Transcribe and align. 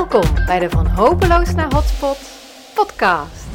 Welkom 0.00 0.44
bij 0.46 0.58
de 0.58 0.70
Van 0.70 0.86
Hopeloos 0.86 1.54
naar 1.54 1.72
Hotspot 1.74 2.18
podcast. 2.74 3.46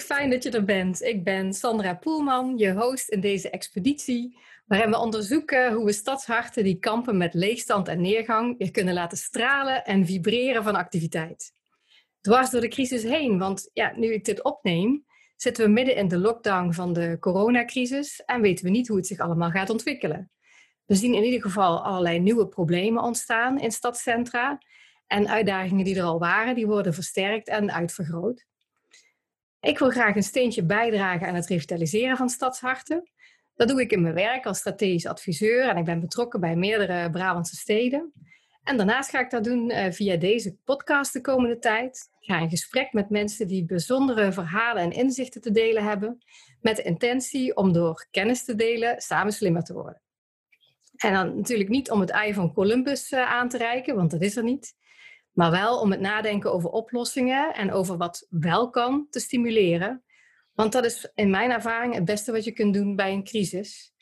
Fijn 0.00 0.30
dat 0.30 0.42
je 0.42 0.50
er 0.50 0.64
bent. 0.64 1.02
Ik 1.02 1.24
ben 1.24 1.52
Sandra 1.52 1.94
Poelman, 1.94 2.58
je 2.58 2.72
host 2.72 3.08
in 3.08 3.20
deze 3.20 3.50
expeditie, 3.50 4.38
waarin 4.66 4.90
we 4.90 4.98
onderzoeken 4.98 5.72
hoe 5.72 5.84
we 5.84 5.92
stadsharten 5.92 6.64
die 6.64 6.78
kampen 6.78 7.16
met 7.16 7.34
leegstand 7.34 7.88
en 7.88 8.00
neergang 8.00 8.58
weer 8.58 8.70
kunnen 8.70 8.94
laten 8.94 9.18
stralen 9.18 9.84
en 9.84 10.06
vibreren 10.06 10.64
van 10.64 10.74
activiteit. 10.74 11.52
Dwars 12.20 12.50
door 12.50 12.60
de 12.60 12.68
crisis 12.68 13.02
heen, 13.02 13.38
want 13.38 13.70
ja, 13.72 13.92
nu 13.96 14.12
ik 14.12 14.24
dit 14.24 14.44
opneem, 14.44 15.04
zitten 15.36 15.64
we 15.64 15.70
midden 15.70 15.96
in 15.96 16.08
de 16.08 16.18
lockdown 16.18 16.72
van 16.72 16.92
de 16.92 17.16
coronacrisis 17.20 18.22
en 18.24 18.40
weten 18.40 18.64
we 18.64 18.70
niet 18.70 18.88
hoe 18.88 18.96
het 18.96 19.06
zich 19.06 19.18
allemaal 19.18 19.50
gaat 19.50 19.70
ontwikkelen. 19.70 20.30
We 20.84 20.94
zien 20.94 21.14
in 21.14 21.24
ieder 21.24 21.42
geval 21.42 21.84
allerlei 21.84 22.18
nieuwe 22.18 22.48
problemen 22.48 23.02
ontstaan 23.02 23.60
in 23.60 23.72
stadscentra 23.72 24.58
en 25.06 25.28
uitdagingen 25.28 25.84
die 25.84 25.96
er 25.96 26.02
al 26.02 26.18
waren, 26.18 26.54
die 26.54 26.66
worden 26.66 26.94
versterkt 26.94 27.48
en 27.48 27.72
uitvergroot. 27.72 28.46
Ik 29.60 29.78
wil 29.78 29.90
graag 29.90 30.16
een 30.16 30.22
steentje 30.22 30.64
bijdragen 30.64 31.26
aan 31.26 31.34
het 31.34 31.46
revitaliseren 31.46 32.16
van 32.16 32.28
stadsharten. 32.28 33.10
Dat 33.54 33.68
doe 33.68 33.80
ik 33.80 33.92
in 33.92 34.02
mijn 34.02 34.14
werk 34.14 34.46
als 34.46 34.58
strategisch 34.58 35.06
adviseur 35.06 35.68
en 35.68 35.76
ik 35.76 35.84
ben 35.84 36.00
betrokken 36.00 36.40
bij 36.40 36.56
meerdere 36.56 37.10
Brabantse 37.10 37.56
steden. 37.56 38.12
En 38.62 38.76
daarnaast 38.76 39.10
ga 39.10 39.20
ik 39.20 39.30
dat 39.30 39.44
doen 39.44 39.70
uh, 39.70 39.90
via 39.90 40.16
deze 40.16 40.56
podcast 40.64 41.12
de 41.12 41.20
komende 41.20 41.58
tijd. 41.58 42.08
Ik 42.20 42.32
ga 42.32 42.38
in 42.38 42.48
gesprek 42.48 42.92
met 42.92 43.10
mensen 43.10 43.46
die 43.48 43.64
bijzondere 43.64 44.32
verhalen 44.32 44.82
en 44.82 44.90
inzichten 44.90 45.40
te 45.40 45.50
delen 45.50 45.84
hebben, 45.84 46.18
met 46.60 46.76
de 46.76 46.82
intentie 46.82 47.56
om 47.56 47.72
door 47.72 48.06
kennis 48.10 48.44
te 48.44 48.54
delen 48.54 49.00
samen 49.00 49.32
slimmer 49.32 49.62
te 49.62 49.72
worden. 49.72 50.02
En 50.96 51.12
dan 51.12 51.36
natuurlijk 51.36 51.68
niet 51.68 51.90
om 51.90 52.00
het 52.00 52.10
ei 52.10 52.34
van 52.34 52.52
Columbus 52.52 53.12
uh, 53.12 53.30
aan 53.30 53.48
te 53.48 53.58
reiken, 53.58 53.94
want 53.94 54.10
dat 54.10 54.22
is 54.22 54.36
er 54.36 54.42
niet. 54.42 54.74
Maar 55.36 55.50
wel 55.50 55.80
om 55.80 55.90
het 55.90 56.00
nadenken 56.00 56.52
over 56.52 56.70
oplossingen 56.70 57.54
en 57.54 57.72
over 57.72 57.96
wat 57.96 58.26
wel 58.30 58.70
kan 58.70 59.06
te 59.10 59.20
stimuleren. 59.20 60.02
Want 60.54 60.72
dat 60.72 60.84
is 60.84 61.10
in 61.14 61.30
mijn 61.30 61.50
ervaring 61.50 61.94
het 61.94 62.04
beste 62.04 62.32
wat 62.32 62.44
je 62.44 62.52
kunt 62.52 62.74
doen 62.74 62.96
bij 62.96 63.12
een 63.12 63.24
crisis. 63.24 63.92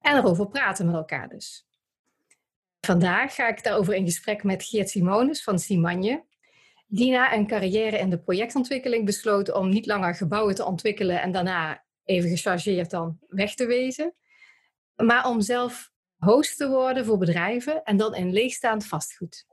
En 0.00 0.16
erover 0.16 0.48
praten 0.48 0.86
met 0.86 0.94
elkaar 0.94 1.28
dus. 1.28 1.66
Vandaag 2.80 3.34
ga 3.34 3.48
ik 3.48 3.62
daarover 3.62 3.94
in 3.94 4.04
gesprek 4.04 4.42
met 4.42 4.64
Geert 4.64 4.90
Simonis 4.90 5.42
van 5.42 5.58
Simanje. 5.58 6.24
Die 6.86 7.10
na 7.10 7.34
een 7.34 7.46
carrière 7.46 7.98
in 7.98 8.10
de 8.10 8.18
projectontwikkeling 8.18 9.04
besloot 9.04 9.52
om 9.52 9.68
niet 9.68 9.86
langer 9.86 10.14
gebouwen 10.14 10.54
te 10.54 10.64
ontwikkelen 10.64 11.20
en 11.20 11.32
daarna 11.32 11.84
even 12.04 12.28
gechargeerd 12.28 12.90
dan 12.90 13.18
weg 13.28 13.54
te 13.54 13.66
wezen. 13.66 14.14
Maar 14.96 15.28
om 15.28 15.40
zelf 15.40 15.90
host 16.16 16.56
te 16.56 16.68
worden 16.68 17.04
voor 17.04 17.18
bedrijven 17.18 17.82
en 17.82 17.96
dan 17.96 18.14
in 18.14 18.32
leegstaand 18.32 18.86
vastgoed. 18.86 19.46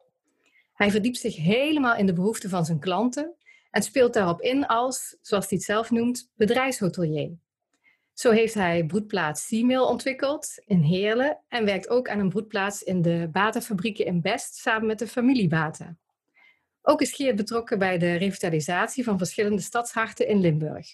Hij 0.75 0.91
verdiept 0.91 1.17
zich 1.17 1.35
helemaal 1.35 1.95
in 1.95 2.05
de 2.05 2.13
behoeften 2.13 2.49
van 2.49 2.65
zijn 2.65 2.79
klanten 2.79 3.35
en 3.71 3.81
speelt 3.81 4.13
daarop 4.13 4.41
in 4.41 4.65
als, 4.65 5.17
zoals 5.21 5.49
hij 5.49 5.57
het 5.57 5.67
zelf 5.67 5.91
noemt, 5.91 6.31
bedrijfshotelier. 6.35 7.31
Zo 8.13 8.31
heeft 8.31 8.53
hij 8.53 8.85
broedplaats 8.85 9.47
Seamail 9.47 9.87
ontwikkeld 9.87 10.63
in 10.65 10.81
Heerlen 10.81 11.39
en 11.47 11.65
werkt 11.65 11.89
ook 11.89 12.09
aan 12.09 12.19
een 12.19 12.29
broedplaats 12.29 12.83
in 12.83 13.01
de 13.01 13.29
Batenfabrieken 13.31 14.05
in 14.05 14.21
Best 14.21 14.55
samen 14.55 14.87
met 14.87 14.99
de 14.99 15.07
familie 15.07 15.47
Baten. 15.47 15.99
Ook 16.81 17.01
is 17.01 17.13
Geert 17.13 17.35
betrokken 17.35 17.79
bij 17.79 17.97
de 17.97 18.15
revitalisatie 18.15 19.03
van 19.03 19.17
verschillende 19.17 19.61
stadsharten 19.61 20.27
in 20.27 20.39
Limburg. 20.39 20.87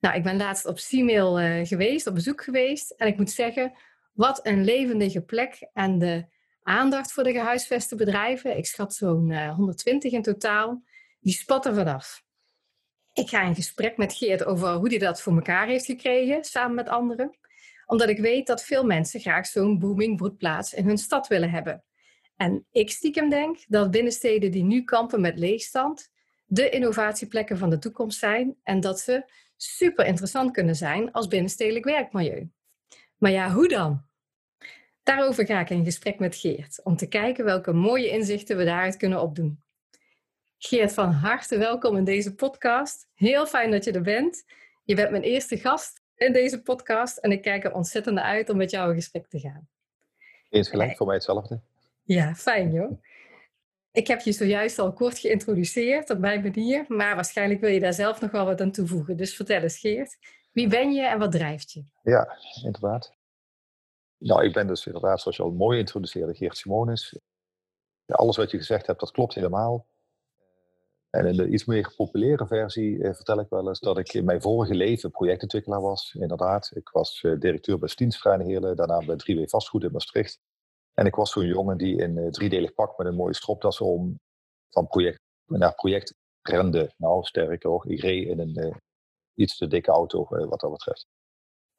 Nou, 0.00 0.16
ik 0.16 0.22
ben 0.22 0.36
laatst 0.36 0.66
op 0.66 0.78
Seamail 0.78 1.40
uh, 1.40 1.66
geweest, 1.66 2.06
op 2.06 2.14
bezoek 2.14 2.44
geweest 2.44 2.90
en 2.90 3.06
ik 3.06 3.16
moet 3.16 3.30
zeggen, 3.30 3.72
wat 4.12 4.46
een 4.46 4.64
levendige 4.64 5.20
plek 5.20 5.68
en 5.72 5.98
de 5.98 6.24
aandacht 6.64 7.12
voor 7.12 7.24
de 7.24 7.32
gehuisveste 7.32 7.96
bedrijven. 7.96 8.56
Ik 8.56 8.66
schat 8.66 8.94
zo'n 8.94 9.30
uh, 9.30 9.46
eh, 9.46 9.54
120 9.54 10.12
in 10.12 10.22
totaal. 10.22 10.82
Die 11.20 11.32
spatten 11.32 11.74
vanaf. 11.74 12.22
Ik 13.12 13.28
ga 13.28 13.42
in 13.42 13.54
gesprek 13.54 13.96
met 13.96 14.14
Geert 14.14 14.44
over 14.44 14.72
hoe 14.72 14.88
hij 14.88 14.98
dat 14.98 15.22
voor 15.22 15.34
elkaar 15.34 15.66
heeft 15.66 15.84
gekregen, 15.84 16.44
samen 16.44 16.74
met 16.74 16.88
anderen. 16.88 17.38
Omdat 17.86 18.08
ik 18.08 18.18
weet 18.18 18.46
dat 18.46 18.64
veel 18.64 18.84
mensen 18.84 19.20
graag 19.20 19.46
zo'n 19.46 19.78
booming 19.78 20.16
broedplaats 20.16 20.74
in 20.74 20.86
hun 20.86 20.98
stad 20.98 21.26
willen 21.26 21.50
hebben. 21.50 21.84
En 22.36 22.66
ik 22.70 22.90
stiekem 22.90 23.28
denk 23.28 23.58
dat 23.68 23.90
binnensteden 23.90 24.50
die 24.50 24.62
nu 24.62 24.82
kampen 24.82 25.20
met 25.20 25.38
leegstand, 25.38 26.10
de 26.44 26.70
innovatieplekken 26.70 27.58
van 27.58 27.70
de 27.70 27.78
toekomst 27.78 28.18
zijn 28.18 28.56
en 28.62 28.80
dat 28.80 29.00
ze 29.00 29.24
super 29.56 30.06
interessant 30.06 30.50
kunnen 30.50 30.76
zijn 30.76 31.12
als 31.12 31.26
binnenstedelijk 31.26 31.84
werkmilieu. 31.84 32.50
Maar 33.16 33.30
ja, 33.30 33.52
hoe 33.52 33.68
dan? 33.68 34.04
Daarover 35.04 35.46
ga 35.46 35.60
ik 35.60 35.70
in 35.70 35.84
gesprek 35.84 36.18
met 36.18 36.36
Geert, 36.36 36.80
om 36.84 36.96
te 36.96 37.08
kijken 37.08 37.44
welke 37.44 37.72
mooie 37.72 38.08
inzichten 38.08 38.56
we 38.56 38.64
daaruit 38.64 38.96
kunnen 38.96 39.20
opdoen. 39.20 39.62
Geert, 40.58 40.92
van 40.92 41.10
harte 41.10 41.58
welkom 41.58 41.96
in 41.96 42.04
deze 42.04 42.34
podcast. 42.34 43.08
Heel 43.14 43.46
fijn 43.46 43.70
dat 43.70 43.84
je 43.84 43.92
er 43.92 44.02
bent. 44.02 44.44
Je 44.84 44.94
bent 44.94 45.10
mijn 45.10 45.22
eerste 45.22 45.56
gast 45.56 46.00
in 46.16 46.32
deze 46.32 46.62
podcast 46.62 47.16
en 47.16 47.32
ik 47.32 47.42
kijk 47.42 47.64
er 47.64 47.74
ontzettend 47.74 48.14
naar 48.14 48.24
uit 48.24 48.48
om 48.48 48.56
met 48.56 48.70
jou 48.70 48.88
in 48.88 48.94
gesprek 48.94 49.26
te 49.26 49.40
gaan. 49.40 49.68
Eens 50.50 50.68
gelijk, 50.68 50.96
voor 50.96 51.06
mij 51.06 51.14
hetzelfde. 51.14 51.60
Ja, 52.02 52.34
fijn 52.34 52.72
joh. 52.72 53.02
Ik 53.92 54.06
heb 54.06 54.20
je 54.20 54.32
zojuist 54.32 54.78
al 54.78 54.92
kort 54.92 55.18
geïntroduceerd 55.18 56.10
op 56.10 56.18
mijn 56.18 56.42
manier, 56.42 56.84
maar 56.88 57.14
waarschijnlijk 57.14 57.60
wil 57.60 57.70
je 57.70 57.80
daar 57.80 57.94
zelf 57.94 58.20
nog 58.20 58.30
wel 58.30 58.44
wat 58.44 58.60
aan 58.60 58.72
toevoegen. 58.72 59.16
Dus 59.16 59.36
vertel 59.36 59.60
eens 59.60 59.78
Geert, 59.78 60.16
wie 60.52 60.68
ben 60.68 60.92
je 60.92 61.06
en 61.06 61.18
wat 61.18 61.32
drijft 61.32 61.72
je? 61.72 61.84
Ja, 62.02 62.38
inderdaad. 62.62 63.14
Nou, 64.24 64.44
ik 64.44 64.52
ben 64.52 64.66
dus 64.66 64.86
inderdaad, 64.86 65.20
zoals 65.20 65.36
je 65.36 65.42
al 65.42 65.50
mooi 65.50 65.78
introduceerde, 65.78 66.34
Geert 66.34 66.56
Simonis. 66.56 67.18
Alles 68.06 68.36
wat 68.36 68.50
je 68.50 68.56
gezegd 68.56 68.86
hebt, 68.86 69.00
dat 69.00 69.10
klopt 69.10 69.34
helemaal. 69.34 69.86
En 71.10 71.26
in 71.26 71.36
de 71.36 71.48
iets 71.48 71.64
meer 71.64 71.92
populaire 71.96 72.46
versie 72.46 73.02
eh, 73.02 73.14
vertel 73.14 73.40
ik 73.40 73.48
wel 73.48 73.68
eens 73.68 73.80
dat 73.80 73.98
ik 73.98 74.12
in 74.12 74.24
mijn 74.24 74.42
vorige 74.42 74.74
leven 74.74 75.10
projectontwikkelaar 75.10 75.80
was. 75.80 76.14
Inderdaad, 76.18 76.70
ik 76.74 76.88
was 76.88 77.22
eh, 77.22 77.38
directeur 77.38 77.78
bij 77.78 77.88
Stiensvrij 77.88 78.44
Heerlen, 78.44 78.76
daarna 78.76 79.04
bij 79.04 79.16
3W 79.16 79.42
Vastgoed 79.44 79.84
in 79.84 79.92
Maastricht. 79.92 80.38
En 80.94 81.06
ik 81.06 81.14
was 81.14 81.30
zo'n 81.30 81.46
jongen 81.46 81.78
die 81.78 81.96
in 81.96 82.16
uh, 82.16 82.30
driedelig 82.30 82.74
pak 82.74 82.98
met 82.98 83.06
een 83.06 83.14
mooie 83.14 83.34
stropdas 83.34 83.80
om 83.80 84.20
van 84.70 84.86
project 84.86 85.20
naar 85.46 85.74
project 85.74 86.14
rende. 86.42 86.94
Nou, 86.96 87.24
sterker 87.24 87.70
nog, 87.70 87.86
ik 87.86 88.00
reed 88.00 88.28
in 88.28 88.38
een 88.38 88.58
uh, 88.58 88.74
iets 89.34 89.56
te 89.56 89.66
dikke 89.66 89.90
auto 89.90 90.26
wat 90.28 90.60
dat 90.60 90.70
betreft. 90.70 91.06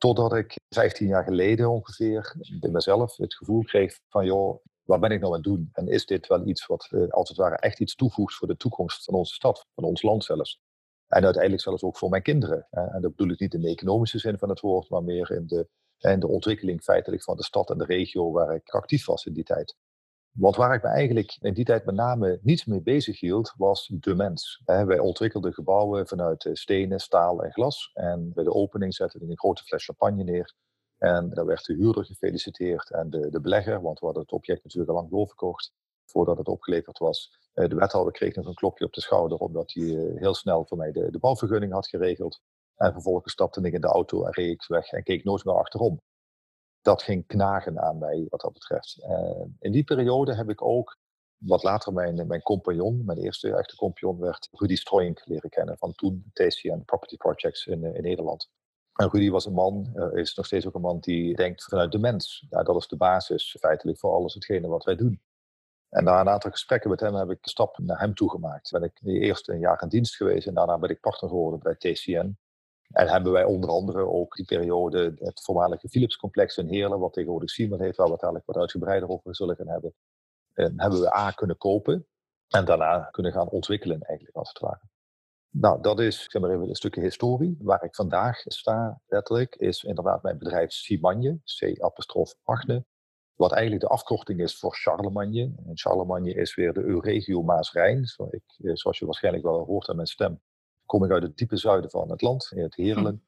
Totdat 0.06 0.34
ik 0.34 0.60
15 0.70 1.08
jaar 1.08 1.24
geleden 1.24 1.70
ongeveer 1.70 2.36
bij 2.60 2.70
mezelf 2.70 3.18
het 3.18 3.36
gevoel 3.36 3.64
kreeg 3.64 4.00
van 4.10 4.26
joh, 4.26 4.64
wat 4.84 5.00
ben 5.00 5.12
ik 5.12 5.20
nou 5.20 5.32
aan 5.32 5.40
het 5.40 5.48
doen? 5.48 5.70
En 5.74 5.88
is 5.88 6.06
dit 6.06 6.28
wel 6.28 6.48
iets 6.48 6.66
wat 6.66 6.88
uh, 6.92 7.10
als 7.10 7.30
het 7.30 7.38
ware 7.38 7.56
echt 7.56 7.80
iets 7.80 7.96
toevoegt 7.96 8.36
voor 8.36 8.48
de 8.48 8.58
toekomst 8.58 9.04
van 9.04 9.14
onze 9.14 9.34
stad, 9.34 9.66
van 9.76 9.84
ons 9.84 10.02
land 10.02 10.24
zelfs? 10.24 10.60
En 11.08 11.24
uiteindelijk 11.24 11.64
zelfs 11.64 11.84
ook 11.84 11.98
voor 11.98 12.10
mijn 12.10 12.22
kinderen. 12.22 12.68
en 12.70 13.02
dat 13.02 13.16
bedoel 13.16 13.34
ik 13.34 13.40
niet 13.40 13.54
in 13.54 13.62
de 13.62 13.70
economische 13.70 14.20
zin 14.20 14.38
van 14.38 14.50
het 14.50 14.60
woord, 14.60 14.90
maar 14.90 15.04
meer 15.04 15.32
in 15.32 15.48
de, 15.48 15.68
in 15.98 16.20
de 16.20 16.28
ontwikkeling 16.28 16.84
feitelijk 16.84 17.24
van 17.24 17.38
de 17.38 17.44
stad 17.44 17.70
en 17.70 17.78
de 17.78 17.86
regio 17.86 18.32
waar 18.32 18.56
ik 18.56 18.70
actief 18.70 19.06
was 19.06 19.26
in 19.26 19.34
die 19.34 19.44
tijd. 19.44 19.76
Want 20.38 20.56
waar 20.56 20.76
ik 20.76 20.84
me 20.84 20.90
eigenlijk 20.90 21.38
in 21.42 21.54
die 21.54 21.66
tijd 21.66 21.86
met 21.86 21.96
name 21.96 22.40
niets 22.42 22.66
mee 22.66 22.82
bezig 22.82 23.20
hield, 23.20 23.54
was 23.58 23.92
de 23.94 24.16
mens. 24.16 24.62
Wij 24.66 25.00
ontwikkelden 25.00 25.54
gebouwen 25.54 26.08
vanuit 26.08 26.50
stenen, 26.54 27.00
staal 27.00 27.44
en 27.44 27.52
glas. 27.52 27.92
En 27.94 28.32
bij 28.34 28.44
de 28.44 28.54
opening 28.54 28.94
zetten 28.94 29.20
we 29.20 29.30
een 29.30 29.38
grote 29.38 29.64
fles 29.64 29.86
champagne 29.86 30.24
neer. 30.24 30.54
En 30.98 31.30
daar 31.30 31.46
werd 31.46 31.66
de 31.66 31.74
huurder 31.74 32.06
gefeliciteerd 32.06 32.92
en 32.92 33.10
de, 33.10 33.30
de 33.30 33.42
belegger, 33.42 33.82
want 33.82 34.00
we 34.00 34.06
hadden 34.06 34.24
het 34.24 34.32
object 34.32 34.64
natuurlijk 34.64 34.92
al 34.92 34.98
lang 34.98 35.10
doorverkocht 35.10 35.72
voordat 36.06 36.38
het 36.38 36.48
opgeleverd 36.48 36.98
was. 36.98 37.40
Eh, 37.54 37.70
de 37.70 37.76
wethouder 37.76 38.14
kreeg 38.14 38.36
nog 38.36 38.46
een 38.46 38.54
klopje 38.54 38.86
op 38.86 38.94
de 38.94 39.02
schouder, 39.02 39.38
omdat 39.38 39.74
hij 39.74 39.84
eh, 39.84 40.20
heel 40.22 40.34
snel 40.34 40.66
voor 40.66 40.78
mij 40.78 40.92
de, 40.92 41.12
de 41.12 41.20
bouwvergunning 41.20 41.72
had 41.72 41.88
geregeld. 41.88 42.42
En 42.76 42.92
vervolgens 42.92 43.34
stapte 43.34 43.62
ik 43.62 43.74
in 43.74 43.82
de 43.82 43.88
auto 43.88 44.24
en 44.24 44.32
reed 44.32 44.52
ik 44.52 44.66
weg 44.68 44.92
en 44.92 45.04
keek 45.04 45.24
nooit 45.24 45.46
meer 45.46 45.56
achterom 45.56 46.02
dat 46.86 47.04
ging 47.04 47.28
knagen 47.28 47.82
aan 47.82 47.98
mij 47.98 48.26
wat 48.30 48.42
dat 48.42 48.54
betreft. 48.54 48.98
Uh, 49.00 49.46
in 49.60 49.72
die 49.72 49.84
periode 49.84 50.36
heb 50.36 50.50
ik 50.50 50.62
ook, 50.62 50.98
wat 51.38 51.64
later 51.64 51.94
mijn, 51.94 52.28
mijn 52.28 52.42
compagnon, 52.42 53.06
mijn 53.06 53.18
eerste 53.18 53.56
echte 53.56 53.76
compagnon 53.76 54.20
werd, 54.20 54.48
Rudy 54.52 54.76
Stroink 54.76 55.22
leren 55.26 55.50
kennen 55.50 55.78
van 55.78 55.94
toen 55.94 56.30
TCN 56.34 56.84
Property 56.86 57.18
Projects 57.18 57.66
in, 57.66 57.84
in 57.96 58.02
Nederland. 58.02 58.50
En 58.94 59.10
Rudy 59.10 59.30
was 59.30 59.46
een 59.46 59.54
man, 59.54 59.92
uh, 59.96 60.14
is 60.14 60.36
nog 60.36 60.46
steeds 60.46 60.68
ook 60.68 60.76
een 60.76 60.82
man 60.82 61.00
die 61.00 61.36
denkt 61.36 61.64
vanuit 61.64 61.92
de 61.92 62.00
mens. 62.00 62.46
Dat 62.50 62.76
is 62.76 62.88
de 62.88 62.98
basis 62.98 63.56
feitelijk 63.60 64.00
voor 64.00 64.12
alles 64.12 64.34
hetgene 64.34 64.68
wat 64.68 64.84
wij 64.84 64.96
doen. 64.96 65.22
En 65.90 66.04
na 66.04 66.20
een 66.20 66.30
aantal 66.30 66.52
gesprekken 66.52 66.90
met 66.90 67.00
hem 67.00 67.16
heb 67.16 67.30
ik 67.30 67.44
de 67.44 67.50
stap 67.50 67.78
naar 67.78 68.00
hem 68.00 68.14
toe 68.14 68.30
gemaakt. 68.30 68.72
Ben 68.72 68.84
ik 68.84 69.00
eerst 69.04 69.50
een 69.50 69.60
jaar 69.60 69.82
in 69.82 69.90
dienst 69.90 70.16
geweest 70.16 70.48
en 70.48 70.54
daarna 70.54 70.78
ben 70.78 70.90
ik 70.90 71.00
partner 71.00 71.30
geworden 71.30 71.60
bij 71.60 71.76
TCN. 71.76 72.38
En 72.92 73.08
hebben 73.08 73.32
wij 73.32 73.44
onder 73.44 73.70
andere 73.70 74.08
ook 74.08 74.36
die 74.36 74.46
periode 74.46 75.16
het 75.20 75.42
voormalige 75.44 75.90
Philips-complex 75.90 76.58
in 76.58 76.68
Heerlen, 76.68 77.00
wat 77.00 77.14
tegenwoordig 77.14 77.50
Siemens 77.50 77.82
heeft, 77.82 77.98
waar 77.98 78.08
we 78.08 78.14
het 78.14 78.22
eigenlijk 78.22 78.52
wat 78.52 78.62
uitgebreider 78.62 79.10
over 79.10 79.36
zullen 79.36 79.56
gaan 79.56 79.70
hebben, 79.70 79.94
en 80.54 80.74
hebben 80.82 81.00
we 81.00 81.16
A 81.16 81.32
kunnen 81.32 81.58
kopen 81.58 82.08
en 82.48 82.66
daarna 82.66 83.00
kunnen 83.12 83.32
gaan 83.32 83.50
ontwikkelen 83.50 84.02
eigenlijk 84.02 84.38
als 84.38 84.50
het 84.50 84.60
ware. 84.60 84.82
Nou, 85.50 85.82
dat 85.82 86.00
is 86.00 86.28
zeg 86.30 86.42
maar 86.42 86.52
even 86.52 86.70
een 86.70 86.76
stukje 86.76 87.02
historie. 87.02 87.58
Waar 87.60 87.84
ik 87.84 87.96
vandaag 87.96 88.42
sta, 88.44 89.02
letterlijk, 89.08 89.56
is 89.56 89.84
inderdaad 89.84 90.24
mijn 90.24 90.38
bedrijf 90.38 90.72
Simanje, 90.72 91.40
C-apostrof 91.44 92.36
Agne. 92.44 92.86
Wat 93.34 93.52
eigenlijk 93.52 93.82
de 93.82 93.90
afkorting 93.90 94.40
is 94.40 94.60
voor 94.60 94.76
Charlemagne. 94.76 95.54
En 95.66 95.78
Charlemagne 95.78 96.34
is 96.34 96.56
weer 96.56 96.74
de 96.74 96.84
Euregio 96.84 97.42
Maas-Rijn. 97.42 98.04
Eh, 98.04 98.72
zoals 98.74 99.00
je 99.00 99.06
waarschijnlijk 99.06 99.44
wel 99.44 99.66
hoort 99.66 99.90
aan 99.90 99.96
mijn 99.96 100.08
stem, 100.08 100.42
kom 100.86 101.04
ik 101.04 101.12
uit 101.12 101.24
het 101.24 101.38
diepe 101.38 101.58
zuiden 101.58 101.90
van 101.90 102.10
het 102.10 102.22
land, 102.22 102.52
in 102.56 102.64
het 102.64 102.76
Heerlen. 102.76 103.24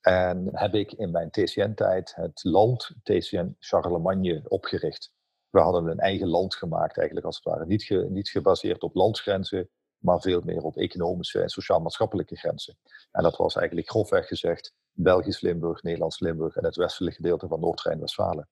En 0.00 0.48
heb 0.52 0.74
ik 0.74 0.92
in 0.92 1.10
mijn 1.10 1.30
TCN-tijd 1.30 2.14
het 2.14 2.44
land 2.44 2.90
TCN 3.02 3.56
Charlemagne 3.58 4.42
opgericht. 4.48 5.12
We 5.50 5.60
hadden 5.60 5.86
een 5.86 5.98
eigen 5.98 6.28
land 6.28 6.54
gemaakt, 6.54 6.96
eigenlijk 6.96 7.26
als 7.26 7.36
het 7.36 7.44
ware. 7.44 7.66
Niet, 7.66 8.06
niet 8.08 8.28
gebaseerd 8.28 8.82
op 8.82 8.94
landsgrenzen, 8.94 9.70
maar 9.98 10.20
veel 10.20 10.40
meer 10.44 10.62
op 10.62 10.76
economische 10.76 11.40
en 11.40 11.48
sociaal-maatschappelijke 11.48 12.36
grenzen. 12.36 12.76
En 13.10 13.22
dat 13.22 13.36
was 13.36 13.56
eigenlijk 13.56 13.90
grofweg 13.90 14.26
gezegd 14.26 14.74
Belgisch 14.92 15.40
Limburg, 15.40 15.82
Nederlands 15.82 16.20
Limburg 16.20 16.56
en 16.56 16.64
het 16.64 16.76
westelijke 16.76 17.16
gedeelte 17.16 17.48
van 17.48 17.60
Noord-Rijn-Westfalen. 17.60 18.48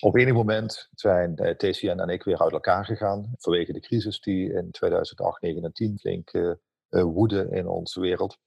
Op 0.00 0.16
enig 0.16 0.34
moment 0.34 0.88
zijn 0.94 1.34
TCN 1.56 1.98
en 1.98 2.08
ik 2.08 2.22
weer 2.22 2.38
uit 2.38 2.52
elkaar 2.52 2.84
gegaan 2.84 3.32
vanwege 3.36 3.72
de 3.72 3.80
crisis 3.80 4.20
die 4.20 4.52
in 4.52 4.70
2008, 4.70 5.38
2009 5.38 5.64
en 5.64 5.72
10 5.72 5.98
flink 5.98 6.58
uh, 6.92 7.02
woedde 7.02 7.48
in 7.50 7.68
onze 7.68 8.00
wereld. 8.00 8.38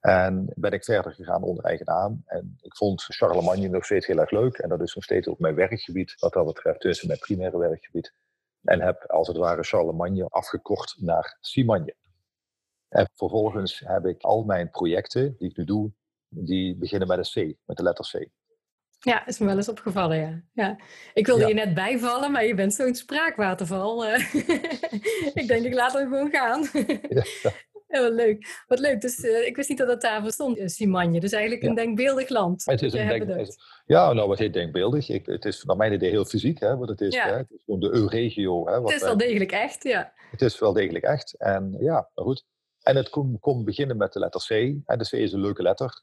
En 0.00 0.52
ben 0.56 0.72
ik 0.72 0.84
verder 0.84 1.12
gegaan 1.12 1.42
onder 1.42 1.64
eigen 1.64 1.86
naam. 1.86 2.22
En 2.26 2.58
ik 2.60 2.76
vond 2.76 3.02
Charlemagne 3.02 3.68
nog 3.68 3.84
steeds 3.84 4.06
heel 4.06 4.18
erg 4.18 4.30
leuk. 4.30 4.58
En 4.58 4.68
dat 4.68 4.80
is 4.80 4.94
nog 4.94 5.04
steeds 5.04 5.28
ook 5.28 5.38
mijn 5.38 5.54
werkgebied, 5.54 6.14
wat 6.18 6.32
dat 6.32 6.46
betreft, 6.46 6.80
tussen 6.80 7.06
mijn 7.06 7.18
primaire 7.18 7.58
werkgebied. 7.58 8.12
En 8.62 8.80
heb 8.80 9.04
als 9.06 9.28
het 9.28 9.36
ware 9.36 9.62
Charlemagne 9.62 10.28
afgekort 10.28 10.96
naar 10.98 11.36
Simagne. 11.40 11.94
En 12.88 13.08
vervolgens 13.14 13.82
heb 13.84 14.06
ik 14.06 14.22
al 14.22 14.44
mijn 14.44 14.70
projecten 14.70 15.34
die 15.38 15.50
ik 15.50 15.56
nu 15.56 15.64
doe, 15.64 15.92
die 16.28 16.76
beginnen 16.76 17.08
met 17.08 17.18
een 17.18 17.52
C, 17.52 17.56
met 17.64 17.76
de 17.76 17.82
letter 17.82 18.10
C. 18.10 18.28
Ja, 18.98 19.26
is 19.26 19.38
me 19.38 19.46
wel 19.46 19.56
eens 19.56 19.68
opgevallen, 19.68 20.18
ja. 20.18 20.42
ja. 20.52 20.78
Ik 21.14 21.26
wilde 21.26 21.46
je 21.46 21.54
net 21.54 21.74
bijvallen, 21.74 22.32
maar 22.32 22.44
je 22.44 22.54
bent 22.54 22.74
zo'n 22.74 22.94
spraakwaterval. 22.94 24.06
Eh. 24.06 24.34
ik 25.40 25.44
denk, 25.46 25.64
ik 25.64 25.74
laat 25.74 25.92
hem 25.92 26.08
gewoon 26.08 26.30
gaan. 26.30 26.68
ja. 27.08 27.52
Ja, 27.90 28.02
wat 28.02 28.12
leuk. 28.12 28.64
Wat 28.66 28.78
leuk. 28.78 29.00
Dus 29.00 29.24
uh, 29.24 29.46
ik 29.46 29.56
wist 29.56 29.68
niet 29.68 29.78
dat 29.78 29.88
dat 29.88 30.00
daar 30.00 30.22
bestond, 30.22 30.58
uh, 30.58 30.66
Simanje. 30.66 31.20
Dus 31.20 31.32
eigenlijk 31.32 31.62
een 31.62 31.74
denkbeeldig 31.74 32.28
land. 32.28 32.64
Het 32.64 32.82
is 32.82 32.92
een 32.92 33.26
denk, 33.26 33.56
ja, 33.86 34.12
nou 34.12 34.28
wat 34.28 34.38
heet 34.38 34.52
denkbeeldig? 34.52 35.08
Ik, 35.08 35.26
het 35.26 35.44
is 35.44 35.64
naar 35.64 35.76
mijn 35.76 35.92
idee 35.92 36.10
heel 36.10 36.24
fysiek, 36.24 36.60
hè, 36.60 36.76
wat 36.76 36.88
het 36.88 37.00
is. 37.00 37.16
Hè? 37.16 37.36
Het 37.36 37.50
is 37.50 37.62
gewoon 37.64 37.80
de 37.80 37.90
Euregio. 37.92 38.66
Hè, 38.66 38.80
wat 38.80 38.90
het 38.90 39.00
is 39.00 39.06
wel 39.06 39.16
degelijk 39.16 39.52
echt, 39.52 39.82
ja. 39.82 40.12
Het 40.30 40.42
is 40.42 40.58
wel 40.58 40.72
degelijk 40.72 41.04
echt. 41.04 41.34
En 41.38 41.76
ja, 41.80 42.08
goed. 42.14 42.44
En 42.80 42.96
het 42.96 43.08
komt 43.08 43.40
kom 43.40 43.64
beginnen 43.64 43.96
met 43.96 44.12
de 44.12 44.18
letter 44.18 44.40
C. 44.40 44.50
En 44.86 44.98
de 44.98 45.08
C 45.08 45.12
is 45.12 45.32
een 45.32 45.40
leuke 45.40 45.62
letter. 45.62 46.02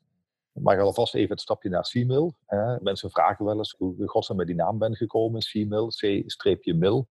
Maar 0.51 0.81
alvast 0.81 1.15
even 1.15 1.29
het 1.29 1.41
stapje 1.41 1.69
naar 1.69 1.89
C-mail. 1.91 2.35
Mensen 2.79 3.11
vragen 3.11 3.45
wel 3.45 3.57
eens 3.57 3.75
hoe 3.77 4.07
godsnaam 4.07 4.37
met 4.37 4.47
die 4.47 4.55
naam 4.55 4.77
ben 4.77 4.95
gekomen. 4.95 5.41
C-mail, 5.41 5.87
C-mail. 6.59 7.07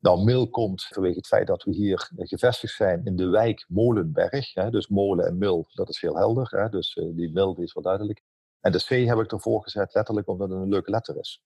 Nou, 0.00 0.24
Mil 0.24 0.48
komt 0.48 0.82
vanwege 0.82 1.16
het 1.16 1.26
feit 1.26 1.46
dat 1.46 1.62
we 1.62 1.70
hier 1.70 2.10
gevestigd 2.16 2.74
zijn 2.74 3.04
in 3.04 3.16
de 3.16 3.28
wijk 3.28 3.64
Molenberg. 3.68 4.54
Hè, 4.54 4.70
dus 4.70 4.88
molen 4.88 5.26
en 5.26 5.38
mil, 5.38 5.66
dat 5.72 5.88
is 5.88 6.00
heel 6.00 6.16
helder. 6.16 6.48
Hè, 6.50 6.68
dus 6.68 6.96
uh, 6.96 7.16
die 7.16 7.32
mil 7.32 7.56
is 7.56 7.72
wel 7.72 7.82
duidelijk. 7.82 8.22
En 8.60 8.72
de 8.72 8.84
C 8.84 8.88
heb 8.88 9.18
ik 9.18 9.32
ervoor 9.32 9.62
gezet, 9.62 9.94
letterlijk 9.94 10.28
omdat 10.28 10.50
het 10.50 10.58
een 10.58 10.68
leuke 10.68 10.90
letter 10.90 11.18
is. 11.18 11.42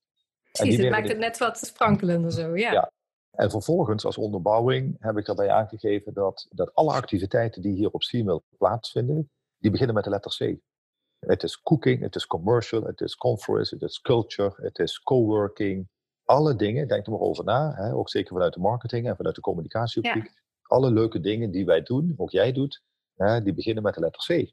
Precies, 0.52 0.76
het 0.76 0.90
maakt 0.90 1.08
het 1.08 1.18
net 1.18 1.38
wat 1.38 1.58
sprankelender 1.58 2.32
zo, 2.32 2.56
ja. 2.56 2.72
ja. 2.72 2.92
En 3.30 3.50
vervolgens 3.50 4.04
als 4.04 4.18
onderbouwing 4.18 4.96
heb 4.98 5.16
ik 5.16 5.26
daarbij 5.26 5.50
aangegeven 5.50 6.14
dat, 6.14 6.46
dat 6.50 6.74
alle 6.74 6.92
activiteiten 6.92 7.62
die 7.62 7.74
hier 7.74 7.90
op 7.90 8.00
C-mail 8.00 8.44
plaatsvinden, 8.58 9.30
die 9.58 9.70
beginnen 9.70 9.94
met 9.94 10.04
de 10.04 10.10
letter 10.10 10.36
C. 10.38 10.56
Het 11.18 11.42
is 11.42 11.62
cooking, 11.62 12.00
het 12.00 12.14
is 12.14 12.26
commercial, 12.26 12.82
het 12.82 13.00
is 13.00 13.16
conference, 13.16 13.74
het 13.74 13.82
is 13.82 14.00
culture, 14.00 14.54
het 14.56 14.78
is 14.78 15.00
coworking, 15.00 15.88
alle 16.24 16.56
dingen, 16.56 16.88
denk 16.88 17.06
er 17.06 17.12
maar 17.12 17.20
over 17.20 17.44
na, 17.44 17.74
hè, 17.74 17.94
ook 17.94 18.10
zeker 18.10 18.32
vanuit 18.32 18.52
de 18.52 18.60
marketing 18.60 19.08
en 19.08 19.16
vanuit 19.16 19.34
de 19.34 19.40
communicatieoptiek. 19.40 20.42
Alle 20.62 20.90
leuke 20.90 21.20
dingen 21.20 21.50
die 21.50 21.64
wij 21.64 21.82
doen, 21.82 22.14
ook 22.16 22.30
jij 22.30 22.52
doet, 22.52 22.82
hè, 23.14 23.42
die 23.42 23.54
beginnen 23.54 23.82
met 23.82 23.94
de 23.94 24.00
letter 24.00 24.36
C. 24.36 24.52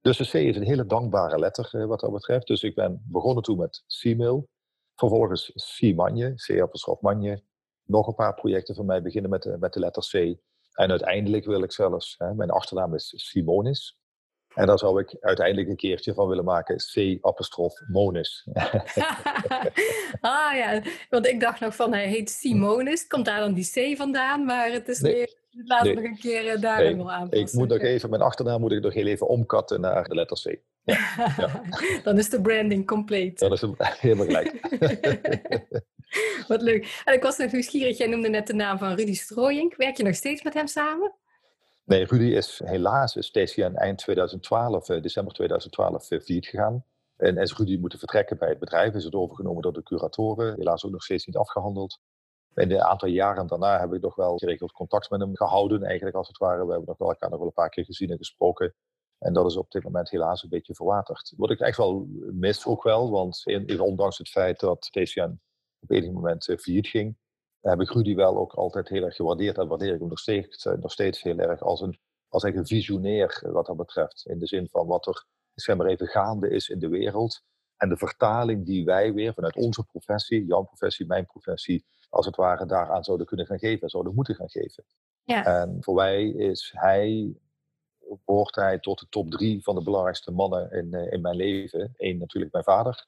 Dus 0.00 0.16
de 0.16 0.24
C 0.24 0.34
is 0.34 0.56
een 0.56 0.62
hele 0.62 0.86
dankbare 0.86 1.38
letter 1.38 1.68
eh, 1.72 1.86
wat 1.86 2.00
dat 2.00 2.12
betreft. 2.12 2.46
Dus 2.46 2.62
ik 2.62 2.74
ben 2.74 3.02
begonnen 3.08 3.42
toen 3.42 3.58
met 3.58 3.84
C-mail. 4.00 4.48
Vervolgens 4.94 5.52
C-manje, 5.78 6.34
C-apostrof-manje. 6.34 7.42
Nog 7.84 8.06
een 8.06 8.14
paar 8.14 8.34
projecten 8.34 8.74
van 8.74 8.86
mij 8.86 9.02
beginnen 9.02 9.30
met 9.30 9.42
de, 9.42 9.56
met 9.58 9.72
de 9.72 9.80
letter 9.80 10.02
C. 10.10 10.40
En 10.72 10.90
uiteindelijk 10.90 11.44
wil 11.44 11.62
ik 11.62 11.72
zelfs, 11.72 12.14
hè, 12.18 12.34
mijn 12.34 12.50
achternaam 12.50 12.94
is 12.94 13.12
Simonis. 13.16 13.98
En 14.54 14.66
daar 14.66 14.78
zou 14.78 15.00
ik 15.00 15.16
uiteindelijk 15.20 15.68
een 15.68 15.76
keertje 15.76 16.14
van 16.14 16.28
willen 16.28 16.44
maken. 16.44 16.76
C-apostrof 16.76 17.80
Monis. 17.88 18.46
ah 20.20 20.54
ja, 20.54 20.82
want 21.10 21.26
ik 21.26 21.40
dacht 21.40 21.60
nog 21.60 21.74
van 21.76 21.92
hij 21.92 22.08
heet 22.08 22.30
Simonis. 22.30 23.06
Komt 23.06 23.24
daar 23.24 23.40
dan 23.40 23.54
die 23.54 23.70
C 23.94 23.96
vandaan? 23.96 24.44
Maar 24.44 24.72
het 24.72 24.88
is 24.88 25.00
nee. 25.00 25.14
meer... 25.14 25.40
Laten 25.64 25.88
we 25.88 26.00
nog 26.00 26.04
een 26.04 26.18
keer 26.18 26.54
uh, 26.54 26.60
daar 26.60 26.82
nee. 26.82 26.96
wel 26.96 27.12
aanpassen. 27.12 27.46
Ik 27.46 27.52
moet 27.52 27.68
nog 27.68 27.80
even, 27.80 28.10
mijn 28.10 28.22
achternaam 28.22 28.60
moet 28.60 28.72
ik 28.72 28.82
nog 28.82 28.94
heel 28.94 29.06
even 29.06 29.28
omkatten 29.28 29.80
naar 29.80 30.08
de 30.08 30.14
letter 30.14 30.40
C. 30.42 30.58
Ja. 30.84 31.34
ja. 31.36 31.62
dan 32.04 32.18
is 32.18 32.30
de 32.30 32.40
branding 32.40 32.86
compleet. 32.86 33.38
Dan 33.38 33.52
is 33.52 33.60
het 33.60 33.76
helemaal 34.00 34.26
gelijk. 34.26 34.60
Wat 36.48 36.62
leuk. 36.62 37.02
En 37.04 37.14
ik 37.14 37.22
was 37.22 37.36
nog 37.36 37.52
nieuwsgierig, 37.52 37.98
jij 37.98 38.06
noemde 38.06 38.28
net 38.28 38.46
de 38.46 38.54
naam 38.54 38.78
van 38.78 38.94
Rudy 38.94 39.14
Strooyink. 39.14 39.76
Werk 39.76 39.96
je 39.96 40.02
nog 40.02 40.14
steeds 40.14 40.42
met 40.42 40.54
hem 40.54 40.66
samen? 40.66 41.12
Nee, 41.84 42.04
Rudy 42.04 42.34
is 42.36 42.60
helaas 42.64 43.16
is 43.16 43.30
TCN 43.30 43.74
eind 43.74 43.98
2012, 43.98 44.88
eh, 44.88 45.02
december 45.02 45.32
2012, 45.34 46.10
uh, 46.10 46.20
failliet 46.20 46.46
gegaan. 46.46 46.84
En 47.16 47.36
is 47.36 47.56
Rudy 47.56 47.76
moeten 47.76 47.98
vertrekken 47.98 48.38
bij 48.38 48.48
het 48.48 48.58
bedrijf, 48.58 48.94
is 48.94 49.04
het 49.04 49.14
overgenomen 49.14 49.62
door 49.62 49.72
de 49.72 49.82
curatoren, 49.82 50.54
helaas 50.56 50.84
ook 50.84 50.92
nog 50.92 51.02
steeds 51.02 51.26
niet 51.26 51.36
afgehandeld. 51.36 51.98
In 52.54 52.70
een 52.70 52.82
aantal 52.82 53.08
jaren 53.08 53.46
daarna 53.46 53.80
heb 53.80 53.92
ik 53.92 54.00
nog 54.00 54.14
wel 54.14 54.38
geregeld 54.38 54.72
contact 54.72 55.10
met 55.10 55.20
hem 55.20 55.36
gehouden, 55.36 55.82
eigenlijk 55.82 56.16
als 56.16 56.28
het 56.28 56.38
ware. 56.38 56.64
We 56.64 56.70
hebben 56.70 56.88
nog 56.88 56.98
wel 56.98 57.08
elkaar 57.08 57.30
nog 57.30 57.38
wel 57.38 57.48
een 57.48 57.54
paar 57.54 57.68
keer 57.68 57.84
gezien 57.84 58.10
en 58.10 58.16
gesproken. 58.16 58.74
En 59.18 59.32
dat 59.32 59.46
is 59.46 59.56
op 59.56 59.70
dit 59.70 59.82
moment 59.82 60.10
helaas 60.10 60.42
een 60.42 60.48
beetje 60.48 60.74
verwaterd. 60.74 61.32
Wat 61.36 61.50
ik 61.50 61.60
echt 61.60 61.76
wel 61.76 62.06
mis 62.32 62.66
ook 62.66 62.82
wel, 62.82 63.10
want 63.10 63.44
ondanks 63.78 64.18
het 64.18 64.28
feit 64.28 64.60
dat 64.60 64.88
TCN 64.90 65.40
op 65.80 65.90
enig 65.90 66.10
moment 66.10 66.48
uh, 66.48 66.56
failliet 66.56 66.88
ging, 66.88 67.16
heb 67.70 67.80
ik 67.80 67.90
Rudy 67.90 68.14
wel 68.14 68.36
ook 68.36 68.52
altijd 68.52 68.88
heel 68.88 69.04
erg 69.04 69.16
gewaardeerd 69.16 69.58
en 69.58 69.68
waardeer 69.68 69.92
ik 69.94 70.00
hem 70.00 70.08
nog 70.08 70.18
steeds, 70.18 70.66
eh, 70.66 70.72
nog 70.72 70.92
steeds 70.92 71.22
heel 71.22 71.38
erg 71.38 71.60
als 71.60 71.80
een, 71.80 71.98
als 72.28 72.42
een 72.42 72.66
visionair 72.66 73.42
eh, 73.42 73.52
wat 73.52 73.66
dat 73.66 73.76
betreft. 73.76 74.26
In 74.26 74.38
de 74.38 74.46
zin 74.46 74.68
van 74.68 74.86
wat 74.86 75.06
er 75.06 75.24
zeg 75.54 75.76
maar 75.76 75.86
even 75.86 76.06
gaande 76.06 76.50
is 76.50 76.68
in 76.68 76.78
de 76.78 76.88
wereld. 76.88 77.42
En 77.76 77.88
de 77.88 77.96
vertaling 77.96 78.66
die 78.66 78.84
wij 78.84 79.12
weer 79.12 79.34
vanuit 79.34 79.56
onze 79.56 79.84
professie, 79.84 80.44
jouw 80.44 80.62
professie, 80.62 81.06
mijn 81.06 81.26
professie, 81.26 81.84
als 82.08 82.26
het 82.26 82.36
ware 82.36 82.66
daaraan 82.66 83.04
zouden 83.04 83.26
kunnen 83.26 83.46
gaan 83.46 83.58
geven, 83.58 83.88
zouden 83.88 84.14
moeten 84.14 84.34
gaan 84.34 84.50
geven. 84.50 84.84
Ja. 85.24 85.44
En 85.44 85.76
voor 85.80 85.94
mij 85.94 86.28
is 86.28 86.72
hij, 86.76 87.34
behoort 88.24 88.54
hij 88.54 88.78
tot 88.78 88.98
de 88.98 89.06
top 89.08 89.30
drie 89.30 89.62
van 89.62 89.74
de 89.74 89.82
belangrijkste 89.82 90.30
mannen 90.30 90.70
in, 90.70 90.94
eh, 90.94 91.12
in 91.12 91.20
mijn 91.20 91.36
leven. 91.36 91.94
Eén 91.96 92.18
natuurlijk 92.18 92.52
mijn 92.52 92.64
vader, 92.64 93.06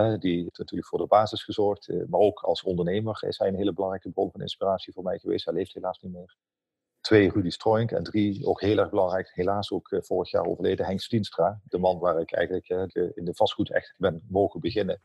die 0.00 0.42
heeft 0.42 0.58
natuurlijk 0.58 0.88
voor 0.88 0.98
de 0.98 1.06
basis 1.06 1.44
gezorgd. 1.44 1.88
Eh, 1.88 1.96
maar 2.08 2.20
ook 2.20 2.40
als 2.40 2.62
ondernemer 2.62 3.24
is 3.26 3.38
hij 3.38 3.48
een 3.48 3.54
hele 3.54 3.72
belangrijke 3.72 4.10
bron 4.10 4.30
van 4.30 4.40
inspiratie 4.40 4.92
voor 4.92 5.02
mij 5.02 5.18
geweest. 5.18 5.44
Hij 5.44 5.54
leeft 5.54 5.74
helaas 5.74 5.98
niet 6.00 6.12
meer. 6.12 6.36
Twee, 7.00 7.30
Rudy 7.30 7.50
Stroink. 7.50 7.90
En 7.90 8.02
drie, 8.02 8.46
ook 8.46 8.60
heel 8.60 8.78
erg 8.78 8.90
belangrijk, 8.90 9.30
helaas 9.34 9.70
ook 9.70 9.90
eh, 9.90 10.02
vorig 10.02 10.30
jaar 10.30 10.46
overleden, 10.46 10.86
Henk 10.86 11.00
Stienstra. 11.00 11.60
De 11.64 11.78
man 11.78 11.98
waar 11.98 12.20
ik 12.20 12.32
eigenlijk 12.32 12.68
eh, 12.68 13.08
in 13.14 13.24
de 13.24 13.34
vastgoed 13.34 13.70
echt 13.70 13.94
ben 13.96 14.22
mogen 14.28 14.60
beginnen. 14.60 15.00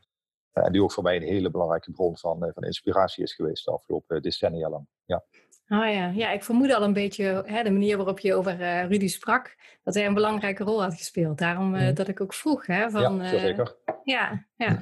En 0.52 0.72
die 0.72 0.82
ook 0.82 0.92
voor 0.92 1.02
mij 1.02 1.16
een 1.16 1.22
hele 1.22 1.50
belangrijke 1.50 1.90
bron 1.90 2.18
van, 2.18 2.50
van 2.54 2.64
inspiratie 2.64 3.22
is 3.22 3.34
geweest 3.34 3.64
de 3.64 3.70
afgelopen 3.70 4.22
decennia 4.22 4.68
lang. 4.68 4.86
Ja. 5.04 5.24
Oh 5.68 5.92
ja. 5.92 6.06
ja, 6.06 6.30
ik 6.30 6.44
vermoedde 6.44 6.76
al 6.76 6.82
een 6.82 6.92
beetje 6.92 7.42
hè, 7.46 7.62
de 7.62 7.70
manier 7.70 7.96
waarop 7.96 8.18
je 8.18 8.34
over 8.34 8.60
uh, 8.60 8.86
Rudy 8.86 9.08
sprak, 9.08 9.56
dat 9.82 9.94
hij 9.94 10.06
een 10.06 10.14
belangrijke 10.14 10.64
rol 10.64 10.82
had 10.82 10.94
gespeeld. 10.94 11.38
Daarom 11.38 11.74
uh, 11.74 11.94
dat 11.94 12.08
ik 12.08 12.20
ook 12.20 12.34
vroeg. 12.34 12.66
Hè, 12.66 12.90
van, 12.90 13.16
ja, 13.16 13.28
zeker. 13.28 13.76
Uh, 13.84 13.94
ja, 14.04 14.46
ja. 14.56 14.72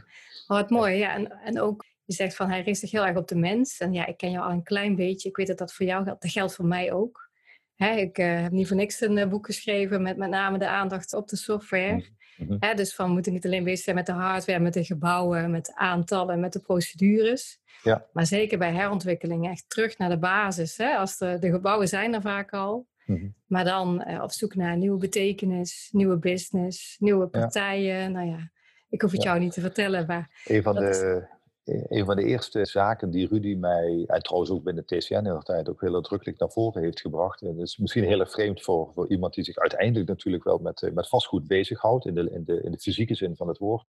Oh, 0.47 0.57
wat 0.57 0.71
mooi. 0.71 0.97
Ja. 0.97 1.15
En, 1.15 1.31
en 1.31 1.61
ook, 1.61 1.85
je 2.05 2.15
zegt 2.15 2.37
van 2.37 2.49
hij 2.49 2.63
richt 2.63 2.79
zich 2.79 2.91
heel 2.91 3.07
erg 3.07 3.17
op 3.17 3.29
de 3.29 3.37
mens. 3.37 3.79
En 3.79 3.93
ja, 3.93 4.07
ik 4.07 4.17
ken 4.17 4.31
jou 4.31 4.45
al 4.45 4.53
een 4.53 4.63
klein 4.63 4.97
beetje. 4.97 5.29
Ik 5.29 5.37
weet 5.37 5.47
dat 5.47 5.59
dat 5.59 5.73
voor 5.73 5.87
jou 5.87 6.05
geldt. 6.05 6.23
Dat 6.23 6.31
geldt 6.31 6.55
voor 6.55 6.67
mij 6.67 6.93
ook. 6.93 7.31
Hè, 7.75 7.91
ik 7.91 8.17
heb 8.17 8.53
niet 8.53 8.69
voor 8.69 8.77
niks 8.77 9.01
een 9.01 9.29
boek 9.29 9.47
geschreven 9.47 10.03
met 10.03 10.17
met 10.17 10.31
name 10.31 10.59
de 10.59 10.69
aandacht 10.69 11.15
op 11.15 11.29
de 11.29 11.37
software. 11.37 11.93
Mm 11.93 12.15
-hmm. 12.37 12.77
dus 12.77 12.95
van 12.95 13.07
we 13.07 13.13
moeten 13.13 13.33
niet 13.33 13.47
alleen 13.47 13.65
bezig 13.65 13.85
zijn 13.85 13.97
met 13.97 14.07
de 14.07 14.13
hardware, 14.13 14.61
met 14.61 14.75
de 14.75 14.85
gebouwen, 14.85 15.51
met 15.51 15.67
de 15.67 15.77
aantallen, 15.77 16.41
met 16.41 16.53
de 16.53 16.61
procedures. 16.61 17.61
Ja. 17.83 18.07
Maar 18.13 18.27
zeker 18.27 18.59
bij 18.59 18.73
herontwikkeling 18.73 19.49
echt 19.49 19.65
terug 19.69 19.99
naar 19.99 20.09
de 20.09 20.19
basis. 20.19 20.77
Hè? 20.77 20.97
Als 20.97 21.19
de, 21.19 21.37
de 21.41 21.51
gebouwen 21.51 21.89
zijn 21.89 22.15
er 22.15 22.21
vaak 22.21 22.53
al. 22.53 22.87
Mhm. 23.07 23.29
Maar 23.47 23.65
dan 23.65 24.05
uh, 24.09 24.23
op 24.23 24.33
zoek 24.33 24.55
naar 24.55 24.77
nieuwe 24.77 24.99
betekenis, 24.99 25.89
nieuwe 25.93 26.19
business, 26.19 26.97
nieuwe 26.99 27.27
partijen. 27.27 28.13
Nou 28.13 28.27
ja, 28.27 28.51
ik 28.89 29.03
hoef 29.03 29.13
het 29.13 29.23
jou 29.23 29.39
niet 29.39 29.53
te 29.53 29.61
vertellen. 29.61 30.07
Maar 30.07 30.43
een, 30.45 30.63
van 30.63 30.75
de, 30.75 31.29
een 31.67 32.05
van 32.05 32.17
de 32.17 32.25
eerste 32.25 32.65
zaken 32.65 33.11
die 33.11 33.29
Rudy 33.29 33.55
mij, 33.55 34.05
en 34.07 34.23
trouwens 34.23 34.51
ook 34.51 34.63
binnen 34.63 34.85
TCN 34.85 35.23
de 35.23 35.41
tijd, 35.43 35.69
ook 35.69 35.81
heel 35.81 35.91
nadrukkelijk 35.91 36.39
naar 36.39 36.51
voren 36.51 36.83
heeft 36.83 37.01
gebracht. 37.01 37.43
En 37.43 37.57
dat 37.57 37.67
is 37.67 37.77
misschien 37.77 38.05
heel 38.05 38.21
erg 38.21 38.31
vreemd 38.31 38.63
voor, 38.63 38.93
voor 38.93 39.09
iemand 39.09 39.35
die 39.35 39.45
zich 39.45 39.57
uiteindelijk 39.57 40.09
natuurlijk 40.09 40.45
wel 40.45 40.59
met, 40.59 40.83
eh, 40.83 40.93
met 40.93 41.09
vastgoed 41.09 41.47
bezighoudt, 41.47 42.07
in 42.07 42.15
de, 42.15 42.31
in, 42.31 42.45
de, 42.45 42.63
in 42.63 42.71
de 42.71 42.79
fysieke 42.79 43.15
zin 43.15 43.37
van 43.37 43.49
het 43.49 43.59
woord. 43.59 43.87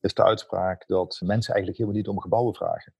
Is 0.00 0.14
de 0.14 0.24
uitspraak 0.24 0.86
dat 0.86 1.20
mensen 1.24 1.54
eigenlijk 1.54 1.78
helemaal 1.78 2.00
niet 2.00 2.08
om 2.08 2.20
gebouwen 2.20 2.54
vragen. 2.54 2.92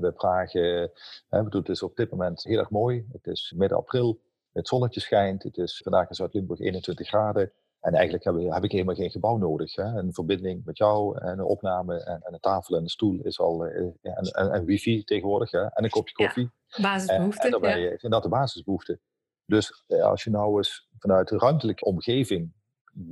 We 0.00 0.12
vragen, 0.16 0.90
het 1.28 1.68
is 1.68 1.82
op 1.82 1.96
dit 1.96 2.10
moment 2.10 2.42
heel 2.42 2.58
erg 2.58 2.70
mooi. 2.70 3.06
Het 3.12 3.26
is 3.26 3.52
midden 3.56 3.78
april, 3.78 4.20
het 4.52 4.68
zonnetje 4.68 5.00
schijnt. 5.00 5.42
Het 5.42 5.56
is 5.56 5.80
vandaag 5.82 6.08
in 6.08 6.14
Zuid-Limburg 6.14 6.60
21 6.60 7.08
graden. 7.08 7.52
En 7.80 7.94
eigenlijk 7.94 8.24
heb, 8.24 8.52
heb, 8.52 8.64
ik 8.64 8.72
helemaal 8.72 8.94
geen 8.94 9.10
gebouw 9.10 9.36
nodig. 9.36 9.74
Hè. 9.74 9.84
Een 9.84 10.12
verbinding 10.12 10.64
met 10.64 10.78
jou 10.78 11.18
en 11.18 11.38
een 11.38 11.44
opname 11.44 12.04
en, 12.04 12.20
en 12.22 12.34
een 12.34 12.40
tafel 12.40 12.76
en 12.76 12.82
een 12.82 12.88
stoel 12.88 13.20
is 13.22 13.38
al. 13.38 13.66
Uh, 13.66 13.82
en, 14.02 14.14
en, 14.14 14.50
en, 14.52 14.64
wifi 14.64 15.04
tegenwoordig 15.04 15.50
hè. 15.50 15.60
en 15.60 15.84
een 15.84 15.90
kopje 15.90 16.14
koffie. 16.14 16.50
Ja, 16.66 16.82
basisbehoeften. 16.82 17.44
En, 17.44 17.54
en 17.54 17.60
daarbij 17.60 17.98
ja. 18.00 18.08
dat 18.08 18.22
de 18.22 18.28
basisbehoeften. 18.28 19.00
Dus 19.46 19.84
eh, 19.86 20.02
als 20.02 20.24
je 20.24 20.30
nou 20.30 20.56
eens 20.56 20.88
vanuit 20.98 21.28
de 21.28 21.38
ruimtelijke 21.38 21.84
omgeving 21.84 22.52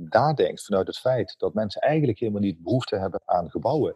nadenkt, 0.09 0.65
vanuit 0.65 0.87
het 0.87 0.97
feit 0.97 1.35
dat 1.37 1.53
mensen 1.53 1.81
eigenlijk 1.81 2.19
helemaal 2.19 2.41
niet 2.41 2.63
behoefte 2.63 2.95
hebben 2.95 3.21
aan 3.25 3.49
gebouwen, 3.49 3.95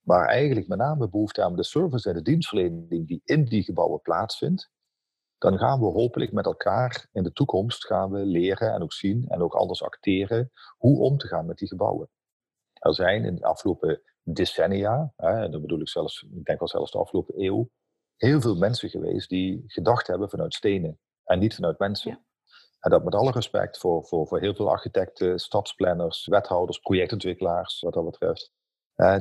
maar 0.00 0.26
eigenlijk 0.26 0.68
met 0.68 0.78
name 0.78 1.08
behoefte 1.08 1.42
aan 1.42 1.56
de 1.56 1.64
service 1.64 2.08
en 2.08 2.14
de 2.14 2.22
dienstverlening 2.22 3.06
die 3.06 3.20
in 3.24 3.44
die 3.44 3.62
gebouwen 3.62 4.00
plaatsvindt, 4.00 4.70
dan 5.42 5.58
gaan 5.58 5.80
we 5.80 5.86
hopelijk 5.86 6.32
met 6.32 6.46
elkaar 6.46 7.08
in 7.12 7.22
de 7.22 7.32
toekomst 7.32 7.86
gaan 7.86 8.10
we 8.10 8.18
leren 8.18 8.72
en 8.72 8.82
ook 8.82 8.92
zien 8.92 9.24
en 9.28 9.42
ook 9.42 9.54
anders 9.54 9.82
acteren 9.82 10.50
hoe 10.76 11.00
om 11.00 11.16
te 11.16 11.26
gaan 11.26 11.46
met 11.46 11.56
die 11.56 11.68
gebouwen. 11.68 12.10
Er 12.72 12.94
zijn 12.94 13.24
in 13.24 13.34
de 13.34 13.44
afgelopen 13.44 14.02
decennia, 14.22 15.12
hè, 15.16 15.42
en 15.42 15.50
dan 15.50 15.60
bedoel 15.60 15.80
ik 15.80 15.88
zelfs, 15.88 16.22
ik 16.22 16.44
denk 16.44 16.58
wel 16.58 16.68
zelfs 16.68 16.92
de 16.92 16.98
afgelopen 16.98 17.44
eeuw, 17.44 17.70
heel 18.16 18.40
veel 18.40 18.56
mensen 18.56 18.88
geweest 18.88 19.28
die 19.28 19.64
gedacht 19.66 20.06
hebben 20.06 20.30
vanuit 20.30 20.54
stenen 20.54 20.98
en 21.24 21.38
niet 21.38 21.54
vanuit 21.54 21.78
mensen. 21.78 22.26
En 22.80 22.90
dat 22.90 23.04
met 23.04 23.14
alle 23.14 23.30
respect 23.30 23.78
voor, 23.78 24.04
voor, 24.04 24.26
voor 24.26 24.40
heel 24.40 24.54
veel 24.54 24.70
architecten, 24.70 25.38
stadsplanners, 25.38 26.26
wethouders, 26.26 26.78
projectontwikkelaars, 26.78 27.80
wat 27.80 27.94
dat 27.94 28.04
betreft 28.04 28.52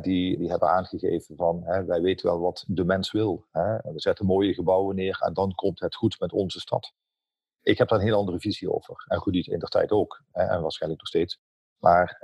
die, 0.01 0.38
die 0.38 0.50
hebben 0.50 0.70
aangegeven 0.70 1.36
van 1.36 1.63
wij 1.86 2.01
weten 2.01 2.25
wel 2.25 2.40
wat 2.40 2.63
de 2.68 2.84
mens 2.84 3.12
wil. 3.12 3.46
We 3.51 3.94
zetten 3.96 4.25
mooie 4.25 4.54
gebouwen 4.54 4.96
neer 4.96 5.18
en 5.22 5.34
dan 5.34 5.51
komt 5.56 5.80
het 5.80 5.96
goed 5.96 6.20
met 6.20 6.32
onze 6.32 6.60
stad. 6.60 6.94
Ik 7.62 7.78
heb 7.78 7.88
daar 7.88 8.00
een 8.00 8.06
heel 8.06 8.18
andere 8.18 8.40
visie 8.40 8.72
over. 8.72 9.06
En 9.08 9.22
Rudy 9.24 9.40
in 9.40 9.60
de 9.60 9.68
tijd 9.68 9.92
ook. 9.92 10.24
En 10.32 10.62
waarschijnlijk 10.62 11.01
nog 11.01 11.10
steeds. 11.10 11.40
Maar 11.78 12.22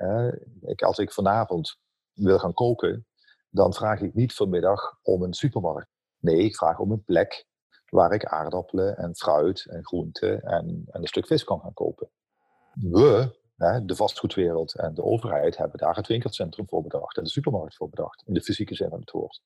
ik, 0.61 0.81
als 0.81 0.97
ik 0.97 1.13
vanavond 1.13 1.77
wil 2.13 2.39
gaan 2.39 2.53
koken, 2.53 3.05
dan 3.49 3.73
vraag 3.73 4.01
ik 4.01 4.13
niet 4.13 4.33
vanmiddag 4.33 4.99
om 5.01 5.23
een 5.23 5.33
supermarkt. 5.33 5.89
Nee, 6.19 6.37
ik 6.37 6.55
vraag 6.55 6.79
om 6.79 6.91
een 6.91 7.03
plek 7.03 7.45
waar 7.89 8.13
ik 8.13 8.25
aardappelen 8.25 8.97
en 8.97 9.15
fruit 9.15 9.65
en 9.69 9.85
groenten 9.85 10.41
en, 10.41 10.83
en 10.87 11.01
een 11.01 11.07
stuk 11.07 11.27
vis 11.27 11.43
kan 11.43 11.59
gaan 11.59 11.73
kopen. 11.73 12.09
We 12.73 13.39
de 13.57 13.95
vastgoedwereld 13.95 14.75
en 14.75 14.93
de 14.93 15.03
overheid 15.03 15.57
hebben 15.57 15.77
daar 15.77 15.95
het 15.95 16.07
winkelcentrum 16.07 16.67
voor 16.67 16.81
bedacht 16.81 17.17
en 17.17 17.23
de 17.23 17.29
supermarkt 17.29 17.75
voor 17.75 17.89
bedacht, 17.89 18.23
in 18.25 18.33
de 18.33 18.41
fysieke 18.41 18.75
zin 18.75 18.89
van 18.89 18.99
het 18.99 19.11
woord. 19.11 19.41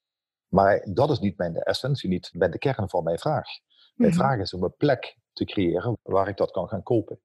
Maar 0.47 0.87
dat 0.93 1.09
is 1.09 1.19
niet 1.19 1.37
mijn 1.37 1.55
essentie, 1.55 2.09
niet 2.09 2.29
de 2.33 2.57
kern 2.57 2.89
van 2.89 3.03
mijn 3.03 3.19
vraag. 3.19 3.47
Mijn 3.95 4.11
mhm. 4.11 4.19
vraag 4.19 4.39
is 4.39 4.53
om 4.53 4.63
een 4.63 4.75
plek 4.77 5.17
te 5.33 5.45
creëren 5.45 5.97
waar 6.01 6.27
ik 6.27 6.37
dat 6.37 6.51
kan 6.51 6.67
gaan 6.67 6.83
kopen. 6.83 7.19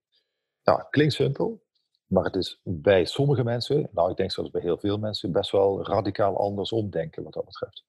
Nou, 0.62 0.83
klinkt 0.90 1.14
simpel, 1.14 1.62
maar 2.07 2.25
het 2.25 2.35
is 2.35 2.61
bij 2.62 3.05
sommige 3.05 3.45
mensen, 3.45 3.88
nou 3.93 4.11
ik 4.11 4.16
denk 4.16 4.33
zelfs 4.33 4.50
bij 4.50 4.61
heel 4.61 4.78
veel 4.78 4.99
mensen, 4.99 5.33
best 5.33 5.50
wel 5.50 5.87
radicaal 5.87 6.38
anders 6.38 6.73
omdenken 6.73 7.23
wat 7.23 7.33
dat 7.33 7.45
betreft. 7.45 7.85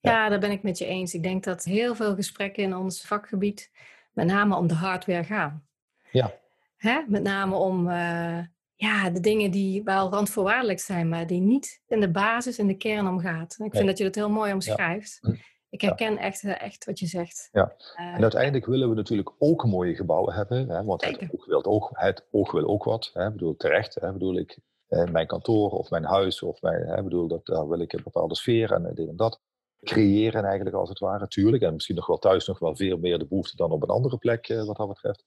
Ja. 0.00 0.10
ja, 0.10 0.28
daar 0.28 0.40
ben 0.40 0.50
ik 0.50 0.62
met 0.62 0.78
je 0.78 0.86
eens. 0.86 1.14
Ik 1.14 1.22
denk 1.22 1.44
dat 1.44 1.64
heel 1.64 1.94
veel 1.94 2.14
gesprekken 2.14 2.62
in 2.62 2.76
ons 2.76 3.06
vakgebied 3.06 3.70
met 4.12 4.26
name 4.26 4.56
om 4.56 4.66
de 4.66 4.74
hardware 4.74 5.24
gaan. 5.24 5.66
Ja. 6.10 6.34
Hè? 6.78 7.02
Met 7.06 7.22
name 7.22 7.56
om 7.56 7.88
uh, 7.88 8.38
ja, 8.74 9.10
de 9.10 9.20
dingen 9.20 9.50
die 9.50 9.82
wel 9.82 10.10
randvoorwaardelijk 10.10 10.80
zijn, 10.80 11.08
maar 11.08 11.26
die 11.26 11.40
niet 11.40 11.82
in 11.86 12.00
de 12.00 12.10
basis, 12.10 12.58
in 12.58 12.66
de 12.66 12.76
kern 12.76 13.08
omgaat. 13.08 13.56
Ik 13.58 13.74
vind 13.74 13.86
dat 13.86 13.98
je 13.98 14.04
dat 14.04 14.14
heel 14.14 14.30
mooi 14.30 14.52
omschrijft. 14.52 15.18
Hm. 15.20 15.34
Ik 15.70 15.80
herken 15.80 16.12
ja. 16.12 16.18
echt, 16.18 16.44
eh, 16.44 16.62
echt 16.62 16.84
wat 16.84 16.98
je 16.98 17.06
zegt. 17.06 17.48
Ja. 17.52 17.74
Uh, 17.96 18.14
en 18.14 18.22
uiteindelijk 18.22 18.66
willen 18.66 18.88
we 18.88 18.94
natuurlijk 18.94 19.32
ook 19.38 19.64
mooie 19.66 19.94
gebouwen 19.94 20.34
hebben, 20.34 20.68
hè, 20.68 20.84
want 20.84 21.04
het 21.04 21.28
oog, 21.32 21.46
wil 21.46 21.64
ook, 21.64 21.90
het 21.92 22.26
oog 22.30 22.52
wil 22.52 22.68
ook 22.68 22.84
wat. 22.84 23.10
Hè, 23.12 23.30
bedoel, 23.30 23.56
terecht, 23.56 23.94
hè, 23.94 24.12
bedoel 24.12 24.36
ik, 24.36 24.58
eh, 24.88 25.04
mijn 25.04 25.26
kantoor 25.26 25.70
of 25.70 25.90
mijn 25.90 26.04
huis 26.04 26.42
of 26.42 26.60
mijn, 26.62 26.86
hè, 26.86 27.02
bedoel, 27.02 27.28
dat, 27.28 27.46
daar 27.46 27.68
wil 27.68 27.80
ik 27.80 27.92
een 27.92 28.02
bepaalde 28.02 28.34
sfeer 28.34 28.72
en 28.72 28.94
dit 28.94 29.08
en 29.08 29.16
dat 29.16 29.40
creëren 29.82 30.44
eigenlijk 30.44 30.76
als 30.76 30.88
het 30.88 30.98
ware, 30.98 31.18
natuurlijk. 31.18 31.62
En 31.62 31.74
misschien 31.74 31.96
nog 31.96 32.06
wel 32.06 32.18
thuis 32.18 32.46
nog 32.46 32.58
wel 32.58 32.76
veel 32.76 32.98
meer 32.98 33.18
de 33.18 33.26
behoefte 33.26 33.56
dan 33.56 33.70
op 33.70 33.82
een 33.82 33.88
andere 33.88 34.18
plek 34.18 34.46
wat 34.48 34.76
dat 34.76 34.88
betreft. 34.88 35.24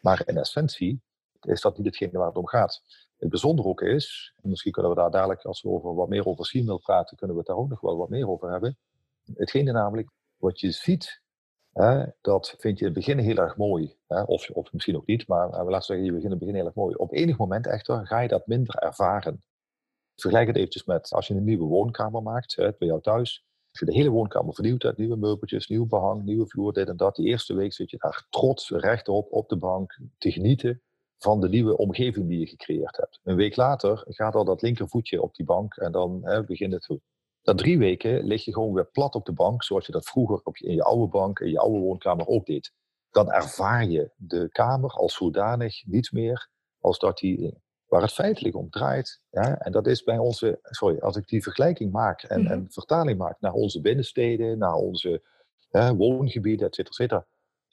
Maar 0.00 0.22
in 0.26 0.36
essentie 0.36 1.02
is 1.40 1.60
dat 1.60 1.76
niet 1.76 1.86
hetgene 1.86 2.18
waar 2.18 2.26
het 2.26 2.36
om 2.36 2.46
gaat. 2.46 2.82
Het 3.16 3.28
bijzondere 3.28 3.68
ook 3.68 3.80
is, 3.80 4.34
en 4.42 4.48
misschien 4.48 4.72
kunnen 4.72 4.90
we 4.90 4.96
daar 4.96 5.10
dadelijk, 5.10 5.44
als 5.44 5.62
we 5.62 5.68
over 5.68 5.94
wat 5.94 6.08
meer 6.08 6.26
over 6.26 6.46
zien 6.46 6.66
wil 6.66 6.78
praten, 6.78 7.16
kunnen 7.16 7.36
we 7.36 7.42
het 7.42 7.50
daar 7.50 7.60
ook 7.60 7.68
nog 7.68 7.80
wel 7.80 7.96
wat 7.96 8.08
meer 8.08 8.28
over 8.28 8.50
hebben. 8.50 8.78
Hetgene 9.34 9.72
namelijk, 9.72 10.10
wat 10.36 10.60
je 10.60 10.70
ziet, 10.70 11.22
hè, 11.72 12.04
dat 12.20 12.54
vind 12.58 12.78
je 12.78 12.86
in 12.86 12.94
het 12.94 13.04
begin 13.06 13.18
heel 13.18 13.36
erg 13.36 13.56
mooi. 13.56 13.96
Hè, 14.06 14.22
of, 14.22 14.50
of 14.50 14.72
misschien 14.72 14.96
ook 14.96 15.06
niet, 15.06 15.28
maar 15.28 15.64
we 15.64 15.70
laten 15.70 15.86
zeggen, 15.86 16.04
je 16.04 16.12
begint 16.12 16.24
in 16.24 16.30
het 16.30 16.38
begin 16.38 16.54
heel 16.54 16.66
erg 16.66 16.74
mooi. 16.74 16.94
Op 16.94 17.12
enig 17.12 17.38
moment 17.38 17.66
echter 17.66 18.06
ga 18.06 18.20
je 18.20 18.28
dat 18.28 18.46
minder 18.46 18.74
ervaren. 18.74 19.42
Vergelijk 20.14 20.46
het 20.46 20.56
eventjes 20.56 20.84
met 20.84 21.10
als 21.10 21.26
je 21.26 21.34
een 21.34 21.44
nieuwe 21.44 21.64
woonkamer 21.64 22.22
maakt, 22.22 22.56
hè, 22.56 22.72
bij 22.78 22.88
jou 22.88 23.00
thuis. 23.00 23.44
Als 23.70 23.78
je 23.80 23.86
de 23.86 23.94
hele 23.94 24.10
woonkamer 24.10 24.54
vernieuwd 24.54 24.82
hebt, 24.82 24.98
nieuwe 24.98 25.16
meubeltjes, 25.16 25.68
nieuw 25.68 25.86
behang, 25.86 26.22
nieuwe 26.22 26.48
vloer, 26.48 26.72
dit 26.72 26.88
en 26.88 26.96
dat. 26.96 27.16
Die 27.16 27.26
eerste 27.26 27.54
week 27.54 27.72
zit 27.72 27.90
je 27.90 27.96
daar 27.96 28.26
trots 28.30 28.70
rechtop 28.70 29.32
op 29.32 29.48
de 29.48 29.56
bank 29.56 29.98
te 30.18 30.30
genieten 30.30 30.82
van 31.18 31.40
de 31.40 31.48
nieuwe 31.48 31.76
omgeving 31.76 32.28
die 32.28 32.38
je 32.38 32.46
gecreëerd 32.46 32.96
hebt. 32.96 33.20
Een 33.22 33.36
week 33.36 33.56
later 33.56 34.04
gaat 34.08 34.34
al 34.34 34.44
dat 34.44 34.62
linkervoetje 34.62 35.22
op 35.22 35.34
die 35.34 35.46
bank 35.46 35.74
en 35.76 35.92
dan 35.92 36.20
hè, 36.22 36.44
begint 36.44 36.72
het. 36.72 37.00
Na 37.42 37.54
drie 37.54 37.78
weken 37.78 38.24
lig 38.24 38.44
je 38.44 38.52
gewoon 38.52 38.72
weer 38.72 38.90
plat 38.90 39.14
op 39.14 39.24
de 39.24 39.32
bank, 39.32 39.64
zoals 39.64 39.86
je 39.86 39.92
dat 39.92 40.08
vroeger 40.08 40.40
op 40.44 40.56
je, 40.56 40.66
in 40.66 40.74
je 40.74 40.82
oude 40.82 41.08
bank, 41.08 41.38
in 41.38 41.50
je 41.50 41.58
oude 41.58 41.78
woonkamer 41.78 42.26
ook 42.26 42.46
deed. 42.46 42.72
Dan 43.10 43.32
ervaar 43.32 43.84
je 43.84 44.10
de 44.16 44.48
kamer 44.48 44.90
als 44.90 45.14
zodanig 45.14 45.86
niet 45.86 46.12
meer 46.12 46.48
als 46.80 46.98
dat 46.98 47.18
die 47.18 47.62
waar 47.88 48.02
het 48.02 48.12
feitelijk 48.12 48.56
om 48.56 48.70
draait. 48.70 49.20
Ja, 49.30 49.58
en 49.58 49.72
dat 49.72 49.86
is 49.86 50.02
bij 50.02 50.18
onze, 50.18 50.58
sorry, 50.62 50.98
als 50.98 51.16
ik 51.16 51.28
die 51.28 51.42
vergelijking 51.42 51.92
maak 51.92 52.22
en, 52.22 52.40
mm 52.40 52.46
en 52.46 52.66
vertaling 52.70 53.18
maak 53.18 53.40
naar 53.40 53.52
onze 53.52 53.80
binnensteden, 53.80 54.58
naar 54.58 54.74
onze 54.74 55.22
hè, 55.70 55.96
woongebieden, 55.96 56.66
et 56.66 56.74
cetera, 56.74 56.90
et 56.90 56.94
cetera, 56.94 57.26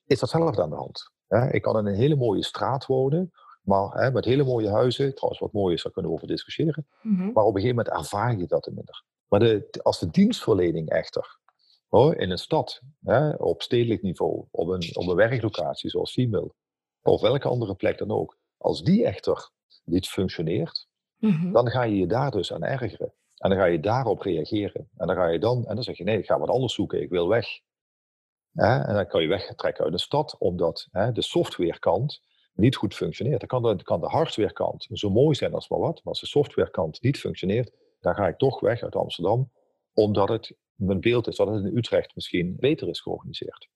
is 0.06 0.20
datzelfde 0.20 0.62
aan 0.62 0.70
de 0.70 0.76
hand. 0.76 1.12
ik 1.52 1.62
kan 1.62 1.78
in 1.78 1.86
een 1.86 2.00
hele 2.00 2.16
mooie 2.16 2.44
straat 2.44 2.86
wonen, 2.86 3.32
maar 3.62 3.90
hè, 3.92 4.12
met 4.12 4.26
hele 4.26 4.44
mooie 4.44 4.70
huizen, 4.70 5.16
trouwens 5.16 5.42
wat 5.42 5.52
mooi 5.52 5.74
is, 5.74 5.84
daar 5.84 5.92
kunnen 5.92 6.12
we 6.12 6.18
over 6.18 6.28
discussiëren. 6.28 6.88
Mhm. 7.02 7.32
Maar 7.32 7.44
op 7.44 7.56
een 7.56 7.62
gegeven 7.62 7.76
moment 7.76 7.96
ervaar 7.96 8.38
je 8.38 8.48
dat 8.48 8.70
minder. 8.74 9.04
Maar 9.28 9.40
de, 9.40 9.70
als 9.82 10.00
de 10.00 10.10
dienstverlening 10.10 10.90
echter 10.90 11.40
hoor, 11.88 12.16
in 12.16 12.30
een 12.30 12.38
stad, 12.38 12.82
hè, 13.04 13.30
op 13.34 13.62
stedelijk 13.62 14.02
niveau, 14.02 14.46
op 14.52 14.68
een, 14.68 14.90
op 14.94 15.08
een 15.08 15.16
werklocatie 15.16 15.90
zoals 15.90 16.12
Siemel, 16.12 16.56
of 17.02 17.22
welke 17.22 17.48
andere 17.48 17.76
plek 17.76 17.98
dan 17.98 18.12
ook, 18.12 18.38
als 18.58 18.84
die 18.84 19.06
echter 19.06 19.50
niet 19.86 20.08
functioneert, 20.08 20.88
mhm. 21.18 21.52
dan 21.52 21.70
ga 21.70 21.84
je 21.84 21.96
je 21.96 22.08
daar 22.08 22.32
dus 22.32 22.54
aan 22.54 22.64
ergeren. 22.64 23.14
En 23.38 23.50
dan 23.50 23.60
ga 23.60 23.66
je 23.66 23.80
daarop 23.80 24.22
reageren. 24.22 24.90
En 24.98 25.08
dan 25.08 25.16
ga 25.16 25.28
je 25.28 25.40
dan, 25.40 25.66
en 25.66 25.76
dan 25.76 25.84
zeg 25.84 25.98
je 25.98 26.04
nee, 26.04 26.18
ik 26.18 26.26
ga 26.26 26.40
wat 26.40 26.50
anders 26.50 26.74
zoeken, 26.74 27.02
ik 27.02 27.10
wil 27.10 27.28
weg. 27.28 27.48
en 28.54 28.94
dan 28.94 29.08
kan 29.08 29.22
je 29.22 29.28
wegtrekken 29.28 29.84
uit 29.84 29.94
de 29.94 30.00
stad, 30.00 30.36
omdat 30.40 30.88
de 30.92 31.22
softwarekant 31.22 32.22
niet 32.54 32.76
goed 32.76 32.96
functioneert. 32.96 33.40
Dan 33.40 33.62
kan 33.62 33.78
de, 33.78 33.84
kan 33.84 34.00
de 34.00 34.08
hardwarekant 34.08 34.88
zo 34.92 35.10
mooi 35.10 35.36
zijn 35.36 35.54
als 35.54 35.70
maar 35.70 35.80
wat, 35.80 35.96
maar 35.96 36.14
als 36.14 36.20
de 36.20 36.28
softwarekant 36.28 37.02
niet 37.02 37.20
functioneert, 37.20 37.72
dan 38.00 38.16
ga 38.16 38.28
ik 38.28 38.38
toch 38.38 38.60
weg 38.60 38.84
uit 38.84 38.96
Amsterdam, 38.96 39.52
omdat 39.94 40.30
het 40.30 40.56
mijn 40.76 41.00
beeld 41.00 41.28
is 41.28 41.36
dat 41.36 41.48
het 41.48 41.66
in 41.66 41.78
Utrecht 41.78 42.16
misschien 42.16 42.56
beter 42.60 42.90
is 42.90 43.02
georganiseerd. 43.02 43.70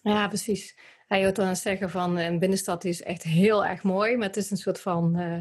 Ja, 0.00 0.28
precies. 0.28 0.78
Hij 1.12 1.22
hoort 1.22 1.36
dan 1.36 1.56
zeggen 1.56 1.90
van 1.90 2.18
een 2.18 2.38
binnenstad 2.38 2.84
is 2.84 3.02
echt 3.02 3.22
heel 3.22 3.64
erg 3.64 3.82
mooi, 3.82 4.16
maar 4.16 4.26
het 4.26 4.36
is 4.36 4.50
een 4.50 4.56
soort 4.56 4.80
van 4.80 5.20
uh, 5.20 5.40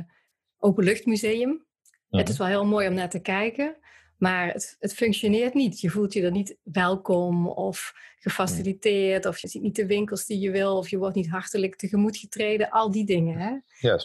openluchtmuseum. 0.57 1.65
Het 2.09 2.29
is 2.29 2.37
wel 2.37 2.47
heel 2.47 2.65
mooi 2.65 2.87
om 2.87 2.93
naar 2.93 3.09
te 3.09 3.19
kijken, 3.19 3.77
maar 4.17 4.47
het, 4.47 4.75
het, 4.79 4.93
functioneert 4.93 5.53
niet. 5.53 5.79
Je 5.79 5.89
voelt 5.89 6.13
je 6.13 6.21
er 6.21 6.31
niet 6.31 6.57
welkom 6.63 7.47
of 7.47 7.93
gefaciliteerd, 8.19 9.25
of 9.25 9.37
je 9.37 9.47
ziet 9.47 9.61
niet 9.61 9.75
de 9.75 9.85
winkels 9.85 10.25
die 10.25 10.39
je 10.39 10.51
wil, 10.51 10.77
of 10.77 10.89
je 10.89 10.97
wordt 10.97 11.15
niet 11.15 11.29
hartelijk 11.29 11.75
tegemoet 11.75 12.17
getreden. 12.17 12.69
Al 12.69 12.91
die 12.91 13.05
dingen, 13.05 13.37
hè? 13.37 13.57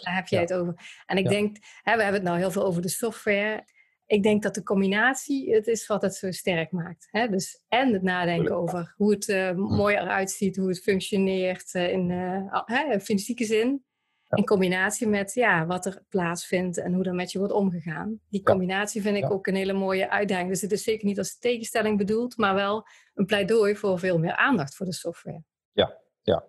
Daar 0.05 0.15
heb 0.15 0.29
jij 0.29 0.41
het 0.41 0.53
over. 0.53 1.03
En 1.07 1.17
ik 1.17 1.29
denk, 1.29 1.57
hè, 1.83 1.97
we 1.97 2.03
hebben 2.03 2.21
het 2.21 2.31
nou 2.31 2.39
heel 2.39 2.51
veel 2.51 2.65
over 2.65 2.83
de 2.83 2.89
software. 2.89 3.65
Ik 4.07 4.23
denk 4.23 4.43
dat 4.43 4.55
de 4.55 4.63
combinatie 4.63 5.55
het 5.55 5.67
is 5.67 5.87
wat 5.87 6.03
het 6.03 6.15
zo 6.15 6.31
sterk 6.31 6.71
maakt. 6.71 7.09
Hè? 7.11 7.29
Dus 7.29 7.63
en 7.69 7.93
het 7.93 8.03
nadenken 8.03 8.57
over 8.57 8.95
hoe 8.97 9.11
het 9.11 9.29
uh, 9.29 9.53
mooi 9.53 9.97
eruit 9.97 10.31
ziet, 10.31 10.57
hoe 10.57 10.69
het 10.69 10.83
functioneert 10.83 11.75
uh, 11.75 11.93
in 11.93 12.11
uh, 12.11 12.99
fysieke 12.99 13.45
zin. 13.45 13.85
In 14.29 14.45
combinatie 14.45 15.07
met 15.07 15.35
ja, 15.35 15.67
wat 15.67 15.87
er 15.87 16.03
plaatsvindt 16.09 16.79
en 16.79 16.93
hoe 16.93 17.05
er 17.05 17.15
met 17.15 17.33
je 17.33 17.39
wordt 17.39 17.53
omgegaan. 17.53 18.21
Die 18.29 18.43
combinatie 18.43 19.03
vind 19.03 19.17
ik 19.17 19.31
ook 19.31 19.47
een 19.47 19.55
hele 19.55 19.73
mooie 19.73 20.11
uitdaging. 20.11 20.49
Dus 20.49 20.61
het 20.61 20.73
is 20.73 20.83
zeker 20.83 21.07
niet 21.07 21.19
als 21.19 21.39
tegenstelling 21.39 21.99
bedoeld, 21.99 22.37
maar 22.37 22.55
wel 22.55 22.87
een 23.15 23.27
pleidooi 23.27 23.77
voor 23.77 23.99
veel 23.99 24.19
meer 24.19 24.37
aandacht 24.37 24.75
voor 24.75 24.87
de 24.87 24.93
software. 24.93 25.43
Ja, 25.73 25.99
ja. 26.23 26.45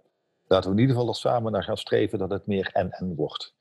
Laten 0.48 0.70
we 0.70 0.76
in 0.76 0.82
ieder 0.82 0.96
geval 0.96 1.12
er 1.12 1.20
samen 1.20 1.52
naar 1.52 1.64
gaan 1.64 1.78
streven 1.78 2.20
dat 2.20 2.30
het 2.30 2.48
meer 2.48 2.70
en-en 2.74 3.16
wordt. 3.16 3.56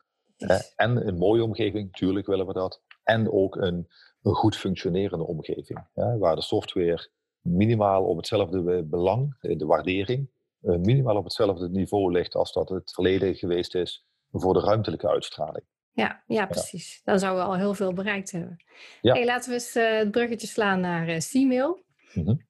En 0.76 1.06
een 1.06 1.18
mooie 1.18 1.42
omgeving, 1.42 1.84
natuurlijk 1.84 2.26
willen 2.26 2.46
we 2.46 2.52
dat. 2.52 2.82
En 3.06 3.32
ook 3.32 3.56
een, 3.56 3.88
een 4.22 4.34
goed 4.34 4.56
functionerende 4.56 5.26
omgeving. 5.26 5.86
Waar 5.94 6.36
de 6.36 6.42
software 6.42 7.10
minimaal 7.40 8.04
op 8.04 8.16
hetzelfde 8.16 8.82
belang, 8.82 9.36
de 9.40 9.66
waardering, 9.66 10.30
eh, 10.60 10.76
minimaal 10.76 11.16
op 11.16 11.24
hetzelfde 11.24 11.68
niveau 11.68 12.12
ligt 12.12 12.34
als 12.34 12.52
dat 12.52 12.68
het 12.68 12.92
verleden 12.92 13.34
geweest 13.34 13.74
is 13.74 14.06
voor 14.32 14.54
de 14.54 14.60
ruimtelijke 14.60 15.08
uitstraling. 15.08 15.64
Ja, 15.92 16.22
ja 16.26 16.46
precies. 16.46 17.00
Dan 17.04 17.18
zouden 17.18 17.44
we 17.44 17.48
al 17.48 17.56
heel 17.56 17.74
veel 17.74 17.92
bereikt 17.92 18.30
hebben. 18.30 18.64
Ja. 19.00 19.14
Hey, 19.14 19.24
laten 19.24 19.48
we 19.48 19.54
eens 19.54 19.76
uh, 19.76 19.98
het 19.98 20.10
bruggetje 20.10 20.46
slaan 20.46 20.80
naar 20.80 21.08
uh, 21.08 21.18
C-mail. 21.18 21.84
Mm 22.14 22.44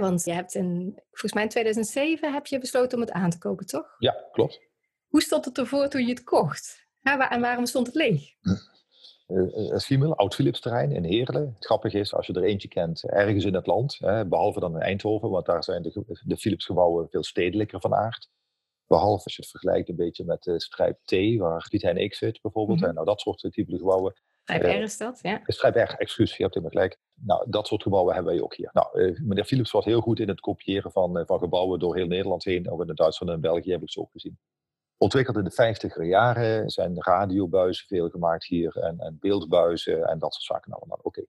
want 0.00 0.24
je 0.24 0.32
hebt 0.32 0.54
in, 0.54 0.92
volgens 1.10 1.32
mij 1.32 1.42
in 1.42 1.48
2007 1.48 2.32
heb 2.32 2.46
je 2.46 2.58
besloten 2.58 2.98
om 2.98 3.04
het 3.04 3.12
aan 3.12 3.30
te 3.30 3.38
kopen, 3.38 3.66
toch? 3.66 3.94
Ja, 3.98 4.16
klopt. 4.32 4.60
Hoe 5.06 5.22
stond 5.22 5.44
het 5.44 5.58
ervoor 5.58 5.88
toen 5.88 6.02
je 6.02 6.08
het 6.08 6.24
kocht? 6.24 6.86
en 7.02 7.40
waarom 7.40 7.66
stond 7.66 7.86
het 7.86 7.96
leeg? 7.96 8.22
Uh, 9.28 10.10
oud 10.10 10.34
Philips 10.34 10.60
terrein 10.60 10.92
in 10.92 11.04
Heerlen. 11.04 11.54
Het 11.54 11.64
grappige 11.64 11.98
is, 11.98 12.14
als 12.14 12.26
je 12.26 12.32
er 12.32 12.42
eentje 12.42 12.68
kent, 12.68 13.04
ergens 13.04 13.44
in 13.44 13.54
het 13.54 13.66
land, 13.66 13.96
hè, 13.98 14.26
behalve 14.26 14.60
dan 14.60 14.74
in 14.74 14.80
Eindhoven, 14.80 15.30
want 15.30 15.46
daar 15.46 15.64
zijn 15.64 15.82
de, 15.82 16.18
de 16.24 16.36
Philips 16.36 16.64
gebouwen 16.64 17.08
veel 17.08 17.24
stedelijker 17.24 17.80
van 17.80 17.94
aard. 17.94 18.28
Behalve 18.86 19.24
als 19.24 19.36
je 19.36 19.42
het 19.42 19.50
vergelijkt 19.50 19.88
een 19.88 19.96
beetje 19.96 20.24
met 20.24 20.42
de 20.42 20.60
strijp 20.60 20.98
T, 21.04 21.38
waar 21.38 21.66
Piet 21.70 21.82
Hein 21.82 22.08
X 22.08 22.18
zit 22.18 22.40
bijvoorbeeld. 22.42 22.80
Mm 22.80 22.94
Nou, 22.94 23.06
dat 23.06 23.20
soort 23.20 23.38
type 23.38 23.76
gebouwen. 23.76 24.14
Strijp 24.42 24.62
R 24.62 24.82
is 24.82 24.98
dat, 24.98 25.18
ja. 25.22 25.40
Strijp 25.44 25.74
R, 25.74 25.94
excuus, 25.98 26.36
je 26.36 26.42
hebt 26.42 26.54
helemaal 26.54 26.74
gelijk. 26.74 26.98
Nou, 27.14 27.50
dat 27.50 27.66
soort 27.66 27.82
gebouwen 27.82 28.14
hebben 28.14 28.32
wij 28.32 28.42
ook 28.42 28.54
hier. 28.54 28.70
Nou, 28.72 29.00
uh, 29.00 29.20
meneer 29.20 29.44
Philips 29.44 29.70
was 29.70 29.84
heel 29.84 30.00
goed 30.00 30.20
in 30.20 30.28
het 30.28 30.40
kopiëren 30.40 30.90
van, 30.90 31.24
van 31.26 31.38
gebouwen 31.38 31.78
door 31.78 31.96
heel 31.96 32.06
Nederland 32.06 32.44
heen. 32.44 32.70
Ook 32.70 32.80
in 32.80 32.94
Duitsland 32.94 33.32
en 33.32 33.40
België 33.40 33.70
heb 33.70 33.82
ik 33.82 33.90
ze 33.90 34.00
ook 34.00 34.12
gezien. 34.12 34.38
Ontwikkeld 34.98 35.36
in 35.36 35.44
de 35.44 35.50
50 35.50 36.06
jaren 36.06 36.70
zijn 36.70 37.02
radiobuizen 37.02 37.86
veel 37.86 38.08
gemaakt 38.08 38.44
hier 38.44 38.76
en, 38.76 38.98
en 38.98 39.16
beeldbuizen 39.20 40.06
en 40.06 40.18
dat 40.18 40.32
soort 40.32 40.44
zaken 40.44 40.72
allemaal. 40.72 40.98
Oké. 41.02 41.24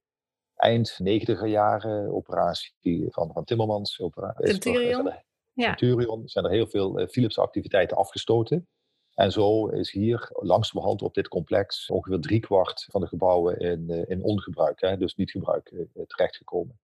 Eind 0.55 0.99
90 0.99 1.47
jaren 1.47 2.13
operatie 2.13 3.05
van, 3.09 3.31
van 3.33 3.43
Timmermans. 3.43 3.99
Opera, 3.99 4.35
Centurion. 4.38 5.13
ja. 5.53 5.67
Centurion 5.67 6.27
zijn 6.27 6.45
er 6.45 6.51
heel 6.51 6.67
veel 6.67 6.99
uh, 6.99 7.07
Philips 7.07 7.39
activiteiten 7.39 7.97
afgestoten. 7.97 8.67
En 9.13 9.31
zo 9.31 9.67
is 9.67 9.91
hier 9.91 10.29
langzamerhand 10.31 11.01
op 11.01 11.13
dit 11.13 11.27
complex 11.27 11.89
ongeveer 11.89 12.19
driekwart 12.19 12.88
van 12.91 13.01
de 13.01 13.07
gebouwen 13.07 13.59
in, 13.59 13.85
uh, 13.89 14.03
in 14.07 14.23
ongebruik, 14.23 14.81
hè, 14.81 14.97
dus 14.97 15.15
niet 15.15 15.31
gebruik, 15.31 15.71
uh, 15.71 16.03
terechtgekomen. 16.07 16.79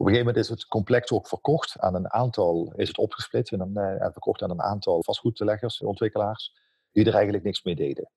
Op 0.00 0.06
een 0.06 0.12
gegeven 0.12 0.32
moment 0.34 0.44
is 0.44 0.48
het 0.60 0.68
complex 0.68 1.10
ook 1.10 1.28
verkocht 1.28 1.78
aan 1.78 1.94
een 1.94 2.12
aantal, 2.12 2.72
is 2.76 2.88
het 2.88 2.98
opgesplit 2.98 3.52
en, 3.52 3.76
en 3.76 4.12
verkocht 4.12 4.42
aan 4.42 4.50
een 4.50 4.62
aantal 4.62 5.02
vastgoedleggers, 5.02 5.82
ontwikkelaars, 5.82 6.56
die 6.92 7.06
er 7.06 7.14
eigenlijk 7.14 7.44
niks 7.44 7.62
mee 7.62 7.74
deden. 7.74 8.10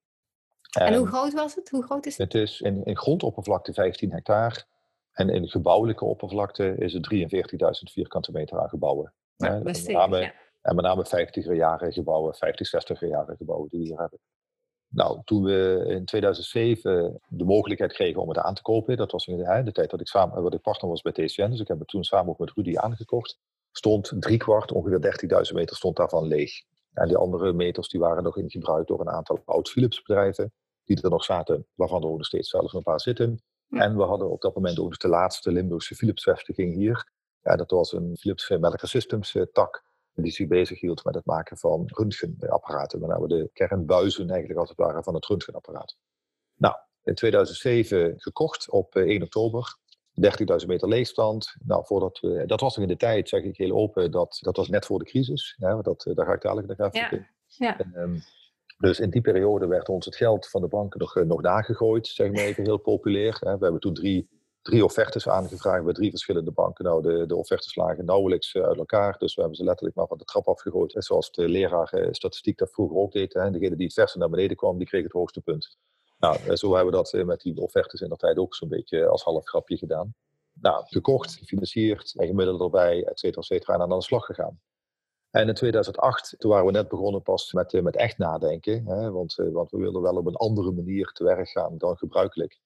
En, 0.79 0.95
hoe 0.95 1.07
groot 1.07 1.33
was 1.33 1.55
het? 1.55 1.69
Hoe 1.69 1.83
groot 1.83 2.05
is 2.05 2.17
het? 2.17 2.33
Het 2.33 2.41
is 2.41 2.61
in, 2.61 2.85
in 2.85 2.97
grondoppervlakte 2.97 3.73
15 3.73 4.11
hectare 4.11 4.63
en 5.11 5.29
in 5.29 5.47
gebouwelijke 5.47 6.05
oppervlakte 6.05 6.75
is 6.77 6.93
het 6.93 7.13
43.000 7.13 7.19
vierkante 7.91 8.31
meter 8.31 8.59
aan 8.59 8.69
gebouwen. 8.69 9.13
Ja. 9.35 9.53
En 10.61 10.75
met 10.75 10.85
name 10.85 11.05
50er 11.05 11.55
jaren 11.55 11.93
gebouwen, 11.93 12.35
50, 12.35 12.67
60er 12.67 13.07
jaren 13.07 13.37
gebouwen 13.37 13.69
die 13.69 13.79
we 13.79 13.85
hier 13.85 13.99
hebben. 13.99 14.19
Nou, 14.93 15.21
toen 15.23 15.43
we 15.43 15.85
in 15.87 16.05
2007 16.05 17.19
de 17.27 17.43
mogelijkheid 17.43 17.93
kregen 17.93 18.21
om 18.21 18.27
het 18.29 18.37
aan 18.37 18.53
te 18.53 18.61
kopen, 18.61 18.97
dat 18.97 19.11
was 19.11 19.27
in 19.27 19.37
de, 19.37 19.71
tijd 19.71 19.89
dat 19.89 19.99
ik, 19.99 20.07
samen, 20.07 20.43
wat 20.43 20.53
ik 20.53 20.61
partner 20.61 20.89
was 20.89 21.01
bij 21.01 21.11
TCN, 21.11 21.49
dus 21.49 21.59
ik 21.59 21.67
heb 21.67 21.79
het 21.79 21.87
toen 21.87 22.03
samen 22.03 22.29
ook 22.29 22.39
met 22.39 22.51
Rudy 22.51 22.77
aangekocht, 22.77 23.37
stond 23.71 24.13
driekwart, 24.19 24.71
ongeveer 24.71 25.27
13.000 25.47 25.53
meter, 25.53 25.75
stond 25.75 25.95
daarvan 25.95 26.27
leeg. 26.27 26.51
En 26.93 27.07
die 27.07 27.17
andere 27.17 27.53
meters 27.53 27.87
die 27.89 27.99
waren 27.99 28.23
nog 28.23 28.37
in 28.37 28.49
gebruik 28.49 28.87
door 28.87 28.99
een 28.99 29.09
aantal 29.09 29.41
oud-Philips 29.45 30.01
bedrijven, 30.01 30.53
die 30.83 31.01
er 31.01 31.09
nog 31.09 31.23
zaten, 31.23 31.67
waarvan 31.75 32.01
er 32.01 32.07
ook 32.07 32.17
nog 32.17 32.25
steeds 32.25 32.49
zelfs 32.49 32.73
een 32.73 32.83
paar 32.83 33.01
zitten. 33.01 33.41
En 33.69 33.97
we 33.97 34.03
hadden 34.03 34.31
op 34.31 34.41
dat 34.41 34.55
moment 34.55 34.79
ook 34.79 34.99
de 34.99 35.07
laatste 35.07 35.51
Limburgse 35.51 35.95
Philips-vestiging 35.95 36.75
hier. 36.75 37.11
Ja, 37.41 37.55
dat 37.55 37.71
was 37.71 37.91
een 37.93 38.17
Philips 38.19 38.49
Medical 38.49 38.87
Systems 38.87 39.35
eh, 39.35 39.43
tak 39.51 39.83
die 40.15 40.31
zich 40.31 40.47
bezighield 40.47 41.03
met 41.03 41.15
het 41.15 41.25
maken 41.25 41.57
van 41.57 41.83
röntgenapparaten. 41.85 42.99
Met 42.99 43.09
name 43.09 43.27
de 43.27 43.49
kernbuizen 43.53 44.29
eigenlijk 44.29 44.59
als 44.59 44.69
het 44.69 44.77
ware 44.77 45.03
van 45.03 45.13
het 45.13 45.25
röntgenapparaat. 45.25 45.97
Nou, 46.55 46.75
in 47.03 47.15
2007 47.15 48.13
gekocht 48.17 48.69
op 48.69 48.95
1 48.95 49.07
eh, 49.07 49.21
oktober. 49.21 49.77
30.000 50.61 50.67
meter 50.67 50.87
leegstand. 50.87 51.55
Nou, 51.65 51.85
voordat 51.85 52.19
we, 52.19 52.43
dat 52.45 52.61
was 52.61 52.75
nog 52.75 52.85
in 52.85 52.91
de 52.91 52.97
tijd, 52.97 53.29
zeg 53.29 53.43
ik 53.43 53.57
heel 53.57 53.75
open, 53.75 54.11
dat, 54.11 54.37
dat 54.41 54.57
was 54.57 54.69
net 54.69 54.85
voor 54.85 54.99
de 54.99 55.05
crisis. 55.05 55.55
Hè, 55.57 55.81
dat, 55.81 56.05
eh, 56.05 56.15
daar 56.15 56.25
ga 56.25 56.33
ik 56.33 56.41
dadelijk 56.41 56.67
nog 56.67 56.93
even 56.93 57.17
ja. 57.17 57.27
ja. 57.47 57.79
En, 57.79 57.93
um, 57.95 58.21
dus 58.77 58.99
in 58.99 59.09
die 59.09 59.21
periode 59.21 59.67
werd 59.67 59.89
ons 59.89 60.05
het 60.05 60.15
geld 60.15 60.49
van 60.49 60.61
de 60.61 60.67
banken 60.67 60.99
nog, 60.99 61.15
eh, 61.15 61.23
nog 61.23 61.41
nagegooid, 61.41 62.07
zeg 62.07 62.31
maar 62.31 62.43
even 62.43 62.63
heel 62.63 62.77
populair. 62.77 63.37
We 63.39 63.47
hebben 63.47 63.79
toen 63.79 63.93
drie 63.93 64.29
drie 64.63 64.83
offertes 64.83 65.27
aangevraagd 65.27 65.83
bij 65.83 65.93
drie 65.93 66.09
verschillende 66.09 66.51
banken. 66.51 66.85
Nou, 66.85 67.01
de, 67.01 67.25
de 67.25 67.35
offertes 67.35 67.75
lagen 67.75 68.05
nauwelijks 68.05 68.53
eh, 68.53 68.63
uit 68.63 68.77
elkaar, 68.77 69.17
dus 69.17 69.35
we 69.35 69.41
hebben 69.41 69.57
ze 69.57 69.63
letterlijk 69.63 69.95
maar 69.95 70.07
van 70.07 70.17
de 70.17 70.23
trap 70.23 70.47
afgegooid. 70.47 70.95
Zoals 70.97 71.31
de 71.31 71.49
leraar 71.49 71.93
eh, 71.93 72.07
statistiek 72.11 72.57
dat 72.57 72.71
vroeger 72.71 72.97
ook 72.97 73.11
deed. 73.11 73.33
Hè. 73.33 73.51
Degene 73.51 73.75
die 73.75 73.85
het 73.85 73.93
verste 73.93 74.17
naar 74.17 74.29
beneden 74.29 74.57
kwam, 74.57 74.77
die 74.77 74.87
kreeg 74.87 75.03
het 75.03 75.11
hoogste 75.11 75.41
punt. 75.41 75.77
Nou, 76.17 76.35
eh, 76.35 76.55
zo 76.55 76.75
hebben 76.75 76.93
we 76.93 77.09
dat 77.11 77.25
met 77.25 77.41
die 77.41 77.61
offertes 77.61 78.01
in 78.01 78.09
de 78.09 78.15
tijd 78.15 78.37
ook 78.37 78.55
zo'n 78.55 78.69
beetje 78.69 79.07
als 79.07 79.23
half 79.23 79.45
grapje 79.45 79.77
gedaan. 79.77 80.13
Nou, 80.53 80.83
gekocht, 80.87 81.35
gefinancierd, 81.35 82.13
en 82.15 82.27
gemiddeld 82.27 82.61
erbij, 82.61 83.03
et 83.03 83.19
cetera, 83.19 83.41
et 83.41 83.47
cetera, 83.47 83.73
en 83.73 83.81
aan 83.81 83.89
de 83.89 84.01
slag 84.01 84.25
gegaan. 84.25 84.59
En 85.29 85.47
in 85.47 85.53
2008, 85.53 86.35
toen 86.37 86.51
waren 86.51 86.65
we 86.65 86.71
net 86.71 86.87
begonnen 86.87 87.21
pas 87.21 87.53
met, 87.53 87.81
met 87.81 87.95
echt 87.95 88.17
nadenken. 88.17 88.85
Hè, 88.85 89.11
want, 89.11 89.35
want 89.35 89.71
we 89.71 89.77
wilden 89.77 90.01
wel 90.01 90.15
op 90.15 90.25
een 90.25 90.35
andere 90.35 90.71
manier 90.71 91.11
te 91.11 91.23
werk 91.23 91.49
gaan 91.49 91.77
dan 91.77 91.97
gebruikelijk 91.97 92.59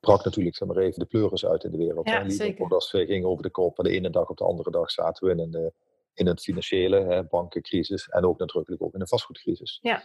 brak 0.00 0.24
natuurlijk 0.24 0.56
zeg 0.56 0.68
maar 0.68 0.76
even 0.76 0.98
de 0.98 1.06
pleuris 1.06 1.46
uit 1.46 1.64
in 1.64 1.70
de 1.70 1.78
wereld. 1.78 2.08
Ja, 2.08 2.28
zeker. 2.28 2.68
Dat 2.68 2.84
ging 2.84 3.24
over 3.24 3.42
de 3.42 3.50
kop. 3.50 3.76
De 3.76 3.90
ene 3.90 4.10
dag 4.10 4.28
op 4.28 4.36
de 4.36 4.44
andere 4.44 4.70
dag 4.70 4.90
zaten 4.90 5.26
we 5.26 5.32
in 5.32 5.38
een, 5.38 5.72
in 6.14 6.26
een 6.26 6.38
financiële 6.38 7.00
hè, 7.04 7.24
bankencrisis 7.24 8.08
en 8.08 8.24
ook 8.24 8.38
natuurlijk 8.38 8.82
ook 8.82 8.94
in 8.94 9.00
een 9.00 9.08
vastgoedcrisis. 9.08 9.78
Ja. 9.82 10.02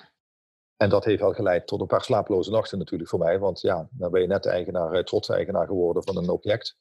En 0.77 0.89
dat 0.89 1.05
heeft 1.05 1.21
wel 1.21 1.33
geleid 1.33 1.67
tot 1.67 1.81
een 1.81 1.87
paar 1.87 2.03
slapeloze 2.03 2.51
nachten 2.51 2.77
natuurlijk 2.77 3.09
voor 3.09 3.19
mij. 3.19 3.39
Want 3.39 3.61
ja, 3.61 3.87
dan 3.91 4.11
ben 4.11 4.21
je 4.21 4.27
net 4.27 4.45
eigenaar, 4.45 4.93
eh, 4.93 5.03
trots 5.03 5.29
eigenaar 5.29 5.67
geworden 5.67 6.03
van 6.03 6.17
een 6.17 6.29
object. 6.29 6.77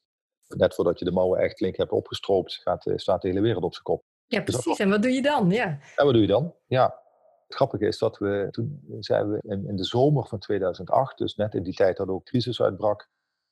Net 0.48 0.74
voordat 0.74 0.98
je 0.98 1.04
de 1.04 1.12
mouwen 1.12 1.40
echt 1.40 1.56
flink 1.56 1.76
hebt 1.76 1.90
opgestroopt, 1.90 2.54
gaat, 2.54 2.86
eh, 2.86 2.96
staat 2.96 3.22
de 3.22 3.28
hele 3.28 3.40
wereld 3.40 3.64
op 3.64 3.72
zijn 3.72 3.84
kop. 3.84 4.04
Ja, 4.26 4.40
dus 4.40 4.54
precies. 4.54 4.78
en 4.78 4.90
wat 4.90 5.02
doe 5.02 5.10
je 5.10 5.22
dan? 5.22 5.50
Ja. 5.50 5.78
En 5.96 6.04
wat 6.04 6.12
doe 6.12 6.22
je 6.22 6.28
dan? 6.28 6.54
Ja, 6.66 6.99
het 7.50 7.58
grappige 7.58 7.86
is 7.86 7.98
dat 7.98 8.18
we, 8.18 8.48
toen 8.50 8.82
zijn 9.00 9.30
we 9.30 9.40
in, 9.42 9.76
de 9.76 9.84
zomer 9.84 10.26
van 10.26 10.38
2008, 10.38 11.18
dus 11.18 11.34
net 11.34 11.54
in 11.54 11.62
die 11.62 11.74
tijd 11.74 11.96
dat 11.96 12.08
ook 12.08 12.24
crisis 12.24 12.62
uitbrak, 12.62 13.08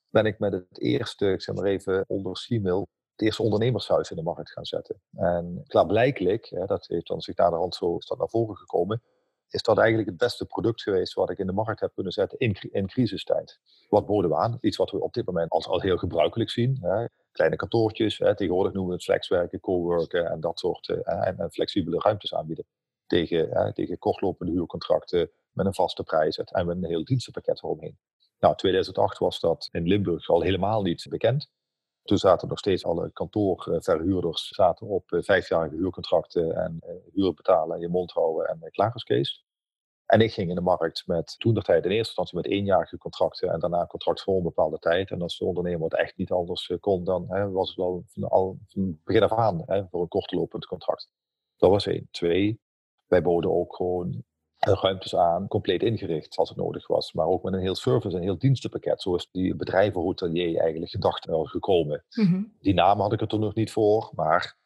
ben 0.08 0.26
ik 0.26 0.38
met 0.38 0.52
het 0.52 0.80
eerste, 0.80 1.32
ik 1.32 1.42
zeg 1.42 1.54
maar 1.54 1.64
even 1.64 2.04
onder 2.08 2.36
Siemel, 2.36 2.88
het 3.12 3.22
eerste 3.22 3.42
ondernemershuis 3.42 4.10
in 4.10 4.16
de 4.16 4.22
markt 4.22 4.50
gaan 4.50 4.64
zetten. 4.64 5.00
En 5.16 5.64
klaarblijkelijk, 5.66 6.46
hè, 6.46 6.66
dat 6.66 6.86
heeft 6.86 7.06
dan 7.06 7.20
zich 7.20 7.36
naar 7.36 7.50
de 7.50 7.56
hand 7.56 7.74
zo 7.74 7.96
is 7.96 8.06
dat 8.06 8.18
naar 8.18 8.28
voren 8.28 8.56
gekomen, 8.56 9.02
is 9.48 9.62
dat 9.62 9.78
eigenlijk 9.78 10.08
het 10.08 10.18
beste 10.18 10.46
product 10.46 10.82
geweest 10.82 11.14
wat 11.14 11.30
ik 11.30 11.38
in 11.38 11.46
de 11.46 11.52
markt 11.52 11.80
heb 11.80 11.94
kunnen 11.94 12.12
zetten 12.12 12.38
in, 12.70 12.86
crisistijd. 12.86 13.60
Wat 13.88 14.06
boden 14.06 14.30
we 14.30 14.36
aan? 14.36 14.58
Iets 14.60 14.76
wat 14.76 14.90
we 14.90 15.00
op 15.00 15.12
dit 15.12 15.26
moment 15.26 15.50
als 15.50 15.66
al 15.66 15.80
heel 15.80 15.96
gebruikelijk 15.96 16.50
zien. 16.50 16.78
Hè. 16.80 17.04
Kleine 17.32 17.56
kantoortjes, 17.56 18.18
hè. 18.18 18.36
tegenwoordig 18.36 18.72
noemen 18.72 18.90
we 18.90 18.96
het 18.96 19.06
flexwerken, 19.06 19.60
coworken 19.60 20.30
en 20.30 20.40
dat 20.40 20.58
soort 20.58 20.88
en, 20.88 21.38
en 21.38 21.50
flexibele 21.50 21.98
ruimtes 21.98 22.34
aanbieden 22.34 22.64
tegen, 23.08 23.48
hè, 23.50 23.72
tegen 23.72 23.98
kortlopende 23.98 24.52
huurcontracten 24.52 25.30
met 25.52 25.66
een 25.66 25.74
vaste 25.74 26.02
prijs 26.02 26.38
en 26.38 26.66
met 26.66 26.76
een 26.76 26.84
heel 26.84 27.04
dienstenpakket 27.04 27.62
eromheen. 27.62 27.98
Nou, 28.38 28.54
2008 28.54 29.18
was 29.18 29.40
dat 29.40 29.68
in 29.72 29.86
Limburg 29.86 30.28
al 30.28 30.42
helemaal 30.42 30.82
niet 30.82 31.06
bekend. 31.08 31.50
Toen 32.02 32.18
zaten 32.18 32.48
nog 32.48 32.58
steeds 32.58 32.84
alle 32.84 33.10
kantoorverhuurders 33.12 34.48
zaten 34.48 34.86
op 34.86 35.12
eh, 35.12 35.22
vijfjarige 35.22 35.76
huurcontracten 35.76 36.56
en 36.56 36.76
eh, 36.80 36.94
huur 37.12 37.34
betalen 37.34 37.74
en 37.74 37.80
je 37.80 37.88
mond 37.88 38.12
houden 38.12 38.48
en 38.48 38.62
eh, 38.62 38.70
klagerskees. 38.70 39.46
En 40.06 40.20
ik 40.20 40.32
ging 40.32 40.48
in 40.48 40.54
de 40.54 40.60
markt 40.60 41.06
met 41.06 41.34
toen 41.38 41.54
de 41.54 41.62
tijd 41.62 41.84
in 41.84 41.90
eerste 41.90 42.06
instantie 42.06 42.36
met 42.36 42.46
eenjarige 42.46 42.98
contracten 42.98 43.48
en 43.48 43.60
daarna 43.60 43.86
contract 43.86 44.22
voor 44.22 44.36
een 44.36 44.42
bepaalde 44.42 44.78
tijd. 44.78 45.10
En 45.10 45.22
als 45.22 45.38
de 45.38 45.44
ondernemer 45.44 45.82
het 45.82 45.94
echt 45.94 46.16
niet 46.16 46.30
anders 46.30 46.72
kon, 46.80 47.04
dan 47.04 47.26
hè, 47.28 47.50
was 47.50 47.68
het 47.68 47.76
wel 47.76 48.02
van, 48.06 48.28
al, 48.28 48.58
van 48.66 49.00
begin 49.04 49.22
af 49.22 49.32
aan 49.32 49.62
hè, 49.66 49.86
voor 49.88 50.00
een 50.00 50.08
kortlopend 50.08 50.66
contract. 50.66 51.10
Dat 51.56 51.70
was 51.70 51.86
één. 51.86 52.08
Twee, 52.10 52.60
wij 53.08 53.22
boden 53.22 53.52
ook 53.52 53.76
gewoon 53.76 54.24
ruimtes 54.58 55.16
aan, 55.16 55.48
compleet 55.48 55.82
ingericht 55.82 56.36
als 56.36 56.48
het 56.48 56.58
nodig 56.58 56.86
was. 56.86 57.12
Maar 57.12 57.26
ook 57.26 57.42
met 57.42 57.52
een 57.52 57.60
heel 57.60 57.74
service 57.74 58.16
en 58.16 58.22
heel 58.22 58.38
dienstenpakket, 58.38 59.02
zoals 59.02 59.28
die 59.30 59.56
bedrijvenhotelier 59.56 60.58
eigenlijk 60.58 60.90
gedacht 60.90 61.26
was 61.26 61.50
gekomen. 61.50 62.04
Mhm. 62.10 62.42
Die 62.60 62.74
naam 62.74 63.00
had 63.00 63.12
ik 63.12 63.20
er 63.20 63.28
toen 63.28 63.40
nog 63.40 63.54
niet 63.54 63.72
voor, 63.72 64.10
maar 64.14 64.56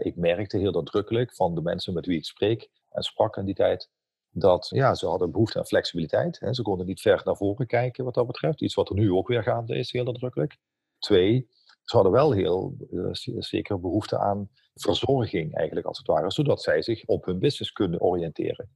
ik 0.00 0.16
merkte 0.16 0.58
heel 0.58 0.72
nadrukkelijk 0.72 1.34
van 1.34 1.54
de 1.54 1.62
mensen 1.62 1.94
met 1.94 2.06
wie 2.06 2.16
ik 2.16 2.24
spreek 2.24 2.70
en 2.90 3.02
sprak 3.02 3.36
in 3.36 3.44
die 3.44 3.54
tijd, 3.54 3.90
dat 4.30 4.68
ja, 4.68 4.94
ze 4.94 5.06
hadden 5.06 5.30
behoefte 5.30 5.58
aan 5.58 5.66
flexibiliteit. 5.66 6.40
Hè. 6.40 6.54
Ze 6.54 6.62
konden 6.62 6.86
niet 6.86 7.00
ver 7.00 7.22
naar 7.24 7.36
voren 7.36 7.66
kijken 7.66 8.04
wat 8.04 8.14
dat 8.14 8.26
betreft. 8.26 8.60
Iets 8.60 8.74
wat 8.74 8.88
er 8.88 8.94
nu 8.94 9.12
ook 9.12 9.28
weer 9.28 9.42
gaande 9.42 9.76
is, 9.78 9.92
heel 9.92 10.04
nadrukkelijk. 10.04 10.56
Twee, 10.98 11.48
ze 11.82 11.96
hadden 11.96 12.12
wel 12.12 12.32
heel 12.32 12.76
uh, 12.90 13.08
zeker 13.38 13.80
behoefte 13.80 14.18
aan 14.18 14.50
verzorging 14.76 15.54
eigenlijk 15.54 15.86
als 15.86 15.98
het 15.98 16.06
ware, 16.06 16.30
zodat 16.30 16.62
zij 16.62 16.82
zich 16.82 17.04
op 17.04 17.24
hun 17.24 17.38
business 17.38 17.72
kunnen 17.72 18.00
oriënteren. 18.00 18.68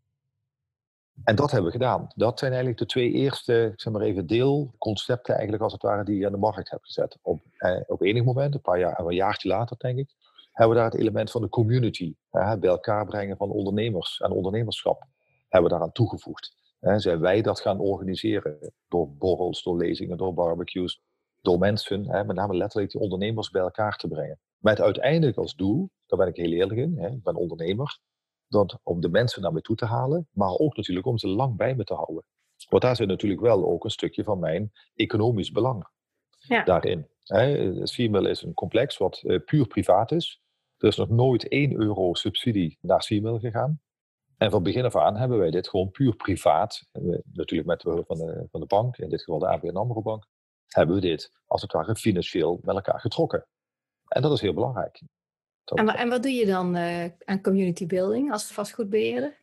En 1.24 1.36
dat 1.36 1.50
hebben 1.50 1.70
we 1.70 1.78
gedaan. 1.78 2.08
Dat 2.14 2.38
zijn 2.38 2.50
eigenlijk 2.50 2.80
de 2.80 2.86
twee 2.86 3.10
eerste, 3.10 3.72
zeg 3.76 3.92
maar 3.92 4.02
even, 4.02 4.26
deelconcepten 4.26 5.32
eigenlijk 5.34 5.62
als 5.62 5.72
het 5.72 5.82
ware 5.82 6.04
die 6.04 6.18
je 6.18 6.26
aan 6.26 6.32
de 6.32 6.38
markt 6.38 6.70
hebt 6.70 6.84
gezet. 6.84 7.18
Op, 7.22 7.42
eh, 7.56 7.80
op 7.86 8.02
enig 8.02 8.24
moment, 8.24 8.54
een 8.54 8.60
paar 8.60 8.78
jaar, 8.78 8.98
een 8.98 9.14
jaartje 9.14 9.48
later 9.48 9.76
denk 9.78 9.98
ik, 9.98 10.14
hebben 10.52 10.76
we 10.76 10.82
daar 10.82 10.90
het 10.90 11.00
element 11.00 11.30
van 11.30 11.40
de 11.40 11.48
community, 11.48 12.14
bij 12.30 12.58
elkaar 12.60 13.06
brengen 13.06 13.36
van 13.36 13.50
ondernemers 13.50 14.20
en 14.20 14.30
ondernemerschap, 14.30 15.04
hebben 15.48 15.70
we 15.70 15.76
daaraan 15.76 15.92
toegevoegd. 15.92 16.56
Eh, 16.80 16.96
zijn 16.96 17.20
wij 17.20 17.42
dat 17.42 17.60
gaan 17.60 17.80
organiseren 17.80 18.72
door 18.88 19.10
borrels, 19.10 19.62
door 19.62 19.76
lezingen, 19.76 20.16
door 20.16 20.34
barbecues, 20.34 21.00
door 21.40 21.58
mensen, 21.58 22.08
hè, 22.08 22.24
met 22.24 22.36
name 22.36 22.54
letterlijk 22.54 22.92
die 22.92 23.00
ondernemers 23.00 23.50
bij 23.50 23.62
elkaar 23.62 23.96
te 23.96 24.08
brengen. 24.08 24.40
Met 24.58 24.80
uiteindelijk 24.80 25.36
als 25.36 25.54
doel, 25.54 25.90
daar 26.06 26.18
ben 26.18 26.28
ik 26.28 26.36
heel 26.36 26.52
eerlijk 26.52 26.80
in, 26.80 26.98
hè, 26.98 27.08
ik 27.08 27.22
ben 27.22 27.34
ondernemer, 27.34 27.98
dat 28.48 28.78
om 28.82 29.00
de 29.00 29.08
mensen 29.08 29.42
naar 29.42 29.52
me 29.52 29.60
toe 29.60 29.76
te 29.76 29.86
halen, 29.86 30.28
maar 30.32 30.50
ook 30.50 30.76
natuurlijk 30.76 31.06
om 31.06 31.18
ze 31.18 31.28
lang 31.28 31.56
bij 31.56 31.74
me 31.74 31.84
te 31.84 31.94
houden. 31.94 32.24
Want 32.68 32.82
daar 32.82 32.96
zit 32.96 33.08
natuurlijk 33.08 33.40
wel 33.40 33.64
ook 33.64 33.84
een 33.84 33.90
stukje 33.90 34.24
van 34.24 34.38
mijn 34.38 34.72
economisch 34.94 35.50
belang 35.50 35.88
ja. 36.38 36.64
daarin. 36.64 37.08
Siemel 37.86 38.26
is 38.26 38.42
een 38.42 38.54
complex 38.54 38.96
wat 38.96 39.22
uh, 39.22 39.38
puur 39.44 39.66
privaat 39.66 40.12
is. 40.12 40.40
Er 40.76 40.88
is 40.88 40.96
nog 40.96 41.08
nooit 41.08 41.48
1 41.48 41.80
euro 41.80 42.14
subsidie 42.14 42.78
naar 42.80 43.02
Siemel 43.02 43.38
gegaan. 43.38 43.80
En 44.36 44.50
van 44.50 44.62
begin 44.62 44.84
af 44.84 44.96
aan 44.96 45.16
hebben 45.16 45.38
wij 45.38 45.50
dit 45.50 45.68
gewoon 45.68 45.90
puur 45.90 46.16
privaat, 46.16 46.88
natuurlijk 47.32 47.68
met 47.68 47.80
de 47.80 47.90
hulp 47.90 48.06
van 48.06 48.16
de, 48.16 48.46
van 48.50 48.60
de 48.60 48.66
bank, 48.66 48.96
in 48.96 49.08
dit 49.08 49.22
geval 49.22 49.38
de 49.38 49.46
ABN 49.46 49.76
AMRO 49.76 50.02
Bank, 50.02 50.26
hebben 50.74 50.94
we 50.94 51.00
dit 51.00 51.32
als 51.46 51.62
het 51.62 51.72
ware 51.72 51.94
financieel 51.94 52.60
met 52.62 52.74
elkaar 52.74 53.00
getrokken. 53.00 53.46
En 54.08 54.22
dat 54.22 54.32
is 54.32 54.40
heel 54.40 54.54
belangrijk. 54.54 55.02
En, 55.64 55.88
en, 55.88 56.08
wat 56.08 56.22
doe 56.22 56.32
je 56.32 56.46
dan 56.46 56.76
uh, 56.76 57.04
aan 57.24 57.42
community 57.42 57.86
building 57.86 58.32
als 58.32 58.52
vastgoedbeheerder? 58.52 59.38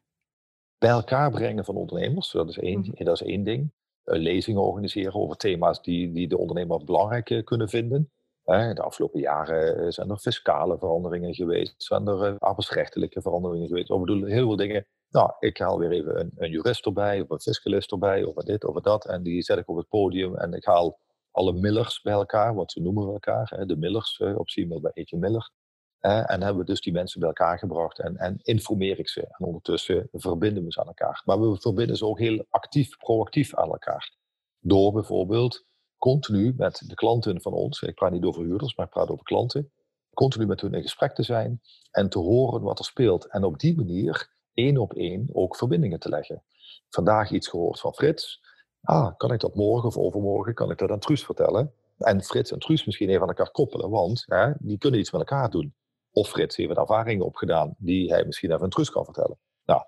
Bij 0.78 0.90
elkaar 0.90 1.32
brengen 1.32 1.66
van 1.66 1.76
ondernemers, 1.76 2.32
dat 2.32 2.50
is 2.50 2.58
één, 2.58 2.80
mhm. 2.80 3.04
dat 3.04 3.22
is 3.22 3.28
één 3.28 3.44
ding. 3.44 3.72
Uh, 4.06 4.20
lezingen 4.20 4.62
organiseren 4.62 5.14
over 5.14 5.38
thema's 5.38 5.82
die, 5.82 6.12
die 6.12 6.28
de 6.28 6.38
ondernemer 6.38 6.84
belangrijk 6.84 7.30
uh, 7.30 7.44
kunnen 7.44 7.70
vinden. 7.70 8.12
de 8.44 8.82
afgelopen 8.82 9.20
jaren 9.20 9.94
zijn 9.94 10.10
er 10.10 10.18
fiscale 10.18 10.78
veranderingen 10.78 11.34
geweest, 11.34 11.74
zijn 11.78 12.08
er 12.08 12.38
arbeidsrechtelijke 12.38 13.22
veranderingen 13.22 13.68
geweest. 13.68 13.90
Ik 13.90 14.00
bedoel, 14.00 14.26
heel 14.26 14.48
veel 14.48 14.56
dingen. 14.56 14.86
Nou, 15.10 15.32
ik 15.40 15.58
haal 15.58 15.80
weer 15.80 15.92
even 15.92 16.20
een, 16.20 16.32
een 16.36 16.52
jurist 16.52 16.86
erbij, 16.86 17.22
of 17.22 17.30
een 17.30 17.40
fiscalist 17.40 17.92
erbij, 17.92 18.24
of 18.24 18.36
dit, 18.36 18.66
of 18.66 18.82
dat. 18.82 19.06
En 19.06 19.24
die 19.24 19.42
zet 19.42 19.58
ik 19.58 19.70
op 19.70 19.78
het 19.78 19.88
podium 19.88 20.36
en 20.36 20.54
ik 20.54 20.66
haal 20.66 21.00
alle 21.38 21.54
Millers 21.54 22.02
bij 22.02 22.14
elkaar, 22.14 22.56
wat 22.56 22.72
ze 22.72 22.82
noemen 22.82 23.06
we 23.06 23.14
elkaar. 23.14 23.54
Hè, 23.56 23.66
de 23.66 23.78
Millers 23.78 24.22
op 24.36 24.50
Siemel 24.50 24.82
bij 24.82 24.92
Eetje 24.94 25.18
Miller 25.18 25.52
en 26.00 26.42
hebben 26.42 26.58
we 26.58 26.64
dus 26.64 26.82
die 26.82 26.94
mensen 26.94 27.20
bij 27.20 27.30
elkaar 27.30 27.60
gebracht 27.60 28.00
en, 28.00 28.18
en 28.18 28.40
informeer 28.42 29.00
ik 29.00 29.10
ze. 29.10 29.22
En 29.22 29.46
ondertussen 29.46 30.10
verbinden 30.12 30.64
we 30.64 30.72
ze 30.72 30.80
aan 30.80 30.88
elkaar. 30.88 31.22
Maar 31.26 31.42
we 31.42 31.58
verbinden 31.60 31.98
ze 31.98 32.06
ook 32.06 32.20
heel 32.20 32.46
actief, 32.50 32.98
proactief 32.98 33.56
aan 33.56 33.70
elkaar. 33.70 34.16
Door 34.60 34.92
bijvoorbeeld 34.92 35.66
continu 35.98 36.54
met 36.58 36.84
de 36.86 36.96
klanten 36.96 37.42
van 37.42 37.54
ons, 37.54 37.82
ik 37.82 37.96
praat 37.96 38.12
niet 38.12 38.24
over 38.24 38.44
huurders, 38.44 38.76
maar 38.76 38.86
ik 38.86 38.92
praat 38.92 39.10
over 39.10 39.24
klanten, 39.24 39.72
continu 40.14 40.46
met 40.46 40.62
hun 40.62 40.74
in 40.74 40.82
gesprek 40.82 41.16
te 41.16 41.24
zijn 41.24 41.62
en 41.92 42.10
te 42.10 42.20
horen 42.20 42.62
wat 42.62 42.80
er 42.80 42.86
speelt. 42.86 43.28
En 43.28 43.44
op 43.44 43.60
die 43.60 43.76
manier 43.76 44.36
één 44.54 44.78
op 44.78 44.94
één 44.94 45.30
ook 45.34 45.56
verbindingen 45.56 46.00
te 46.00 46.10
leggen. 46.10 46.44
Vandaag 46.90 47.32
iets 47.32 47.48
gehoord 47.48 47.80
van 47.80 47.94
Frits. 47.94 48.47
Ah, 48.88 49.18
kan 49.18 49.32
ik 49.32 49.40
dat 49.40 49.56
morgen 49.56 49.88
of 49.88 49.98
overmorgen, 49.98 50.54
kan 50.54 50.72
ik 50.72 50.78
dat 50.78 50.90
aan 50.90 51.00
Truus 51.00 51.24
vertellen? 51.26 51.74
En 51.98 52.24
Frits 52.24 52.52
en 52.52 52.60
Truus 52.60 52.86
misschien 52.86 53.10
even 53.10 53.22
aan 53.22 53.28
elkaar 53.28 53.52
koppelen, 53.52 53.90
want 53.90 54.24
hè, 54.28 54.52
die 54.60 54.78
kunnen 54.78 55.00
iets 55.00 55.12
met 55.12 55.22
elkaar 55.22 55.50
doen. 55.50 55.74
Of 56.12 56.30
Frits 56.30 56.56
heeft 56.56 56.70
wat 56.70 56.78
ervaringen 56.78 57.26
opgedaan 57.26 57.76
die 57.78 58.12
hij 58.12 58.26
misschien 58.26 58.52
even 58.52 58.64
een 58.64 58.70
trust 58.70 58.92
kan 58.92 59.06
vertellen. 59.06 59.38
Nou, 59.66 59.82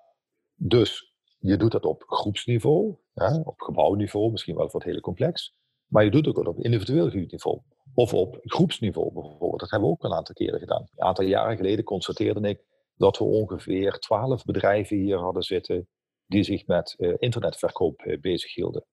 dus 0.56 1.14
je 1.38 1.58
doet 1.58 1.72
dat 1.72 1.86
op 1.86 2.04
groepsniveau, 2.08 2.96
hè, 3.14 3.40
op 3.40 3.62
gebouwniveau, 3.62 4.32
misschien 4.32 4.56
wel 4.56 4.70
voor 4.70 4.80
het 4.80 4.90
hele 4.90 5.02
complex. 5.02 5.56
Maar 5.88 6.04
je 6.04 6.12
doet 6.12 6.26
het 6.26 6.38
ook 6.38 6.48
op 6.48 6.60
individueel 6.60 7.08
niveau. 7.08 7.60
Of 7.94 8.14
op 8.14 8.40
groepsniveau 8.42 9.14
bijvoorbeeld. 9.14 9.60
Dat 9.60 9.70
hebben 9.70 9.90
we 9.90 9.96
ook 9.96 10.04
een 10.04 10.14
aantal 10.14 10.36
keren 10.36 10.60
gedaan. 10.60 10.88
Een 10.96 11.06
aantal 11.06 11.26
jaren 11.26 11.58
geleden 11.58 11.84
constateerde 11.84 12.50
ik 12.50 12.64
dat 12.96 13.18
we 13.18 13.24
ongeveer 13.24 14.00
twaalf 14.00 14.44
bedrijven 14.44 14.98
hier 14.98 15.18
hadden 15.18 15.44
zitten 15.44 15.88
die 16.30 16.44
zich 16.44 16.68
met 16.68 16.96
uh, 16.98 17.16
internetverkoop 17.18 18.02
uh, 18.02 18.20
bezighielden. 18.20 18.86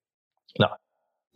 Nou, 0.53 0.77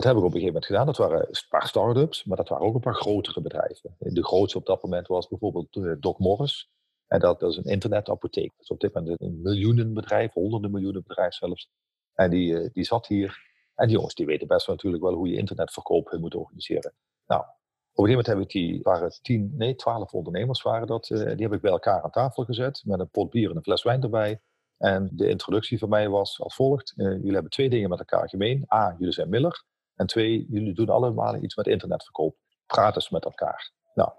dat 0.01 0.05
hebben 0.05 0.23
we 0.23 0.29
op 0.29 0.35
een 0.35 0.41
gegeven 0.41 0.47
moment 0.47 0.67
gedaan. 0.67 0.87
Dat 0.87 0.97
waren 0.97 1.29
een 1.29 1.49
paar 1.49 1.69
start-ups, 1.69 2.25
maar 2.25 2.37
dat 2.37 2.49
waren 2.49 2.67
ook 2.67 2.75
een 2.75 2.81
paar 2.81 2.95
grotere 2.95 3.41
bedrijven. 3.41 3.97
De 3.99 4.25
grootste 4.25 4.59
op 4.59 4.67
dat 4.67 4.83
moment 4.83 5.07
was 5.07 5.29
bijvoorbeeld 5.29 5.77
eh, 5.77 5.93
Doc 5.99 6.19
Morris. 6.19 6.71
En 7.07 7.21
dat, 7.21 7.41
dat 7.41 7.51
is 7.51 7.57
een 7.57 7.65
internetapotheek. 7.65 8.51
Dat 8.51 8.61
is 8.61 8.71
op 8.71 8.81
dit 8.81 8.95
moment 8.95 9.21
een 9.21 9.41
miljoenenbedrijf, 9.43 10.33
honderden 10.33 10.71
miljoenen 10.71 11.03
bedrijf 11.07 11.35
zelfs. 11.35 11.71
En 12.15 12.31
die, 12.31 12.59
eh, 12.59 12.71
die 12.73 12.85
zat 12.85 13.07
hier. 13.07 13.49
En 13.75 13.87
die 13.87 13.97
jongens 13.97 14.15
die 14.15 14.27
weten 14.27 14.47
best 14.47 14.67
wel 14.67 14.75
natuurlijk 14.75 15.03
wel 15.03 15.15
hoe 15.15 15.29
je 15.29 15.37
internetverkoop 15.37 16.17
moet 16.21 16.35
organiseren. 16.35 16.95
Nou, 17.27 17.41
op 17.41 17.49
een 17.49 18.05
gegeven 18.05 18.09
moment 18.09 18.27
heb 18.27 18.39
ik 18.39 18.51
die, 18.51 18.83
waren 18.83 19.23
tien, 19.23 19.55
nee, 19.57 19.75
twaalf 19.75 20.13
ondernemers 20.13 20.63
waren 20.63 20.87
dat. 20.87 21.11
Eh, 21.11 21.19
die 21.19 21.47
heb 21.47 21.53
ik 21.53 21.61
bij 21.61 21.71
elkaar 21.71 22.03
aan 22.03 22.11
tafel 22.11 22.45
gezet 22.45 22.83
met 22.85 23.01
een 23.01 23.11
pot 23.11 23.31
bier 23.31 23.51
en 23.51 23.57
een 23.57 23.63
fles 23.63 23.83
wijn 23.83 24.03
erbij. 24.03 24.41
En 24.81 25.09
de 25.13 25.29
introductie 25.29 25.79
van 25.79 25.89
mij 25.89 26.09
was 26.09 26.41
als 26.41 26.55
volgt. 26.55 26.93
jullie 26.97 27.33
hebben 27.33 27.51
twee 27.51 27.69
dingen 27.69 27.89
met 27.89 27.99
elkaar 27.99 28.29
gemeen. 28.29 28.65
A, 28.75 28.95
jullie 28.99 29.15
zijn 29.15 29.29
Miller. 29.29 29.65
En 29.95 30.07
twee, 30.07 30.47
jullie 30.49 30.75
doen 30.75 30.89
allemaal 30.89 31.37
iets 31.37 31.57
met 31.57 31.67
internetverkoop. 31.67 32.37
Praat 32.67 32.95
eens 32.95 33.11
met 33.11 33.25
elkaar. 33.25 33.73
Nou, 33.95 34.11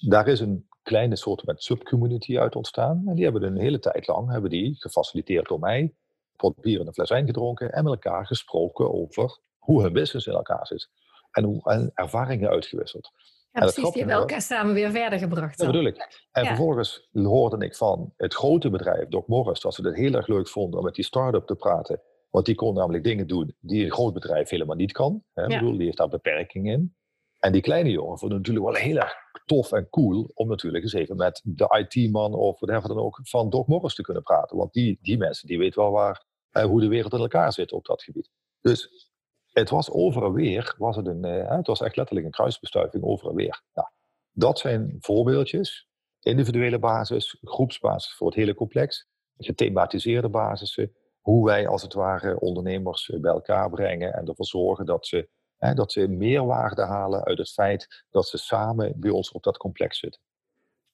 daar 0.00 0.28
is 0.28 0.40
een 0.40 0.66
kleine 0.82 1.16
soort 1.16 1.46
met 1.46 1.62
subcommunity 1.62 2.38
uit 2.38 2.56
ontstaan. 2.56 3.02
En 3.06 3.14
die 3.14 3.24
hebben 3.24 3.42
een 3.42 3.58
hele 3.58 3.78
tijd 3.78 4.06
lang, 4.06 4.30
hebben 4.30 4.50
die, 4.50 4.74
gefaciliteerd 4.78 5.48
door 5.48 5.58
mij, 5.58 5.94
pot 6.36 6.60
bier 6.60 6.80
en 6.80 6.86
een 6.86 6.92
fles 6.92 7.08
wijn 7.08 7.26
gedronken 7.26 7.72
en 7.72 7.84
met 7.84 7.92
elkaar 7.92 8.26
gesproken 8.26 8.92
over 8.92 9.38
hoe 9.58 9.82
hun 9.82 9.92
business 9.92 10.26
in 10.26 10.32
elkaar 10.32 10.66
zit. 10.66 10.88
En, 11.30 11.44
hoe, 11.44 11.70
en 11.70 11.90
ervaringen 11.94 12.50
uitgewisseld. 12.50 13.10
Ja, 13.52 13.60
precies, 13.60 13.90
die 13.90 14.02
hebben 14.02 14.20
elkaar 14.20 14.42
samen 14.42 14.74
weer 14.74 14.90
verder 14.90 15.18
gebracht. 15.18 15.58
Dat 15.58 15.66
bedoel 15.66 15.86
ik. 15.86 16.26
En 16.32 16.46
vervolgens 16.46 17.08
hoorde 17.12 17.64
ik 17.64 17.76
van 17.76 18.12
het 18.16 18.34
grote 18.34 18.70
bedrijf, 18.70 19.08
Doc 19.08 19.26
Morris, 19.26 19.60
dat 19.60 19.74
ze 19.74 19.86
het 19.86 19.96
heel 19.96 20.14
erg 20.14 20.26
leuk 20.26 20.48
vonden 20.48 20.78
om 20.78 20.84
met 20.84 20.94
die 20.94 21.04
start-up 21.04 21.46
te 21.46 21.54
praten. 21.54 22.02
Want 22.30 22.46
die 22.46 22.54
kon 22.54 22.74
namelijk 22.74 23.04
dingen 23.04 23.26
doen 23.26 23.56
die 23.60 23.84
een 23.84 23.92
groot 23.92 24.12
bedrijf 24.12 24.48
helemaal 24.48 24.76
niet 24.76 24.92
kan. 24.92 25.24
Hè? 25.32 25.42
Ja. 25.42 25.58
bedoel, 25.58 25.76
die 25.76 25.84
heeft 25.84 25.96
daar 25.96 26.08
beperkingen 26.08 26.72
in. 26.72 26.94
En 27.38 27.52
die 27.52 27.60
kleine 27.60 27.90
jongen 27.90 28.18
vond 28.18 28.32
het 28.32 28.40
natuurlijk 28.40 28.66
wel 28.74 28.84
heel 28.84 28.96
erg 28.96 29.14
tof 29.44 29.72
en 29.72 29.88
cool 29.88 30.30
om 30.34 30.48
natuurlijk 30.48 30.82
eens 30.82 30.92
even 30.92 31.16
met 31.16 31.40
de 31.44 31.86
IT-man 31.88 32.34
of 32.34 32.60
whatever 32.60 32.88
dan 32.88 33.04
ook 33.04 33.20
van 33.22 33.50
Doc 33.50 33.66
Morris 33.66 33.94
te 33.94 34.02
kunnen 34.02 34.22
praten. 34.22 34.56
Want 34.56 34.72
die, 34.72 34.98
die 35.02 35.18
mensen 35.18 35.46
die 35.48 35.58
weten 35.58 35.82
wel 35.82 35.90
waar, 35.90 36.24
eh, 36.50 36.64
hoe 36.64 36.80
de 36.80 36.88
wereld 36.88 37.12
in 37.12 37.18
elkaar 37.18 37.52
zit 37.52 37.72
op 37.72 37.84
dat 37.84 38.02
gebied. 38.02 38.30
Dus 38.60 39.10
het 39.52 39.70
was 39.70 39.90
over 39.90 40.24
en 40.24 40.32
weer, 40.32 40.74
was 40.78 40.96
het, 40.96 41.06
een, 41.06 41.24
eh, 41.24 41.56
het 41.56 41.66
was 41.66 41.80
echt 41.80 41.96
letterlijk 41.96 42.26
een 42.26 42.32
kruisbestuiving 42.32 43.04
over 43.04 43.28
en 43.28 43.34
weer. 43.34 43.62
Nou, 43.74 43.88
dat 44.32 44.58
zijn 44.58 44.96
voorbeeldjes, 45.00 45.88
individuele 46.20 46.78
basis, 46.78 47.38
groepsbasis 47.42 48.14
voor 48.14 48.26
het 48.26 48.36
hele 48.36 48.54
complex, 48.54 49.08
gethematiseerde 49.36 50.28
basissen, 50.28 50.92
hoe 51.20 51.44
wij 51.44 51.68
als 51.68 51.82
het 51.82 51.92
ware 51.92 52.40
ondernemers 52.40 53.10
eh, 53.10 53.20
bij 53.20 53.32
elkaar 53.32 53.70
brengen 53.70 54.12
en 54.14 54.26
ervoor 54.26 54.46
zorgen 54.46 54.86
dat 54.86 55.06
ze, 55.06 55.28
hè, 55.56 55.74
dat 55.74 55.92
ze 55.92 56.08
meerwaarde 56.08 56.82
halen 56.82 57.24
uit 57.24 57.38
het 57.38 57.50
feit 57.50 58.04
dat 58.10 58.28
ze 58.28 58.38
samen 58.38 58.92
bij 58.96 59.10
ons 59.10 59.32
op 59.32 59.42
dat 59.42 59.56
complex 59.56 59.98
zitten. 59.98 60.20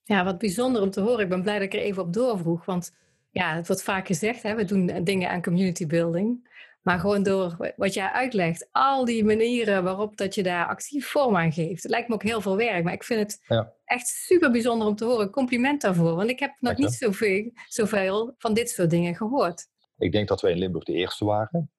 Ja, 0.03 0.25
wat 0.25 0.39
bijzonder 0.39 0.83
om 0.83 0.91
te 0.91 1.01
horen. 1.01 1.21
Ik 1.21 1.29
ben 1.29 1.43
blij 1.43 1.55
dat 1.55 1.63
ik 1.63 1.75
er 1.75 1.81
even 1.81 2.03
op 2.03 2.13
doorvroeg. 2.13 2.65
Want 2.65 2.93
ja, 3.31 3.55
het 3.55 3.67
wordt 3.67 3.83
vaak 3.83 4.07
gezegd, 4.07 4.43
hè, 4.43 4.55
we 4.55 4.65
doen 4.65 5.05
dingen 5.05 5.31
aan 5.31 5.43
community 5.43 5.87
building. 5.87 6.49
Maar 6.89 6.99
gewoon 6.99 7.23
door 7.23 7.73
wat 7.77 7.95
jij 7.95 8.11
uitlegt, 8.11 8.69
al 8.73 9.05
die 9.05 9.25
manieren 9.25 9.85
waarop 9.85 10.17
dat 10.17 10.35
je 10.35 10.43
daar 10.43 10.67
actief 10.67 11.07
vorm 11.07 11.37
aan 11.37 11.53
geeft. 11.53 11.83
Het 11.83 11.91
lijkt 11.91 12.09
me 12.09 12.15
ook 12.15 12.23
heel 12.23 12.41
veel 12.41 12.57
werk, 12.57 12.85
maar 12.85 12.93
ik 12.93 13.05
vind 13.05 13.21
het 13.21 13.45
ja. 13.47 13.73
echt 13.85 14.07
super 14.07 14.51
bijzonder 14.51 14.87
om 14.87 14.95
te 14.95 15.05
horen. 15.05 15.31
Compliment 15.31 15.81
daarvoor, 15.81 16.15
want 16.15 16.31
ik 16.31 16.39
heb 16.39 16.57
nog 16.61 16.77
niet 16.77 16.93
zoveel, 16.93 17.51
zoveel 17.69 18.35
van 18.39 18.55
dit 18.55 18.71
soort 18.71 18.91
dingen 18.91 19.15
gehoord. 19.15 19.67
Ik 19.99 20.13
denk 20.13 20.29
dat 20.29 20.41
wij 20.41 20.51
in 20.51 20.59
Limburg 20.59 20.85
de 20.85 20.93
eerste 20.93 21.25
waren, 21.25 21.71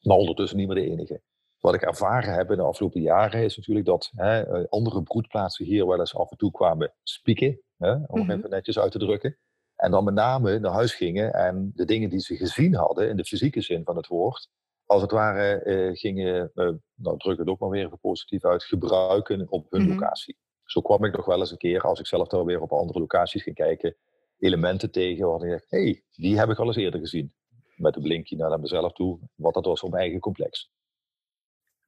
maar 0.00 0.16
ondertussen 0.16 0.58
niet 0.58 0.68
meer 0.68 0.76
de 0.76 0.90
enige. 0.90 1.22
Wat 1.58 1.74
ik 1.74 1.82
ervaren 1.82 2.34
heb 2.34 2.50
in 2.50 2.56
de 2.56 2.62
afgelopen 2.62 3.00
jaren 3.00 3.42
is 3.42 3.56
natuurlijk 3.56 3.86
dat 3.86 4.10
hè, 4.14 4.42
eh, 4.42 4.64
andere 4.68 5.02
broedplaatsen 5.02 5.64
hier 5.64 5.86
wel 5.86 5.98
eens 5.98 6.16
af 6.16 6.30
en 6.30 6.36
toe 6.36 6.50
kwamen 6.50 6.94
spieken, 7.02 7.60
hè, 7.76 7.92
om 7.92 8.22
mm 8.22 8.30
even 8.30 8.50
netjes 8.50 8.78
uit 8.78 8.92
te 8.92 8.98
drukken. 8.98 9.38
En 9.84 9.90
dan 9.90 10.04
met 10.04 10.14
name 10.14 10.58
naar 10.58 10.72
huis 10.72 10.94
gingen 10.94 11.32
en 11.32 11.72
de 11.74 11.84
dingen 11.84 12.10
die 12.10 12.20
ze 12.20 12.36
gezien 12.36 12.74
hadden, 12.74 13.08
in 13.08 13.16
de 13.16 13.24
fysieke 13.24 13.60
zin 13.60 13.84
van 13.84 13.96
het 13.96 14.06
woord, 14.06 14.48
als 14.84 15.02
het 15.02 15.10
ware 15.10 15.62
eh, 15.62 15.96
gingen, 15.96 16.50
uh, 16.54 16.70
nou 16.94 17.18
druk 17.18 17.38
het 17.38 17.48
ook 17.48 17.58
maar 17.58 17.68
weer 17.68 17.84
even 17.84 17.98
positief 17.98 18.44
uit, 18.44 18.64
gebruiken 18.64 19.50
op 19.50 19.66
hun 19.70 19.82
mhm. 19.82 19.90
locatie. 19.90 20.36
Zo 20.64 20.80
kwam 20.80 21.04
ik 21.04 21.16
nog 21.16 21.26
wel 21.26 21.38
eens 21.38 21.50
een 21.50 21.56
keer, 21.56 21.80
als 21.80 21.98
ik 21.98 22.06
zelf 22.06 22.28
dan 22.28 22.44
weer 22.44 22.60
op 22.60 22.72
andere 22.72 22.98
locaties 22.98 23.42
ging 23.42 23.56
kijken, 23.56 23.96
elementen 24.38 24.90
tegen 24.90 25.26
waar 25.26 25.42
ik 25.42 25.50
dacht, 25.50 25.70
hé, 25.70 25.82
hey, 25.82 26.02
die 26.10 26.38
heb 26.38 26.50
ik 26.50 26.58
al 26.58 26.66
eens 26.66 26.76
eerder 26.76 27.00
gezien. 27.00 27.34
Met 27.76 27.96
een 27.96 28.02
blinkje 28.02 28.36
naar 28.36 28.60
mezelf 28.60 28.92
toe, 28.92 29.18
wat 29.34 29.54
dat 29.54 29.64
was 29.64 29.82
op 29.82 29.90
mijn 29.90 30.02
eigen 30.02 30.20
complex. 30.20 30.70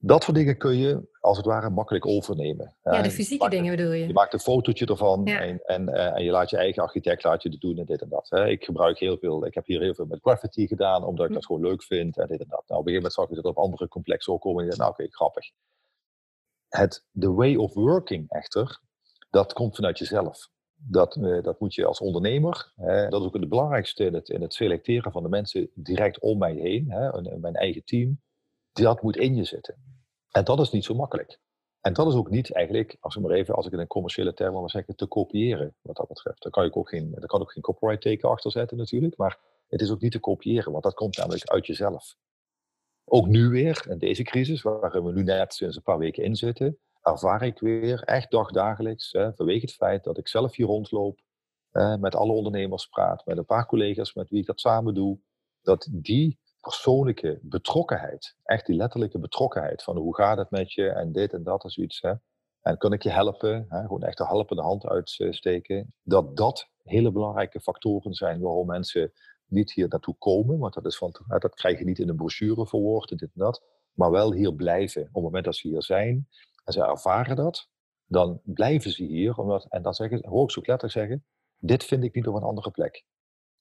Dat 0.07 0.23
soort 0.23 0.37
dingen 0.37 0.57
kun 0.57 0.77
je 0.77 1.09
als 1.21 1.37
het 1.37 1.47
ware 1.47 1.71
makkelijk 1.71 2.07
overnemen. 2.07 2.77
Ja, 2.83 3.03
de 3.03 3.11
fysieke 3.11 3.49
dingen 3.49 3.77
bedoel 3.77 3.93
je. 3.93 4.07
Je 4.07 4.13
maakt 4.13 4.33
een 4.33 4.39
fotootje 4.39 4.87
ervan 4.87 5.27
en, 5.27 5.61
en, 5.65 5.89
uh, 5.89 6.17
en, 6.17 6.25
je 6.25 6.31
laat 6.31 6.51
je 6.51 6.57
eigen 6.57 6.83
architect 6.83 7.25
laat 7.25 7.43
je 7.43 7.49
het 7.49 7.61
doen 7.61 7.79
en 7.79 7.85
dit 7.85 8.03
en 8.03 8.09
dat. 8.09 8.49
Ik 8.49 8.65
gebruik 8.65 8.99
heel 8.99 9.19
veel, 9.19 9.47
ik 9.47 9.55
heb 9.55 9.67
hier 9.67 9.81
heel 9.81 9.95
veel 9.95 10.07
met 10.07 10.21
graffiti 10.21 10.67
gedaan, 10.67 11.05
omdat 11.05 11.25
ik 11.25 11.31
hm. 11.31 11.35
dat 11.35 11.47
gewoon 11.47 11.63
leuk 11.63 11.83
vind 11.83 12.19
en 12.19 12.27
dit 12.27 12.41
en 12.41 12.47
dat. 12.49 12.65
Nou, 12.67 12.81
op 12.81 12.87
een 12.87 12.93
gegeven 12.93 12.95
moment 12.95 13.13
zag 13.13 13.29
ik 13.29 13.35
dat 13.35 13.45
op 13.45 13.59
andere 13.59 13.89
complexen 13.89 14.33
ook 14.33 14.41
komen 14.41 14.63
en 14.63 14.67
dacht, 14.67 14.81
nou 14.81 14.91
oké, 14.91 15.07
grappig. 15.11 15.51
Het, 16.69 17.05
de 17.11 17.33
way 17.33 17.55
of 17.55 17.75
working 17.75 18.31
echter, 18.31 18.81
dat 19.31 19.53
komt 19.53 19.75
vanuit 19.75 19.99
jezelf. 19.99 20.49
Dat, 20.75 21.17
uh, 21.17 21.43
dat 21.43 21.61
moet 21.61 21.75
je 21.75 21.87
als 21.87 22.01
ondernemer, 22.01 22.73
dat 23.09 23.21
is 23.21 23.27
ook 23.27 23.35
het 23.35 23.49
belangrijkste 23.49 24.05
in 24.05 24.15
het, 24.15 24.29
in 24.29 24.43
het 24.43 24.55
selecteren 24.55 25.13
van 25.13 25.23
de 25.23 25.29
mensen 25.29 25.71
direct 25.75 26.21
om 26.21 26.39
mij 26.39 26.55
heen, 26.55 26.91
hè, 26.91 27.39
mijn 27.39 27.55
eigen 27.55 27.85
team, 27.85 28.21
dat 28.73 29.03
moet 29.03 29.17
in 29.17 29.35
je 29.35 29.45
zitten. 29.45 29.96
En 30.37 30.45
dat 30.45 30.61
is 30.61 30.71
niet 30.71 30.85
zo 30.85 30.95
makkelijk. 30.95 31.39
En 31.81 31.93
dat 31.93 32.07
is 32.07 32.15
ook 32.15 32.31
niet 32.31 32.53
eigenlijk, 32.53 32.97
als 33.01 33.17
ik 33.17 33.23
maar 33.23 33.31
even, 33.31 33.55
als 33.55 33.67
ik 33.67 33.73
in 33.73 33.79
een 33.79 33.87
commerciële 33.87 34.35
term 34.35 34.53
wil 34.53 34.69
zeggen, 34.69 34.97
te 34.97 35.07
kopiëren 35.07 35.75
wat 35.81 35.97
dat 35.97 36.09
betreft. 36.09 36.43
Daar 36.43 36.53
kan, 36.53 36.65
ik 36.65 36.77
ook 36.77 36.89
geen, 36.89 37.11
daar 37.11 37.27
kan 37.27 37.41
ook 37.41 37.53
geen 37.53 37.63
copyright 37.63 38.03
teken 38.03 38.29
achter 38.29 38.51
zetten 38.51 38.77
natuurlijk, 38.77 39.17
maar 39.17 39.39
het 39.69 39.81
is 39.81 39.91
ook 39.91 40.01
niet 40.01 40.13
te 40.13 40.19
kopiëren, 40.19 40.73
want 40.73 40.85
dat 40.85 40.95
komt 40.95 41.17
namelijk 41.17 41.49
uit 41.49 41.67
jezelf. 41.67 42.17
Ook 43.05 43.27
nu 43.27 43.49
weer, 43.49 43.87
in 43.89 43.99
deze 43.99 44.23
crisis, 44.23 44.63
waar 44.63 45.05
we 45.05 45.13
nu 45.13 45.23
net 45.23 45.55
sinds 45.55 45.77
een 45.77 45.83
paar 45.83 45.99
weken 45.99 46.25
in 46.25 46.37
zitten, 46.37 46.79
ervaar 47.03 47.43
ik 47.43 47.59
weer 47.59 48.03
echt 48.03 48.31
dagdagelijks, 48.31 49.11
vanwege 49.11 49.61
het 49.61 49.75
feit 49.75 50.05
dat 50.05 50.19
ik 50.19 50.29
zelf 50.29 50.57
hier 50.57 50.67
rondloop, 50.67 51.21
met 51.99 52.15
alle 52.15 52.33
ondernemers 52.33 52.87
praat, 52.87 53.27
met 53.27 53.39
een 53.39 53.45
paar 53.45 53.67
collega's 53.67 54.15
met 54.15 54.31
wie 54.31 54.41
ik 54.41 54.47
dat 54.47 54.61
samen 54.61 54.95
doe, 54.95 55.19
dat 55.63 55.89
die 55.91 56.39
persoonlijke 56.67 57.39
betrokkenheid, 57.43 58.37
echt 58.45 58.67
die 58.67 58.77
letterlijke 58.77 59.19
betrokkenheid 59.19 59.83
van 59.83 59.97
hoe 59.97 60.15
gaat 60.15 60.39
het 60.39 60.51
met 60.51 60.73
je 60.73 60.89
en 60.89 61.13
dit 61.13 61.33
en 61.33 61.43
dat 61.43 61.65
en 61.65 61.71
zoiets. 61.71 62.01
Hè? 62.01 62.13
En 62.61 62.79
kan 62.79 62.93
ik 62.93 63.03
je 63.03 63.11
helpen, 63.11 63.67
hè? 63.69 63.81
gewoon 63.81 64.03
echt 64.03 64.21
een 64.21 64.27
helpende 64.27 64.63
hand 64.63 64.87
uitsteken. 64.87 65.95
Dat 66.03 66.37
dat 66.37 66.69
hele 66.83 67.13
belangrijke 67.13 67.61
factoren 67.61 68.15
zijn 68.15 68.41
waarom 68.41 68.67
mensen 68.67 69.13
niet 69.47 69.73
hier 69.73 69.89
naartoe 69.89 70.17
komen, 70.19 70.59
want 70.59 70.75
dat, 70.75 70.87
is 70.87 70.97
van, 70.97 71.15
dat 71.27 71.55
krijg 71.55 71.79
je 71.79 71.85
niet 71.85 71.99
in 71.99 72.09
een 72.09 72.17
brochure 72.17 72.67
verwoord 72.67 73.09
dit 73.09 73.23
en 73.23 73.31
dat, 73.35 73.63
maar 73.93 74.11
wel 74.11 74.33
hier 74.33 74.55
blijven. 74.55 75.03
Op 75.03 75.15
het 75.15 75.23
moment 75.23 75.45
dat 75.45 75.57
ze 75.57 75.69
hier 75.69 75.83
zijn 75.83 76.29
en 76.65 76.73
ze 76.73 76.85
ervaren 76.85 77.37
dat, 77.37 77.69
dan 78.07 78.41
blijven 78.45 78.91
ze 78.91 79.05
hier. 79.05 79.37
Omdat, 79.37 79.67
en 79.69 79.83
dan 79.83 79.95
zeggen, 79.95 80.29
hoor 80.29 80.45
ik 80.45 80.51
zo 80.51 80.61
letterlijk 80.61 80.93
zeggen, 80.93 81.25
dit 81.59 81.85
vind 81.85 82.05
ik 82.05 82.15
niet 82.15 82.27
op 82.27 82.35
een 82.35 82.43
andere 82.43 82.71
plek. 82.71 83.05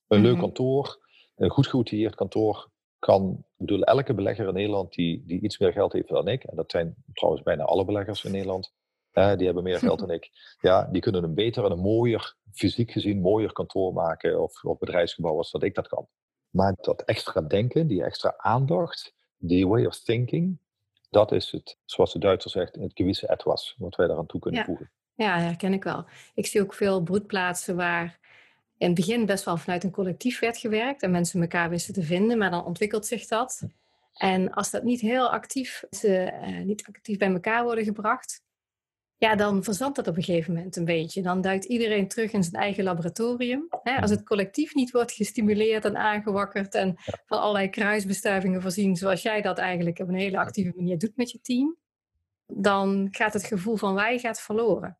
Een 0.07 0.21
leuk 0.21 0.31
mhm. 0.31 0.41
kantoor, 0.41 1.07
een 1.35 1.49
goed 1.49 1.67
geoutilleerd 1.67 2.15
kantoor, 2.15 2.73
kan, 3.05 3.31
ik 3.39 3.57
bedoel, 3.57 3.83
elke 3.83 4.13
belegger 4.13 4.47
in 4.47 4.53
Nederland 4.53 4.93
die, 4.93 5.23
die 5.25 5.41
iets 5.41 5.57
meer 5.57 5.71
geld 5.71 5.93
heeft 5.93 6.07
dan 6.07 6.27
ik, 6.27 6.43
en 6.43 6.55
dat 6.55 6.71
zijn 6.71 6.95
trouwens 7.13 7.43
bijna 7.43 7.63
alle 7.63 7.85
beleggers 7.85 8.23
in 8.23 8.31
Nederland, 8.31 8.73
die 9.11 9.45
hebben 9.45 9.63
meer 9.63 9.79
geld 9.79 9.99
dan 9.99 10.11
ik, 10.11 10.29
ja, 10.61 10.89
die 10.91 11.01
kunnen 11.01 11.23
een 11.23 11.33
beter 11.33 11.65
en 11.65 11.71
een 11.71 11.79
mooier, 11.79 12.35
fysiek 12.51 12.91
gezien, 12.91 13.21
mooier 13.21 13.51
kantoor 13.51 13.93
maken 13.93 14.41
of, 14.41 14.63
of 14.63 14.77
bedrijfsgebouw 14.77 15.37
als 15.37 15.51
dat 15.51 15.63
ik 15.63 15.75
dat 15.75 15.87
kan. 15.87 16.07
Maar 16.49 16.73
dat 16.81 17.01
extra 17.01 17.41
denken, 17.41 17.87
die 17.87 18.03
extra 18.03 18.33
aandacht, 18.37 19.13
die 19.37 19.67
way 19.67 19.85
of 19.85 19.99
thinking, 19.99 20.59
dat 21.09 21.31
is 21.31 21.51
het, 21.51 21.77
zoals 21.85 22.13
de 22.13 22.19
Duitser 22.19 22.51
zegt, 22.51 22.75
het 22.75 22.91
gewisse 22.93 23.27
etwas, 23.27 23.75
wat 23.77 23.95
wij 23.95 24.07
daaraan 24.07 24.25
toe 24.25 24.39
kunnen 24.39 24.65
voegen. 24.65 24.91
Ja, 25.13 25.39
herken 25.39 25.73
ik 25.73 25.83
wel. 25.83 26.05
Ik 26.33 26.45
zie 26.45 26.61
ook 26.61 26.73
veel 26.73 27.03
broedplaatsen 27.03 27.75
waar 27.75 28.19
in 28.77 28.87
het 28.87 28.95
begin 28.95 29.25
best 29.25 29.45
wel 29.45 29.57
vanuit 29.57 29.83
een 29.83 29.91
collectief 29.91 30.39
werd 30.39 30.57
gewerkt 30.57 31.01
en 31.01 31.11
mensen 31.11 31.41
elkaar 31.41 31.69
wisten 31.69 31.93
te 31.93 32.03
vinden, 32.03 32.37
maar 32.37 32.51
dan 32.51 32.65
ontwikkelt 32.65 33.05
zich 33.05 33.27
dat. 33.27 33.61
En 34.13 34.51
als 34.51 34.71
dat 34.71 34.83
niet 34.83 35.01
heel 35.01 35.31
actief, 35.31 35.83
ze, 35.89 36.33
uh, 36.47 36.65
niet 36.65 36.85
actief 36.87 37.17
bij 37.17 37.31
elkaar 37.31 37.63
worden 37.63 37.83
gebracht, 37.83 38.43
ja, 39.17 39.35
dan 39.35 39.63
verzandt 39.63 39.95
dat 39.95 40.07
op 40.07 40.17
een 40.17 40.23
gegeven 40.23 40.53
moment 40.53 40.75
een 40.75 40.85
beetje. 40.85 41.21
Dan 41.21 41.41
duikt 41.41 41.65
iedereen 41.65 42.07
terug 42.07 42.31
in 42.31 42.43
zijn 42.43 42.61
eigen 42.63 42.83
laboratorium. 42.83 43.67
Hè? 43.83 44.01
Als 44.01 44.09
het 44.09 44.23
collectief 44.23 44.73
niet 44.73 44.91
wordt 44.91 45.11
gestimuleerd 45.11 45.85
en 45.85 45.97
aangewakkerd 45.97 46.73
en 46.73 46.95
van 47.25 47.39
allerlei 47.39 47.69
kruisbestuivingen 47.69 48.61
voorzien, 48.61 48.95
zoals 48.95 49.21
jij 49.21 49.41
dat 49.41 49.57
eigenlijk 49.57 49.99
op 49.99 50.07
een 50.07 50.15
hele 50.15 50.37
actieve 50.37 50.73
manier 50.75 50.97
doet 50.97 51.17
met 51.17 51.31
je 51.31 51.41
team, 51.41 51.77
dan 52.47 53.07
gaat 53.11 53.33
het 53.33 53.45
gevoel 53.45 53.75
van 53.75 53.93
wij 53.93 54.19
gaat 54.19 54.41
verloren. 54.41 54.97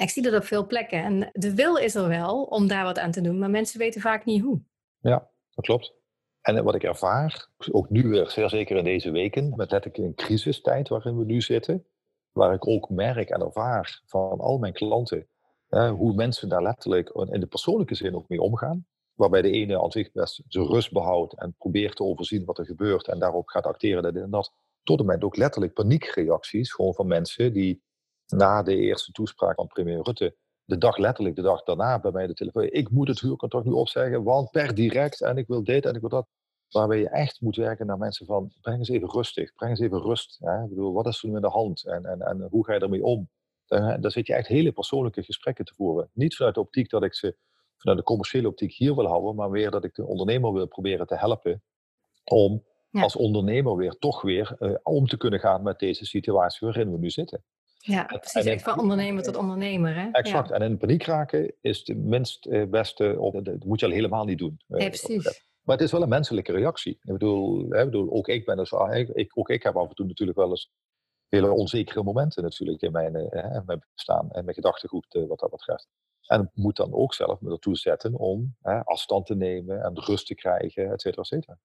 Ik 0.00 0.10
zie 0.10 0.22
dat 0.22 0.34
op 0.34 0.44
veel 0.44 0.66
plekken. 0.66 1.02
En 1.02 1.30
de 1.32 1.54
wil 1.54 1.76
is 1.76 1.94
er 1.94 2.08
wel 2.08 2.42
om 2.42 2.66
daar 2.66 2.84
wat 2.84 2.98
aan 2.98 3.10
te 3.10 3.20
doen, 3.20 3.38
maar 3.38 3.50
mensen 3.50 3.78
weten 3.78 4.00
vaak 4.00 4.24
niet 4.24 4.42
hoe. 4.42 4.60
Ja, 5.00 5.30
dat 5.54 5.64
klopt. 5.64 5.94
En 6.40 6.64
wat 6.64 6.74
ik 6.74 6.82
ervaar, 6.82 7.48
ook 7.70 7.90
nu 7.90 8.08
weer, 8.08 8.30
zeker 8.30 8.76
in 8.76 8.84
deze 8.84 9.10
weken, 9.10 9.56
met 9.56 9.70
letterlijk 9.70 10.04
een 10.04 10.14
crisistijd 10.14 10.88
waarin 10.88 11.18
we 11.18 11.24
nu 11.24 11.40
zitten, 11.40 11.86
waar 12.32 12.54
ik 12.54 12.68
ook 12.68 12.88
merk 12.88 13.28
en 13.28 13.40
ervaar 13.40 14.02
van 14.06 14.38
al 14.38 14.58
mijn 14.58 14.72
klanten, 14.72 15.26
hoe 15.68 16.14
mensen 16.14 16.48
daar 16.48 16.62
letterlijk 16.62 17.08
in 17.08 17.40
de 17.40 17.46
persoonlijke 17.46 17.94
zin 17.94 18.14
ook 18.14 18.28
mee 18.28 18.40
omgaan. 18.40 18.86
Waarbij 19.14 19.42
de 19.42 19.50
ene 19.50 19.82
aan 19.82 19.90
zich 19.90 20.12
best 20.12 20.42
zijn 20.48 20.66
rust 20.66 20.92
behoudt 20.92 21.34
en 21.34 21.54
probeert 21.58 21.96
te 21.96 22.02
overzien 22.02 22.44
wat 22.44 22.58
er 22.58 22.66
gebeurt 22.66 23.08
en 23.08 23.18
daarop 23.18 23.48
gaat 23.48 23.66
acteren. 23.66 24.16
En 24.16 24.30
dat 24.30 24.52
tot 24.82 25.00
en 25.00 25.06
met 25.06 25.24
ook 25.24 25.36
letterlijk 25.36 25.72
paniekreacties 25.72 26.72
gewoon 26.72 26.94
van 26.94 27.06
mensen 27.06 27.52
die 27.52 27.82
na 28.30 28.62
de 28.62 28.76
eerste 28.76 29.12
toespraak 29.12 29.54
van 29.54 29.66
premier 29.66 30.02
Rutte, 30.02 30.36
de 30.64 30.78
dag 30.78 30.96
letterlijk, 30.96 31.36
de 31.36 31.42
dag 31.42 31.62
daarna 31.62 32.00
bij 32.00 32.10
mij 32.10 32.26
de 32.26 32.34
telefoon. 32.34 32.62
Ik 32.70 32.90
moet 32.90 33.08
het 33.08 33.20
huurcontract 33.20 33.66
nu 33.66 33.72
opzeggen, 33.72 34.22
want 34.22 34.50
per 34.50 34.74
direct 34.74 35.20
en 35.20 35.36
ik 35.36 35.46
wil 35.46 35.64
dit 35.64 35.86
en 35.86 35.94
ik 35.94 36.00
wil 36.00 36.10
dat. 36.10 36.28
Waarbij 36.70 36.98
je 36.98 37.08
echt 37.08 37.40
moet 37.40 37.56
werken 37.56 37.86
naar 37.86 37.98
mensen 37.98 38.26
van, 38.26 38.52
breng 38.60 38.78
eens 38.78 38.88
even 38.88 39.10
rustig, 39.10 39.54
breng 39.54 39.70
eens 39.70 39.80
even 39.80 40.00
rust. 40.00 40.36
Hè? 40.40 40.62
Ik 40.62 40.68
bedoel, 40.68 40.92
wat 40.92 41.06
is 41.06 41.22
er 41.22 41.28
nu 41.28 41.34
in 41.34 41.40
de 41.40 41.48
hand 41.48 41.86
en, 41.86 42.04
en, 42.04 42.20
en 42.20 42.46
hoe 42.50 42.64
ga 42.64 42.74
je 42.74 42.80
ermee 42.80 43.04
om? 43.04 43.28
Daar, 43.66 44.10
zit 44.10 44.26
je 44.26 44.34
echt 44.34 44.46
hele 44.46 44.72
persoonlijke 44.72 45.22
gesprekken 45.22 45.64
te 45.64 45.74
voeren. 45.74 46.10
Niet 46.12 46.36
vanuit 46.36 46.54
de 46.54 46.60
optiek 46.60 46.90
dat 46.90 47.02
ik 47.02 47.14
ze 47.14 47.36
vanuit 47.76 47.98
de 47.98 48.04
commerciële 48.04 48.48
optiek 48.48 48.72
hier 48.72 48.94
wil 48.94 49.06
houden, 49.06 49.34
maar 49.34 49.50
weer 49.50 49.70
dat 49.70 49.84
ik 49.84 49.94
de 49.94 50.06
ondernemer 50.06 50.52
wil 50.52 50.66
proberen 50.66 51.06
te 51.06 51.16
helpen 51.16 51.62
om 52.24 52.64
als 52.92 53.16
ondernemer 53.16 53.76
weer 53.76 53.98
toch 53.98 54.22
weer 54.22 54.56
uh, 54.58 54.74
om 54.82 55.06
te 55.06 55.16
kunnen 55.16 55.40
gaan 55.40 55.62
met 55.62 55.78
deze 55.78 56.06
situatie 56.06 56.66
waarin 56.66 56.92
we 56.92 56.98
nu 56.98 57.10
zitten. 57.10 57.44
Ja, 57.82 58.04
precies. 58.04 58.62
Van 58.62 58.80
ondernemer 58.80 59.22
tot 59.22 59.36
ondernemer. 59.36 59.94
Hè? 59.94 60.08
Exact. 60.12 60.50
En 60.50 60.62
in 60.62 60.76
paniek 60.76 61.04
raken 61.04 61.54
is 61.60 61.84
de 61.84 61.94
minst 61.94 62.46
eh, 62.46 62.66
beste, 62.66 63.32
dat 63.42 63.64
moet 63.64 63.80
je 63.80 63.86
al 63.86 63.92
helemaal 63.92 64.24
niet 64.24 64.38
doen. 64.38 64.60
Eh, 64.68 64.78
nee, 64.78 64.88
precies. 64.88 65.44
Maar 65.60 65.76
het 65.76 65.84
is 65.84 65.92
wel 65.92 66.02
een 66.02 66.08
menselijke 66.08 66.52
reactie. 66.52 66.92
Ik 66.92 67.12
bedoel, 67.12 67.70
hè, 67.70 67.84
bedoel 67.84 68.12
ook 68.12 68.28
ik 68.28 68.44
ben 68.44 68.56
dus, 68.56 68.72
ik, 69.12 69.38
ook 69.38 69.48
ik 69.48 69.62
heb 69.62 69.76
af 69.76 69.88
en 69.88 69.94
toe 69.94 70.06
natuurlijk 70.06 70.38
wel 70.38 70.50
eens 70.50 70.70
hele 71.28 71.52
onzekere 71.52 72.02
momenten 72.02 72.42
natuurlijk 72.42 72.82
in 72.82 72.92
mijn, 72.92 73.14
hè, 73.14 73.62
mijn 73.64 73.84
bestaan 73.94 74.30
en 74.30 74.44
mijn 74.44 74.56
gedachtegoed 74.56 75.06
wat 75.28 75.38
dat 75.38 75.50
betreft. 75.50 75.88
En 76.26 76.50
moet 76.54 76.76
dan 76.76 76.92
ook 76.92 77.14
zelf 77.14 77.40
me 77.40 77.50
ertoe 77.50 77.76
zetten 77.76 78.14
om 78.14 78.56
hè, 78.62 78.84
afstand 78.84 79.26
te 79.26 79.34
nemen 79.34 79.82
en 79.82 80.00
rust 80.00 80.26
te 80.26 80.34
krijgen, 80.34 80.92
et 80.92 81.00
cetera, 81.00 81.22
et 81.22 81.28
cetera. 81.28 81.58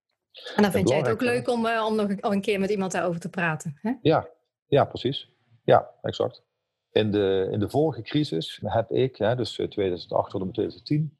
En 0.55 0.63
dan 0.63 0.71
vind 0.71 0.89
jij 0.89 0.97
het 0.97 1.09
ook 1.09 1.21
leuk 1.21 1.49
om, 1.49 1.67
om 1.67 1.95
nog 1.95 2.09
een 2.19 2.41
keer 2.41 2.59
met 2.59 2.69
iemand 2.69 2.91
daarover 2.91 3.19
te 3.19 3.29
praten. 3.29 3.77
Hè? 3.81 3.93
Ja, 4.01 4.29
ja, 4.65 4.85
precies. 4.85 5.29
Ja, 5.65 5.91
exact. 6.01 6.43
In 6.91 7.11
de, 7.11 7.47
in 7.51 7.59
de 7.59 7.69
vorige 7.69 8.01
crisis 8.01 8.59
heb 8.63 8.91
ik, 8.91 9.15
hè, 9.15 9.35
dus 9.35 9.53
2008 9.53 10.29
tot 10.29 10.39
en 10.39 10.45
met 10.45 10.55
2010, 10.55 11.17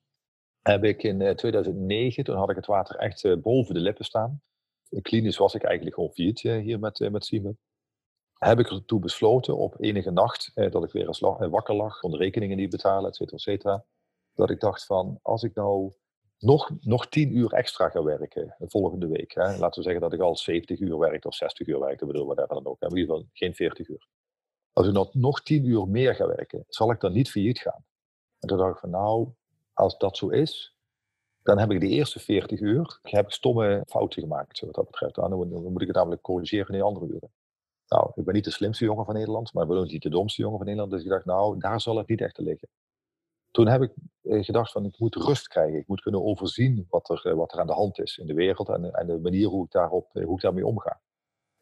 heb 0.62 0.84
ik 0.84 1.04
in 1.04 1.36
2009, 1.36 2.24
toen 2.24 2.36
had 2.36 2.50
ik 2.50 2.56
het 2.56 2.66
water 2.66 2.96
echt 2.96 3.24
eh, 3.24 3.38
boven 3.38 3.74
de 3.74 3.80
lippen 3.80 4.06
staan. 4.06 4.42
Klinisch 5.02 5.38
was 5.38 5.54
ik 5.54 5.64
eigenlijk 5.64 5.96
gewoon 5.96 6.12
failliet 6.14 6.40
hier 6.40 6.80
met, 6.80 7.00
eh, 7.00 7.10
met 7.10 7.26
Siemen. 7.26 7.58
Heb 8.34 8.60
ik 8.60 8.70
ertoe 8.70 9.00
besloten 9.00 9.58
op 9.58 9.76
enige 9.80 10.12
nacht 10.12 10.52
dat 10.54 10.84
ik 10.84 10.92
weer 10.92 11.08
eens 11.08 11.20
wakker 11.20 11.76
lag, 11.76 12.00
van 12.00 12.12
de 12.12 12.18
rekeningen 12.18 12.58
niet 12.58 12.70
betalen, 12.70 13.10
et 13.10 13.16
cetera, 13.16 13.36
et 13.36 13.42
cetera. 13.42 13.86
Dat 14.34 14.50
ik 14.50 14.60
dacht 14.60 14.86
van, 14.86 15.20
als 15.22 15.44
ik 15.44 15.56
nou 15.56 15.94
nog, 16.40 16.72
nog 16.80 17.08
tien 17.08 17.38
uur 17.38 17.54
extra 17.54 17.90
ga 17.90 18.04
werken 18.04 18.56
de 18.58 18.70
volgende 18.70 19.08
week. 19.08 19.34
Hè. 19.34 19.58
Laten 19.58 19.78
we 19.78 19.82
zeggen 19.82 20.02
dat 20.02 20.14
ik 20.14 20.20
al 20.20 20.38
70 20.38 20.80
uur 20.80 20.98
werkte 20.98 21.28
of 21.28 21.36
60 21.36 21.68
uur 21.68 21.80
werkte, 21.80 22.06
bedoel, 22.06 22.26
wat 22.26 22.50
dan 22.50 22.66
ook. 22.66 22.82
In 22.82 22.98
ieder 22.98 23.16
geval 23.16 23.30
geen 23.34 23.56
40 23.56 23.88
uur. 23.88 24.08
Als 24.76 24.88
ik 24.88 25.14
nog, 25.14 25.42
tien 25.42 25.66
uur 25.66 25.88
meer 25.88 26.16
ga 26.16 26.28
werken, 26.28 26.64
zal 26.68 26.92
ik 26.92 27.00
dan 27.00 27.12
niet 27.12 27.32
failliet 27.32 27.60
gaan? 27.60 27.86
En 28.40 28.48
toen 28.48 28.58
dacht 28.58 28.74
ik 28.74 28.80
van 28.80 28.90
nou, 28.90 29.30
als 29.74 29.98
dat 29.98 30.18
zo 30.18 30.30
is, 30.30 30.76
dan 31.44 31.60
heb 31.60 31.72
ik 31.72 31.80
de 31.80 31.88
eerste 31.88 32.20
40 32.20 32.60
uur 32.60 33.00
heb 33.02 33.32
stomme 33.32 33.84
fouten 33.88 34.22
gemaakt, 34.22 34.60
wat 34.60 34.74
dat 34.74 34.86
betreft. 34.86 35.16
Dan, 35.16 35.34
moet 35.72 35.82
ik 35.82 35.88
het 35.88 35.96
namelijk 35.96 36.22
corrigeren 36.22 36.68
in 36.68 36.74
die 36.74 36.84
andere 36.84 37.06
uren. 37.06 37.32
Nou, 37.88 38.12
ik 38.16 38.26
ben 38.26 38.34
niet 38.34 38.44
de 38.44 38.52
slimste 38.52 38.86
jongen 38.86 39.06
van 39.06 39.14
Nederland, 39.14 39.54
maar 39.54 39.70
ook 39.70 39.88
niet 39.88 40.02
de 40.02 40.10
domste 40.10 40.42
jongen 40.42 40.58
van 40.58 40.66
Nederland. 40.66 40.92
Dus 40.92 41.04
ik 41.04 41.10
dacht, 41.10 41.26
nou, 41.26 41.60
daar 41.60 41.82
zal 41.82 41.98
het 41.98 42.08
niet 42.08 42.22
echt 42.22 42.36
te 42.36 42.44
liggen. 42.44 42.68
toen 43.52 43.68
heb 43.68 43.82
ik 43.82 43.94
gedacht 44.22 44.72
van 44.72 44.86
ik 44.86 45.00
moet 45.00 45.16
rust 45.16 45.48
krijgen. 45.48 45.80
Ik 45.80 45.88
moet 45.88 46.02
kunnen 46.02 46.24
overzien 46.24 46.86
wat 46.90 47.10
er, 47.10 47.36
wat 47.36 47.54
er 47.54 47.60
aan 47.60 47.68
de 47.68 47.74
hand 47.74 48.00
is 48.00 48.18
in 48.18 48.28
de 48.28 48.34
wereld 48.34 48.70
en, 48.70 48.94
en 48.94 49.08
de 49.08 49.20
manier 49.20 49.48
hoe 49.48 49.66
ik, 49.66 49.72
daarop, 49.72 50.14
hoe 50.14 50.36
ik 50.36 50.42
daarmee 50.42 50.66
omga. 50.66 51.02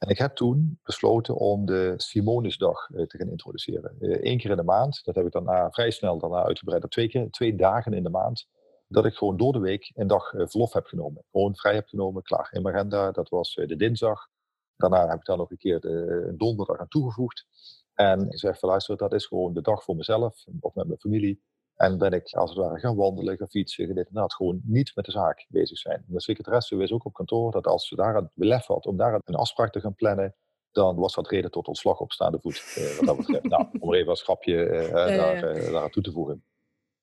En 0.04 0.10
ik 0.10 0.18
heb 0.18 0.36
toen 0.36 0.80
besloten 0.84 1.36
om 1.36 1.66
de 1.66 1.94
Simonisdag 1.98 2.86
te 2.86 3.18
gaan 3.18 3.30
introduceren. 3.30 3.96
Eén 4.00 4.38
keer 4.38 4.50
in 4.50 4.58
de 4.58 4.64
maand. 4.64 5.04
Dat 5.04 5.16
heb 5.16 5.26
ik 5.26 5.32
daarna 5.32 5.72
vrij 5.72 5.92
snel 5.92 6.20
daarna 6.20 6.44
uitgebreid. 6.44 6.92
Twee, 6.92 7.10
keer, 7.10 7.30
twee 7.30 7.56
dagen 7.56 7.94
in 7.94 8.04
de 8.04 8.10
maand 8.10 8.48
dat 8.88 9.06
ik 9.06 9.14
gewoon 9.14 9.38
door 9.38 9.54
de 9.54 9.60
week 9.60 9.92
een 9.94 10.08
dag 10.08 10.34
uh, 10.34 10.48
verlof 10.48 10.74
heb 10.74 10.86
genomen. 10.86 11.24
Gewoon 11.32 11.56
vrij 11.56 11.74
heb 11.74 11.88
genomen, 11.88 12.24
klaar. 12.24 12.50
In 12.52 12.62
mijn 12.62 12.76
agenda, 12.76 13.12
dat 13.12 13.30
was 13.30 13.54
de 13.54 13.76
dinsdag. 13.76 14.28
Daarna 14.76 15.08
heb 15.08 15.20
ik 15.20 15.26
daar 15.26 15.38
nog 15.38 15.52
een 15.52 15.58
keer 15.58 15.86
een 15.86 16.38
donderdag 16.38 16.78
aan 16.78 16.88
toegevoegd. 16.88 17.46
En 17.94 18.30
ik 18.30 18.40
zeg 18.40 18.60
van 18.60 18.70
luister, 18.70 18.98
dat 18.98 19.14
is 19.14 19.26
gewoon 19.26 19.54
de 19.54 19.62
dag 19.62 19.84
voor 19.84 19.96
mezelf 19.96 20.46
of 20.60 20.76
met 20.76 20.88
mijn 20.88 21.00
familie. 21.00 21.42
En 21.76 21.98
ben 21.98 22.12
ik 22.12 22.34
als 22.34 22.50
het 22.50 22.60
ware 22.60 22.80
gaan 22.80 22.96
wandelen, 22.96 23.38
gaan 23.38 23.50
fietsen, 23.50 23.96
dit 23.96 24.08
en 24.08 24.14
dat. 24.14 24.34
Gewoon 24.34 24.62
niet 24.64 24.92
met 24.96 25.06
de 25.06 25.12
zaak 25.12 25.46
bezig 25.50 25.78
zijn. 25.78 26.04
De 26.08 26.22
secretaresse 26.22 26.76
wist 26.76 26.92
ook 26.92 27.06
op 27.06 27.14
kantoor 27.14 27.52
dat 27.52 27.68
als 27.68 27.88
ze 27.88 27.96
daar 27.96 28.16
het 28.16 28.30
belef 28.34 28.66
had 28.66 28.86
om 28.86 28.98
daar 28.98 29.22
een 29.24 29.36
afspraak 29.36 29.72
te 29.72 29.80
gaan 29.80 29.96
plannen, 29.96 30.36
dan 30.72 30.96
was 30.96 31.14
dat 31.14 31.28
reden 31.28 31.52
tot 31.52 31.68
ontslag 31.68 32.00
op 32.00 32.12
staande 32.12 32.40
voet. 32.40 32.74
Eh, 32.76 32.98
wat 32.98 33.06
dat 33.06 33.18
betreft. 33.18 33.44
nou, 33.44 33.68
om 33.80 33.94
er 33.94 34.00
even 34.00 34.12
een 34.12 34.18
grapje 34.18 34.66
eh, 34.66 34.94
daar, 34.94 35.62
ja. 35.62 35.72
daar 35.72 35.90
toe 35.90 36.04
te 36.04 36.12
voegen. 36.12 36.44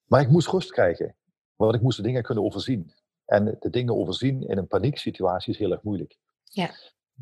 Maar 0.04 0.20
ik 0.20 0.30
moest 0.30 0.48
rust 0.48 0.72
krijgen. 0.72 1.16
Want 1.56 1.74
ik 1.74 1.82
moest 1.82 1.96
de 1.96 2.02
dingen 2.02 2.22
kunnen 2.22 2.44
overzien. 2.44 2.92
En 3.24 3.56
de 3.60 3.70
dingen 3.70 3.96
overzien 3.96 4.48
in 4.48 4.58
een 4.58 4.66
panieksituatie 4.66 5.52
is 5.52 5.58
heel 5.58 5.72
erg 5.72 5.82
moeilijk. 5.82 6.18
Ja. 6.44 6.70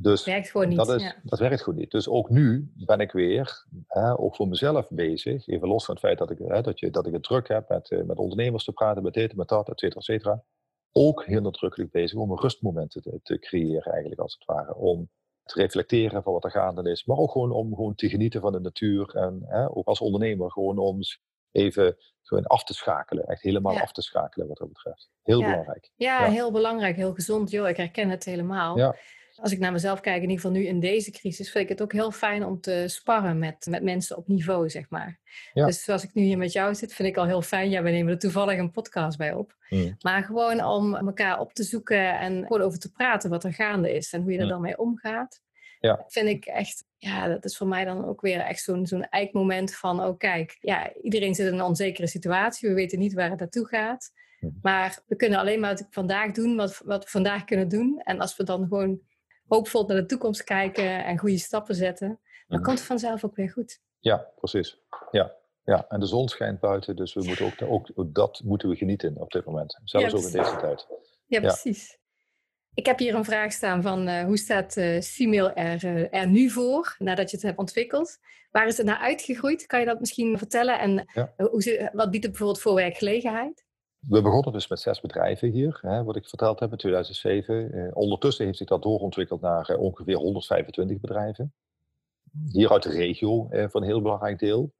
Dus 0.01 0.25
werkt 0.25 0.51
gewoon 0.51 0.69
niet. 0.69 0.77
Dat, 0.77 0.89
is, 0.89 1.17
dat 1.23 1.39
werkt 1.39 1.63
gewoon 1.63 1.79
niet. 1.79 1.91
Dus 1.91 2.09
ook 2.09 2.31
nu 2.31 2.73
ben 2.75 3.01
ik 3.01 3.13
weer, 3.13 3.67
hè, 3.87 4.19
ook 4.19 4.37
voor 4.37 4.49
mezelf 4.49 4.89
bezig. 4.91 5.49
Even 5.49 5.69
los 5.69 5.85
van 5.85 5.95
het 5.95 6.05
feit 6.05 6.19
dat 6.19 6.31
ik, 6.31 6.39
hè, 6.39 6.61
dat 6.61 6.79
je, 6.79 6.91
dat 6.91 7.07
ik 7.07 7.13
het 7.13 7.23
druk 7.23 7.49
heb 7.49 7.69
met, 7.69 7.91
uh, 7.91 8.05
met 8.05 8.19
ondernemers 8.19 8.65
te 8.65 8.73
praten, 8.73 9.03
met 9.03 9.15
dit, 9.15 9.37
met 9.37 9.49
dat, 9.49 9.69
et 9.69 9.79
cetera, 9.79 10.01
et 10.01 10.05
cetera. 10.05 10.43
Ook 10.93 11.25
heel 11.25 11.41
nadrukkelijk 11.41 11.91
bezig 11.91 12.19
om 12.19 12.31
een 12.31 12.41
rustmomenten 12.41 13.03
te, 13.03 13.21
te, 13.23 13.39
creëren, 13.39 13.93
eigenlijk 13.93 14.21
als 14.21 14.35
het 14.39 14.45
ware. 14.45 14.75
Om 14.75 15.09
te 15.43 15.61
reflecteren 15.61 16.23
van 16.23 16.33
wat 16.33 16.45
er 16.45 16.51
gaande 16.51 16.91
is. 16.91 17.05
Maar 17.05 17.17
ook 17.17 17.31
gewoon 17.31 17.53
om 17.53 17.75
gewoon 17.75 17.95
te 17.95 18.09
genieten 18.09 18.41
van 18.41 18.53
de 18.53 18.61
natuur. 18.61 19.15
En 19.15 19.43
hè, 19.47 19.77
ook 19.77 19.87
als 19.87 20.01
ondernemer 20.01 20.51
gewoon 20.51 20.79
om 20.79 20.99
even 21.51 21.97
gewoon 22.23 22.47
af 22.47 22.65
te 22.65 22.75
schakelen. 22.75 23.27
Echt 23.27 23.43
helemaal 23.43 23.81
af 23.81 23.93
te 23.93 24.03
schakelen 24.03 24.49
wat 24.49 24.57
dat 24.57 24.69
betreft. 24.69 25.11
Heel 25.23 25.41
belangrijk. 25.41 25.91
Ja, 25.97 26.25
heel 26.25 26.53
belangrijk. 26.53 26.97
Heel 26.97 27.15
gezond. 27.15 27.51
Jo, 27.51 27.65
ik 27.65 27.77
herken 27.77 28.11
het 28.11 28.25
helemaal. 28.25 28.77
Ja. 28.77 28.97
Als 29.41 29.53
ik 29.53 29.59
naar 29.59 29.73
mezelf 29.73 30.01
kijk, 30.01 30.17
in 30.17 30.23
ieder 30.23 30.37
geval 30.37 30.51
nu 30.51 30.67
in 30.67 30.81
deze 30.81 31.11
crisis, 31.11 31.51
vind 31.51 31.65
ik 31.65 31.71
het 31.71 31.83
ook 31.83 31.93
heel 31.93 32.11
fijn 32.11 32.45
om 32.45 32.61
te 32.61 32.85
sparren 32.87 33.39
met, 33.39 33.67
met 33.71 33.83
mensen 33.83 34.17
op 34.17 34.29
niveau, 34.29 34.69
zeg 34.69 34.91
maar. 34.91 35.21
Dus 35.53 35.83
zoals 35.83 36.05
ik 36.05 36.15
nu 36.15 36.23
hier 36.23 36.39
met 36.39 36.53
jou 36.53 36.75
zit, 36.75 36.95
vind 36.95 37.09
ik 37.09 37.17
al 37.17 37.27
heel 37.27 37.43
fijn. 37.43 37.71
Ja, 37.71 37.83
we 37.83 37.91
nemen 37.91 38.13
er 38.13 38.19
toevallig 38.19 38.59
een 38.59 38.71
podcast 38.71 39.19
bij 39.19 39.33
op. 39.33 39.57
Mm. 39.69 39.97
Maar 40.01 40.25
gewoon 40.25 40.65
om 40.65 40.95
elkaar 40.95 41.41
op 41.41 41.53
te 41.53 41.63
zoeken 41.63 42.19
en 42.19 42.47
gewoon 42.47 42.63
over 42.63 42.79
te 42.79 42.93
praten 42.93 43.31
wat 43.31 43.45
er 43.45 43.53
gaande 43.53 43.95
is 43.95 44.13
en 44.13 44.23
hoe 44.23 44.33
je 44.33 44.39
er 44.39 44.49
dan 44.49 44.61
mee 44.61 44.79
omgaat. 44.79 45.41
Ja. 45.81 46.05
Vind 46.07 46.29
ik 46.29 46.45
echt, 46.45 46.85
ja, 46.97 47.29
dat 47.29 47.45
is 47.45 47.57
voor 47.57 47.67
mij 47.67 47.85
dan 47.85 48.05
ook 48.05 48.21
weer 48.21 48.41
echt 48.41 48.63
zo'n 48.63 48.87
zo'n 48.87 49.09
eikmoment 49.09 49.75
van, 49.75 50.05
oh 50.05 50.19
kijk, 50.19 50.57
ja, 50.61 50.93
iedereen 51.03 51.35
zit 51.35 51.47
in 51.47 51.55
een 51.55 51.63
onzekere 51.63 52.07
situatie. 52.07 52.69
We 52.69 52.75
weten 52.75 52.99
niet 52.99 53.15
waar 53.15 53.31
het 53.31 53.39
naartoe 53.39 53.67
gaat. 53.67 54.13
Hm. 54.39 54.47
Maar 54.63 54.99
we 55.07 55.17
kunnen 55.17 55.39
alleen 55.39 55.61
maar 55.61 55.81
vandaag 55.91 56.33
doen 56.33 56.57
wat, 56.57 56.81
wat 56.85 57.05
we 57.05 57.11
vandaag 57.11 57.45
kunnen 57.45 57.69
doen. 57.69 58.01
En 58.03 58.21
als 58.21 58.37
we 58.37 58.45
dan 58.45 58.67
gewoon 58.69 59.01
hoopvol 59.49 59.87
naar 59.87 59.97
de 59.97 60.07
toekomst 60.07 60.45
kijken 60.45 61.05
en 61.05 61.19
goede 61.19 61.39
stappen 61.39 61.75
zetten, 61.75 62.21
dan 62.47 62.59
hm. 62.59 62.65
komt 62.65 62.79
het 62.79 62.87
vanzelf 62.87 63.25
ook 63.25 63.37
weer 63.37 63.51
goed. 63.51 63.81
Ja, 63.99 64.33
precies. 64.37 64.79
Ja, 65.11 65.35
ja, 65.65 65.85
en 65.89 66.01
de 66.01 66.07
zon 66.07 66.29
schijnt 66.29 66.61
buiten, 66.61 66.97
dus 66.97 67.15
we 67.15 67.25
moeten 67.25 67.69
ook, 67.69 67.91
ook 67.95 68.15
dat 68.15 68.41
moeten 68.45 68.69
we 68.69 68.77
genieten 68.77 69.17
op 69.17 69.31
dit 69.31 69.45
moment. 69.45 69.81
Zelfs 69.85 70.15
ook 70.15 70.23
in 70.23 70.33
deze 70.33 70.57
tijd. 70.57 70.87
Ja, 71.27 71.41
precies. 71.41 71.99
Ik 72.75 72.87
heb 72.87 72.99
hier 72.99 73.15
een 73.15 73.25
vraag 73.25 73.53
staan 73.53 73.83
van 73.83 74.09
uh, 74.09 74.25
hoe 74.25 74.37
staat 74.37 74.77
uh, 74.77 74.97
er, 75.57 75.85
uh, 75.85 76.15
er, 76.15 76.29
nu 76.29 76.51
voor, 76.51 76.95
nadat 76.99 77.31
je 77.31 77.37
het 77.37 77.47
hebt 77.47 77.59
ontwikkeld? 77.59 78.19
Waar 78.51 78.67
is 78.67 78.77
het 78.77 78.87
naar 78.87 78.99
uitgegroeid? 78.99 79.67
Kan 79.67 79.81
je 79.81 79.87
dat 79.87 80.01
misschien 80.01 80.39
vertellen? 80.39 80.79
En 80.79 81.07
hoe, 81.37 81.91
wat 81.93 82.11
biedt 82.11 82.25
het 82.25 82.33
bijvoorbeeld 82.33 82.61
voor 82.61 82.75
werkgelegenheid? 82.75 83.65
We 83.99 84.23
begonnen 84.23 84.53
dus 84.53 84.69
met 84.69 84.81
zes 84.81 85.01
bedrijven 85.01 85.51
hier, 85.51 85.79
hè, 85.83 86.05
wat 86.05 86.17
ik 86.17 86.29
verteld 86.29 86.61
heb 86.61 86.71
in 86.71 86.77
2007. 86.77 87.95
ondertussen 87.95 88.45
heeft 88.45 88.59
zich 88.59 88.69
dat 88.69 88.83
doorontwikkeld 88.83 89.41
naar 89.41 89.77
ongeveer 89.77 90.17
125 90.17 91.01
bedrijven. 91.01 91.55
Hier 92.49 92.73
uit 92.73 92.83
de 92.83 92.91
regio 92.91 93.49
voor 93.51 93.81
een 93.81 93.87
heel 93.87 94.03
belangrijk 94.03 94.39
deel. 94.39 94.73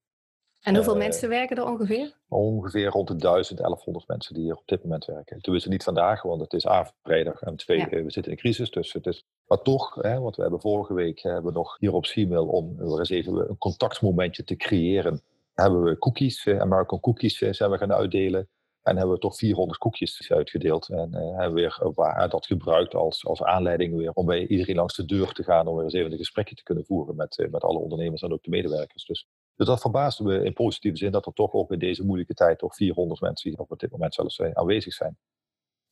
En 0.61 0.75
hoeveel 0.75 0.93
eh, 0.93 0.99
mensen 0.99 1.29
werken 1.29 1.57
er 1.57 1.67
ongeveer? 1.67 2.15
Ongeveer 2.29 2.89
rond 2.89 3.09
de 3.09 3.17
1000, 3.17 3.59
1100 3.59 4.09
mensen 4.09 4.35
die 4.35 4.43
hier 4.43 4.57
op 4.57 4.67
dit 4.67 4.83
moment 4.83 5.05
werken. 5.05 5.41
Tenminste 5.41 5.69
niet 5.69 5.83
vandaag, 5.83 6.23
want 6.23 6.41
het 6.41 6.53
is 6.53 6.67
A, 6.67 6.93
vrijdag 7.03 7.43
en 7.43 7.57
twee, 7.57 7.81
eh, 7.81 8.03
we 8.03 8.11
zitten 8.11 8.25
in 8.25 8.31
een 8.31 8.37
crisis. 8.37 8.71
Dus 8.71 8.93
het 8.93 9.07
is, 9.07 9.25
maar 9.47 9.63
toch, 9.63 9.95
hè, 9.95 10.21
want 10.21 10.37
we 10.37 10.43
hebben 10.43 10.61
vorige 10.61 10.95
week 10.95 11.23
hebben 11.23 11.45
we 11.45 11.59
nog 11.59 11.77
hier 11.79 11.93
op 11.93 12.05
Gmail 12.05 12.47
om 12.47 12.81
er 12.81 12.99
eens 12.99 13.11
even 13.11 13.49
een 13.49 13.59
contactmomentje 13.59 14.45
te 14.45 14.57
creëren. 14.57 15.23
Hebben 15.55 15.83
we 15.83 15.99
cookies, 15.99 16.47
uh, 16.47 16.61
American 16.61 17.01
cookies 17.01 17.39
zijn 17.39 17.71
we 17.71 17.79
gaan 17.79 17.93
uitdelen. 17.93 18.49
En 18.83 18.97
hebben 18.97 19.15
we 19.15 19.21
toch 19.21 19.37
400 19.37 19.79
koekjes 19.79 20.31
uitgedeeld. 20.31 20.89
En 20.89 21.09
uh, 21.15 21.39
hebben 21.39 21.55
we 21.55 21.61
weer 21.61 22.29
dat 22.29 22.47
gebruikt 22.47 22.95
als, 22.95 23.27
als 23.27 23.43
aanleiding 23.43 23.97
weer 23.97 24.13
om 24.13 24.27
bij 24.27 24.47
iedereen 24.47 24.77
langs 24.77 24.97
de 24.97 25.05
deur 25.05 25.33
te 25.33 25.43
gaan. 25.43 25.67
Om 25.67 25.75
weer 25.75 25.85
eens 25.85 25.93
even 25.93 26.13
een 26.13 26.19
gesprekje 26.19 26.55
te 26.55 26.63
kunnen 26.63 26.85
voeren 26.85 27.17
met, 27.17 27.49
met 27.51 27.63
alle 27.63 27.79
ondernemers 27.79 28.23
en 28.23 28.33
ook 28.33 28.43
de 28.43 28.51
medewerkers. 28.51 29.05
Dus 29.05 29.27
dus 29.59 29.67
dat 29.67 29.81
verbaasde 29.81 30.25
me 30.25 30.45
in 30.45 30.53
positieve 30.53 30.97
zin 30.97 31.13
dat 31.13 31.27
er 31.27 31.33
toch 31.33 31.53
ook 31.53 31.73
in 31.73 31.79
deze 31.79 32.05
moeilijke 32.05 32.35
tijd 32.35 32.59
toch 32.59 32.75
400 32.75 33.21
mensen 33.21 33.51
hier 33.51 33.59
op 33.59 33.79
dit 33.79 33.91
moment 33.91 34.15
zelfs 34.15 34.39
eh, 34.39 34.51
aanwezig 34.53 34.93
zijn. 34.93 35.19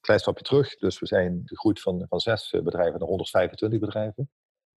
Klein 0.01 0.20
stapje 0.20 0.44
terug, 0.44 0.77
dus 0.77 0.99
we 0.99 1.07
zijn 1.07 1.42
gegroeid 1.44 1.81
van, 1.81 2.07
van 2.09 2.20
zes 2.20 2.53
eh, 2.53 2.62
bedrijven 2.62 2.99
naar 2.99 3.09
125 3.09 3.79
bedrijven. 3.81 4.31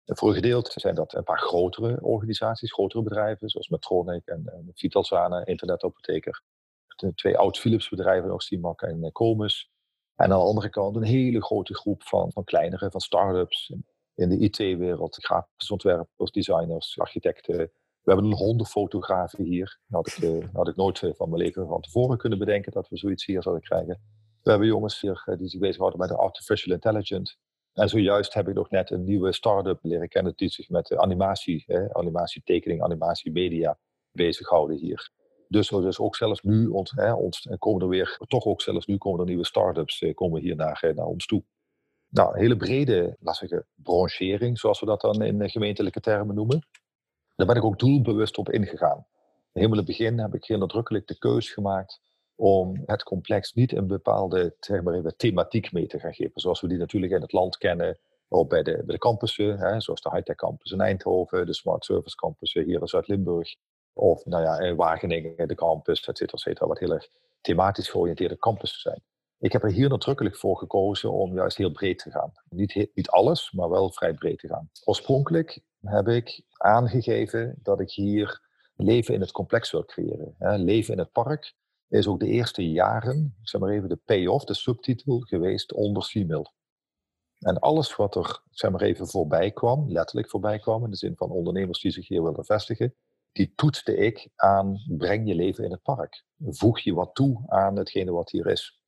En 0.06 0.17
voor 0.17 0.30
een 0.30 0.36
gedeelte 0.36 0.80
zijn 0.80 0.95
dat 0.95 1.13
een 1.13 1.24
paar 1.24 1.39
grotere 1.39 2.02
organisaties, 2.02 2.74
grotere 2.74 3.04
bedrijven, 3.04 3.50
zoals 3.50 3.67
Medtronic 3.67 4.26
en, 4.26 4.43
en 4.45 5.45
internetapotheker. 5.45 6.43
Twee 7.15 7.38
oud-Philips 7.38 7.89
bedrijven, 7.89 8.29
nog 8.29 8.41
CIMAC 8.41 8.81
en 8.81 9.03
eh, 9.03 9.12
Comus. 9.12 9.71
En 10.15 10.31
aan 10.31 10.39
de 10.39 10.45
andere 10.45 10.69
kant 10.69 10.95
een 10.95 11.03
hele 11.03 11.43
grote 11.43 11.75
groep 11.75 12.03
van, 12.03 12.31
van 12.31 12.43
kleinere, 12.43 12.91
van 12.91 12.99
start-ups 13.01 13.73
in 14.15 14.29
de 14.29 14.38
IT-wereld, 14.38 15.15
grafische 15.15 15.73
ontwerpers, 15.73 16.31
designers, 16.31 16.99
architecten, 16.99 17.71
we 18.09 18.15
hebben 18.15 18.31
een 18.31 18.38
hondenfotograaf 18.38 19.35
hier. 19.38 19.79
Dat 19.88 20.05
had 20.05 20.23
ik, 20.23 20.43
uh, 20.43 20.53
had 20.53 20.67
ik 20.67 20.75
nooit 20.75 21.03
eh, 21.03 21.09
van 21.13 21.29
mijn 21.29 21.41
leven 21.41 21.67
van 21.67 21.81
tevoren 21.81 22.17
kunnen 22.17 22.39
bedenken 22.39 22.71
dat 22.71 22.89
we 22.89 22.97
zoiets 22.97 23.25
hier 23.25 23.41
zouden 23.43 23.63
krijgen. 23.63 24.01
We 24.43 24.49
hebben 24.49 24.67
jongens 24.67 25.01
hier 25.01 25.35
die 25.38 25.47
zich 25.47 25.59
bezighouden 25.59 25.99
met 25.99 26.12
artificial 26.12 26.73
intelligence. 26.73 27.35
En 27.73 27.89
zojuist 27.89 28.33
heb 28.33 28.47
ik 28.47 28.53
nog 28.53 28.69
net 28.69 28.91
een 28.91 29.03
nieuwe 29.03 29.33
start-up 29.33 29.79
leren 29.81 30.07
kennen 30.07 30.33
die 30.35 30.49
zich 30.49 30.69
met 30.69 30.95
animatie, 30.95 31.63
eh, 31.67 31.85
animatietekening, 31.89 32.83
animatie 32.83 33.31
media 33.31 33.77
bezighouden 34.12 34.77
hier. 34.77 35.12
Dus, 35.51 35.67
dus 35.67 35.99
ook 35.99 36.15
zelfs 36.15 36.41
nu 36.41 36.67
ons, 36.67 36.91
hè, 36.91 37.13
komen 37.57 37.81
er 37.81 37.88
weer, 37.88 38.17
toch 38.27 38.45
ook 38.45 38.62
zelfs 38.62 38.85
nu 38.85 38.97
komen 38.97 39.19
er 39.19 39.25
nieuwe 39.25 39.45
start-ups 39.45 40.05
komen 40.13 40.41
hier 40.41 40.55
naar, 40.55 40.91
naar 40.95 41.05
ons 41.05 41.25
toe. 41.25 41.43
Nou, 42.09 42.33
een 42.33 42.39
hele 42.39 42.57
brede, 42.57 43.17
laat 43.19 43.41
ik 43.41 43.63
branchering, 43.75 44.59
zoals 44.59 44.79
we 44.79 44.85
dat 44.85 45.01
dan 45.01 45.21
in 45.21 45.49
gemeentelijke 45.49 45.99
termen 45.99 46.35
noemen. 46.35 46.67
Daar 47.35 47.47
ben 47.47 47.55
ik 47.55 47.63
ook 47.63 47.79
doelbewust 47.79 48.38
op 48.38 48.49
ingegaan. 48.49 49.05
Helemaal 49.51 49.77
in 49.77 49.85
het 49.85 49.97
begin 49.97 50.19
heb 50.19 50.33
ik 50.33 50.45
heel 50.45 50.57
nadrukkelijk 50.57 51.07
de 51.07 51.17
keus 51.17 51.51
gemaakt 51.51 52.01
om 52.35 52.81
het 52.85 53.03
complex 53.03 53.53
niet 53.53 53.71
een 53.71 53.88
bepaalde 53.88 54.55
zeg 54.59 54.81
maar 54.81 55.15
thematiek 55.15 55.71
mee 55.71 55.88
te 55.88 55.99
gaan 55.99 56.13
geven. 56.13 56.41
Zoals 56.41 56.62
we 56.62 56.67
die 56.67 56.77
natuurlijk 56.77 57.13
in 57.13 57.21
het 57.21 57.31
land 57.31 57.57
kennen, 57.57 57.99
of 58.27 58.47
bij 58.47 58.63
de, 58.63 58.83
de 58.85 58.97
campussen, 58.97 59.57
hè, 59.57 59.81
zoals 59.81 60.01
de 60.01 60.09
high-tech 60.09 60.35
campus 60.35 60.71
in 60.71 60.81
Eindhoven, 60.81 61.45
de 61.45 61.53
smart 61.53 61.85
service 61.85 62.15
campussen 62.15 62.63
hier 62.63 62.81
in 62.81 62.88
Zuid-Limburg, 62.88 63.55
of 63.99 64.25
nou 64.25 64.43
ja, 64.43 64.59
in 64.59 64.75
Wageningen, 64.75 65.47
de 65.47 65.55
campus, 65.55 65.99
et 65.99 66.17
cetera, 66.17 66.33
et 66.33 66.39
cetera, 66.39 66.67
wat 66.67 66.79
heel 66.79 66.93
erg 66.93 67.07
thematisch 67.41 67.89
georiënteerde 67.89 68.38
campussen 68.38 68.79
zijn. 68.79 69.01
Ik 69.39 69.51
heb 69.51 69.63
er 69.63 69.71
hier 69.71 69.89
nadrukkelijk 69.89 70.38
voor 70.38 70.57
gekozen 70.57 71.12
om 71.12 71.33
juist 71.33 71.57
heel 71.57 71.71
breed 71.71 71.99
te 71.99 72.12
gaan. 72.12 72.31
Niet, 72.49 72.89
niet 72.93 73.09
alles, 73.09 73.51
maar 73.51 73.69
wel 73.69 73.91
vrij 73.91 74.13
breed 74.13 74.39
te 74.39 74.47
gaan. 74.47 74.69
Oorspronkelijk 74.83 75.62
heb 75.81 76.07
ik 76.07 76.41
aangegeven 76.57 77.59
dat 77.63 77.79
ik 77.79 77.91
hier 77.91 78.47
leven 78.75 79.13
in 79.13 79.21
het 79.21 79.31
complex 79.31 79.71
wil 79.71 79.85
creëren. 79.85 80.35
Leven 80.63 80.93
in 80.93 80.99
het 80.99 81.12
park 81.12 81.55
is 81.88 82.07
ook 82.07 82.19
de 82.19 82.27
eerste 82.27 82.71
jaren, 82.71 83.35
zeg 83.41 83.62
maar 83.62 83.69
even 83.69 83.89
de 83.89 83.99
payoff, 84.05 84.45
de 84.45 84.53
subtitel 84.53 85.19
geweest 85.19 85.73
onder 85.73 86.03
Seamail. 86.03 86.53
En 87.39 87.59
alles 87.59 87.95
wat 87.95 88.15
er 88.15 88.41
zeg 88.49 88.71
maar 88.71 88.82
even 88.82 89.07
voorbij 89.07 89.51
kwam, 89.51 89.91
letterlijk 89.91 90.30
voorbij 90.30 90.59
kwam, 90.59 90.84
in 90.84 90.89
de 90.89 90.95
zin 90.95 91.15
van 91.15 91.30
ondernemers 91.30 91.82
die 91.82 91.91
zich 91.91 92.07
hier 92.07 92.24
wilden 92.24 92.45
vestigen, 92.45 92.95
die 93.32 93.53
toetste 93.55 93.97
ik 93.97 94.30
aan 94.36 94.84
breng 94.88 95.27
je 95.27 95.36
leven 95.36 95.63
in 95.63 95.71
het 95.71 95.82
park. 95.82 96.23
Voeg 96.39 96.80
je 96.80 96.93
wat 96.93 97.15
toe 97.15 97.43
aan 97.47 97.75
hetgene 97.75 98.11
wat 98.11 98.32
hier 98.32 98.47
is. 98.47 98.80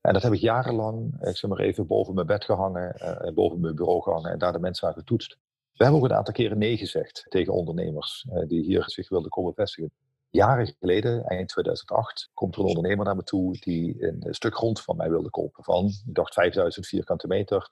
En 0.00 0.12
dat 0.12 0.22
heb 0.22 0.32
ik 0.32 0.40
jarenlang, 0.40 1.14
ik 1.20 1.36
zeg 1.36 1.50
maar 1.50 1.58
even, 1.58 1.86
boven 1.86 2.14
mijn 2.14 2.26
bed 2.26 2.44
gehangen, 2.44 2.94
uh, 2.98 3.34
boven 3.34 3.60
mijn 3.60 3.74
bureau 3.74 4.02
gehangen 4.02 4.30
en 4.30 4.38
daar 4.38 4.52
de 4.52 4.58
mensen 4.58 4.88
aan 4.88 4.94
getoetst. 4.94 5.38
We 5.72 5.84
hebben 5.84 6.02
ook 6.02 6.08
een 6.08 6.16
aantal 6.16 6.34
keren 6.34 6.58
nee 6.58 6.76
gezegd 6.76 7.26
tegen 7.28 7.52
ondernemers 7.52 8.26
uh, 8.32 8.48
die 8.48 8.62
hier 8.62 8.82
zich 8.86 9.08
wilden 9.08 9.30
komen 9.30 9.54
vestigen. 9.54 9.92
jaren 10.30 10.74
geleden, 10.78 11.24
eind 11.24 11.48
2008, 11.48 12.30
komt 12.34 12.54
er 12.54 12.60
een 12.60 12.66
ondernemer 12.66 13.04
naar 13.04 13.16
me 13.16 13.22
toe 13.22 13.52
die 13.58 14.02
een 14.02 14.34
stuk 14.34 14.54
grond 14.56 14.80
van 14.80 14.96
mij 14.96 15.10
wilde 15.10 15.30
kopen 15.30 15.64
van, 15.64 15.86
ik 15.86 16.14
dacht 16.14 16.34
5000 16.34 16.86
vierkante 16.86 17.26
meter. 17.26 17.70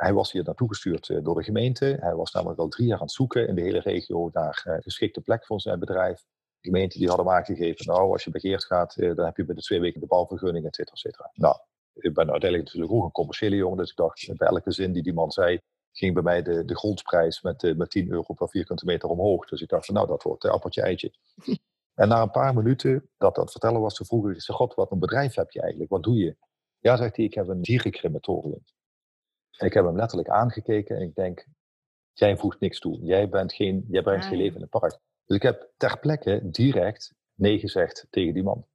Hij 0.00 0.12
was 0.12 0.32
hier 0.32 0.44
naartoe 0.44 0.68
gestuurd 0.68 1.08
eh, 1.08 1.18
door 1.22 1.34
de 1.34 1.42
gemeente. 1.42 1.96
Hij 2.00 2.14
was 2.14 2.32
namelijk 2.32 2.60
al 2.60 2.68
drie 2.68 2.86
jaar 2.86 2.98
aan 2.98 3.04
het 3.04 3.12
zoeken 3.12 3.48
in 3.48 3.54
de 3.54 3.62
hele 3.62 3.80
regio 3.80 4.30
naar 4.32 4.62
een 4.64 4.82
geschikte 4.82 5.20
plek 5.20 5.46
voor 5.46 5.60
zijn 5.60 5.78
bedrijf. 5.78 6.24
De 6.60 6.70
gemeente 6.70 6.98
die 6.98 7.08
hadden 7.08 7.28
aangegeven, 7.28 7.86
nou, 7.86 8.12
als 8.12 8.24
je 8.24 8.30
begeerd 8.30 8.64
gaat, 8.64 8.94
dan 8.96 9.24
heb 9.24 9.36
je 9.36 9.44
binnen 9.44 9.64
twee 9.64 9.80
weken 9.80 10.00
de 10.00 10.06
bouwvergunning, 10.06 10.66
et 10.66 10.74
cetera, 10.74 10.94
et 10.94 11.00
cetera. 11.00 11.30
Nou, 11.34 11.56
ik 11.94 12.14
ben 12.14 12.30
uiteindelijk 12.30 12.64
natuurlijk 12.64 12.92
ook 12.92 13.04
een 13.04 13.10
commerciële 13.10 13.56
jongen, 13.56 13.76
dus 13.76 13.90
ik 13.90 13.96
dacht, 13.96 14.36
bij 14.36 14.48
elke 14.48 14.72
zin 14.72 14.92
die 14.92 15.02
die 15.02 15.12
man 15.12 15.30
zei, 15.30 15.60
ging 15.92 16.14
bij 16.14 16.22
mij 16.22 16.42
de, 16.42 16.64
de 16.64 16.76
grondprijs 16.76 17.42
met, 17.42 17.76
met 17.76 17.90
10 17.90 18.10
euro 18.10 18.34
per 18.34 18.48
vierkante 18.48 18.84
meter 18.84 19.08
omhoog. 19.08 19.48
Dus 19.48 19.60
ik 19.60 19.68
dacht 19.68 19.90
nou, 19.90 20.06
dat 20.06 20.22
wordt 20.22 20.44
een 20.44 20.50
appeltje 20.50 20.82
eitje. 20.82 21.12
en 21.94 22.08
na 22.08 22.22
een 22.22 22.30
paar 22.30 22.54
minuten 22.54 23.10
dat 23.16 23.34
dat 23.34 23.50
vertellen 23.50 23.80
was, 23.80 23.96
ze 23.96 24.04
vroegen 24.04 24.40
ze, 24.40 24.52
god, 24.52 24.74
wat 24.74 24.90
een 24.90 24.98
bedrijf 24.98 25.34
heb 25.34 25.50
je 25.50 25.60
eigenlijk? 25.60 25.90
Wat 25.90 26.02
doe 26.02 26.16
je? 26.16 26.36
Ja, 26.78 26.96
zegt 26.96 27.16
hij, 27.16 27.24
ik 27.24 27.34
heb 27.34 27.48
een 27.48 27.62
dierencrematorium. 27.62 28.64
En 29.56 29.66
ik 29.66 29.74
heb 29.74 29.84
hem 29.84 29.96
letterlijk 29.96 30.28
aangekeken 30.28 30.96
en 30.96 31.02
ik 31.02 31.14
denk, 31.14 31.46
jij 32.12 32.36
voegt 32.36 32.60
niks 32.60 32.78
toe. 32.78 32.98
Jij, 33.00 33.28
bent 33.28 33.52
geen, 33.52 33.84
jij 33.88 34.02
brengt 34.02 34.24
geen 34.24 34.34
ah, 34.34 34.40
leven 34.40 34.54
in 34.54 34.60
het 34.60 34.70
park. 34.70 34.98
Dus 35.24 35.36
ik 35.36 35.42
heb 35.42 35.70
ter 35.76 35.98
plekke 35.98 36.40
direct 36.50 37.14
nee 37.34 37.58
gezegd 37.58 38.06
tegen 38.10 38.34
die 38.34 38.42
man. 38.42 38.66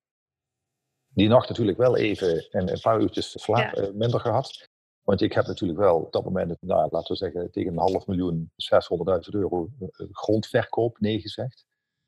Die 1.07 1.27
nacht 1.27 1.49
natuurlijk 1.49 1.77
wel 1.77 1.97
even 1.97 2.47
een, 2.49 2.71
een 2.71 2.79
paar 2.81 3.01
uurtjes 3.01 3.41
slaap 3.41 3.73
eh, 3.73 3.91
minder 3.93 4.19
gehad. 4.19 4.69
Want 5.01 5.21
ik 5.21 5.33
heb 5.33 5.45
natuurlijk 5.45 5.79
wel 5.79 5.99
op 5.99 6.11
dat 6.11 6.23
moment, 6.23 6.61
nou, 6.61 6.87
laten 6.91 7.11
we 7.11 7.15
zeggen, 7.15 7.51
tegen 7.51 7.71
een 7.71 7.79
half 7.79 8.07
miljoen, 8.07 8.51
600.000 8.51 9.19
euro 9.29 9.69
eh, 9.79 10.07
grondverkoop 10.11 10.99
neergezegd. 10.99 11.65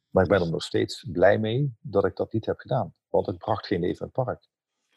Maar 0.09 0.23
ik 0.23 0.29
ben 0.29 0.41
er 0.41 0.49
nog 0.49 0.63
steeds 0.63 1.05
blij 1.11 1.39
mee 1.39 1.75
dat 1.79 2.05
ik 2.05 2.15
dat 2.15 2.33
niet 2.33 2.45
heb 2.45 2.59
gedaan. 2.59 2.93
Want 3.09 3.25
het 3.25 3.37
bracht 3.37 3.67
geen 3.67 3.79
leven 3.79 3.99
in 3.99 4.11
het 4.13 4.25
park. 4.25 4.47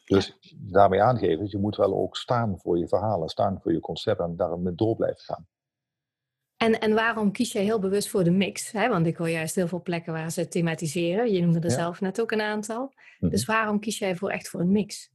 Dus 0.05 0.37
daarmee 0.55 1.01
aangeven, 1.01 1.47
je 1.49 1.57
moet 1.57 1.75
wel 1.75 1.93
ook 1.93 2.15
staan 2.15 2.59
voor 2.59 2.77
je 2.77 2.87
verhalen, 2.87 3.29
staan 3.29 3.59
voor 3.61 3.71
je 3.73 3.79
concept 3.79 4.19
en 4.19 4.35
daarmee 4.35 4.75
door 4.75 4.95
blijven 4.95 5.23
gaan. 5.23 5.47
En, 6.57 6.79
en 6.79 6.93
waarom 6.93 7.31
kies 7.31 7.51
jij 7.51 7.63
heel 7.63 7.79
bewust 7.79 8.09
voor 8.09 8.23
de 8.23 8.31
mix? 8.31 8.71
Hè? 8.71 8.89
Want 8.89 9.07
ik 9.07 9.17
hoor 9.17 9.29
juist 9.29 9.55
heel 9.55 9.67
veel 9.67 9.81
plekken 9.81 10.13
waar 10.13 10.31
ze 10.31 10.47
thematiseren. 10.47 11.31
Je 11.31 11.41
noemde 11.41 11.59
er 11.59 11.71
zelf 11.71 12.01
net 12.01 12.21
ook 12.21 12.31
een 12.31 12.41
aantal. 12.41 12.93
Mhm. 13.19 13.31
Dus 13.31 13.45
waarom 13.45 13.79
kies 13.79 13.99
jij 13.99 14.15
voor 14.15 14.29
echt 14.29 14.49
voor 14.49 14.59
een 14.59 14.71
mix? 14.71 15.13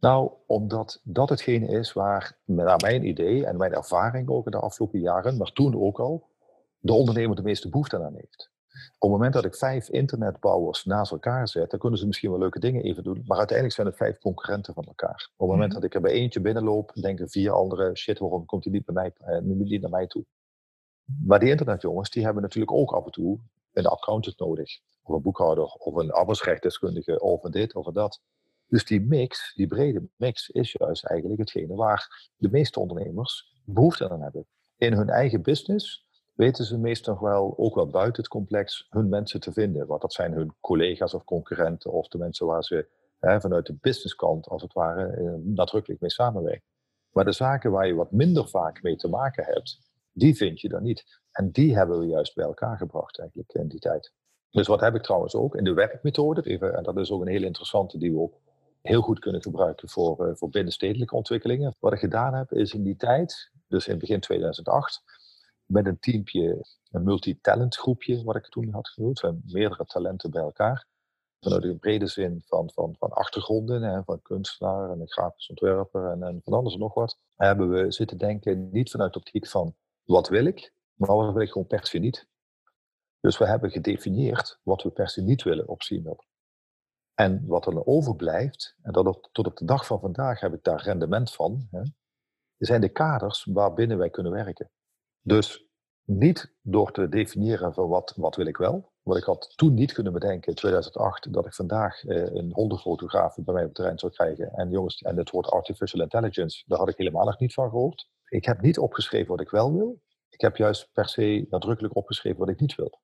Nou, 0.00 0.30
omdat 0.46 1.00
dat 1.04 1.28
hetgene 1.28 1.66
is 1.66 1.92
waar, 1.92 2.38
naar 2.44 2.80
mijn 2.80 3.06
idee 3.06 3.46
en 3.46 3.56
mijn 3.56 3.72
ervaring 3.72 4.28
ook 4.28 4.44
in 4.44 4.50
de 4.50 4.58
afgelopen 4.58 5.00
jaren, 5.00 5.36
maar 5.36 5.52
toen 5.52 5.80
ook 5.80 6.00
al, 6.00 6.28
de 6.78 6.92
ondernemer 6.92 7.36
de 7.36 7.42
meeste 7.42 7.68
behoefte 7.68 8.04
aan 8.04 8.14
heeft. 8.14 8.50
Op 8.72 9.10
het 9.10 9.10
moment 9.10 9.32
dat 9.32 9.44
ik 9.44 9.54
vijf 9.54 9.88
internetbouwers 9.88 10.84
naast 10.84 11.12
elkaar 11.12 11.48
zet, 11.48 11.70
dan 11.70 11.78
kunnen 11.78 11.98
ze 11.98 12.06
misschien 12.06 12.30
wel 12.30 12.38
leuke 12.38 12.58
dingen 12.58 12.82
even 12.82 13.02
doen, 13.02 13.22
maar 13.26 13.38
uiteindelijk 13.38 13.76
zijn 13.76 13.86
het 13.86 13.96
vijf 13.96 14.18
concurrenten 14.18 14.74
van 14.74 14.84
elkaar. 14.84 15.30
Op 15.36 15.48
het 15.48 15.56
moment 15.56 15.72
mhm. 15.72 15.80
dat 15.80 15.84
ik 15.84 15.94
er 15.94 16.00
bij 16.00 16.12
eentje 16.12 16.40
binnenloop, 16.40 16.92
denken 16.94 17.28
vier 17.28 17.50
andere, 17.50 17.96
shit, 17.96 18.18
waarom 18.18 18.44
komt 18.44 18.64
hij 18.64 18.72
niet, 18.72 18.84
bij 18.84 18.94
mij, 18.94 19.12
eh, 19.16 19.40
niet 19.40 19.80
naar 19.80 19.90
mij 19.90 20.06
toe? 20.06 20.24
Maar 21.24 21.38
die 21.38 21.50
internetjongens, 21.50 22.10
die 22.10 22.24
hebben 22.24 22.42
natuurlijk 22.42 22.72
ook 22.72 22.92
af 22.92 23.04
en 23.04 23.10
toe 23.10 23.38
een 23.72 23.86
accountant 23.86 24.38
nodig. 24.38 24.80
Of 25.02 25.14
een 25.14 25.22
boekhouder, 25.22 25.64
of 25.64 25.94
een 25.94 26.10
arbeidsrechtdeskundige, 26.10 27.20
of 27.20 27.44
een 27.44 27.50
dit, 27.50 27.74
of 27.74 27.86
een 27.86 27.92
dat. 27.92 28.20
Dus 28.66 28.84
die 28.84 29.00
mix, 29.00 29.52
die 29.54 29.66
brede 29.66 30.08
mix, 30.16 30.48
is 30.48 30.72
juist 30.72 31.04
eigenlijk 31.04 31.40
hetgene 31.40 31.74
waar 31.74 32.30
de 32.36 32.50
meeste 32.50 32.80
ondernemers 32.80 33.54
behoefte 33.64 34.10
aan 34.10 34.22
hebben. 34.22 34.46
In 34.76 34.92
hun 34.92 35.08
eigen 35.08 35.42
business 35.42 36.06
weten 36.38 36.64
ze 36.64 36.78
meestal 36.78 37.20
wel, 37.20 37.54
ook 37.56 37.74
wel 37.74 37.86
buiten 37.86 38.22
het 38.22 38.30
complex, 38.30 38.86
hun 38.90 39.08
mensen 39.08 39.40
te 39.40 39.52
vinden. 39.52 39.86
Want 39.86 40.00
dat 40.00 40.12
zijn 40.12 40.32
hun 40.32 40.54
collega's 40.60 41.14
of 41.14 41.24
concurrenten 41.24 41.92
of 41.92 42.08
de 42.08 42.18
mensen 42.18 42.46
waar 42.46 42.64
ze 42.64 42.88
hè, 43.18 43.40
vanuit 43.40 43.66
de 43.66 43.76
businesskant, 43.80 44.46
als 44.46 44.62
het 44.62 44.72
ware, 44.72 45.06
eh, 45.06 45.32
nadrukkelijk 45.42 46.00
mee 46.00 46.10
samenwerken. 46.10 46.68
Maar 47.12 47.24
de 47.24 47.32
zaken 47.32 47.70
waar 47.70 47.86
je 47.86 47.94
wat 47.94 48.12
minder 48.12 48.48
vaak 48.48 48.82
mee 48.82 48.96
te 48.96 49.08
maken 49.08 49.44
hebt, 49.44 49.78
die 50.12 50.36
vind 50.36 50.60
je 50.60 50.68
dan 50.68 50.82
niet. 50.82 51.20
En 51.32 51.50
die 51.50 51.76
hebben 51.76 51.98
we 51.98 52.06
juist 52.06 52.34
bij 52.34 52.44
elkaar 52.44 52.76
gebracht 52.76 53.18
eigenlijk 53.18 53.52
in 53.52 53.68
die 53.68 53.80
tijd. 53.80 54.12
Dus 54.50 54.66
wat 54.66 54.80
heb 54.80 54.94
ik 54.94 55.02
trouwens 55.02 55.34
ook 55.34 55.54
in 55.54 55.64
de 55.64 55.72
werkmethode, 55.72 56.42
even, 56.42 56.76
en 56.76 56.82
dat 56.82 56.96
is 56.96 57.10
ook 57.10 57.20
een 57.20 57.28
hele 57.28 57.46
interessante 57.46 57.98
die 57.98 58.12
we 58.12 58.18
ook 58.18 58.34
heel 58.82 59.02
goed 59.02 59.18
kunnen 59.18 59.42
gebruiken 59.42 59.88
voor, 59.88 60.26
uh, 60.26 60.34
voor 60.34 60.48
binnenstedelijke 60.48 61.16
ontwikkelingen. 61.16 61.74
Wat 61.78 61.92
ik 61.92 61.98
gedaan 61.98 62.34
heb 62.34 62.52
is 62.52 62.74
in 62.74 62.82
die 62.82 62.96
tijd, 62.96 63.50
dus 63.68 63.88
in 63.88 63.98
begin 63.98 64.20
2008, 64.20 65.02
met 65.68 65.86
een 65.86 65.98
teampje, 65.98 66.66
een 66.90 67.02
multi-talent 67.02 67.76
groepje, 67.76 68.24
wat 68.24 68.36
ik 68.36 68.48
toen 68.48 68.72
had 68.72 68.88
genoemd, 68.88 69.18
zijn 69.18 69.42
meerdere 69.46 69.84
talenten 69.84 70.30
bij 70.30 70.42
elkaar. 70.42 70.86
Vanuit 71.40 71.64
een 71.64 71.78
brede 71.78 72.06
zin 72.06 72.42
van, 72.46 72.70
van, 72.70 72.94
van 72.98 73.10
achtergronden, 73.10 73.82
hè, 73.82 74.02
van 74.02 74.22
kunstenaar 74.22 74.90
en 74.90 75.00
een 75.00 75.10
grafisch 75.10 75.48
ontwerper 75.48 76.10
en, 76.10 76.22
en 76.22 76.40
van 76.44 76.52
alles 76.52 76.72
en 76.72 76.78
nog 76.78 76.94
wat, 76.94 77.18
hebben 77.36 77.70
we 77.70 77.92
zitten 77.92 78.18
denken, 78.18 78.70
niet 78.70 78.90
vanuit 78.90 79.12
de 79.12 79.18
optiek 79.18 79.46
van 79.46 79.74
wat 80.04 80.28
wil 80.28 80.44
ik, 80.44 80.72
maar 80.94 81.16
wat 81.16 81.32
wil 81.32 81.42
ik 81.42 81.50
gewoon 81.50 81.66
per 81.66 81.86
se 81.86 81.98
niet. 81.98 82.28
Dus 83.20 83.38
we 83.38 83.46
hebben 83.46 83.70
gedefinieerd 83.70 84.60
wat 84.62 84.82
we 84.82 84.90
per 84.90 85.08
se 85.08 85.22
niet 85.22 85.42
willen 85.42 85.68
op 85.68 85.78
CML. 85.78 86.24
En 87.14 87.46
wat 87.46 87.66
er 87.66 87.86
overblijft, 87.86 88.76
en 88.82 88.92
dat 88.92 89.28
tot 89.32 89.46
op 89.46 89.56
de 89.56 89.64
dag 89.64 89.86
van 89.86 90.00
vandaag 90.00 90.40
heb 90.40 90.54
ik 90.54 90.62
daar 90.62 90.82
rendement 90.82 91.32
van, 91.32 91.68
hè, 91.70 91.82
zijn 92.56 92.80
de 92.80 92.88
kaders 92.88 93.44
waarbinnen 93.44 93.98
wij 93.98 94.10
kunnen 94.10 94.32
werken. 94.32 94.70
Dus 95.22 95.68
niet 96.04 96.54
door 96.62 96.92
te 96.92 97.08
definiëren 97.08 97.74
van 97.74 97.88
wat, 97.88 98.12
wat 98.16 98.36
wil 98.36 98.46
ik 98.46 98.56
wel. 98.56 98.92
Wat 99.02 99.16
ik 99.16 99.24
had 99.24 99.52
toen 99.56 99.74
niet 99.74 99.92
kunnen 99.92 100.12
bedenken 100.12 100.48
in 100.48 100.54
2008, 100.54 101.32
dat 101.32 101.46
ik 101.46 101.54
vandaag 101.54 102.04
eh, 102.04 102.34
een 102.34 102.52
hondenfotograaf 102.52 103.34
bij 103.34 103.54
mij 103.54 103.62
op 103.62 103.68
het 103.68 103.76
terrein 103.76 103.98
zou 103.98 104.12
krijgen. 104.12 104.52
En 104.52 104.70
jongens, 104.70 105.02
en 105.02 105.16
het 105.16 105.30
woord 105.30 105.46
artificial 105.46 106.02
intelligence, 106.02 106.64
daar 106.66 106.78
had 106.78 106.88
ik 106.88 106.96
helemaal 106.96 107.24
nog 107.24 107.38
niet 107.38 107.52
van 107.52 107.70
gehoord. 107.70 108.08
Ik 108.28 108.44
heb 108.44 108.60
niet 108.60 108.78
opgeschreven 108.78 109.28
wat 109.28 109.40
ik 109.40 109.50
wel 109.50 109.72
wil. 109.72 110.00
Ik 110.28 110.40
heb 110.40 110.56
juist 110.56 110.90
per 110.92 111.08
se 111.08 111.46
nadrukkelijk 111.50 111.96
opgeschreven 111.96 112.38
wat 112.38 112.48
ik 112.48 112.60
niet 112.60 112.74
wil. 112.74 113.00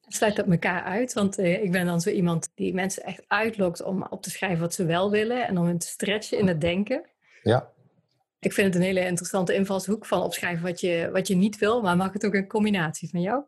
Het 0.00 0.14
sluit 0.14 0.38
op 0.38 0.50
elkaar 0.50 0.82
uit, 0.82 1.12
want 1.12 1.38
uh, 1.38 1.62
ik 1.62 1.72
ben 1.72 1.86
dan 1.86 2.00
zo 2.00 2.10
iemand 2.10 2.50
die 2.54 2.74
mensen 2.74 3.02
echt 3.02 3.24
uitlokt 3.26 3.82
om 3.82 4.06
op 4.10 4.22
te 4.22 4.30
schrijven 4.30 4.60
wat 4.60 4.74
ze 4.74 4.84
wel 4.84 5.10
willen 5.10 5.46
en 5.46 5.58
om 5.58 5.66
hen 5.66 5.78
te 5.78 5.86
stretchen 5.86 6.38
in 6.38 6.46
het 6.46 6.60
denken. 6.60 7.10
Ja. 7.42 7.72
Ik 8.38 8.52
vind 8.52 8.66
het 8.66 8.76
een 8.76 8.88
hele 8.88 9.06
interessante 9.06 9.54
invalshoek 9.54 10.06
van 10.06 10.22
opschrijven 10.22 10.64
wat 10.64 10.80
je, 10.80 11.10
wat 11.12 11.26
je 11.26 11.34
niet 11.34 11.58
wil, 11.58 11.82
maar 11.82 11.96
mag 11.96 12.12
het 12.12 12.26
ook 12.26 12.34
een 12.34 12.48
combinatie 12.48 13.10
van 13.10 13.20
jou? 13.20 13.44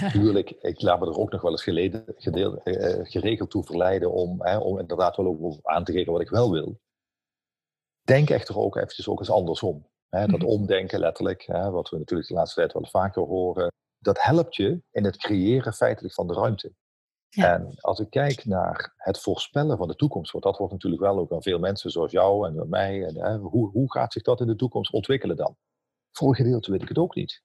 Natuurlijk, 0.00 0.50
ik 0.60 0.80
laat 0.80 1.00
me 1.00 1.06
er 1.06 1.18
ook 1.18 1.30
nog 1.30 1.42
wel 1.42 1.50
eens 1.50 1.62
geleden, 1.62 2.04
gedeeld, 2.06 2.60
uh, 2.64 2.98
geregeld 3.02 3.50
toe 3.50 3.64
verleiden 3.64 4.12
om, 4.12 4.42
hè, 4.42 4.58
om 4.58 4.78
inderdaad 4.78 5.16
wel 5.16 5.26
ook 5.26 5.58
aan 5.62 5.84
te 5.84 5.92
geven 5.92 6.12
wat 6.12 6.20
ik 6.20 6.30
wel 6.30 6.50
wil. 6.50 6.80
Denk 8.02 8.30
echter 8.30 8.58
ook 8.58 8.76
eventjes 8.76 9.08
ook 9.08 9.18
eens 9.18 9.30
andersom. 9.30 9.88
Hè, 10.08 10.26
dat 10.26 10.40
mhm. 10.40 10.48
omdenken 10.48 10.98
letterlijk, 10.98 11.42
hè, 11.46 11.70
wat 11.70 11.88
we 11.88 11.98
natuurlijk 11.98 12.28
de 12.28 12.34
laatste 12.34 12.60
tijd 12.60 12.72
wel 12.72 12.86
vaker 12.86 13.22
horen 13.22 13.70
dat 14.00 14.22
helpt 14.22 14.56
je 14.56 14.82
in 14.90 15.04
het 15.04 15.16
creëren 15.16 15.72
feitelijk 15.72 16.14
van 16.14 16.26
de 16.26 16.34
ruimte. 16.34 16.72
En 17.30 17.74
als 17.80 17.98
ik 17.98 18.10
kijk 18.10 18.44
naar 18.44 18.92
het 18.96 19.20
voorspellen 19.20 19.76
van 19.76 19.88
de 19.88 19.94
toekomst, 19.94 20.32
want 20.32 20.44
dat 20.44 20.58
wordt 20.58 20.72
natuurlijk 20.72 21.02
wel 21.02 21.18
ook 21.18 21.32
aan 21.32 21.42
veel 21.42 21.58
mensen 21.58 21.90
zoals 21.90 22.12
jou 22.12 22.46
en 22.46 22.68
mij, 22.68 23.04
en, 23.04 23.16
hè, 23.16 23.36
hoe, 23.36 23.70
hoe 23.70 23.92
gaat 23.92 24.12
zich 24.12 24.22
dat 24.22 24.40
in 24.40 24.46
de 24.46 24.56
toekomst 24.56 24.92
ontwikkelen 24.92 25.36
dan? 25.36 25.56
Voor 26.10 26.28
een 26.28 26.34
gedeelte 26.34 26.70
weet 26.70 26.82
ik 26.82 26.88
het 26.88 26.98
ook 26.98 27.14
niet. 27.14 27.42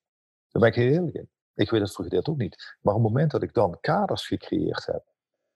Daar 0.50 0.62
ben 0.62 0.72
ik 0.72 0.76
heel 0.76 0.92
eerlijk 0.92 1.16
in. 1.16 1.30
Ik 1.54 1.70
weet 1.70 1.82
het 1.82 1.92
voor 1.92 2.04
een 2.04 2.10
gedeelte 2.10 2.32
ook 2.32 2.38
niet. 2.38 2.78
Maar 2.82 2.94
op 2.94 3.04
het 3.04 3.12
moment 3.12 3.32
dat 3.32 3.44
ik 3.44 3.54
dan 3.54 3.78
kaders 3.80 4.28
gecreëerd 4.28 4.86
heb, 4.86 5.04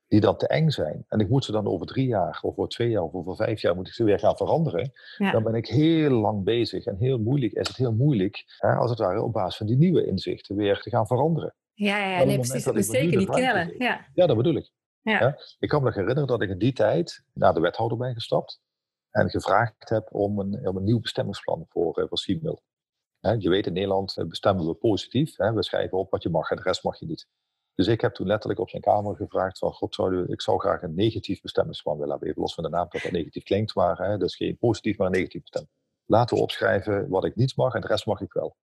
die 0.07 0.19
dan 0.19 0.37
te 0.37 0.47
eng 0.47 0.69
zijn. 0.69 1.05
En 1.07 1.19
ik 1.19 1.29
moet 1.29 1.45
ze 1.45 1.51
dan 1.51 1.67
over 1.67 1.85
drie 1.85 2.07
jaar, 2.07 2.39
of 2.41 2.57
over 2.57 2.69
twee 2.69 2.89
jaar, 2.89 3.03
of 3.03 3.13
over 3.13 3.35
vijf 3.35 3.61
jaar 3.61 3.75
moet 3.75 3.87
ik 3.87 3.93
ze 3.93 4.03
weer 4.03 4.19
gaan 4.19 4.37
veranderen. 4.37 4.91
Dan 5.17 5.43
ben 5.43 5.53
ik 5.55 5.67
heel 5.67 6.09
lang 6.09 6.43
bezig 6.43 6.85
en 6.85 6.97
heel 6.97 7.17
moeilijk. 7.17 7.53
Is 7.53 7.67
het 7.67 7.77
heel 7.77 7.93
moeilijk, 7.93 8.55
hè, 8.57 8.73
als 8.75 8.89
het 8.89 8.99
ware, 8.99 9.21
op 9.21 9.33
basis 9.33 9.57
van 9.57 9.67
die 9.67 9.77
nieuwe 9.77 10.05
inzichten 10.05 10.55
weer 10.55 10.81
te 10.81 10.89
gaan 10.89 11.07
veranderen. 11.07 11.55
Ja, 11.79 11.97
ja, 11.97 12.23
nee, 12.23 12.39
precies. 12.39 12.63
Dat 12.63 12.85
zeker 12.85 13.17
niet 13.17 13.29
kennen. 13.29 13.75
Ja. 13.77 14.05
ja, 14.13 14.25
dat 14.25 14.37
bedoel 14.37 14.55
ik. 14.55 14.71
Ja. 15.01 15.39
Ik 15.59 15.69
kan 15.69 15.79
me 15.79 15.85
nog 15.85 15.95
herinneren 15.95 16.27
dat 16.27 16.41
ik 16.41 16.49
in 16.49 16.57
die 16.57 16.73
tijd 16.73 17.23
naar 17.33 17.53
de 17.53 17.59
wethouder 17.59 17.97
ben 17.97 18.13
gestapt. 18.13 18.61
En 19.09 19.29
gevraagd 19.29 19.89
heb 19.89 20.13
om 20.13 20.39
een, 20.39 20.67
om 20.67 20.77
een 20.77 20.83
nieuw 20.83 20.99
bestemmingsplan 20.99 21.65
voor, 21.69 21.99
uh, 21.99 22.05
voor 22.09 22.19
Je 23.37 23.49
weet, 23.49 23.67
in 23.67 23.73
Nederland 23.73 24.17
eh, 24.17 24.25
bestemmen 24.25 24.65
we 24.65 24.73
positief. 24.73 25.35
Hè? 25.35 25.53
We 25.53 25.63
schrijven 25.63 25.97
op 25.97 26.11
wat 26.11 26.23
je 26.23 26.29
mag 26.29 26.49
en 26.49 26.55
de 26.55 26.63
rest 26.63 26.83
mag 26.83 26.99
je 26.99 27.05
niet. 27.05 27.27
Dus 27.73 27.87
ik 27.87 28.01
heb 28.01 28.13
toen 28.13 28.27
letterlijk 28.27 28.59
op 28.59 28.69
zijn 28.69 28.81
kamer 28.81 29.15
gevraagd 29.15 29.57
van, 29.57 29.71
god, 29.71 29.95
zou 29.95 30.25
ik 30.25 30.41
zou 30.41 30.59
graag 30.59 30.81
een 30.81 30.95
negatief 30.95 31.41
bestemmingsplan 31.41 31.95
willen 31.95 32.09
hebben. 32.09 32.29
Even 32.29 32.41
los 32.41 32.53
van 32.53 32.63
de 32.63 32.69
naam 32.69 32.87
dat 32.89 33.01
dat 33.01 33.11
negatief 33.11 33.43
klinkt, 33.43 33.75
maar 33.75 33.97
hè, 33.97 34.17
dus 34.17 34.35
geen 34.35 34.57
positief, 34.57 34.97
maar 34.97 35.07
een 35.07 35.13
negatief 35.13 35.41
bestemming. 35.41 35.73
Laten 36.05 36.37
we 36.37 36.43
opschrijven 36.43 37.09
wat 37.09 37.25
ik 37.25 37.35
niet 37.35 37.55
mag 37.55 37.73
en 37.73 37.81
de 37.81 37.87
rest 37.87 38.05
mag 38.05 38.21
ik 38.21 38.33
wel. 38.33 38.55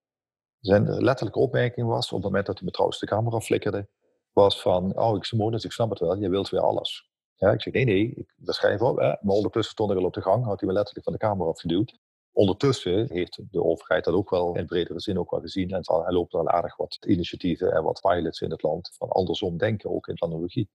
Zijn 0.61 1.03
letterlijke 1.03 1.39
opmerking 1.39 1.87
was, 1.87 2.07
op 2.07 2.17
het 2.17 2.25
moment 2.25 2.47
dat 2.47 2.55
hij 2.55 2.65
me 2.65 2.71
trouwens 2.71 3.01
de 3.01 3.07
camera 3.07 3.41
flikkerde, 3.41 3.89
was 4.33 4.63
van, 4.63 4.99
oh, 4.99 5.17
ik, 5.17 5.25
Simone, 5.25 5.61
ik 5.63 5.73
snap 5.73 5.91
het 5.91 5.99
wel, 5.99 6.17
je 6.17 6.29
wilt 6.29 6.49
weer 6.49 6.61
alles. 6.61 7.11
Ja, 7.35 7.53
ik 7.53 7.63
zeg, 7.63 7.73
nee, 7.73 7.85
nee, 7.85 8.13
ik, 8.15 8.35
dat 8.37 8.55
schrijf 8.55 8.81
op. 8.81 8.97
Hè. 8.97 9.07
Maar 9.07 9.35
ondertussen 9.35 9.73
stond 9.73 9.91
ik 9.91 9.97
al 9.97 10.05
op 10.05 10.15
de 10.15 10.23
gang, 10.23 10.45
had 10.45 10.61
hij 10.61 10.69
me 10.69 10.75
letterlijk 10.75 11.05
van 11.05 11.13
de 11.13 11.19
camera 11.19 11.51
afgeduwd. 11.51 11.99
Ondertussen 12.33 13.07
heeft 13.13 13.41
de 13.51 13.65
overheid 13.65 14.05
dat 14.05 14.15
ook 14.15 14.31
wel 14.31 14.57
in 14.57 14.67
bredere 14.67 15.01
zin 15.01 15.19
ook 15.19 15.31
wel 15.31 15.41
gezien. 15.41 15.71
En 15.71 15.81
er 15.83 16.13
lopen 16.13 16.41
al 16.41 16.49
aardig 16.49 16.77
wat 16.77 16.99
initiatieven 17.07 17.73
en 17.73 17.83
wat 17.83 18.01
pilots 18.01 18.41
in 18.41 18.51
het 18.51 18.63
land 18.63 18.91
van 18.99 19.09
andersom 19.09 19.57
denken, 19.59 19.91
ook 19.91 20.09
in 20.09 20.15
planologie. 20.15 20.69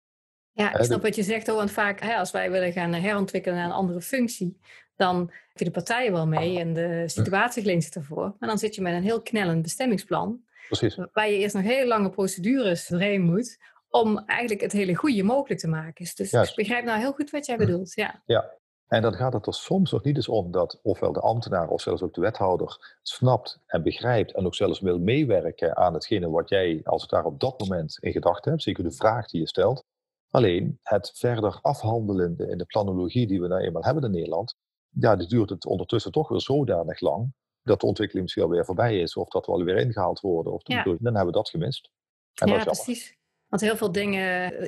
Ja, 0.51 0.77
ik 0.77 0.83
snap 0.83 1.01
wat 1.01 1.15
je 1.15 1.23
zegt, 1.23 1.47
hoor. 1.47 1.55
Want 1.55 1.71
vaak, 1.71 1.99
hè, 1.99 2.15
als 2.15 2.31
wij 2.31 2.51
willen 2.51 2.71
gaan 2.71 2.93
herontwikkelen 2.93 3.57
naar 3.57 3.65
een 3.65 3.71
andere 3.71 4.01
functie, 4.01 4.59
dan 5.01 5.19
heb 5.29 5.57
je 5.57 5.65
de 5.65 5.71
partijen 5.71 6.11
wel 6.11 6.27
mee 6.27 6.59
en 6.59 6.73
de 6.73 7.03
situatie 7.05 7.63
leent 7.63 7.83
zich 7.83 7.93
ervoor. 7.93 8.35
Maar 8.39 8.49
dan 8.49 8.57
zit 8.57 8.75
je 8.75 8.81
met 8.81 8.93
een 8.93 9.03
heel 9.03 9.21
knellend 9.21 9.61
bestemmingsplan. 9.61 10.41
Precies. 10.67 10.97
Waar 11.13 11.29
je 11.29 11.37
eerst 11.37 11.55
nog 11.55 11.63
hele 11.63 11.87
lange 11.87 12.09
procedures 12.09 12.87
doorheen 12.87 13.21
moet 13.21 13.57
om 13.89 14.17
eigenlijk 14.25 14.61
het 14.61 14.71
hele 14.71 14.95
goede 14.95 15.23
mogelijk 15.23 15.59
te 15.59 15.67
maken. 15.67 16.05
Dus 16.15 16.33
ik 16.33 16.55
begrijp 16.55 16.85
nou 16.85 16.99
heel 16.99 17.11
goed 17.11 17.29
wat 17.29 17.45
jij 17.45 17.57
bedoelt. 17.57 17.93
Ja. 17.93 18.21
ja, 18.25 18.51
en 18.87 19.01
dan 19.01 19.13
gaat 19.13 19.33
het 19.33 19.47
er 19.47 19.53
soms 19.53 19.91
nog 19.91 20.03
niet 20.03 20.15
eens 20.15 20.27
om 20.27 20.51
dat 20.51 20.79
ofwel 20.83 21.13
de 21.13 21.19
ambtenaar 21.19 21.67
of 21.67 21.81
zelfs 21.81 22.01
ook 22.01 22.13
de 22.13 22.21
wethouder 22.21 22.97
snapt 23.01 23.59
en 23.65 23.83
begrijpt 23.83 24.33
en 24.33 24.45
ook 24.45 24.55
zelfs 24.55 24.79
wil 24.79 24.99
meewerken 24.99 25.77
aan 25.77 25.93
hetgene 25.93 26.29
wat 26.29 26.49
jij 26.49 26.81
als 26.83 27.01
het 27.01 27.11
daar 27.11 27.25
op 27.25 27.39
dat 27.39 27.59
moment 27.59 27.97
in 27.99 28.11
gedachten 28.11 28.51
hebt, 28.51 28.63
zeker 28.63 28.83
de 28.83 28.91
vraag 28.91 29.27
die 29.27 29.41
je 29.41 29.47
stelt. 29.47 29.83
Alleen 30.29 30.79
het 30.81 31.11
verder 31.15 31.59
afhandelen 31.61 32.37
in 32.37 32.57
de 32.57 32.65
planologie 32.65 33.27
die 33.27 33.41
we 33.41 33.47
nou 33.47 33.61
eenmaal 33.61 33.83
hebben 33.83 34.03
in 34.03 34.11
Nederland, 34.11 34.55
ja, 34.99 35.15
die 35.15 35.27
duurt 35.27 35.49
het 35.49 35.65
ondertussen 35.65 36.11
toch 36.11 36.29
weer 36.29 36.41
zodanig 36.41 36.99
lang 36.99 37.33
dat 37.63 37.79
de 37.79 37.85
ontwikkeling 37.85 38.23
misschien 38.23 38.43
alweer 38.43 38.65
voorbij 38.65 38.99
is 38.99 39.15
of 39.15 39.29
dat 39.29 39.45
we 39.45 39.51
alweer 39.51 39.77
ingehaald 39.77 40.19
worden. 40.19 40.53
Of 40.53 40.63
dan 40.63 40.97
hebben 41.01 41.25
we 41.25 41.31
dat 41.31 41.49
gemist. 41.49 41.89
En 42.33 42.47
ja, 42.47 42.63
precies. 42.63 43.15
Want 43.47 43.61
heel 43.61 43.77
veel 43.77 43.91
dingen, 43.91 44.21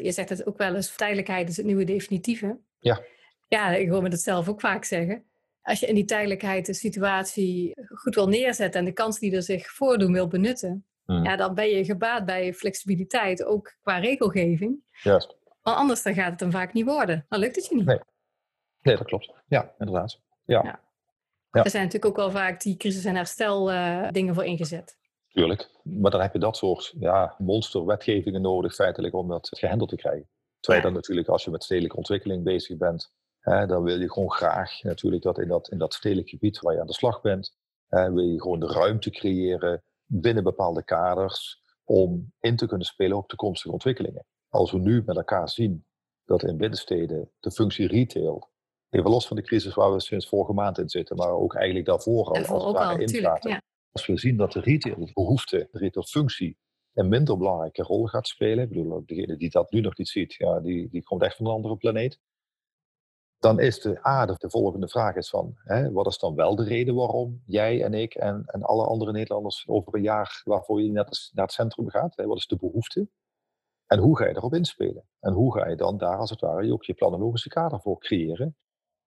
je 0.04 0.12
zegt 0.12 0.30
het 0.30 0.46
ook 0.46 0.58
wel 0.58 0.76
eens, 0.76 0.96
tijdelijkheid 0.96 1.50
is 1.50 1.58
het 1.58 1.66
nieuwe 1.66 1.84
definitieve. 1.84 2.60
Ja. 2.80 3.02
Ja, 3.48 3.70
ik 3.70 3.90
hoor 3.90 4.02
me 4.02 4.10
dat 4.10 4.20
zelf 4.20 4.50
ook 4.50 4.60
vaak 4.60 4.84
zeggen. 4.84 5.24
Als 5.62 5.80
je 5.80 5.86
in 5.86 5.96
die 5.96 6.06
tijdelijkheid 6.06 6.66
de 6.66 6.74
situatie 6.74 7.74
goed 7.96 8.16
wil 8.16 8.28
neerzetten 8.28 8.80
en 8.80 8.86
de 8.86 8.94
kansen 8.94 9.22
die 9.22 9.36
er 9.36 9.44
zich 9.44 9.72
voordoen 9.72 10.14
wil 10.14 10.28
benutten, 10.28 10.86
hmm. 11.06 11.24
ja, 11.24 11.36
dan 11.36 11.54
ben 11.54 11.70
je 11.70 11.86
gebaat 11.86 12.26
bij 12.26 12.54
flexibiliteit, 12.54 13.44
ook 13.44 13.76
qua 13.82 13.98
regelgeving. 13.98 14.84
Juist. 15.04 15.36
Want 15.62 15.78
anders 15.78 16.04
dan 16.04 16.14
gaat 16.14 16.32
het 16.32 16.40
hem 16.40 16.52
vaak 16.52 16.74
niet 16.74 16.86
worden. 16.86 17.26
Dan 17.30 17.40
lukt 17.40 17.56
het 17.56 17.66
je 17.66 17.76
niet. 17.76 17.86
Nee, 17.86 18.00
nee 18.84 18.98
dat 18.98 19.06
klopt. 19.06 19.34
Ja, 19.48 19.74
inderdaad. 19.78 20.20
Ja. 20.46 20.64
ja. 20.64 21.64
Er 21.64 21.70
zijn 21.70 21.84
natuurlijk 21.84 22.12
ook 22.12 22.16
wel 22.16 22.32
vaak 22.32 22.62
die 22.62 22.78
crisis- 22.78 23.06
en 23.06 23.16
herstel 23.16 23.72
uh, 23.72 24.08
dingen 24.12 24.34
voor 24.34 24.46
ingezet. 24.46 24.98
Tuurlijk. 25.28 25.70
Maar 25.84 26.12
dan 26.12 26.22
heb 26.22 26.34
je 26.34 26.40
dat 26.40 26.58
soort 26.58 26.94
ja, 27.00 27.36
monsterwetgevingen 27.38 28.42
nodig 28.42 28.76
feitelijk 28.76 29.14
om 29.14 29.28
dat 29.28 29.50
gehandeld 29.52 29.90
te 29.90 29.96
krijgen. 29.96 30.30
Terwijl 30.60 30.84
dan 30.84 30.94
natuurlijk 30.94 31.28
als 31.28 31.44
je 31.44 31.52
met 31.52 31.64
stedelijke 31.64 31.98
ontwikkeling 31.98 32.44
bezig 32.44 32.78
bent, 32.78 33.14
hè, 33.40 33.66
dan 33.66 33.84
wil 33.84 34.00
je 34.00 34.12
gewoon 34.12 34.32
graag 34.32 34.82
natuurlijk 34.82 35.24
dat 35.24 35.40
in 35.40 35.48
dat, 35.48 35.72
in 35.72 35.78
dat 35.78 35.94
stedelijk 35.94 36.30
gebied 36.30 36.60
waar 36.60 36.74
je 36.74 36.80
aan 36.80 36.88
de 36.88 36.94
slag 36.94 37.22
bent, 37.22 37.58
hè, 37.88 38.12
wil 38.12 38.24
je 38.24 38.42
gewoon 38.42 38.60
de 38.60 38.68
ruimte 38.68 39.10
creëren 39.10 39.84
binnen 40.06 40.44
bepaalde 40.44 40.84
kaders 40.84 41.62
om 41.84 42.34
in 42.40 42.56
te 42.56 42.68
kunnen 42.68 42.88
spelen 42.88 43.18
op 43.18 43.28
toekomstige 43.28 43.74
ontwikkelingen. 43.74 44.26
Als 44.50 44.72
we 44.72 44.80
nu 44.80 45.04
met 45.06 45.16
elkaar 45.16 45.50
zien 45.50 45.86
dat 46.26 46.44
in 46.44 46.58
binnensteden 46.58 47.32
de 47.40 47.52
functie 47.52 47.88
retail, 47.88 48.52
even 48.94 49.10
los 49.10 49.28
van 49.28 49.38
de 49.38 49.44
crisis 49.44 49.74
waar 49.74 49.94
we 49.94 50.02
sinds 50.02 50.28
vorige 50.28 50.54
maand 50.54 50.78
in 50.78 50.90
zitten, 50.90 51.16
maar 51.16 51.32
ook 51.32 51.56
eigenlijk 51.56 51.86
daarvoor 51.86 52.26
al 52.26 52.36
als 52.36 52.66
het 52.66 53.12
ware 53.12 53.48
Ja. 53.50 53.62
Als 53.92 54.06
we 54.06 54.18
zien 54.18 54.38
dat 54.38 54.52
de 54.52 54.60
retailbehoefte, 54.60 55.68
de 55.72 55.78
retailfunctie, 55.78 56.58
een 56.94 57.10
minder 57.10 57.38
belangrijke 57.38 57.84
rol 57.84 58.06
gaat 58.06 58.28
spelen. 58.28 58.64
Ik 58.64 58.70
bedoel, 58.70 59.04
degene 59.06 59.38
die 59.38 59.50
dat 59.50 59.72
nu 59.72 59.82
nog 59.82 59.98
niet 59.98 60.10
ziet, 60.10 60.34
ja, 60.34 60.60
die, 60.60 60.90
die 60.90 61.04
komt 61.04 61.22
echt 61.22 61.36
van 61.36 61.46
een 61.46 61.52
andere 61.52 61.78
planeet. 61.78 62.20
Dan 63.38 63.60
is 63.60 63.82
de 63.82 64.08
A, 64.08 64.26
de 64.26 64.50
volgende 64.50 64.88
vraag 64.88 65.16
is 65.16 65.30
van, 65.30 65.54
hè, 65.56 65.92
wat 65.92 66.08
is 66.08 66.18
dan 66.18 66.36
wel 66.36 66.56
de 66.56 66.64
reden 66.64 66.96
waarom 66.96 67.42
jij 67.46 67.84
en 67.84 67.94
ik 67.94 68.16
en, 68.16 68.44
en 68.46 68.62
alle 68.62 68.86
andere 68.86 69.12
Nederlanders 69.12 69.68
over 69.68 69.96
een 69.96 70.02
jaar 70.02 70.42
waarvoor 70.44 70.82
je 70.82 70.92
net 70.92 71.30
naar 71.34 71.46
het 71.46 71.54
centrum 71.54 71.90
gaat? 71.90 72.16
Hè, 72.16 72.26
wat 72.26 72.38
is 72.38 72.48
de 72.48 72.56
behoefte? 72.56 73.08
En 73.86 74.00
hoe 74.00 74.18
ga 74.18 74.28
je 74.28 74.34
daarop 74.34 74.54
inspelen? 74.54 75.08
En 75.20 75.34
hoe 75.34 75.54
ga 75.54 75.68
je 75.68 75.76
dan 75.76 75.98
daar 75.98 76.18
als 76.18 76.30
het 76.30 76.40
ware 76.40 76.74
ook 76.74 76.84
je 76.84 76.94
planologische 76.94 77.50
kader 77.50 77.82
voor 77.82 78.00
creëren? 78.00 78.56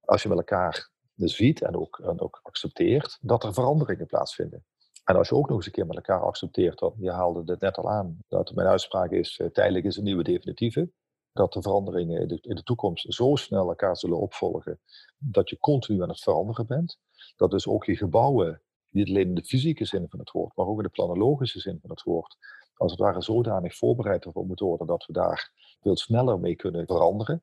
Als 0.07 0.23
je 0.23 0.29
met 0.29 0.39
elkaar 0.39 0.91
ziet 1.15 1.63
en 1.63 1.77
ook, 1.77 2.01
ook 2.17 2.41
accepteert 2.43 3.19
dat 3.21 3.45
er 3.45 3.55
veranderingen 3.55 4.07
plaatsvinden. 4.07 4.65
En 5.05 5.17
als 5.17 5.29
je 5.29 5.35
ook 5.35 5.49
nog 5.49 5.57
eens 5.57 5.67
een 5.67 5.73
keer 5.73 5.87
met 5.87 5.97
elkaar 5.97 6.21
accepteert, 6.21 6.79
dat, 6.79 6.95
je 6.99 7.11
haalde 7.11 7.53
het 7.53 7.61
net 7.61 7.77
al 7.77 7.91
aan, 7.91 8.19
dat 8.29 8.55
mijn 8.55 8.69
uitspraak 8.69 9.11
is, 9.11 9.39
uh, 9.39 9.47
tijdelijk 9.49 9.85
is 9.85 9.97
een 9.97 10.05
nieuwe 10.05 10.23
definitieve, 10.23 10.91
dat 11.33 11.53
de 11.53 11.63
veranderingen 11.63 12.21
in 12.21 12.29
de, 12.29 12.39
in 12.41 12.55
de, 12.55 12.63
toekomst 12.63 13.15
zo 13.15 13.35
snel 13.35 13.69
elkaar 13.69 13.97
zullen 13.97 14.21
opvolgen, 14.21 14.81
dat 15.19 15.51
je 15.51 15.59
continu 15.59 16.03
aan 16.03 16.09
het 16.09 16.21
veranderen 16.21 16.67
bent. 16.67 16.99
Dat 17.37 17.51
dus 17.51 17.67
ook 17.67 17.85
je 17.85 17.97
gebouwen, 17.97 18.63
niet 18.89 19.09
alleen 19.09 19.29
in 19.29 19.35
de 19.35 19.45
fysieke 19.45 19.85
zin 19.85 20.07
van 20.09 20.19
het 20.19 20.31
woord, 20.31 20.57
maar 20.57 20.67
ook 20.67 20.77
in 20.77 20.83
de 20.83 20.89
planologische 20.89 21.61
zin 21.61 21.79
van 21.81 21.91
het 21.91 22.03
woord, 22.03 22.37
als 22.75 22.91
het 22.91 23.01
ware 23.01 23.23
zodanig 23.23 23.77
voorbereid 23.77 24.25
ervoor 24.25 24.47
moeten 24.47 24.67
worden 24.67 24.87
dat 24.87 25.07
we 25.07 25.13
daar 25.13 25.53
veel 25.81 25.97
sneller 25.97 26.41
mee 26.41 26.57
kunnen 26.57 26.87
veranderen, 26.87 27.43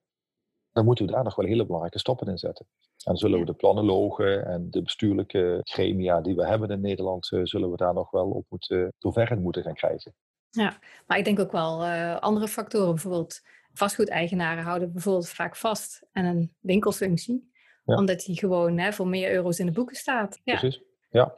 dan 0.73 0.85
moeten 0.85 1.05
we 1.05 1.11
daar 1.11 1.23
nog 1.23 1.35
wel 1.35 1.45
hele 1.45 1.65
belangrijke 1.65 1.99
stappen 1.99 2.27
in 2.27 2.37
zetten. 2.37 2.65
En 3.03 3.17
zullen 3.17 3.39
we 3.39 3.45
de 3.45 3.53
planologen 3.53 4.45
en 4.45 4.67
de 4.69 4.81
bestuurlijke 4.81 5.59
gremia 5.63 6.21
die 6.21 6.35
we 6.35 6.47
hebben 6.47 6.69
in 6.69 6.81
Nederland, 6.81 7.31
uh, 7.31 7.39
zullen 7.43 7.71
we 7.71 7.77
daar 7.77 7.93
nog 7.93 8.11
wel 8.11 8.29
op 8.29 8.45
moeten, 8.49 8.93
doorverrend 8.99 9.41
moeten 9.41 9.63
gaan 9.63 9.73
krijgen. 9.73 10.13
Ja, 10.49 10.77
maar 11.07 11.17
ik 11.17 11.25
denk 11.25 11.39
ook 11.39 11.51
wel 11.51 11.83
uh, 11.83 12.17
andere 12.19 12.47
factoren. 12.47 12.93
Bijvoorbeeld 12.93 13.41
vastgoedeigenaren 13.73 14.63
houden 14.63 14.91
bijvoorbeeld 14.91 15.29
vaak 15.29 15.55
vast 15.55 16.05
aan 16.11 16.25
een 16.25 16.55
winkelfunctie. 16.59 17.51
Omdat 17.85 18.19
die 18.19 18.37
gewoon 18.37 18.77
hè, 18.77 18.93
voor 18.93 19.07
meer 19.07 19.31
euro's 19.31 19.59
in 19.59 19.65
de 19.65 19.71
boeken 19.71 19.95
staat. 19.95 20.39
Ja. 20.43 20.57
Precies, 20.59 20.83
ja. 21.09 21.33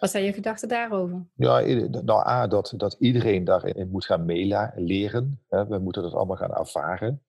Wat 0.00 0.10
zijn 0.10 0.24
je 0.24 0.32
gedachten 0.32 0.68
daarover? 0.68 1.26
Ja, 1.34 1.60
nou 1.60 2.28
A, 2.28 2.46
dat, 2.46 2.74
dat 2.76 2.96
iedereen 2.98 3.44
daarin 3.44 3.90
moet 3.90 4.04
gaan 4.04 4.24
meeleren. 4.24 5.40
We 5.48 5.78
moeten 5.78 6.02
dat 6.02 6.14
allemaal 6.14 6.36
gaan 6.36 6.54
ervaren. 6.54 7.22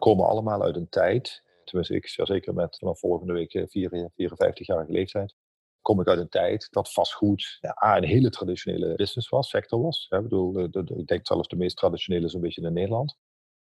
Komen 0.00 0.26
allemaal 0.26 0.62
uit 0.62 0.76
een 0.76 0.88
tijd 0.88 1.42
tenminste 1.70 1.94
ik 1.94 2.26
zeker 2.26 2.54
met 2.54 2.76
van 2.78 2.96
volgende 2.96 3.32
week 3.32 3.58
54-jarige 3.58 4.88
eh, 4.88 4.94
leeftijd, 4.94 5.34
kom 5.80 6.00
ik 6.00 6.08
uit 6.08 6.18
een 6.18 6.28
tijd 6.28 6.68
dat 6.70 6.92
vastgoed 6.92 7.58
ja, 7.60 7.96
een 7.96 8.04
hele 8.04 8.30
traditionele 8.30 8.94
business 8.94 9.28
was, 9.28 9.48
sector 9.48 9.82
was. 9.82 10.06
Ik 10.08 10.22
bedoel, 10.22 10.52
de, 10.52 10.94
ik 10.96 11.06
denk 11.06 11.26
zelfs 11.26 11.48
de 11.48 11.56
meest 11.56 11.76
traditionele 11.76 12.28
zo'n 12.28 12.40
beetje 12.40 12.62
in 12.62 12.72
Nederland. 12.72 13.16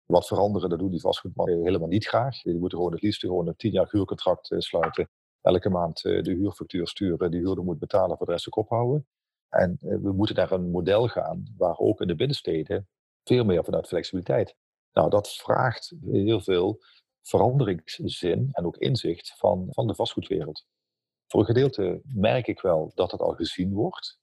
Wat 0.05 0.27
veranderen, 0.27 0.71
dat 0.71 0.79
doen 0.79 0.91
die 0.91 1.01
vastgoedmannen 1.01 1.63
helemaal 1.63 1.89
niet 1.89 2.07
graag. 2.07 2.43
Die 2.43 2.59
moeten 2.59 2.79
gewoon 2.79 2.93
het 2.93 3.03
liefst 3.03 3.21
gewoon 3.21 3.47
een 3.47 3.57
tien 3.57 3.73
jaar 3.73 3.89
huurcontract 3.91 4.51
eh, 4.51 4.59
sluiten. 4.59 5.11
Elke 5.41 5.69
maand 5.69 6.05
eh, 6.05 6.23
de 6.23 6.33
huurfactuur 6.33 6.89
sturen, 6.89 7.31
die 7.31 7.41
huurder 7.41 7.65
moet 7.65 7.79
betalen, 7.79 8.17
voor 8.17 8.27
de 8.27 8.33
rest 8.33 8.47
ook 8.47 8.57
ophouden. 8.57 9.07
En 9.49 9.77
we 9.81 10.13
moeten 10.13 10.37
naar 10.37 10.53
een 10.53 10.71
model 10.71 11.09
gaan 11.09 11.45
waar 11.57 11.79
ook 11.79 12.01
in 12.01 12.07
de 12.07 12.15
binnensteden 12.15 12.89
veel 13.25 13.45
meer 13.45 13.65
vanuit 13.65 13.87
flexibiliteit. 13.87 14.57
Nou, 14.93 15.11
dat 15.11 15.33
vraagt 15.33 15.93
heel 16.11 16.41
veel 16.41 16.79
veranderingszin 17.23 18.49
en 18.53 18.67
ook 18.67 18.77
inzicht 18.77 19.35
van, 19.37 19.67
van 19.71 19.87
de 19.87 19.95
vastgoedwereld. 19.95 20.67
Voor 21.27 21.41
een 21.41 21.47
gedeelte 21.47 22.01
merk 22.05 22.47
ik 22.47 22.61
wel 22.61 22.93
dat 22.95 23.11
het 23.11 23.21
al 23.21 23.33
gezien 23.33 23.73
wordt. 23.73 24.21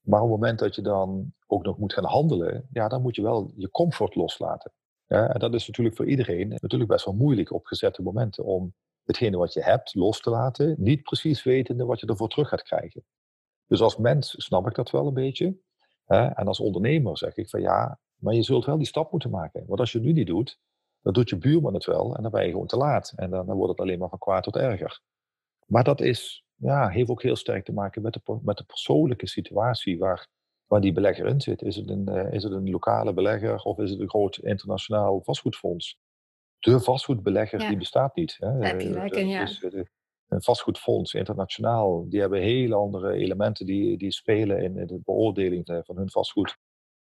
Maar 0.00 0.20
op 0.20 0.30
het 0.30 0.40
moment 0.40 0.58
dat 0.58 0.74
je 0.74 0.82
dan 0.82 1.34
ook 1.46 1.62
nog 1.62 1.78
moet 1.78 1.92
gaan 1.92 2.04
handelen, 2.04 2.68
ja, 2.72 2.88
dan 2.88 3.02
moet 3.02 3.16
je 3.16 3.22
wel 3.22 3.52
je 3.56 3.70
comfort 3.70 4.14
loslaten. 4.14 4.72
Ja, 5.06 5.28
en 5.28 5.40
dat 5.40 5.54
is 5.54 5.66
natuurlijk 5.66 5.96
voor 5.96 6.06
iedereen 6.06 6.48
natuurlijk 6.48 6.90
best 6.90 7.04
wel 7.04 7.14
moeilijk 7.14 7.52
op 7.52 7.66
gezette 7.66 8.02
momenten 8.02 8.44
om 8.44 8.74
hetgene 9.04 9.36
wat 9.36 9.52
je 9.52 9.62
hebt 9.62 9.94
los 9.94 10.20
te 10.20 10.30
laten, 10.30 10.74
niet 10.78 11.02
precies 11.02 11.42
wetende 11.42 11.84
wat 11.84 12.00
je 12.00 12.06
ervoor 12.06 12.28
terug 12.28 12.48
gaat 12.48 12.62
krijgen. 12.62 13.04
Dus 13.66 13.80
als 13.80 13.96
mens 13.96 14.34
snap 14.36 14.66
ik 14.66 14.74
dat 14.74 14.90
wel 14.90 15.06
een 15.06 15.14
beetje. 15.14 15.56
Hè? 16.04 16.26
En 16.26 16.46
als 16.46 16.60
ondernemer 16.60 17.18
zeg 17.18 17.36
ik 17.36 17.48
van 17.48 17.60
ja, 17.60 17.98
maar 18.18 18.34
je 18.34 18.42
zult 18.42 18.64
wel 18.64 18.76
die 18.76 18.86
stap 18.86 19.10
moeten 19.10 19.30
maken. 19.30 19.64
Want 19.66 19.80
als 19.80 19.92
je 19.92 19.98
het 19.98 20.06
nu 20.06 20.12
niet 20.12 20.26
doet, 20.26 20.58
dan 21.00 21.12
doet 21.12 21.28
je 21.28 21.36
buurman 21.36 21.74
het 21.74 21.84
wel 21.84 22.16
en 22.16 22.22
dan 22.22 22.30
ben 22.30 22.44
je 22.44 22.50
gewoon 22.50 22.66
te 22.66 22.76
laat. 22.76 23.12
En 23.16 23.30
dan, 23.30 23.46
dan 23.46 23.56
wordt 23.56 23.70
het 23.70 23.80
alleen 23.80 23.98
maar 23.98 24.08
van 24.08 24.18
kwaad 24.18 24.42
tot 24.42 24.56
erger. 24.56 25.00
Maar 25.66 25.84
dat 25.84 26.00
is, 26.00 26.44
ja, 26.54 26.88
heeft 26.88 27.10
ook 27.10 27.22
heel 27.22 27.36
sterk 27.36 27.64
te 27.64 27.72
maken 27.72 28.02
met 28.02 28.12
de, 28.12 28.38
met 28.42 28.56
de 28.56 28.64
persoonlijke 28.64 29.28
situatie 29.28 29.98
waar, 29.98 30.28
waar 30.66 30.80
die 30.80 30.92
belegger 30.92 31.26
in 31.26 31.40
zit. 31.40 31.62
Is 31.62 31.76
het, 31.76 31.90
een, 31.90 32.08
uh, 32.08 32.32
is 32.32 32.42
het 32.42 32.52
een 32.52 32.70
lokale 32.70 33.12
belegger 33.12 33.62
of 33.62 33.78
is 33.78 33.90
het 33.90 34.00
een 34.00 34.08
groot 34.08 34.36
internationaal 34.36 35.22
vastgoedfonds? 35.22 35.98
De 36.58 36.80
vastgoedbelegger 36.80 37.58
die 37.58 37.76
bestaat 37.76 38.16
niet. 38.16 38.36
Hè. 38.38 38.48
Heb 38.48 38.80
je 38.80 38.86
gelijk 38.86 39.14
in, 39.14 39.28
ja. 39.28 39.44
Dus, 39.44 39.60
een 40.28 40.42
vastgoedfonds 40.42 41.14
internationaal, 41.14 42.08
die 42.08 42.20
hebben 42.20 42.40
hele 42.40 42.74
andere 42.74 43.12
elementen 43.12 43.66
die, 43.66 43.98
die 43.98 44.12
spelen 44.12 44.62
in 44.62 44.86
de 44.86 45.00
beoordeling 45.04 45.66
eh, 45.66 45.78
van 45.82 45.96
hun 45.96 46.10
vastgoed 46.10 46.58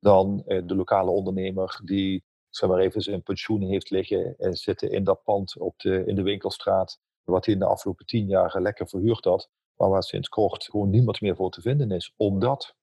dan 0.01 0.43
eh, 0.47 0.63
de 0.67 0.75
lokale 0.75 1.11
ondernemer 1.11 1.81
die 1.85 2.25
zeg 2.49 2.69
maar 2.71 2.79
even 2.79 3.01
zijn 3.01 3.23
pensioen 3.23 3.63
heeft 3.63 3.91
liggen 3.91 4.35
en 4.39 4.55
zitten 4.55 4.91
in 4.91 5.05
dat 5.05 5.23
pand 5.23 5.59
op 5.59 5.79
de, 5.79 6.05
in 6.07 6.15
de 6.15 6.23
winkelstraat, 6.23 7.01
wat 7.25 7.45
hij 7.45 7.55
in 7.55 7.61
de 7.61 7.67
afgelopen 7.67 8.07
tien 8.07 8.27
jaar 8.27 8.61
lekker 8.61 8.89
verhuurd 8.89 9.25
had, 9.25 9.51
maar 9.77 9.89
waar 9.89 10.03
sinds 10.03 10.29
kort 10.29 10.65
gewoon 10.65 10.91
niemand 10.91 11.21
meer 11.21 11.37
voor 11.37 11.51
te 11.51 11.61
vinden 11.61 11.91
is. 11.91 12.13
Omdat. 12.17 12.77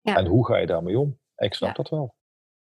Ja. 0.00 0.16
En 0.16 0.26
hoe 0.26 0.46
ga 0.46 0.56
je 0.56 0.66
daarmee 0.66 0.98
om? 0.98 1.18
Ik 1.36 1.54
snap 1.54 1.76
dat 1.76 1.88
wel. 1.88 2.14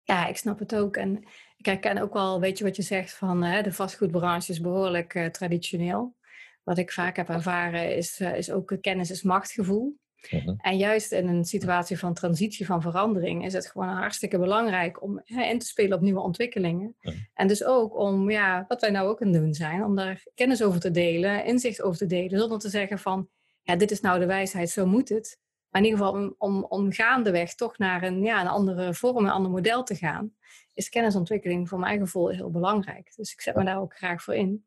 Ja, 0.03 0.27
ik 0.27 0.37
snap 0.37 0.59
het 0.59 0.75
ook. 0.75 0.97
En 0.97 1.23
ik 1.57 1.65
herken 1.65 1.97
ook 1.97 2.13
wel, 2.13 2.39
weet 2.39 2.57
je 2.57 2.63
wat 2.63 2.75
je 2.75 2.81
zegt, 2.81 3.13
van 3.13 3.43
hè, 3.43 3.61
de 3.61 3.73
vastgoedbranche 3.73 4.51
is 4.51 4.61
behoorlijk 4.61 5.13
uh, 5.13 5.25
traditioneel. 5.25 6.15
wat 6.63 6.77
ik 6.77 6.91
vaak 6.91 7.15
heb 7.15 7.29
ervaren, 7.29 7.95
is, 7.95 8.19
uh, 8.19 8.37
is 8.37 8.51
ook 8.51 8.77
kennis 8.81 9.11
is 9.11 9.23
machtgevoel. 9.23 9.97
Mhm. 10.31 10.53
En 10.57 10.77
juist 10.77 11.11
in 11.11 11.27
een 11.27 11.45
situatie 11.45 11.99
van 11.99 12.13
transitie, 12.13 12.65
van 12.65 12.81
verandering, 12.81 13.45
is 13.45 13.53
het 13.53 13.67
gewoon 13.67 13.87
hartstikke 13.87 14.39
belangrijk 14.39 15.01
om 15.01 15.21
in 15.25 15.59
te 15.59 15.65
spelen 15.65 15.97
op 15.97 16.03
nieuwe 16.03 16.19
ontwikkelingen. 16.19 16.95
En 17.33 17.47
dus 17.47 17.63
ook 17.63 17.97
om, 17.97 18.29
ja, 18.29 18.65
wat 18.67 18.81
wij 18.81 18.89
nou 18.89 19.07
ook 19.07 19.21
aan 19.21 19.27
het 19.27 19.41
doen 19.41 19.53
zijn, 19.53 19.83
om 19.83 19.95
daar 19.95 20.23
kennis 20.35 20.63
over 20.63 20.79
te 20.79 20.91
delen, 20.91 21.45
inzicht 21.45 21.81
over 21.81 21.97
te 21.97 22.05
delen, 22.05 22.39
zonder 22.39 22.59
te 22.59 22.69
zeggen 22.69 22.99
van, 22.99 23.29
ja, 23.63 23.75
dit 23.75 23.91
is 23.91 24.01
nou 24.01 24.19
de 24.19 24.25
wijsheid, 24.25 24.69
zo 24.69 24.85
moet 24.85 25.09
het. 25.09 25.39
Maar 25.69 25.81
in 25.81 25.87
ieder 25.87 26.05
geval 26.05 26.21
om, 26.21 26.35
om, 26.37 26.63
om 26.63 26.91
gaandeweg 26.91 27.55
toch 27.55 27.77
naar 27.77 28.03
een, 28.03 28.21
ja, 28.21 28.41
een 28.41 28.47
andere 28.47 28.93
vorm, 28.93 29.25
een 29.25 29.31
ander 29.31 29.51
model 29.51 29.83
te 29.83 29.95
gaan, 29.95 30.35
is 30.73 30.89
kennisontwikkeling 30.89 31.69
voor 31.69 31.79
mijn 31.79 31.99
gevoel 31.99 32.29
heel 32.29 32.51
belangrijk. 32.51 33.13
Dus 33.15 33.31
ik 33.31 33.41
zet 33.41 33.55
me 33.55 33.63
daar 33.63 33.81
ook 33.81 33.95
graag 33.95 34.23
voor 34.23 34.35
in. 34.35 34.65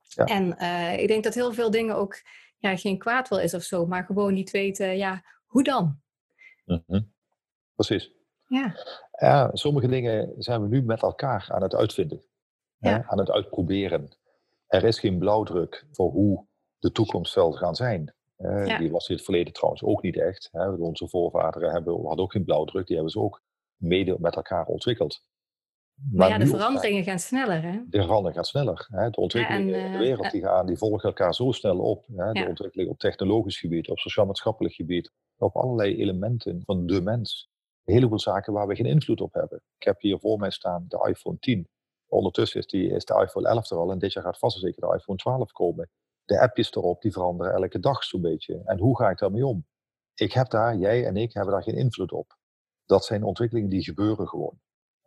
Ja. 0.00 0.24
En 0.24 0.56
uh, 0.58 0.98
ik 0.98 1.08
denk 1.08 1.24
dat 1.24 1.34
heel 1.34 1.52
veel 1.52 1.70
dingen 1.70 1.96
ook 1.96 2.22
ja, 2.60 2.76
geen 2.76 2.98
kwaad 2.98 3.28
wil 3.28 3.38
is 3.38 3.54
of 3.54 3.62
zo, 3.62 3.86
maar 3.86 4.04
gewoon 4.04 4.34
niet 4.34 4.50
weten, 4.50 4.96
ja, 4.96 5.22
hoe 5.46 5.62
dan? 5.62 6.00
Mm 6.64 6.82
-hmm. 6.86 7.12
Precies. 7.74 8.12
Ja. 8.46 8.74
ja, 9.18 9.50
sommige 9.52 9.88
dingen 9.88 10.34
zijn 10.38 10.62
we 10.62 10.68
nu 10.68 10.82
met 10.82 11.02
elkaar 11.02 11.46
aan 11.48 11.62
het 11.62 11.74
uitvinden, 11.74 12.22
ja. 12.78 12.90
hè, 12.90 13.02
aan 13.06 13.18
het 13.18 13.30
uitproberen. 13.30 14.16
Er 14.66 14.84
is 14.84 14.98
geen 14.98 15.18
blauwdruk 15.18 15.86
voor 15.92 16.10
hoe 16.10 16.46
de 16.78 16.92
toekomst 16.92 17.32
zal 17.32 17.52
gaan 17.52 17.74
zijn. 17.74 18.14
Uh, 18.38 18.78
Die 18.78 18.90
was 18.90 19.08
in 19.08 19.14
het 19.14 19.24
verleden 19.24 19.52
trouwens 19.52 19.82
ook 19.82 20.02
niet 20.02 20.16
echt. 20.16 20.48
Hè. 20.52 20.70
Onze 20.70 21.08
voorvaderen 21.08 21.70
hebben, 21.70 22.06
hadden 22.06 22.24
ook 22.24 22.32
geen 22.32 22.44
blauwdruk, 22.44 22.86
die 22.86 22.94
hebben 22.94 23.12
ze 23.12 23.20
ook 23.20 23.42
mede 23.76 24.16
met 24.18 24.36
elkaar 24.36 24.66
ontwikkeld. 24.66 25.24
Maar, 26.12 26.28
ja, 26.28 26.38
de 26.38 26.46
veranderingen 26.46 27.04
gaan 27.04 27.18
sneller, 27.18 27.62
hè? 27.62 27.80
De 27.88 28.00
veranderingen 28.00 28.34
gaan 28.34 28.44
sneller. 28.44 28.86
Hè? 28.90 29.10
De 29.10 29.16
ontwikkelingen 29.16 29.74
in 29.74 29.90
de 29.90 29.96
eh, 29.96 29.98
wereld 29.98 30.30
die 30.30 30.40
gaan, 30.40 30.66
die 30.66 30.76
volgen 30.76 31.08
elkaar 31.08 31.34
zo 31.34 31.52
snel 31.52 31.78
op. 31.78 32.06
Hè? 32.16 32.32
De 32.32 32.46
ontwikkeling 32.48 32.90
op 32.90 32.98
technologisch 32.98 33.58
gebied, 33.58 33.88
op 33.88 33.98
sociaal-maatschappelijk 33.98 34.74
gebied, 34.74 35.12
op 35.38 35.56
allerlei 35.56 35.96
elementen 35.96 36.62
van 36.64 36.86
de 36.86 37.02
mens. 37.02 37.48
Een 37.84 37.94
heleboel 37.94 38.18
zaken 38.18 38.52
waar 38.52 38.66
we 38.66 38.74
geen 38.74 38.86
invloed 38.86 39.20
op 39.20 39.34
hebben. 39.34 39.62
Ik 39.78 39.84
heb 39.84 40.00
hier 40.00 40.18
voor 40.18 40.38
mij 40.38 40.50
staan 40.50 40.84
de 40.88 41.06
iPhone 41.08 41.38
10. 41.38 41.68
Ondertussen 42.06 42.60
is, 42.60 42.66
die, 42.66 42.90
is 42.90 43.04
de 43.04 43.22
iPhone 43.22 43.48
11 43.48 43.70
er 43.70 43.76
al 43.76 43.90
en 43.90 43.98
dit 43.98 44.12
jaar 44.12 44.24
gaat 44.24 44.38
vast 44.38 44.54
en 44.54 44.60
zeker 44.60 44.88
de 44.88 44.94
iPhone 44.94 45.18
12 45.18 45.52
komen. 45.52 45.90
De 46.24 46.40
appjes 46.40 46.72
erop, 46.72 47.02
die 47.02 47.12
veranderen 47.12 47.52
elke 47.52 47.80
dag 47.80 48.04
zo'n 48.04 48.20
beetje. 48.20 48.62
En 48.64 48.78
hoe 48.78 48.96
ga 48.96 49.10
ik 49.10 49.18
daarmee 49.18 49.46
om? 49.46 49.66
Ik 50.14 50.32
heb 50.32 50.50
daar, 50.50 50.76
jij 50.76 51.06
en 51.06 51.16
ik 51.16 51.32
hebben 51.32 51.52
daar 51.52 51.62
geen 51.62 51.76
invloed 51.76 52.12
op. 52.12 52.38
Dat 52.86 53.04
zijn 53.04 53.22
ontwikkelingen 53.22 53.70
die 53.70 53.82
gebeuren 53.82 54.28
gewoon. 54.28 54.60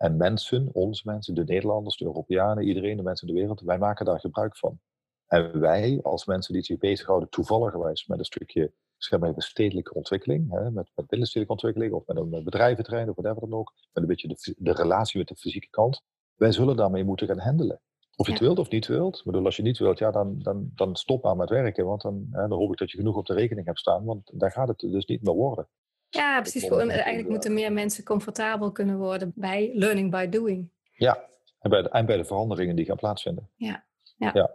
En 0.04 0.18
mensen, 0.18 0.70
ons 0.74 1.04
mensen, 1.04 1.36
de 1.36 1.44
Nederlanders, 1.44 1.98
de 1.98 2.06
Europeanen, 2.06 2.64
iedereen, 2.64 2.98
de 2.98 3.04
mensen 3.04 3.28
in 3.28 3.34
de 3.34 3.40
wereld, 3.40 3.62
wij 3.62 3.78
maken 3.78 4.06
daar 4.06 4.20
gebruik 4.20 4.58
van. 4.58 4.80
En 5.28 5.60
wij, 5.60 6.00
als 6.02 6.26
mensen 6.26 6.54
die 6.54 6.64
zich 6.64 6.78
bezighouden, 6.78 7.30
toevallig 7.30 7.74
met 8.08 8.20
een 8.20 8.26
stukje 8.26 8.74
zeg 8.98 9.20
maar, 9.20 9.34
stedelijke 9.38 9.94
ontwikkeling, 9.94 10.52
hè, 10.52 10.72
met, 10.72 10.92
met 10.96 11.08
binnenstedelijke 11.08 11.54
ontwikkeling 11.54 11.94
of 11.94 12.08
met 12.08 12.18
een 12.18 12.44
bedrijventerrein 12.44 13.10
of 13.10 13.16
whatever 13.16 13.50
dan 13.50 13.60
ook, 13.60 13.74
met 13.94 14.04
een 14.04 14.10
beetje 14.10 14.28
de, 14.28 14.56
de 14.58 14.74
relatie 14.74 15.18
met 15.18 15.28
de 15.28 15.36
fysieke 15.36 15.70
kant, 15.70 16.02
wij 16.36 16.52
zullen 16.52 16.76
daarmee 16.76 17.04
moeten 17.04 17.28
gaan 17.28 17.40
handelen. 17.40 17.82
Of 18.16 18.26
je 18.26 18.32
het 18.32 18.42
wilt 18.42 18.60
of 18.60 18.70
niet 18.70 18.88
wilt. 18.88 19.18
Ik 19.18 19.26
bedoel, 19.26 19.46
als 19.46 19.56
je 19.56 19.64
niet 19.64 19.78
wilt, 19.78 20.00
ja, 20.00 20.12
dan, 20.12 20.40
dan, 20.40 20.72
dan 20.76 20.96
stop 20.96 21.24
maar 21.24 21.36
met 21.36 21.50
werken. 21.50 21.86
Want 21.86 22.02
dan, 22.02 22.28
hè, 22.32 22.48
dan 22.48 22.58
hoop 22.58 22.72
ik 22.72 22.78
dat 22.78 22.92
je 22.92 22.98
genoeg 22.98 23.16
op 23.16 23.26
de 23.26 23.34
rekening 23.34 23.66
hebt 23.66 23.80
staan. 23.80 24.04
Want 24.04 24.40
daar 24.40 24.52
gaat 24.52 24.68
het 24.68 24.80
dus 24.80 25.06
niet 25.06 25.24
meer 25.24 25.34
worden. 25.34 25.68
Ja, 26.14 26.42
precies. 26.42 26.68
Eigenlijk 26.70 27.30
moeten 27.30 27.54
meer 27.54 27.74
mensen 27.74 28.04
comfortabel 28.04 28.72
kunnen 28.72 28.98
worden 28.98 29.32
bij 29.36 29.72
learning 29.74 30.12
by 30.12 30.30
doing. 30.30 30.70
Ja, 30.94 31.30
en 31.60 31.70
bij 31.70 31.82
de, 31.82 31.90
en 31.90 32.06
bij 32.06 32.18
de 32.18 32.26
veranderingen 32.26 32.76
die 32.76 32.86
gaan 32.86 32.96
plaatsvinden. 32.96 33.50
Ja. 33.56 33.86
ja. 34.18 34.32
ja. 34.34 34.52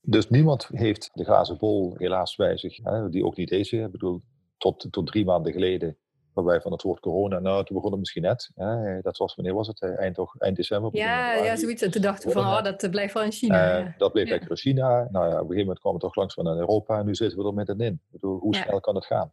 Dus 0.00 0.28
niemand 0.28 0.68
heeft 0.72 1.10
de 1.12 1.24
glazen 1.24 1.58
bol 1.58 1.94
helaas 1.96 2.36
bij 2.36 2.56
zich, 2.56 2.76
hè, 2.82 3.08
die 3.08 3.24
ook 3.24 3.36
niet 3.36 3.48
deze. 3.48 3.76
Ik 3.76 3.90
bedoel, 3.90 4.22
tot, 4.56 4.86
tot 4.90 5.06
drie 5.06 5.24
maanden 5.24 5.52
geleden, 5.52 5.98
waarbij 6.32 6.60
van 6.60 6.72
het 6.72 6.82
woord 6.82 7.00
corona, 7.00 7.38
nou, 7.38 7.64
toen 7.64 7.76
begon 7.76 7.90
het 7.90 8.00
misschien 8.00 8.22
net. 8.22 8.50
Hè, 8.54 9.00
dat 9.00 9.16
was, 9.16 9.34
wanneer 9.34 9.54
was 9.54 9.66
het? 9.66 9.82
Eind, 9.82 10.18
eind 10.38 10.56
december? 10.56 10.90
Ja, 10.96 11.34
ja, 11.34 11.56
zoiets. 11.56 11.82
En 11.82 11.90
toen 11.90 12.02
dachten 12.02 12.28
we 12.28 12.34
van, 12.34 12.44
oh, 12.44 12.62
dat 12.62 12.90
blijft 12.90 13.14
wel 13.14 13.22
in 13.22 13.32
China. 13.32 13.80
Uh, 13.80 13.98
dat 13.98 14.12
bleef 14.12 14.28
lekker 14.28 14.50
in 14.50 14.56
China. 14.56 15.08
Nou 15.10 15.24
ja, 15.24 15.32
op 15.32 15.32
een 15.32 15.38
gegeven 15.38 15.58
moment 15.60 15.78
kwam 15.78 15.92
het 15.92 16.02
toch 16.02 16.14
langzaam 16.14 16.44
naar 16.44 16.56
Europa 16.56 16.98
en 16.98 17.06
nu 17.06 17.14
zitten 17.14 17.38
we 17.38 17.44
er 17.46 17.54
middenin. 17.54 17.92
Ik 17.92 18.20
bedoel, 18.20 18.38
hoe 18.38 18.54
snel 18.54 18.80
kan 18.80 18.94
het 18.94 19.06
gaan? 19.06 19.32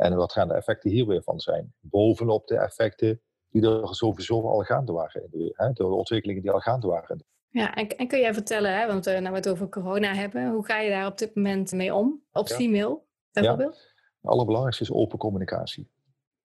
En 0.00 0.16
wat 0.16 0.32
gaan 0.32 0.48
de 0.48 0.54
effecten 0.54 0.90
hier 0.90 1.06
weer 1.06 1.22
van 1.22 1.40
zijn? 1.40 1.74
Bovenop 1.80 2.46
de 2.46 2.56
effecten 2.56 3.20
die 3.50 3.62
er 3.62 3.94
sowieso 3.94 4.48
al 4.48 4.60
gaande 4.60 4.92
waren. 4.92 5.22
In 5.22 5.28
de, 5.30 5.52
hè, 5.56 5.72
de 5.72 5.86
ontwikkelingen 5.86 6.42
die 6.42 6.50
al 6.50 6.60
gaande 6.60 6.86
waren. 6.86 7.24
Ja, 7.48 7.74
en, 7.74 7.88
en 7.88 8.08
kun 8.08 8.20
jij 8.20 8.34
vertellen, 8.34 8.78
hè, 8.78 8.86
want 8.86 9.06
uh, 9.06 9.12
nou 9.12 9.30
we 9.30 9.36
het 9.36 9.48
over 9.48 9.68
corona 9.68 10.14
hebben, 10.14 10.50
hoe 10.50 10.64
ga 10.64 10.78
je 10.78 10.90
daar 10.90 11.06
op 11.06 11.18
dit 11.18 11.34
moment 11.34 11.72
mee 11.72 11.94
om? 11.94 12.22
Op 12.32 12.48
ja. 12.48 12.56
e-mail 12.56 13.06
bijvoorbeeld? 13.32 13.74
Ja. 13.74 14.02
Het 14.20 14.30
allerbelangrijkste 14.30 14.82
is 14.84 14.92
open 14.92 15.18
communicatie. 15.18 15.90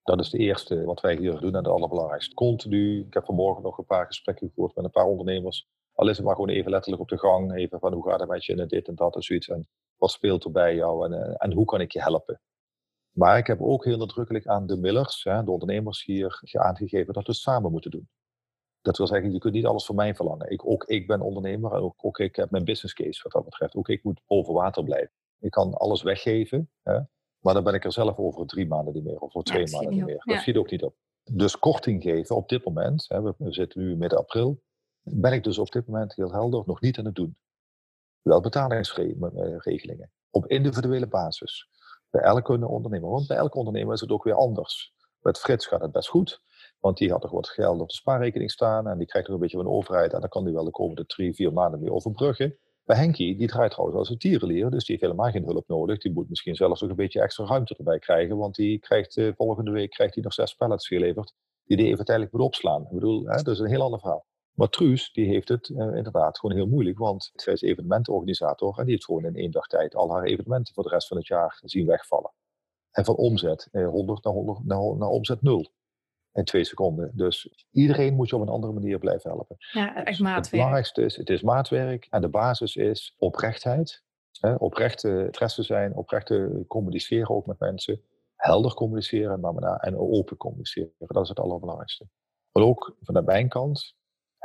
Dat 0.04 0.20
is 0.20 0.30
de 0.30 0.38
eerste 0.38 0.84
wat 0.84 1.02
wij 1.02 1.16
hier 1.16 1.40
doen 1.40 1.52
en 1.52 1.58
het 1.58 1.68
allerbelangrijkste. 1.68 2.34
Continu, 2.34 3.00
ik 3.00 3.14
heb 3.14 3.26
vanmorgen 3.26 3.64
nog 3.64 3.78
een 3.78 3.86
paar 3.86 4.06
gesprekken 4.06 4.48
gevoerd 4.48 4.76
met 4.76 4.86
een 4.86 4.92
paar 4.92 5.06
ondernemers. 5.06 5.68
Al 5.94 6.10
is 6.10 6.18
het 6.18 6.26
maar 6.26 6.36
gewoon 6.36 6.50
even 6.50 6.72
letterlijk 6.72 7.02
op 7.02 7.10
de 7.10 7.18
gang, 7.18 7.56
even 7.56 7.80
van 7.80 7.94
hoe 7.94 8.10
gaat 8.10 8.20
het 8.20 8.30
met 8.30 8.46
je 8.46 8.56
en 8.56 8.68
dit 8.68 8.88
en 8.88 8.96
dat 8.96 9.16
en 9.16 9.22
zoiets. 9.22 9.48
En 9.48 9.68
wat 9.98 10.12
speelt 10.12 10.44
er 10.44 10.52
bij 10.52 10.76
jou 10.76 11.06
en, 11.06 11.24
eh, 11.24 11.36
en 11.38 11.54
hoe 11.54 11.66
kan 11.66 11.82
ik 11.82 11.92
je 11.92 12.02
helpen? 12.02 12.42
Maar 13.16 13.38
ik 13.38 13.48
heb 13.48 13.62
ook 13.62 13.86
heel 13.86 13.98
nadrukkelijk 13.98 14.48
aan 14.48 14.68
de 14.68 14.78
Millers, 14.78 15.24
hè, 15.24 15.44
de 15.44 15.52
ondernemers 15.52 16.04
hier, 16.04 16.42
aangegeven 16.52 17.14
dat 17.14 17.26
we 17.26 17.32
het 17.32 17.42
samen 17.42 17.72
moeten 17.72 17.92
doen. 17.92 18.10
Dat 18.82 18.98
wil 18.98 19.08
zeggen, 19.08 19.32
je 19.32 19.40
kunt 19.40 19.54
niet 19.54 19.66
alles 19.66 19.86
van 19.86 19.96
mij 19.96 20.16
verlangen. 20.16 20.52
Ik, 20.52 20.66
ook 20.66 20.84
ik 20.84 21.08
ben 21.08 21.22
ondernemer 21.22 21.74
en 21.74 21.80
ook, 21.80 22.06
ook, 22.06 22.20
ik 22.20 22.36
heb 22.36 22.52
mijn 22.52 22.64
business 22.64 22.94
case 22.94 23.24
wat 23.24 23.32
dat 23.32 23.44
betreft. 23.44 23.76
Ook 23.76 23.90
ik 23.90 24.04
moet 24.04 24.22
boven 24.26 24.54
water 24.54 24.84
blijven. 24.84 25.12
Ik 25.40 25.52
kan 25.52 25.74
alles 25.74 26.02
weggeven, 26.02 26.70
hè, 26.84 27.00
maar 27.40 27.54
dan 27.54 27.64
ben 27.64 27.74
ik 27.74 27.86
er 27.86 27.92
zelf 27.92 28.18
over 28.18 28.46
drie 28.46 28.68
maanden 28.68 28.94
niet 28.94 29.04
meer, 29.04 29.20
of 29.20 29.36
over 29.36 29.44
twee 29.44 29.72
maanden 29.72 29.94
niet 29.94 30.06
meer. 30.06 30.22
Dat 30.26 30.40
schiet 30.40 30.58
ook 30.58 30.72
niet 30.72 30.84
op. 30.84 30.96
Dus 31.32 31.60
korting 31.60 32.04
geven 32.04 32.36
op 32.36 32.50
dit 32.50 32.66
moment, 32.66 33.06
hè, 33.08 33.22
we, 33.22 33.34
zitten 33.38 33.82
nu 33.82 33.96
midden 33.96 34.20
april, 34.20 34.62
ben 35.02 35.34
ik 35.34 35.44
dus 35.44 35.58
op 35.58 35.72
dit 35.72 35.88
moment 35.88 36.16
heel 36.16 36.32
helder 36.32 36.64
nog 36.66 36.82
niet 36.82 36.98
aan 36.98 37.06
het 37.06 37.16
doen. 37.16 37.38
Wel 38.22 38.42
betalingsregelingen 38.42 40.12
op 40.30 40.48
individuele 40.48 41.08
basis 41.08 41.70
bij 42.16 42.24
elke 42.24 42.68
ondernemer. 42.68 43.10
Want 43.10 43.28
bij 43.28 43.38
elke 43.38 43.58
ondernemer 43.58 43.94
is 43.94 44.02
het 44.02 44.12
ook 44.12 44.24
weer 44.24 44.34
anders. 44.34 44.94
Met 45.22 45.40
Frits 45.40 45.66
gaat 45.66 45.82
het 45.82 45.92
best 45.92 46.10
goed, 46.10 46.42
want 46.80 46.98
die 46.98 47.12
had 47.12 47.24
er 47.24 47.30
wat 47.30 47.50
geld 47.50 47.82
op 47.82 47.88
de 47.88 47.94
spaarrekening 47.94 48.52
staan 48.52 48.88
en 48.88 48.98
die 48.98 49.08
krijgt 49.08 49.28
nog 49.28 49.38
een 49.38 49.42
beetje 49.42 49.58
van 49.58 49.66
de 49.66 49.72
overheid 49.72 50.14
en 50.14 50.20
dan 50.20 50.30
kan 50.30 50.44
die 50.44 50.54
wel 50.54 50.64
de 50.64 50.72
komende 50.72 51.06
drie, 51.06 51.34
vier 51.34 51.54
maanden 51.54 51.80
mee 51.80 51.92
overbruggen. 51.92 52.58
Bij 52.84 52.98
Henkie, 52.98 53.38
die 53.38 53.48
draait 53.48 53.72
trouwens 53.72 54.00
als 54.00 54.10
een 54.10 54.18
tierenlier, 54.18 54.70
dus 54.70 54.86
die 54.86 54.96
heeft 54.96 55.02
helemaal 55.02 55.32
geen 55.32 55.46
hulp 55.46 55.68
nodig. 55.68 56.00
Die 56.00 56.14
moet 56.14 56.30
misschien 56.30 56.56
zelfs 56.56 56.82
nog 56.82 56.90
een 56.90 56.96
beetje 56.96 57.22
extra 57.22 57.46
ruimte 57.46 57.76
erbij 57.78 58.00
krijgen, 58.00 58.38
want 58.38 58.56
die 58.56 58.80
krijgt 58.80 59.18
uh, 59.18 59.32
volgende 59.36 59.72
week 59.72 59.90
krijgt 59.90 60.14
hij 60.14 60.24
nog 60.24 60.34
zes 60.34 60.54
pallets 60.54 60.88
geleverd 60.88 61.34
die 61.64 61.78
hij 61.78 61.86
even 61.86 62.06
tijdelijk 62.06 62.34
moet 62.34 62.42
opslaan. 62.42 62.82
Ik 62.82 62.92
bedoel, 62.92 63.26
hè, 63.26 63.42
dat 63.42 63.48
is 63.48 63.60
een 63.60 63.70
heel 63.70 63.82
ander 63.82 64.00
verhaal. 64.00 64.26
Maar 64.56 64.70
Truus, 64.70 65.12
die 65.14 65.28
heeft 65.28 65.50
het 65.50 65.70
uh, 65.70 65.78
inderdaad 65.78 66.40
gewoon 66.40 66.56
heel 66.56 66.68
moeilijk, 66.68 66.98
want 66.98 67.32
zij 67.34 67.54
is 67.54 67.62
evenementenorganisator 67.62 68.78
en 68.78 68.84
die 68.84 68.94
heeft 68.94 69.06
gewoon 69.06 69.26
in 69.26 69.36
één 69.36 69.52
dag 69.52 69.68
tijd 69.68 69.96
al 69.96 70.12
haar 70.12 70.24
evenementen 70.24 70.74
voor 70.74 70.84
de 70.84 70.90
rest 70.90 71.08
van 71.08 71.18
het 71.18 71.28
jaar 71.28 71.60
zien 71.64 71.86
wegvallen. 71.86 72.32
En 72.92 73.06
van 73.06 73.16
omzet 73.16 73.68
uh, 73.72 73.90
100 73.90 74.24
naar, 74.24 74.34
100 74.34 74.66
naar, 74.66 74.98
naar 74.98 75.10
omzet 75.10 75.42
0 75.42 75.72
in 76.34 76.44
twee 76.44 76.64
seconden. 76.64 77.12
Dus 77.14 77.66
iedereen 77.72 78.16
moet 78.16 78.30
je 78.30 78.36
op 78.36 78.42
een 78.42 78.50
andere 78.50 78.74
manier 78.74 79.00
blijven 79.00 79.30
helpen. 79.30 79.56
Ja, 79.58 79.96
echt 79.96 80.06
dus 80.06 80.20
maatwerk. 80.20 80.44
Het 80.44 80.52
belangrijkste 80.52 81.02
is, 81.02 81.16
het 81.16 81.30
is 81.30 81.42
maatwerk 81.42 82.08
en 82.10 82.22
de 82.22 82.30
basis 82.30 82.76
is 82.76 83.16
oprechtheid. 83.18 84.04
Hè, 84.40 84.56
oprechte 84.56 85.24
interesse 85.26 85.64
zijn, 85.64 85.96
oprechte 85.96 86.66
communiceren 86.68 87.30
ook 87.30 87.46
met 87.46 87.60
mensen. 87.60 88.02
Helder 88.36 88.74
communiceren 88.74 89.40
maar 89.40 89.76
en 89.76 89.98
open 89.98 90.38
communiceren. 90.38 90.94
Dat 90.98 91.24
is 91.24 91.30
het 91.30 91.40
allerbelangrijkste. 91.40 92.08
Maar 92.52 92.64
ook 92.64 92.96
van 93.02 93.14
de 93.14 93.22
mijnkant, 93.22 93.96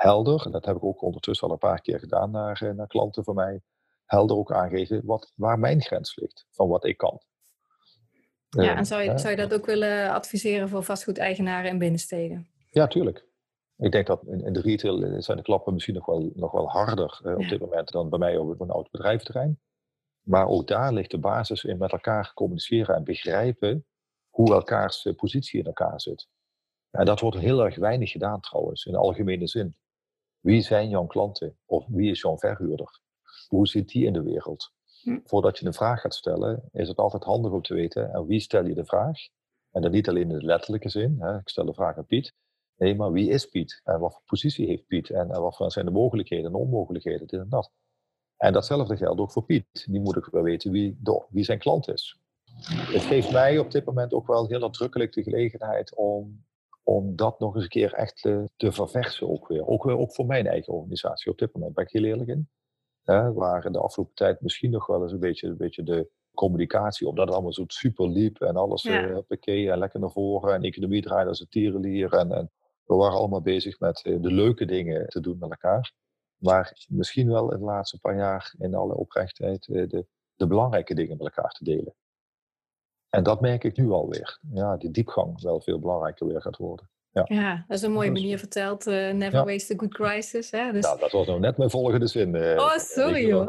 helder, 0.01 0.51
dat 0.51 0.65
heb 0.65 0.77
ik 0.77 0.85
ook 0.85 1.03
ondertussen 1.03 1.47
al 1.47 1.53
een 1.53 1.59
paar 1.59 1.81
keer 1.81 1.99
gedaan 1.99 2.31
naar, 2.31 2.63
eh, 2.63 2.71
naar 2.71 2.87
klanten 2.87 3.25
van 3.25 3.35
mij, 3.35 3.61
helder 4.05 4.37
ook 4.37 4.53
aangeven 4.53 5.03
wat, 5.05 5.33
waar 5.35 5.59
mijn 5.59 5.83
grens 5.83 6.17
ligt 6.17 6.47
van 6.51 6.69
wat 6.69 6.85
ik 6.85 6.97
kan. 6.97 7.21
Ja, 8.49 8.77
en 8.77 8.87
zou 8.87 9.03
je, 9.03 9.19
zou 9.19 9.31
je 9.31 9.37
dat 9.37 9.55
ook 9.55 9.67
willen 9.67 10.11
adviseren 10.11 10.69
voor 10.69 10.83
vastgoedeigenaren 10.83 11.71
in 11.71 11.79
binnensteden? 11.79 12.49
Ja, 12.71 12.87
tuurlijk. 12.87 13.29
Ik 13.77 13.93
denk 13.93 14.07
dat 14.07 14.23
in, 14.27 14.53
de 14.53 14.61
retail 14.61 15.03
eh, 15.03 15.15
zijn 15.19 15.37
de 15.37 15.43
klappen 15.43 15.73
misschien 15.73 15.95
nog 15.95 16.07
wel, 16.07 16.31
nog 16.35 16.53
wel 16.53 16.69
harder 16.69 17.21
op 17.37 17.49
dit 17.49 17.61
moment 17.61 17.89
dan 17.89 18.09
bij 18.09 18.19
mij 18.19 18.37
op 18.37 18.61
een 18.61 18.71
oud 18.71 18.91
bedrijventerrein. 18.91 19.61
Maar 20.21 20.47
ook 20.47 20.67
daar 20.67 20.93
ligt 20.93 21.11
de 21.11 21.19
basis 21.19 21.65
in 21.65 21.79
met 21.79 21.93
elkaar 21.93 22.33
communiceren 22.35 22.95
en 22.95 23.05
begrijpen 23.05 23.87
hoe 24.29 24.53
elkaars 24.53 25.09
positie 25.17 25.61
in 25.61 25.67
elkaar 25.67 26.01
zit. 26.01 26.29
En 26.91 27.05
dat 27.05 27.21
wordt 27.21 27.39
heel 27.39 27.65
erg 27.65 27.77
weinig 27.77 28.11
gedaan 28.11 28.41
trouwens, 28.41 28.85
in 28.85 28.93
de 28.93 28.99
algemene 28.99 29.47
zin. 29.47 29.77
Wie 30.41 30.61
zijn 30.61 30.89
jouw 30.89 31.07
klanten? 31.07 31.57
Of 31.67 31.87
wie 31.89 32.11
is 32.11 32.21
jouw 32.21 32.39
verhuurder? 32.39 33.01
Hoe 33.49 33.67
zit 33.67 33.89
die 33.89 34.07
in 34.07 34.13
de 34.13 34.23
wereld? 34.23 34.73
Hm. 35.03 35.19
Voordat 35.25 35.59
je 35.59 35.67
een 35.67 35.73
vraag 35.73 36.01
gaat 36.01 36.15
stellen, 36.15 36.63
is 36.73 36.89
het 36.89 36.97
altijd 36.97 37.25
handig 37.25 37.53
om 37.53 37.63
te 37.63 37.75
weten 37.75 38.13
aan 38.15 38.27
wie 38.27 38.41
stel 38.41 38.65
je 38.65 38.75
de 38.75 38.85
vraag. 38.85 39.19
En 39.71 39.83
dan 39.83 39.91
niet 39.91 40.09
alleen 40.09 40.31
in 40.31 40.39
de 40.39 40.45
letterlijke 40.45 40.89
zin, 40.89 41.17
hè, 41.19 41.39
ik 41.39 41.49
stel 41.49 41.65
de 41.65 41.75
vraag 41.75 41.97
aan 41.97 42.07
Piet. 42.07 42.35
Nee, 42.77 42.95
maar 42.95 43.13
wie 43.13 43.31
is 43.31 43.47
Piet? 43.47 43.81
En 43.85 44.01
wat 44.01 44.13
voor 44.13 44.23
positie 44.27 44.67
heeft 44.67 44.87
Piet? 44.87 45.11
En, 45.11 45.29
wat 45.29 45.73
zijn 45.73 45.85
de 45.85 45.91
mogelijkheden 45.91 46.47
en 46.47 46.55
onmogelijkheden, 46.55 47.27
dit 47.27 47.41
en 47.41 47.49
dat. 47.49 47.71
En 48.37 48.53
datzelfde 48.53 48.97
geldt 48.97 49.21
ook 49.21 49.33
voor 49.33 49.45
Piet. 49.45 49.87
Die 49.91 50.01
moet 50.01 50.17
ook 50.17 50.29
wel 50.31 50.43
weten 50.43 50.71
wie, 50.71 50.99
wie 51.29 51.45
zijn 51.45 51.59
klant 51.59 51.89
is. 51.89 52.19
Het 52.69 53.03
geeft 53.03 53.33
mij 53.33 53.59
op 53.59 53.71
dit 53.71 53.85
moment 53.85 54.13
ook 54.13 54.27
wel 54.27 54.47
heel 54.47 54.59
nadrukkelijk 54.59 55.13
de 55.13 55.23
gelegenheid 55.23 55.95
om, 55.95 56.45
om 56.91 57.17
dat 57.17 57.39
nog 57.39 57.55
eens 57.55 57.63
een 57.63 57.71
keer 57.71 57.93
echt 57.93 58.23
te, 58.23 58.51
te 58.57 58.73
verversen 58.73 59.29
ook 59.29 59.49
weer. 59.49 59.67
Ook, 59.67 59.85
weer. 59.85 59.99
ook 59.99 60.15
voor 60.15 60.27
mijn 60.27 60.47
eigen 60.47 60.73
organisatie. 60.73 61.31
Op 61.31 61.39
dit 61.39 61.53
moment 61.53 61.75
ben 61.75 61.85
ik 61.85 61.91
heel 61.91 62.05
eerlijk 62.05 62.29
in. 62.29 62.49
Hè, 63.03 63.33
waar 63.33 63.73
de 63.73 63.79
afgelopen 63.79 64.15
tijd 64.15 64.41
misschien 64.41 64.71
nog 64.71 64.87
wel 64.87 65.03
eens 65.03 65.13
een 65.13 65.19
beetje, 65.19 65.49
een 65.49 65.57
beetje 65.57 65.83
de 65.83 66.11
communicatie, 66.35 67.09
omdat 67.09 67.25
het 67.25 67.35
allemaal 67.35 67.53
zo 67.53 67.65
super 67.67 68.09
liep 68.09 68.41
en 68.41 68.57
alles 68.57 68.83
ja. 68.83 69.09
uh, 69.47 69.73
en 69.73 69.79
lekker 69.79 70.01
naar 70.01 70.11
voren 70.11 70.55
en 70.55 70.63
economie 70.63 71.03
draaide 71.03 71.29
als 71.29 71.41
een 71.41 71.49
tierenlier. 71.49 72.13
En, 72.13 72.33
en 72.33 72.51
we 72.85 72.95
waren 72.95 73.19
allemaal 73.19 73.43
bezig 73.43 73.81
met 73.81 74.01
de 74.03 74.33
leuke 74.33 74.65
dingen 74.65 75.09
te 75.09 75.21
doen 75.21 75.39
met 75.39 75.51
elkaar. 75.51 75.93
Maar 76.37 76.87
misschien 76.89 77.29
wel 77.29 77.53
in 77.53 77.59
de 77.59 77.65
laatste 77.65 78.01
paar 78.01 78.17
jaar 78.17 78.55
in 78.59 78.75
alle 78.75 78.95
oprechtheid 78.95 79.65
de, 79.65 80.07
de 80.35 80.47
belangrijke 80.47 80.95
dingen 80.95 81.17
met 81.17 81.27
elkaar 81.27 81.53
te 81.53 81.65
delen. 81.65 81.95
En 83.11 83.23
dat 83.23 83.41
merk 83.41 83.65
ik 83.65 83.77
nu 83.77 83.91
alweer. 83.91 84.39
Ja, 84.53 84.77
die 84.77 84.91
diepgang 84.91 85.43
wel 85.43 85.61
veel 85.61 85.79
belangrijker 85.79 86.27
weer 86.27 86.41
gaat 86.41 86.57
worden. 86.57 86.89
Ja. 87.13 87.25
ja, 87.29 87.65
dat 87.69 87.77
is 87.77 87.83
een 87.83 87.93
mooie 87.93 88.11
manier 88.11 88.39
verteld. 88.39 88.87
Uh, 88.87 89.11
never 89.11 89.39
ja. 89.39 89.45
waste 89.45 89.75
a 89.75 89.77
good 89.77 89.95
crisis. 89.95 90.51
Hè? 90.51 90.73
Dus... 90.73 90.85
Nou, 90.85 90.99
dat 90.99 91.11
was 91.11 91.27
nou 91.27 91.41
net 91.41 91.57
mijn 91.57 91.71
volgende 91.71 92.07
zin. 92.07 92.35
Uh, 92.35 92.57
oh, 92.57 92.77
sorry 92.77 93.27
joh. 93.27 93.49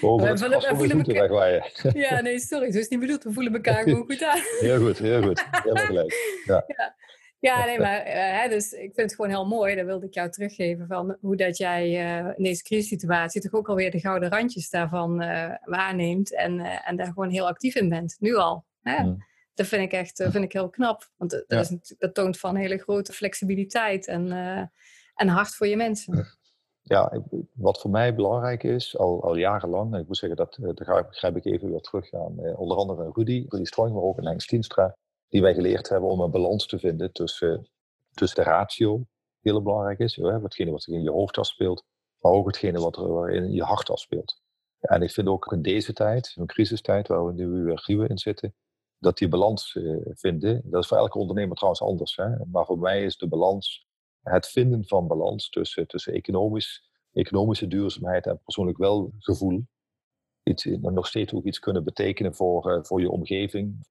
Over 0.00 0.28
het 0.28 0.40
we, 0.40 0.72
voelen 0.74 1.04
elkaar... 1.04 1.72
ja, 2.04 2.20
nee, 2.20 2.38
sorry. 2.38 2.72
Zo 2.72 2.78
is 2.78 2.88
niet 2.88 3.00
bedoeld. 3.00 3.24
We 3.24 3.32
voelen 3.32 3.54
elkaar 3.54 3.82
gewoon 3.82 4.04
goed 4.10 4.22
aan. 4.22 4.38
heel 4.60 4.80
goed, 4.80 4.98
heel 4.98 5.22
goed. 5.22 5.46
Helemaal 5.50 5.84
gelijk. 5.84 6.42
Ja. 6.44 6.64
ja. 6.66 6.94
Ja, 7.38 7.64
nee, 7.64 7.78
maar 7.78 8.02
hè, 8.04 8.48
dus 8.48 8.72
ik 8.72 8.94
vind 8.94 8.96
het 8.96 9.14
gewoon 9.14 9.30
heel 9.30 9.46
mooi. 9.46 9.74
Dat 9.74 9.84
wilde 9.84 10.06
ik 10.06 10.14
jou 10.14 10.30
teruggeven 10.30 10.86
van 10.86 11.16
hoe 11.20 11.36
dat 11.36 11.56
jij 11.56 11.88
uh, 11.88 12.32
in 12.36 12.42
deze 12.42 12.62
crisissituatie 12.62 13.40
toch 13.40 13.52
ook 13.52 13.68
alweer 13.68 13.90
de 13.90 14.00
gouden 14.00 14.30
randjes 14.30 14.70
daarvan 14.70 15.22
uh, 15.22 15.54
waarneemt 15.64 16.34
en, 16.34 16.60
en 16.60 16.96
daar 16.96 17.06
gewoon 17.06 17.28
heel 17.28 17.46
actief 17.46 17.74
in 17.74 17.88
bent, 17.88 18.16
nu 18.18 18.36
al. 18.36 18.64
Hè? 18.80 19.02
Mm. 19.02 19.24
Dat 19.54 19.66
vind 19.66 19.82
ik 19.82 19.92
echt 19.92 20.22
vind 20.22 20.44
ik 20.44 20.52
heel 20.52 20.70
knap, 20.70 21.10
want 21.16 21.30
dat, 21.30 21.44
ja. 21.46 21.60
is, 21.60 21.94
dat 21.98 22.14
toont 22.14 22.38
van 22.38 22.56
hele 22.56 22.78
grote 22.78 23.12
flexibiliteit 23.12 24.06
en, 24.06 24.32
en 25.14 25.28
hart 25.28 25.54
voor 25.54 25.66
je 25.66 25.76
mensen. 25.76 26.26
Ja, 26.82 27.22
wat 27.52 27.80
voor 27.80 27.90
mij 27.90 28.14
belangrijk 28.14 28.62
is, 28.62 28.98
al, 28.98 29.22
al 29.22 29.36
jarenlang, 29.36 29.96
ik 29.96 30.06
moet 30.06 30.16
zeggen, 30.16 30.36
dat, 30.36 30.58
daar 30.74 31.06
grijp 31.10 31.36
ik 31.36 31.44
even 31.44 31.70
weer 31.70 31.80
terug 31.80 32.14
aan, 32.14 32.56
onder 32.56 32.76
andere 32.76 33.10
Rudy, 33.12 33.44
Rudy 33.48 33.64
Strong, 33.64 33.92
maar 33.92 34.02
ook 34.02 34.22
Henk 34.22 34.40
Stienstra 34.40 34.96
die 35.28 35.42
wij 35.42 35.54
geleerd 35.54 35.88
hebben 35.88 36.10
om 36.10 36.20
een 36.20 36.30
balans 36.30 36.66
te 36.66 36.78
vinden 36.78 37.12
tussen, 37.12 37.68
tussen 38.10 38.44
de 38.44 38.50
ratio, 38.50 39.06
heel 39.40 39.62
belangrijk 39.62 39.98
is, 39.98 40.16
hè, 40.16 40.40
wat 40.40 40.58
er 40.58 40.94
in 40.94 41.02
je 41.02 41.10
hoofd 41.10 41.38
afspeelt, 41.38 41.84
maar 42.20 42.32
ook 42.32 42.46
hetgene 42.46 42.80
wat 42.80 42.96
er 42.96 43.30
in 43.30 43.52
je 43.52 43.62
hart 43.62 43.90
afspeelt. 43.90 44.40
En 44.80 45.02
ik 45.02 45.10
vind 45.10 45.28
ook 45.28 45.52
in 45.52 45.62
deze 45.62 45.92
tijd, 45.92 46.32
een 46.36 46.46
crisistijd 46.46 47.08
waar 47.08 47.26
we 47.26 47.32
nu 47.32 47.48
weer 47.48 47.82
ruw 47.86 48.02
in 48.02 48.18
zitten, 48.18 48.54
dat 48.98 49.18
die 49.18 49.28
balans 49.28 49.74
uh, 49.74 50.00
vinden, 50.04 50.62
dat 50.64 50.82
is 50.82 50.88
voor 50.88 50.96
elke 50.96 51.18
ondernemer 51.18 51.56
trouwens 51.56 51.82
anders, 51.82 52.16
hè, 52.16 52.44
maar 52.46 52.66
voor 52.66 52.78
mij 52.78 53.04
is 53.04 53.16
de 53.16 53.28
balans, 53.28 53.86
het 54.22 54.48
vinden 54.48 54.86
van 54.86 55.06
balans 55.06 55.48
tussen, 55.48 55.86
tussen 55.86 56.12
economisch, 56.12 56.90
economische 57.12 57.66
duurzaamheid 57.66 58.26
en 58.26 58.40
persoonlijk 58.44 58.78
welgevoel, 58.78 59.66
iets, 60.42 60.64
nog 60.64 61.06
steeds 61.06 61.32
ook 61.32 61.44
iets 61.44 61.58
kunnen 61.58 61.84
betekenen 61.84 62.34
voor, 62.34 62.70
uh, 62.70 62.82
voor 62.82 63.00
je 63.00 63.10
omgeving, 63.10 63.86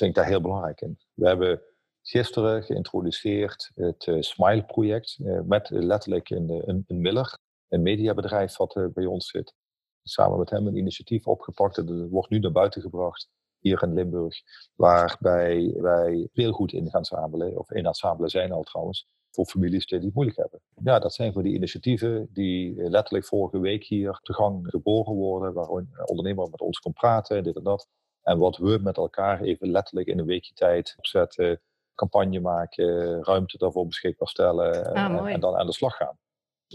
vind 0.00 0.16
ik 0.16 0.22
daar 0.22 0.30
heel 0.30 0.40
belangrijk 0.40 0.80
in. 0.80 0.98
We 1.14 1.26
hebben 1.26 1.62
gisteren 2.02 2.62
geïntroduceerd 2.62 3.70
het 3.74 4.06
uh, 4.06 4.20
Smile-project 4.20 5.18
uh, 5.20 5.40
met 5.40 5.70
letterlijk 5.70 6.30
een, 6.30 6.62
een, 6.86 7.00
Miller, 7.00 7.38
een 7.68 7.82
mediabedrijf 7.82 8.56
wat 8.56 8.88
bij 8.94 9.06
ons 9.06 9.30
zit. 9.30 9.54
Samen 10.02 10.38
met 10.38 10.50
hem 10.50 10.66
een 10.66 10.76
initiatief 10.76 11.26
opgepakt. 11.26 11.74
Dat 11.74 12.08
wordt 12.10 12.30
nu 12.30 12.38
naar 12.38 12.52
buiten 12.52 12.82
gebracht 12.82 13.28
hier 13.58 13.82
in 13.82 13.94
Limburg, 13.94 14.42
waarbij 14.74 15.74
wij 15.76 16.26
speelgoed 16.30 16.72
in 16.72 16.90
gaan 16.90 17.04
zamelen, 17.04 17.58
of 17.58 17.70
in 17.70 17.86
aan 17.86 17.94
zamelen 17.94 18.30
zijn 18.30 18.52
al 18.52 18.62
trouwens, 18.62 19.06
voor 19.30 19.46
families 19.46 19.86
die 19.86 19.98
het 19.98 20.14
moeilijk 20.14 20.38
hebben. 20.38 20.60
Ja, 20.82 20.98
dat 20.98 21.14
zijn 21.14 21.32
voor 21.32 21.42
die 21.42 21.54
initiatieven 21.54 22.28
die 22.32 22.88
letterlijk 22.90 23.26
vorige 23.26 23.58
week 23.58 23.84
hier 23.84 24.18
te 24.22 24.32
gang 24.32 24.70
geboren 24.70 25.14
worden, 25.14 25.52
waar 25.52 25.68
een 25.68 25.88
ondernemer 26.04 26.50
met 26.50 26.60
ons 26.60 26.78
kon 26.78 26.92
praten, 26.92 27.44
dit 27.44 27.56
en 27.56 27.62
dat. 27.62 27.88
En 28.30 28.38
wat 28.38 28.56
we 28.56 28.78
met 28.82 28.96
elkaar 28.96 29.40
even 29.40 29.70
letterlijk 29.70 30.08
in 30.08 30.18
een 30.18 30.26
weekje 30.26 30.54
tijd 30.54 30.94
opzetten, 30.98 31.60
campagne 31.94 32.40
maken, 32.40 33.22
ruimte 33.24 33.58
daarvoor 33.58 33.86
beschikbaar 33.86 34.28
stellen 34.28 34.94
ah, 34.94 35.04
en, 35.04 35.26
en, 35.26 35.40
dan 35.40 35.56
aan 35.56 35.66
de 35.66 35.72
slag 35.72 35.96
gaan. 35.96 36.18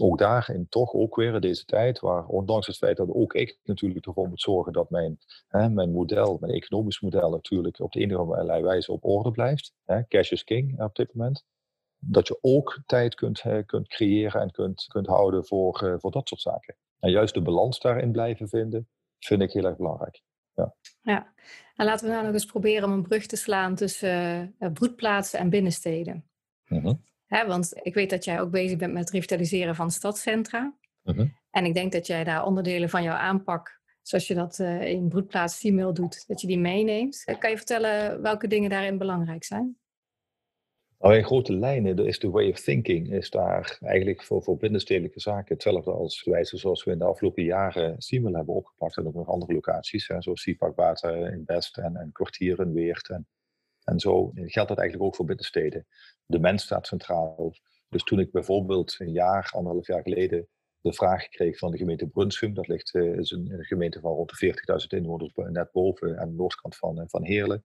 Ook 0.00 0.18
daarin 0.18 0.68
toch 0.68 0.92
ook 0.92 1.16
weer 1.16 1.34
in 1.34 1.40
deze 1.40 1.64
tijd, 1.64 2.00
waar 2.00 2.26
ondanks 2.26 2.66
het 2.66 2.76
feit 2.76 2.96
dat 2.96 3.08
ook 3.08 3.34
ik 3.34 3.58
natuurlijk 3.64 4.06
ervoor 4.06 4.28
moet 4.28 4.40
zorgen 4.40 4.72
dat 4.72 4.90
mijn, 4.90 5.18
hè, 5.48 5.68
mijn 5.68 5.90
model, 5.90 6.36
mijn 6.40 6.52
economisch 6.52 7.00
model 7.00 7.30
natuurlijk 7.30 7.80
op 7.80 7.92
de 7.92 8.02
een 8.02 8.16
of 8.16 8.30
andere 8.30 8.62
wijze 8.62 8.92
op 8.92 9.04
orde 9.04 9.30
blijft. 9.30 9.72
Hè, 9.84 10.06
cash 10.08 10.30
is 10.30 10.44
king 10.44 10.82
op 10.82 10.94
dit 10.94 11.14
moment. 11.14 11.44
Dat 11.98 12.26
je 12.26 12.38
ook 12.40 12.80
tijd 12.86 13.14
kunt, 13.14 13.42
kunt 13.66 13.88
creëren 13.88 14.40
en 14.40 14.50
kunt, 14.50 14.84
kunt 14.88 15.06
houden 15.06 15.44
voor, 15.44 15.82
uh, 15.84 15.94
voor 15.98 16.10
dat 16.10 16.28
soort 16.28 16.40
zaken. 16.40 16.76
En 16.98 17.10
juist 17.10 17.34
de 17.34 17.42
balans 17.42 17.80
daarin 17.80 18.12
blijven 18.12 18.48
vinden, 18.48 18.88
vind 19.18 19.42
ik 19.42 19.52
heel 19.52 19.64
erg 19.64 19.76
belangrijk. 19.76 20.24
Ja. 20.56 20.74
ja. 21.02 21.34
En 21.76 21.86
laten 21.86 22.06
we 22.06 22.12
nou 22.12 22.24
nog 22.24 22.32
eens 22.32 22.44
proberen 22.44 22.84
om 22.84 22.92
een 22.92 23.02
brug 23.02 23.26
te 23.26 23.36
slaan 23.36 23.74
tussen 23.74 24.54
uh, 24.58 24.72
broedplaatsen 24.72 25.38
en 25.38 25.50
binnensteden. 25.50 26.24
Uh 26.68 26.94
want 27.46 27.70
ik 27.82 27.94
weet 27.94 28.10
dat 28.10 28.24
jij 28.24 28.40
ook 28.40 28.50
bezig 28.50 28.78
bent 28.78 28.92
met 28.92 29.02
het 29.02 29.12
revitaliseren 29.12 29.74
van 29.74 29.90
stadscentra. 29.90 30.76
Uh 31.04 31.28
En 31.50 31.64
ik 31.64 31.74
denk 31.74 31.92
dat 31.92 32.06
jij 32.06 32.24
daar 32.24 32.44
onderdelen 32.44 32.88
van 32.88 33.02
jouw 33.02 33.14
aanpak, 33.14 33.80
zoals 34.02 34.26
je 34.26 34.34
dat 34.34 34.58
uh, 34.58 34.82
in 34.82 35.08
broedplaats 35.08 35.56
female 35.56 35.92
doet, 35.92 36.24
dat 36.26 36.40
je 36.40 36.46
die 36.46 36.58
meeneemt. 36.58 37.36
Kan 37.38 37.50
je 37.50 37.56
vertellen 37.56 38.22
welke 38.22 38.48
dingen 38.48 38.70
daarin 38.70 38.98
belangrijk 38.98 39.44
zijn? 39.44 39.76
Nou, 41.06 41.18
in 41.18 41.24
grote 41.24 41.52
lijnen 41.52 42.06
is 42.06 42.18
de 42.18 42.30
way 42.30 42.50
of 42.50 42.60
thinking 42.60 43.12
is 43.12 43.30
daar 43.30 43.78
eigenlijk 43.80 44.24
voor, 44.24 44.42
voor 44.42 44.56
binnenstedelijke 44.56 45.20
zaken 45.20 45.54
hetzelfde 45.54 45.90
als 45.90 46.24
wijze 46.24 46.56
zoals 46.56 46.84
we 46.84 46.90
in 46.90 46.98
de 46.98 47.04
afgelopen 47.04 47.44
jaren 47.44 48.02
Siemel 48.02 48.32
hebben 48.32 48.54
opgepakt 48.54 48.96
en 48.96 49.06
ook 49.06 49.14
nog 49.14 49.28
andere 49.28 49.52
locaties, 49.52 50.08
hè, 50.08 50.22
zoals 50.22 50.54
Water 50.58 51.32
in 51.32 51.44
Best 51.44 51.78
en, 51.78 51.96
en 51.96 52.12
Kwartier 52.12 52.60
in 52.60 52.72
Weert. 52.72 53.08
En, 53.08 53.26
en 53.84 54.00
zo 54.00 54.30
geldt 54.34 54.68
dat 54.68 54.78
eigenlijk 54.78 55.02
ook 55.02 55.16
voor 55.16 55.24
binnensteden. 55.24 55.86
De 56.24 56.38
mens 56.38 56.62
staat 56.62 56.86
centraal. 56.86 57.54
Dus 57.88 58.02
toen 58.02 58.20
ik 58.20 58.30
bijvoorbeeld 58.30 58.94
een 58.98 59.12
jaar, 59.12 59.50
anderhalf 59.54 59.86
jaar 59.86 60.02
geleden, 60.02 60.48
de 60.80 60.92
vraag 60.92 61.28
kreeg 61.28 61.58
van 61.58 61.70
de 61.70 61.76
gemeente 61.76 62.06
Brunsum, 62.06 62.54
dat 62.54 62.68
ligt, 62.68 62.94
uh, 62.94 63.18
is 63.18 63.30
een, 63.30 63.52
een, 63.52 63.64
gemeente 63.64 64.00
van 64.00 64.12
rond 64.12 64.38
de 64.38 64.54
40.000 64.82 64.98
inwoners 64.98 65.32
net 65.34 65.72
boven 65.72 66.18
aan 66.18 66.28
de 66.28 66.34
noordkant 66.34 66.76
van, 66.76 66.98
uh, 67.00 67.04
van 67.06 67.24
Heerlen 67.24 67.64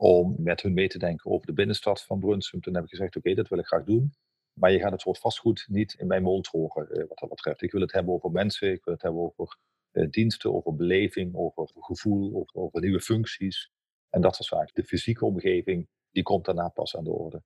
om 0.00 0.34
met 0.38 0.62
hun 0.62 0.74
mee 0.74 0.88
te 0.88 0.98
denken 0.98 1.30
over 1.30 1.46
de 1.46 1.52
binnenstad 1.52 2.02
van 2.02 2.18
Brunsum. 2.18 2.60
Toen 2.60 2.74
heb 2.74 2.84
ik 2.84 2.90
gezegd, 2.90 3.16
oké, 3.16 3.34
dat 3.34 3.48
wil 3.48 3.58
ik 3.58 3.66
graag 3.66 3.84
doen. 3.84 4.12
Maar 4.52 4.72
je 4.72 4.78
gaat 4.78 4.92
het 4.92 5.00
soort 5.00 5.18
vastgoed 5.18 5.66
niet 5.68 5.94
in 5.98 6.06
mijn 6.06 6.22
mond 6.22 6.46
horen, 6.46 6.90
eh, 6.90 7.08
wat 7.08 7.18
dat 7.18 7.28
betreft. 7.28 7.62
Ik 7.62 7.72
wil 7.72 7.80
het 7.80 7.92
hebben 7.92 8.14
over 8.14 8.30
mensen, 8.30 8.72
ik 8.72 8.84
wil 8.84 8.94
het 8.94 9.02
hebben 9.02 9.22
over 9.22 9.56
eh, 9.90 10.10
diensten, 10.10 10.54
over 10.54 10.74
beleving, 10.74 11.34
over 11.34 11.70
gevoel, 11.74 12.34
over, 12.34 12.54
over, 12.54 12.80
nieuwe 12.80 13.00
functies. 13.00 13.70
En 14.10 14.20
dat 14.20 14.34
soort 14.34 14.48
zaken. 14.48 14.74
De 14.74 14.84
fysieke 14.84 15.24
omgeving, 15.24 15.88
die 16.10 16.22
komt 16.22 16.44
daarna 16.44 16.68
pas 16.68 16.96
aan 16.96 17.04
de 17.04 17.12
orde. 17.12 17.42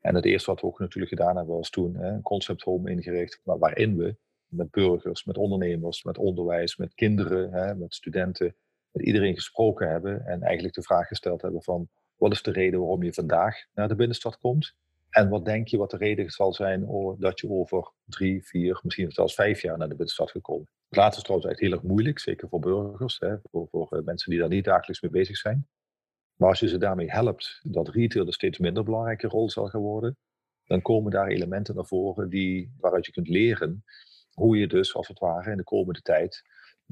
En 0.00 0.14
het 0.14 0.24
eerste 0.24 0.50
wat 0.50 0.60
we 0.60 0.66
ook 0.66 0.78
natuurlijk 0.78 1.12
gedaan 1.12 1.36
hebben, 1.36 1.54
was 1.54 1.70
toen 1.70 2.04
een 2.04 2.22
concept 2.22 2.62
home 2.62 2.90
ingericht, 2.90 3.40
waarin 3.42 3.96
we 3.96 4.16
met 4.46 4.70
burgers, 4.70 5.24
met 5.24 5.38
ondernemers, 5.38 6.02
met 6.02 6.18
onderwijs, 6.18 6.76
met 6.76 6.94
kinderen, 6.94 7.78
met 7.78 7.94
studenten, 7.94 8.56
met 8.92 9.06
iedereen 9.06 9.34
gesproken 9.34 9.90
hebben 9.90 10.26
en 10.26 10.42
eigenlijk 10.42 10.74
de 10.74 10.82
vraag 10.82 11.06
gesteld 11.06 11.42
hebben 11.42 11.62
van 11.62 11.88
wat 12.16 12.32
is 12.32 12.42
de 12.42 12.52
reden 12.52 12.80
waarom 12.80 13.02
je 13.02 13.12
vandaag 13.12 13.64
naar 13.74 13.88
de 13.88 13.94
binnenstad 13.94 14.38
komt? 14.38 14.74
En 15.10 15.28
wat 15.28 15.44
denk 15.44 15.68
je 15.68 15.76
wat 15.76 15.90
de 15.90 15.96
reden 15.96 16.30
zal 16.30 16.52
zijn 16.52 16.86
dat 17.18 17.40
je 17.40 17.50
over 17.50 17.92
drie, 18.04 18.44
vier, 18.44 18.80
misschien 18.82 19.10
zelfs 19.10 19.34
vijf 19.34 19.62
jaar 19.62 19.78
naar 19.78 19.88
de 19.88 19.94
binnenstad 19.94 20.30
gekomen? 20.30 20.68
Het 20.88 20.96
laatste 20.96 21.16
is 21.16 21.22
trouwens 21.22 21.50
echt 21.50 21.60
heel 21.60 21.72
erg 21.72 21.82
moeilijk, 21.82 22.18
zeker 22.18 22.48
voor 22.48 22.60
burgers, 22.60 23.18
hè, 23.18 23.36
voor, 23.42 23.68
voor 23.70 23.88
eh, 23.90 24.04
mensen 24.04 24.30
die 24.30 24.40
daar 24.40 24.48
niet 24.48 24.64
dagelijks 24.64 25.00
mee 25.00 25.10
bezig 25.10 25.36
zijn. 25.36 25.68
Maar 26.36 26.48
als 26.48 26.60
je 26.60 26.68
ze 26.68 26.78
daarmee 26.78 27.10
helpt 27.10 27.60
dat 27.62 27.88
retail 27.88 28.26
een 28.26 28.32
steeds 28.32 28.58
minder 28.58 28.84
belangrijke 28.84 29.26
rol 29.26 29.50
zal 29.50 29.66
gaan 29.66 29.80
worden, 29.80 30.16
dan 30.64 30.82
komen 30.82 31.10
daar 31.10 31.26
elementen 31.26 31.74
naar 31.74 31.86
voren 31.86 32.28
die, 32.28 32.74
waaruit 32.80 33.06
je 33.06 33.12
kunt 33.12 33.28
leren 33.28 33.84
hoe 34.32 34.58
je 34.58 34.66
dus 34.66 34.94
als 34.94 35.08
het 35.08 35.18
ware 35.18 35.50
in 35.50 35.56
de 35.56 35.64
komende 35.64 36.00
tijd 36.00 36.42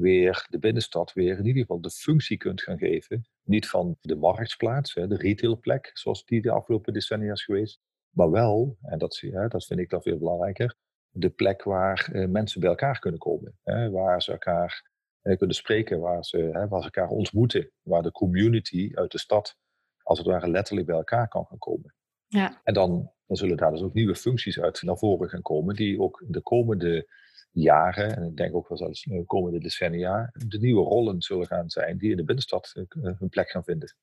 weer 0.00 0.46
de 0.48 0.58
binnenstad 0.58 1.12
weer 1.12 1.38
in 1.38 1.46
ieder 1.46 1.60
geval 1.60 1.80
de 1.80 1.90
functie 1.90 2.36
kunt 2.36 2.62
gaan 2.62 2.78
geven. 2.78 3.26
Niet 3.42 3.68
van 3.68 3.96
de 4.00 4.16
marktplaats, 4.16 4.94
de 4.94 5.16
retailplek, 5.16 5.90
zoals 5.92 6.24
die 6.24 6.42
de 6.42 6.50
afgelopen 6.50 6.92
decennia 6.92 7.32
is 7.32 7.44
geweest. 7.44 7.80
Maar 8.10 8.30
wel, 8.30 8.76
en 8.82 8.98
dat, 8.98 9.22
dat 9.48 9.66
vind 9.66 9.80
ik 9.80 9.90
dan 9.90 10.02
veel 10.02 10.18
belangrijker, 10.18 10.76
de 11.10 11.30
plek 11.30 11.62
waar 11.62 12.08
eh, 12.12 12.28
mensen 12.28 12.60
bij 12.60 12.68
elkaar 12.68 12.98
kunnen 12.98 13.20
komen. 13.20 13.58
Waar 13.92 14.22
ze 14.22 14.32
elkaar 14.32 14.90
eh, 15.20 15.36
kunnen 15.36 15.56
spreken, 15.56 16.00
waar 16.00 16.24
ze, 16.24 16.50
waar 16.52 16.82
ze 16.82 16.90
elkaar 16.92 17.08
ontmoeten. 17.08 17.70
Waar 17.82 18.02
de 18.02 18.12
community 18.12 18.90
uit 18.94 19.12
de 19.12 19.18
stad 19.18 19.56
als 20.02 20.18
het 20.18 20.26
ware 20.26 20.48
letterlijk 20.48 20.86
bij 20.86 20.96
elkaar 20.96 21.28
kan 21.28 21.46
gaan 21.46 21.58
komen. 21.58 21.94
Ja. 22.26 22.60
En 22.64 22.74
dan, 22.74 23.10
dan 23.26 23.36
zullen 23.36 23.56
daar 23.56 23.70
dus 23.70 23.82
ook 23.82 23.94
nieuwe 23.94 24.14
functies 24.14 24.60
uit 24.60 24.82
naar 24.82 24.98
voren 24.98 25.28
gaan 25.28 25.42
komen, 25.42 25.74
die 25.74 26.00
ook 26.00 26.24
de 26.26 26.40
komende 26.40 27.08
jaren, 27.50 28.16
en 28.16 28.22
ik 28.22 28.36
denk 28.36 28.54
ook 28.54 28.68
wel 28.68 28.78
zelfs 28.78 29.02
de 29.02 29.24
komende 29.26 29.58
decennia, 29.58 30.30
de 30.46 30.58
nieuwe 30.58 30.82
rollen 30.82 31.22
zullen 31.22 31.46
gaan 31.46 31.70
zijn 31.70 31.98
die 31.98 32.10
in 32.10 32.16
de 32.16 32.24
binnenstad 32.24 32.72
hun 32.88 33.28
plek 33.28 33.50
gaan 33.50 33.64
vinden. 33.64 33.94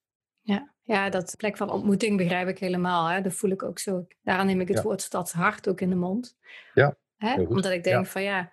Ja, 0.41 0.73
ja, 0.83 1.09
dat 1.09 1.33
plek 1.37 1.57
van 1.57 1.71
ontmoeting 1.71 2.17
begrijp 2.17 2.47
ik 2.47 2.59
helemaal. 2.59 3.07
Hè? 3.07 3.21
Dat 3.21 3.33
voel 3.33 3.51
ik 3.51 3.63
ook 3.63 3.79
zo. 3.79 4.07
Daaraan 4.21 4.45
neem 4.45 4.61
ik 4.61 4.67
het 4.67 4.81
woord 4.81 5.01
stadshart 5.01 5.69
ook 5.69 5.81
in 5.81 5.89
de 5.89 5.95
mond. 5.95 6.37
Ja, 6.73 6.97
hè? 7.17 7.41
Omdat 7.41 7.71
ik 7.71 7.83
denk 7.83 8.05
van 8.05 8.23
ja, 8.23 8.51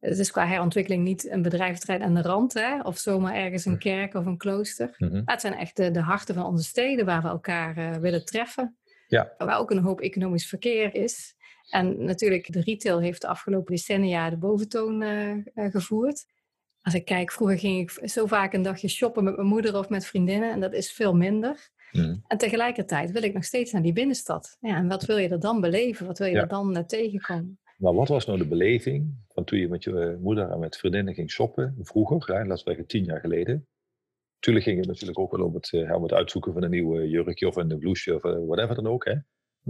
het 0.00 0.18
is 0.18 0.30
qua 0.30 0.46
herontwikkeling 0.46 1.04
niet 1.04 1.30
een 1.30 1.42
bedrijventerrein 1.42 2.02
aan 2.02 2.14
de 2.14 2.22
rand, 2.22 2.52
hè? 2.54 2.80
of 2.80 2.98
zomaar 2.98 3.34
ergens 3.34 3.64
een 3.64 3.78
kerk 3.78 4.14
of 4.14 4.26
een 4.26 4.38
klooster. 4.38 4.94
Mm 4.98 5.22
Het 5.24 5.40
zijn 5.40 5.54
echt 5.54 5.76
de, 5.76 5.90
de, 5.90 6.00
harten 6.00 6.34
van 6.34 6.44
onze 6.44 6.64
steden 6.64 7.04
waar 7.04 7.22
we 7.22 7.28
elkaar 7.28 7.78
uh, 7.78 7.96
willen 7.96 8.24
treffen. 8.24 8.78
Ja. 9.06 9.34
Waar 9.38 9.58
ook 9.58 9.70
een 9.70 9.82
hoop 9.82 10.00
economisch 10.00 10.48
verkeer 10.48 10.94
is. 10.94 11.36
En 11.70 12.04
natuurlijk, 12.04 12.52
de 12.52 12.60
retail 12.60 13.00
heeft 13.00 13.20
de 13.20 13.28
afgelopen 13.28 13.74
decennia 13.74 14.30
de 14.30 14.36
boventoon 14.36 15.02
uh, 15.02 15.36
uh, 15.36 15.42
gevoerd. 15.54 16.26
Als 16.82 16.94
ik 16.94 17.04
kijk, 17.04 17.32
vroeger 17.32 17.58
ging 17.58 17.80
ik 17.80 18.08
zo 18.08 18.26
vaak 18.26 18.52
een 18.52 18.62
dagje 18.62 18.88
shoppen 18.88 19.24
met 19.24 19.36
mijn 19.36 19.48
moeder 19.48 19.78
of 19.78 19.88
met 19.88 20.06
vriendinnen. 20.06 20.50
En 20.52 20.60
dat 20.60 20.72
is 20.72 20.92
veel 20.92 21.14
minder. 21.16 21.70
Mm. 21.92 22.24
En 22.26 22.38
tegelijkertijd 22.38 23.10
wil 23.10 23.22
ik 23.22 23.32
nog 23.32 23.44
steeds 23.44 23.72
naar 23.72 23.82
die 23.82 23.92
binnenstad. 23.92 24.56
Ja, 24.60 24.76
en 24.76 24.88
wat 24.88 25.04
wil 25.04 25.16
je 25.16 25.28
er 25.28 25.40
dan 25.40 25.60
beleven? 25.60 26.06
Wat 26.06 26.18
wil 26.18 26.26
je 26.26 26.34
Ja. 26.34 26.40
er 26.40 26.48
dan 26.48 26.86
tegenkomen? 26.86 27.58
Maar 27.76 27.94
wat 27.94 28.08
was 28.08 28.26
nou 28.26 28.38
de 28.38 28.46
beleving 28.46 29.14
van 29.28 29.44
toen 29.44 29.58
je 29.58 29.68
met 29.68 29.84
je 29.84 30.00
eh, 30.00 30.16
moeder 30.16 30.50
en 30.50 30.58
met 30.58 30.76
vriendinnen 30.76 31.14
ging 31.14 31.30
shoppen, 31.30 31.76
vroeger, 31.80 32.34
hè, 32.34 32.44
laten 32.44 32.64
we 32.64 32.70
zeggen 32.70 32.86
tien 32.86 33.04
jaar 33.04 33.20
geleden? 33.20 33.68
Tuurlijk 34.38 34.64
ging 34.64 34.78
het 34.78 34.86
natuurlijk 34.86 35.18
ook 35.18 35.36
wel 35.36 35.46
om 35.46 35.54
het, 35.54 35.72
eh, 35.72 35.94
om 35.94 36.02
het 36.02 36.12
uitzoeken 36.12 36.52
van 36.52 36.62
een 36.62 36.70
nieuwe 36.70 37.08
jurkje 37.08 37.46
of 37.46 37.56
een 37.56 37.78
blouseje 37.78 38.16
of 38.16 38.24
eh, 38.24 38.46
whatever 38.46 38.74
dan 38.74 38.86
ook. 38.86 39.04
Hè. 39.04 39.14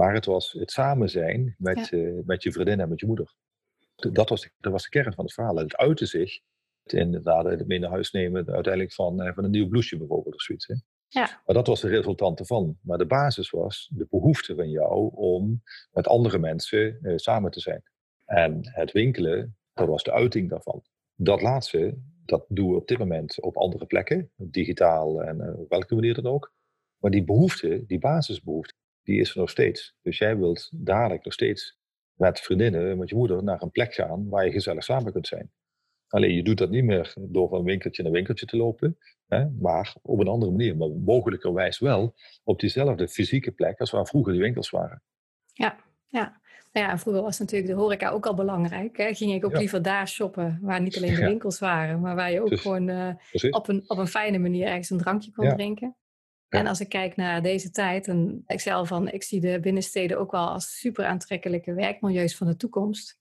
Maar 0.00 0.14
het 0.14 0.24
was 0.24 0.52
het 0.52 0.70
samen 0.70 1.08
zijn 1.08 1.54
met, 1.58 1.92
eh, 1.92 2.18
met 2.24 2.42
je 2.42 2.52
vriendin 2.52 2.80
en 2.80 2.88
met 2.88 3.00
je 3.00 3.06
moeder. 3.06 3.34
Dat 3.94 4.28
was, 4.28 4.40
de, 4.40 4.50
dat 4.58 4.72
was 4.72 4.82
de 4.82 4.88
kern 4.88 5.14
van 5.14 5.24
het 5.24 5.34
verhaal. 5.34 5.56
En 5.56 5.62
het 5.62 5.76
uitte 5.76 6.06
zich 6.06 6.40
in 6.84 6.98
inderdaad 6.98 7.44
het 7.44 7.66
mee 7.66 7.78
naar 7.78 7.90
huis 7.90 8.10
nemen 8.10 8.46
uiteindelijk 8.50 8.94
van, 8.94 9.22
eh, 9.22 9.34
van 9.34 9.44
een 9.44 9.50
nieuw 9.50 9.68
blouseje 9.68 9.98
bijvoorbeeld 9.98 10.34
of 10.34 10.40
zoiets. 10.42 10.66
Hè. 10.66 10.74
Ja. 11.08 11.42
Maar 11.46 11.54
dat 11.54 11.66
was 11.66 11.80
de 11.80 11.88
resultante 11.88 12.44
van. 12.44 12.78
Maar 12.82 12.98
de 12.98 13.06
basis 13.06 13.50
was 13.50 13.90
de 13.94 14.06
behoefte 14.10 14.54
van 14.54 14.70
jou 14.70 15.10
om 15.14 15.62
met 15.92 16.06
andere 16.06 16.38
mensen 16.38 16.98
eh, 17.02 17.16
samen 17.16 17.50
te 17.50 17.60
zijn. 17.60 17.82
En 18.24 18.58
het 18.62 18.92
winkelen, 18.92 19.56
dat 19.72 19.88
was 19.88 20.02
de 20.02 20.12
uiting 20.12 20.50
daarvan. 20.50 20.82
Dat 21.14 21.42
laatste, 21.42 21.98
dat 22.24 22.44
doen 22.48 22.70
we 22.70 22.76
op 22.76 22.88
dit 22.88 22.98
moment 22.98 23.42
op 23.42 23.56
andere 23.56 23.86
plekken, 23.86 24.30
digitaal 24.36 25.22
en 25.22 25.56
op 25.58 25.68
welke 25.68 25.94
manier 25.94 26.14
dan 26.14 26.32
ook. 26.32 26.52
Maar 26.98 27.10
die 27.10 27.24
behoefte, 27.24 27.84
die 27.86 27.98
basisbehoefte, 27.98 28.74
die 29.02 29.20
is 29.20 29.30
er 29.30 29.38
nog 29.38 29.50
steeds. 29.50 29.94
Dus 30.02 30.18
jij 30.18 30.38
wilt 30.38 30.68
dadelijk 30.74 31.24
nog 31.24 31.32
steeds 31.32 31.78
met 32.14 32.40
vriendinnen, 32.40 32.98
met 32.98 33.08
je 33.08 33.14
moeder, 33.14 33.42
naar 33.44 33.62
een 33.62 33.70
plek 33.70 33.94
gaan 33.94 34.28
waar 34.28 34.44
je 34.44 34.52
gezellig 34.52 34.84
samen 34.84 35.12
kunt 35.12 35.26
zijn. 35.26 35.50
Alleen 36.08 36.34
je 36.34 36.42
doet 36.42 36.58
dat 36.58 36.70
niet 36.70 36.84
meer 36.84 37.12
door 37.18 37.48
van 37.48 37.64
winkeltje 37.64 38.02
naar 38.02 38.12
winkeltje 38.12 38.46
te 38.46 38.56
lopen, 38.56 38.98
hè, 39.26 39.48
maar 39.50 39.94
op 40.02 40.20
een 40.20 40.28
andere 40.28 40.50
manier. 40.52 40.76
Maar 40.76 40.88
mogelijkerwijs 40.88 41.78
wel 41.78 42.14
op 42.44 42.60
diezelfde 42.60 43.08
fysieke 43.08 43.50
plek 43.52 43.80
als 43.80 43.90
waar 43.90 44.06
vroeger 44.06 44.32
die 44.32 44.42
winkels 44.42 44.70
waren. 44.70 45.02
Ja, 45.52 45.76
ja. 46.06 46.40
Nou 46.72 46.86
ja, 46.86 46.98
vroeger 46.98 47.22
was 47.22 47.38
natuurlijk 47.38 47.70
de 47.70 47.76
horeca 47.78 48.10
ook 48.10 48.26
al 48.26 48.34
belangrijk. 48.34 48.96
Hè? 48.96 49.14
Ging 49.14 49.32
ik 49.32 49.44
ook 49.44 49.52
Ja. 49.52 49.58
liever 49.58 49.82
daar 49.82 50.08
shoppen, 50.08 50.58
waar 50.62 50.80
niet 50.80 50.96
alleen 50.96 51.14
de 51.14 51.20
Ja. 51.20 51.26
winkels 51.26 51.58
waren, 51.58 52.00
maar 52.00 52.14
waar 52.14 52.30
je 52.32 52.40
ook 52.40 52.48
Dus- 52.48 52.60
gewoon 52.60 52.88
eh, 52.88 53.14
op, 53.50 53.68
een, 53.68 53.84
op 53.86 53.98
een 53.98 54.06
fijne 54.06 54.38
manier 54.38 54.66
ergens 54.66 54.90
een 54.90 54.98
drankje 54.98 55.30
kon 55.32 55.44
Ja. 55.44 55.54
drinken. 55.54 55.96
Ja. 56.50 56.58
En 56.58 56.66
als 56.66 56.80
ik 56.80 56.88
kijk 56.88 57.16
naar 57.16 57.42
deze 57.42 57.70
tijd, 57.70 58.08
en 58.08 58.44
ik 58.46 58.60
zei 58.60 58.76
al 58.76 58.84
van, 58.84 59.08
ik 59.08 59.22
zie 59.22 59.40
de 59.40 59.60
binnensteden 59.60 60.18
ook 60.18 60.30
wel 60.30 60.48
als 60.48 60.78
super 60.78 61.04
aantrekkelijke 61.04 61.74
werkmilieus 61.74 62.36
van 62.36 62.46
de 62.46 62.56
toekomst. 62.56 63.18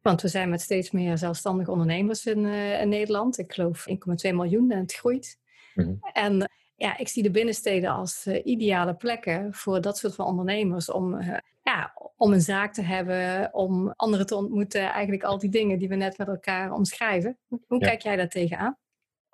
Want 0.00 0.22
we 0.22 0.28
zijn 0.28 0.48
met 0.50 0.60
steeds 0.60 0.90
meer 0.90 1.18
zelfstandige 1.18 1.70
ondernemers 1.70 2.26
in, 2.26 2.44
eh, 2.46 2.80
in 2.80 2.88
Nederland. 2.88 3.38
Ik 3.38 3.52
geloof 3.52 3.86
1,2 3.86 4.32
miljoen 4.34 4.70
en 4.70 4.78
het 4.78 4.94
groeit. 4.94 5.38
Mhm. 5.74 5.94
En 6.12 6.50
ja, 6.76 6.98
ik 6.98 7.08
zie 7.08 7.22
de 7.22 7.30
binnensteden 7.30 7.90
als 7.90 8.26
eh, 8.26 8.46
ideale 8.46 8.94
plekken 8.94 9.54
voor 9.54 9.80
dat 9.80 9.98
soort 9.98 10.14
van 10.14 10.26
ondernemers 10.26 10.90
om, 10.90 11.14
eh, 11.18 11.38
ja, 11.62 11.92
om 12.16 12.32
een 12.32 12.40
zaak 12.40 12.72
te 12.72 12.82
hebben, 12.82 13.54
om 13.54 13.92
anderen 13.96 14.26
te 14.26 14.34
ontmoeten. 14.36 14.80
Eigenlijk 14.80 15.22
al 15.22 15.38
die 15.38 15.50
dingen 15.50 15.78
die 15.78 15.88
we 15.88 15.94
net 15.94 16.18
met 16.18 16.28
elkaar 16.28 16.72
omschrijven. 16.72 17.38
Hoe, 17.46 17.60
hoe 17.66 17.80
Ja. 17.80 17.86
kijk 17.86 18.02
jij 18.02 18.16
daar 18.16 18.28
tegenaan? 18.28 18.78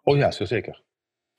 Oh 0.03 0.17
ja, 0.17 0.31
zo 0.31 0.45
zeker. 0.45 0.83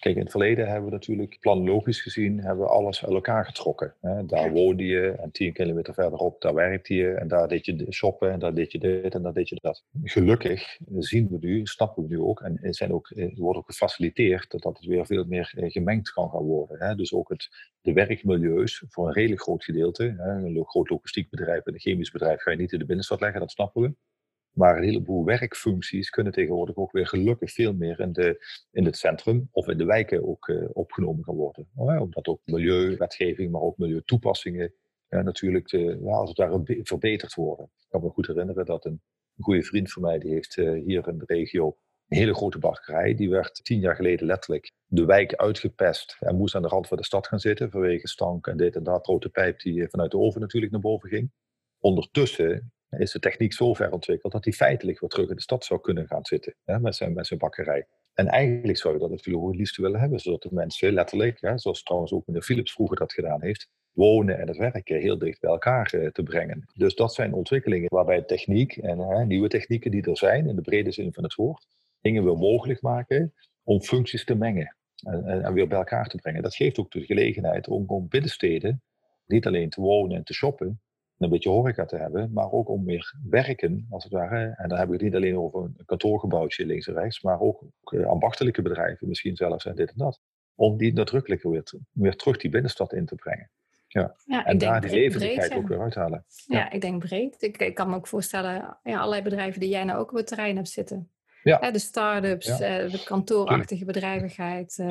Kijk, 0.05 0.17
in 0.17 0.23
het 0.23 0.31
verleden 0.31 0.67
hebben 0.67 0.85
we 0.85 0.91
natuurlijk 0.91 1.37
planologisch 1.39 2.01
gezien 2.01 2.39
hebben 2.39 2.65
we 2.65 2.71
alles 2.71 3.05
uit 3.05 3.13
elkaar 3.13 3.45
getrokken. 3.45 3.93
Hè. 4.01 4.25
Daar 4.25 4.51
woonde 4.51 4.85
je 4.85 5.11
en 5.11 5.31
tien 5.31 5.53
kilometer 5.53 5.93
verderop, 5.93 6.41
daar 6.41 6.53
werkte 6.53 6.93
je 6.93 7.11
en 7.11 7.27
daar 7.27 7.47
deed 7.47 7.65
je 7.65 7.75
de 7.75 7.91
shoppen 7.93 8.31
en 8.31 8.39
daar 8.39 8.53
deed 8.53 8.71
je 8.71 8.79
dit 8.79 9.15
en 9.15 9.21
daar 9.21 9.33
deed 9.33 9.49
je 9.49 9.57
dat. 9.61 9.83
Gelukkig 10.03 10.77
zien 10.97 11.27
we 11.29 11.37
nu, 11.39 11.65
snappen 11.65 12.03
we 12.03 12.09
nu 12.09 12.19
ook 12.19 12.41
en 12.41 12.73
zijn 12.73 12.93
ook, 12.93 13.09
eh, 13.09 13.37
wordt 13.37 13.59
ook 13.59 13.65
gefaciliteerd 13.65 14.51
dat 14.51 14.61
dat 14.61 14.77
het 14.77 14.85
weer 14.85 15.05
veel 15.05 15.25
meer 15.25 15.53
eh, 15.55 15.71
gemengd 15.71 16.11
kan 16.11 16.29
gaan 16.29 16.43
worden. 16.43 16.79
Hè. 16.79 16.95
Dus 16.95 17.13
ook 17.13 17.29
het, 17.29 17.49
de 17.81 17.93
werkmilieus 17.93 18.83
voor 18.87 19.07
een 19.07 19.13
redelijk 19.13 19.41
groot 19.41 19.63
gedeelte, 19.63 20.15
hè. 20.17 20.31
een 20.31 20.65
groot 20.65 20.89
logistiek 20.89 21.29
bedrijf 21.29 21.65
en 21.65 21.73
een 21.73 21.79
chemisch 21.79 22.11
bedrijf 22.11 22.41
ga 22.41 22.51
je 22.51 22.57
niet 22.57 22.71
in 22.71 22.79
de 22.79 22.85
binnenstad 22.85 23.21
leggen, 23.21 23.39
dat 23.39 23.51
snappen 23.51 23.81
we. 23.81 23.93
Maar 24.55 24.77
een 24.77 24.83
heleboel 24.83 25.25
werkfuncties 25.25 26.09
kunnen 26.09 26.33
tegenwoordig 26.33 26.75
ook 26.75 26.91
weer 26.91 27.07
gelukkig 27.07 27.51
veel 27.51 27.73
meer 27.73 27.99
in, 27.99 28.11
de, 28.11 28.45
in 28.71 28.85
het 28.85 28.97
centrum 28.97 29.49
of 29.51 29.67
in 29.67 29.77
de 29.77 29.85
wijken 29.85 30.27
ook 30.27 30.47
eh, 30.49 30.69
opgenomen 30.73 31.23
gaan 31.23 31.35
worden. 31.35 31.67
Oh, 31.75 32.01
Omdat 32.01 32.27
ook 32.27 32.41
milieuwetgeving, 32.45 33.51
maar 33.51 33.61
ook 33.61 33.77
milieutoepassingen 33.77 34.73
eh, 35.07 35.21
natuurlijk 35.23 35.71
eh, 35.71 36.01
ja, 36.01 36.11
als 36.11 36.29
het 36.29 36.37
ware 36.37 36.59
be- 36.59 36.79
verbeterd 36.83 37.33
worden. 37.33 37.65
Ik 37.65 37.85
kan 37.89 38.01
me 38.01 38.09
goed 38.09 38.27
herinneren 38.27 38.65
dat 38.65 38.85
een, 38.85 39.01
goede 39.39 39.63
vriend 39.63 39.91
van 39.91 40.01
mij, 40.01 40.19
die 40.19 40.31
heeft 40.31 40.55
hier 40.55 41.07
in 41.07 41.17
de 41.17 41.23
regio 41.25 41.77
een 42.07 42.17
hele 42.17 42.33
grote 42.33 42.59
bakkerij. 42.59 43.15
Die 43.15 43.29
werd 43.29 43.63
tien 43.63 43.79
jaar 43.79 43.95
geleden 43.95 44.25
letterlijk 44.25 44.71
de 44.85 45.05
wijk 45.05 45.35
uitgepest 45.35 46.17
en 46.19 46.35
moest 46.35 46.55
aan 46.55 46.61
de 46.61 46.67
rand 46.67 46.87
van 46.87 46.97
de 46.97 47.03
stad 47.03 47.27
gaan 47.27 47.39
zitten 47.39 47.71
vanwege 47.71 48.07
stank 48.07 48.47
en 48.47 48.57
dit 48.57 48.75
en 48.75 48.83
dat, 48.83 49.05
grote 49.05 49.29
pijp 49.29 49.59
die 49.59 49.89
vanuit 49.89 50.11
de 50.11 50.17
oven 50.17 50.41
natuurlijk 50.41 50.71
naar 50.71 50.81
boven 50.81 51.09
ging. 51.09 51.31
Ondertussen 51.79 52.73
is 52.99 53.11
de 53.11 53.19
techniek 53.19 53.53
zo 53.53 53.73
ver 53.73 53.91
ontwikkeld 53.91 54.31
dat 54.33 54.43
hij 54.43 54.53
feitelijk 54.53 54.99
weer 54.99 55.09
terug 55.09 55.29
in 55.29 55.35
de 55.35 55.41
stad 55.41 55.65
zou 55.65 55.81
kunnen 55.81 56.07
gaan 56.07 56.25
zitten 56.25 56.55
hè, 56.63 56.79
met, 56.79 56.95
zijn, 56.95 57.13
met 57.13 57.33
bakkerij. 57.37 57.87
En 58.13 58.27
eigenlijk 58.27 58.77
zou 58.77 58.93
je 58.93 58.99
dat 58.99 59.09
natuurlijk 59.09 59.43
ook 59.43 59.49
het 59.49 59.59
liefst 59.59 59.77
willen 59.77 59.99
hebben, 59.99 60.19
zodat 60.19 60.41
de 60.41 60.49
mensen 60.51 60.93
letterlijk, 60.93 61.41
hè, 61.41 61.57
zoals 61.57 61.83
trouwens 61.83 62.11
ook 62.13 62.27
meneer 62.27 62.41
Philips 62.41 62.73
vroeger 62.73 62.97
dat 62.97 63.13
gedaan 63.13 63.41
heeft, 63.41 63.69
wonen 63.91 64.39
en 64.39 64.47
het 64.47 64.57
werken 64.57 64.99
heel 64.99 65.17
dicht 65.17 65.39
bij 65.39 65.49
elkaar 65.49 65.93
eh, 65.93 66.07
te 66.07 66.23
brengen. 66.23 66.65
Dus 66.73 66.95
dat 66.95 67.13
zijn 67.13 67.33
ontwikkelingen 67.33 67.89
waarbij 67.89 68.21
techniek 68.21 68.77
en 68.77 69.27
nieuwe 69.27 69.47
technieken 69.47 69.91
die 69.91 70.09
er 70.09 70.17
zijn, 70.17 70.47
in 70.47 70.55
de 70.55 70.61
brede 70.61 70.91
zin 70.91 71.13
van 71.13 71.23
het 71.23 71.35
woord, 71.35 71.67
dingen 72.01 72.23
weer 72.23 72.37
mogelijk 72.37 72.81
maken 72.81 73.33
om 73.63 73.81
functies 73.81 74.25
te 74.25 74.35
mengen 74.35 74.75
en, 75.03 75.25
en, 75.25 75.43
en 75.43 75.53
weer 75.53 75.67
bij 75.67 75.77
elkaar 75.77 76.07
te 76.07 76.17
brengen. 76.17 76.43
Dat 76.43 76.55
geeft 76.55 76.79
ook 76.79 76.91
de 76.91 77.05
gelegenheid 77.05 77.67
om, 77.67 77.83
om 77.87 78.07
binnensteden 78.07 78.81
niet 79.25 79.45
alleen 79.45 79.69
te 79.69 79.81
wonen 79.81 80.17
en 80.17 80.23
te 80.23 80.33
shoppen, 80.33 80.81
een 81.17 81.29
beetje 81.29 81.49
horeca 81.49 81.85
te 81.85 81.97
hebben, 81.97 82.31
maar 82.33 82.51
ook 82.51 82.69
om 82.69 82.83
meer 82.83 83.15
werken, 83.29 83.85
als 83.89 84.03
het 84.03 84.13
ware. 84.13 84.53
En 84.57 84.69
dan 84.69 84.77
heb 84.77 84.87
ik 84.87 84.93
het 84.93 85.01
niet 85.01 85.15
alleen 85.15 85.37
over 85.37 85.63
een 85.63 85.85
kantoorgebouwtje 85.85 86.65
links 86.65 86.87
en 86.87 86.93
rechts, 86.93 87.21
maar 87.21 87.39
ook, 87.39 87.63
eh, 87.83 88.05
ambachtelijke 88.05 88.61
bedrijven, 88.61 89.07
misschien 89.07 89.35
zelfs 89.35 89.65
en 89.65 89.75
dit 89.75 89.89
en 89.89 89.97
dat. 89.97 90.21
Om 90.55 90.77
die 90.77 90.93
nadrukkelijker 90.93 91.49
weer, 91.49 91.63
weer 91.91 92.15
terug 92.15 92.37
die 92.37 92.49
binnenstad 92.49 92.93
in 92.93 93.05
te 93.05 93.15
brengen. 93.15 93.49
Ja, 93.87 94.15
En 94.45 94.53
ik 94.53 94.59
daar 94.59 94.81
die 94.81 94.89
levendigheid 94.89 95.47
breed, 95.49 95.61
ook 95.61 95.67
weer 95.67 95.81
uithalen. 95.81 96.25
Ja, 96.45 96.57
Ja. 96.57 96.71
ik 96.71 96.81
denk 96.81 96.99
breed. 96.99 97.41
Ik, 97.41 97.57
ik 97.57 97.75
kan 97.75 97.89
me 97.89 97.95
ook 97.95 98.07
voorstellen, 98.07 98.77
ja, 98.83 98.97
allerlei 98.97 99.21
bedrijven 99.21 99.59
die 99.59 99.69
jij 99.69 99.83
nou 99.83 99.99
ook 99.99 100.11
op 100.11 100.17
het 100.17 100.27
terrein 100.27 100.55
hebt 100.55 100.69
zitten. 100.69 101.09
Ja. 101.43 101.71
De 101.71 101.79
start-ups, 101.79 102.57
Ja. 102.57 102.59
eh, 102.79 102.91
de 102.91 103.03
kantoorachtige 103.03 103.85
bedrijvigheid. 103.85 104.83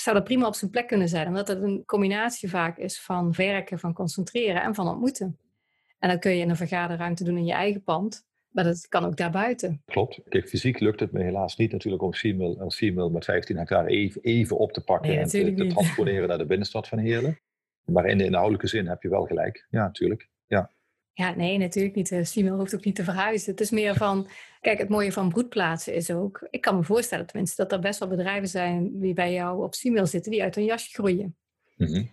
Zou 0.00 0.16
dat 0.16 0.24
prima 0.24 0.46
op 0.46 0.54
zijn 0.54 0.70
plek 0.70 0.86
kunnen 0.86 1.08
zijn, 1.08 1.26
omdat 1.26 1.48
het 1.48 1.62
een 1.62 1.82
combinatie 1.86 2.50
vaak 2.50 2.78
is 2.78 3.00
van 3.00 3.32
werken, 3.32 3.78
van 3.78 3.92
concentreren 3.92 4.62
en 4.62 4.74
van 4.74 4.88
ontmoeten. 4.88 5.38
En 5.98 6.08
dat 6.08 6.18
kun 6.18 6.30
je 6.30 6.42
in 6.42 6.50
een 6.50 6.56
vergaderruimte 6.56 7.24
doen 7.24 7.36
in 7.36 7.44
je 7.44 7.52
eigen 7.52 7.82
pand, 7.82 8.26
maar 8.48 8.64
dat 8.64 8.88
kan 8.88 9.04
ook 9.04 9.16
daarbuiten. 9.16 9.82
Klopt. 9.84 10.20
Kijk, 10.28 10.48
fysiek 10.48 10.80
lukt 10.80 11.00
het 11.00 11.12
me 11.12 11.22
helaas 11.22 11.56
niet 11.56 11.72
natuurlijk 11.72 12.02
om 12.02 12.12
Siemel, 12.12 12.60
een 12.60 12.70
Siemel 12.70 13.10
met 13.10 13.24
15 13.24 13.56
hectare 13.56 13.88
even, 13.88 14.22
even 14.22 14.58
op 14.58 14.72
te 14.72 14.80
pakken 14.80 15.10
Nee, 15.10 15.18
en 15.18 15.28
te, 15.28 15.54
te 15.54 15.66
transponeren 15.66 16.28
naar 16.28 16.38
de 16.38 16.46
binnenstad 16.46 16.88
van 16.88 16.98
Heerlen. 16.98 17.40
Maar 17.84 18.06
in 18.06 18.18
de 18.18 18.24
inhoudelijke 18.24 18.66
zin 18.66 18.86
heb 18.86 19.02
je 19.02 19.08
wel 19.08 19.24
gelijk. 19.24 19.66
Ja, 19.70 19.82
natuurlijk. 19.82 20.28
Ja. 20.46 20.70
Ja, 21.18 21.34
nee, 21.34 21.58
natuurlijk 21.58 21.94
niet. 21.94 22.08
De 22.08 22.24
Simil 22.24 22.54
hoeft 22.56 22.74
ook 22.74 22.84
niet 22.84 22.94
te 22.94 23.04
verhuizen. 23.04 23.50
Het 23.50 23.60
is 23.60 23.70
meer 23.70 23.94
van, 23.94 24.28
kijk, 24.60 24.78
het 24.78 24.88
mooie 24.88 25.12
van 25.12 25.28
broedplaatsen 25.28 25.94
is 25.94 26.10
ook, 26.10 26.46
ik 26.50 26.60
kan 26.60 26.76
me 26.76 26.82
voorstellen 26.82 27.26
tenminste, 27.26 27.62
dat 27.62 27.72
er 27.72 27.78
best 27.80 27.98
wel 27.98 28.08
bedrijven 28.08 28.48
zijn 28.48 29.00
die 29.00 29.14
bij 29.14 29.32
jou 29.32 29.64
op 29.64 29.74
Simil 29.74 30.06
zitten, 30.06 30.30
die 30.30 30.42
uit 30.42 30.56
een 30.56 30.64
jasje 30.64 30.90
groeien. 30.92 31.36
Mhm. 31.76 32.04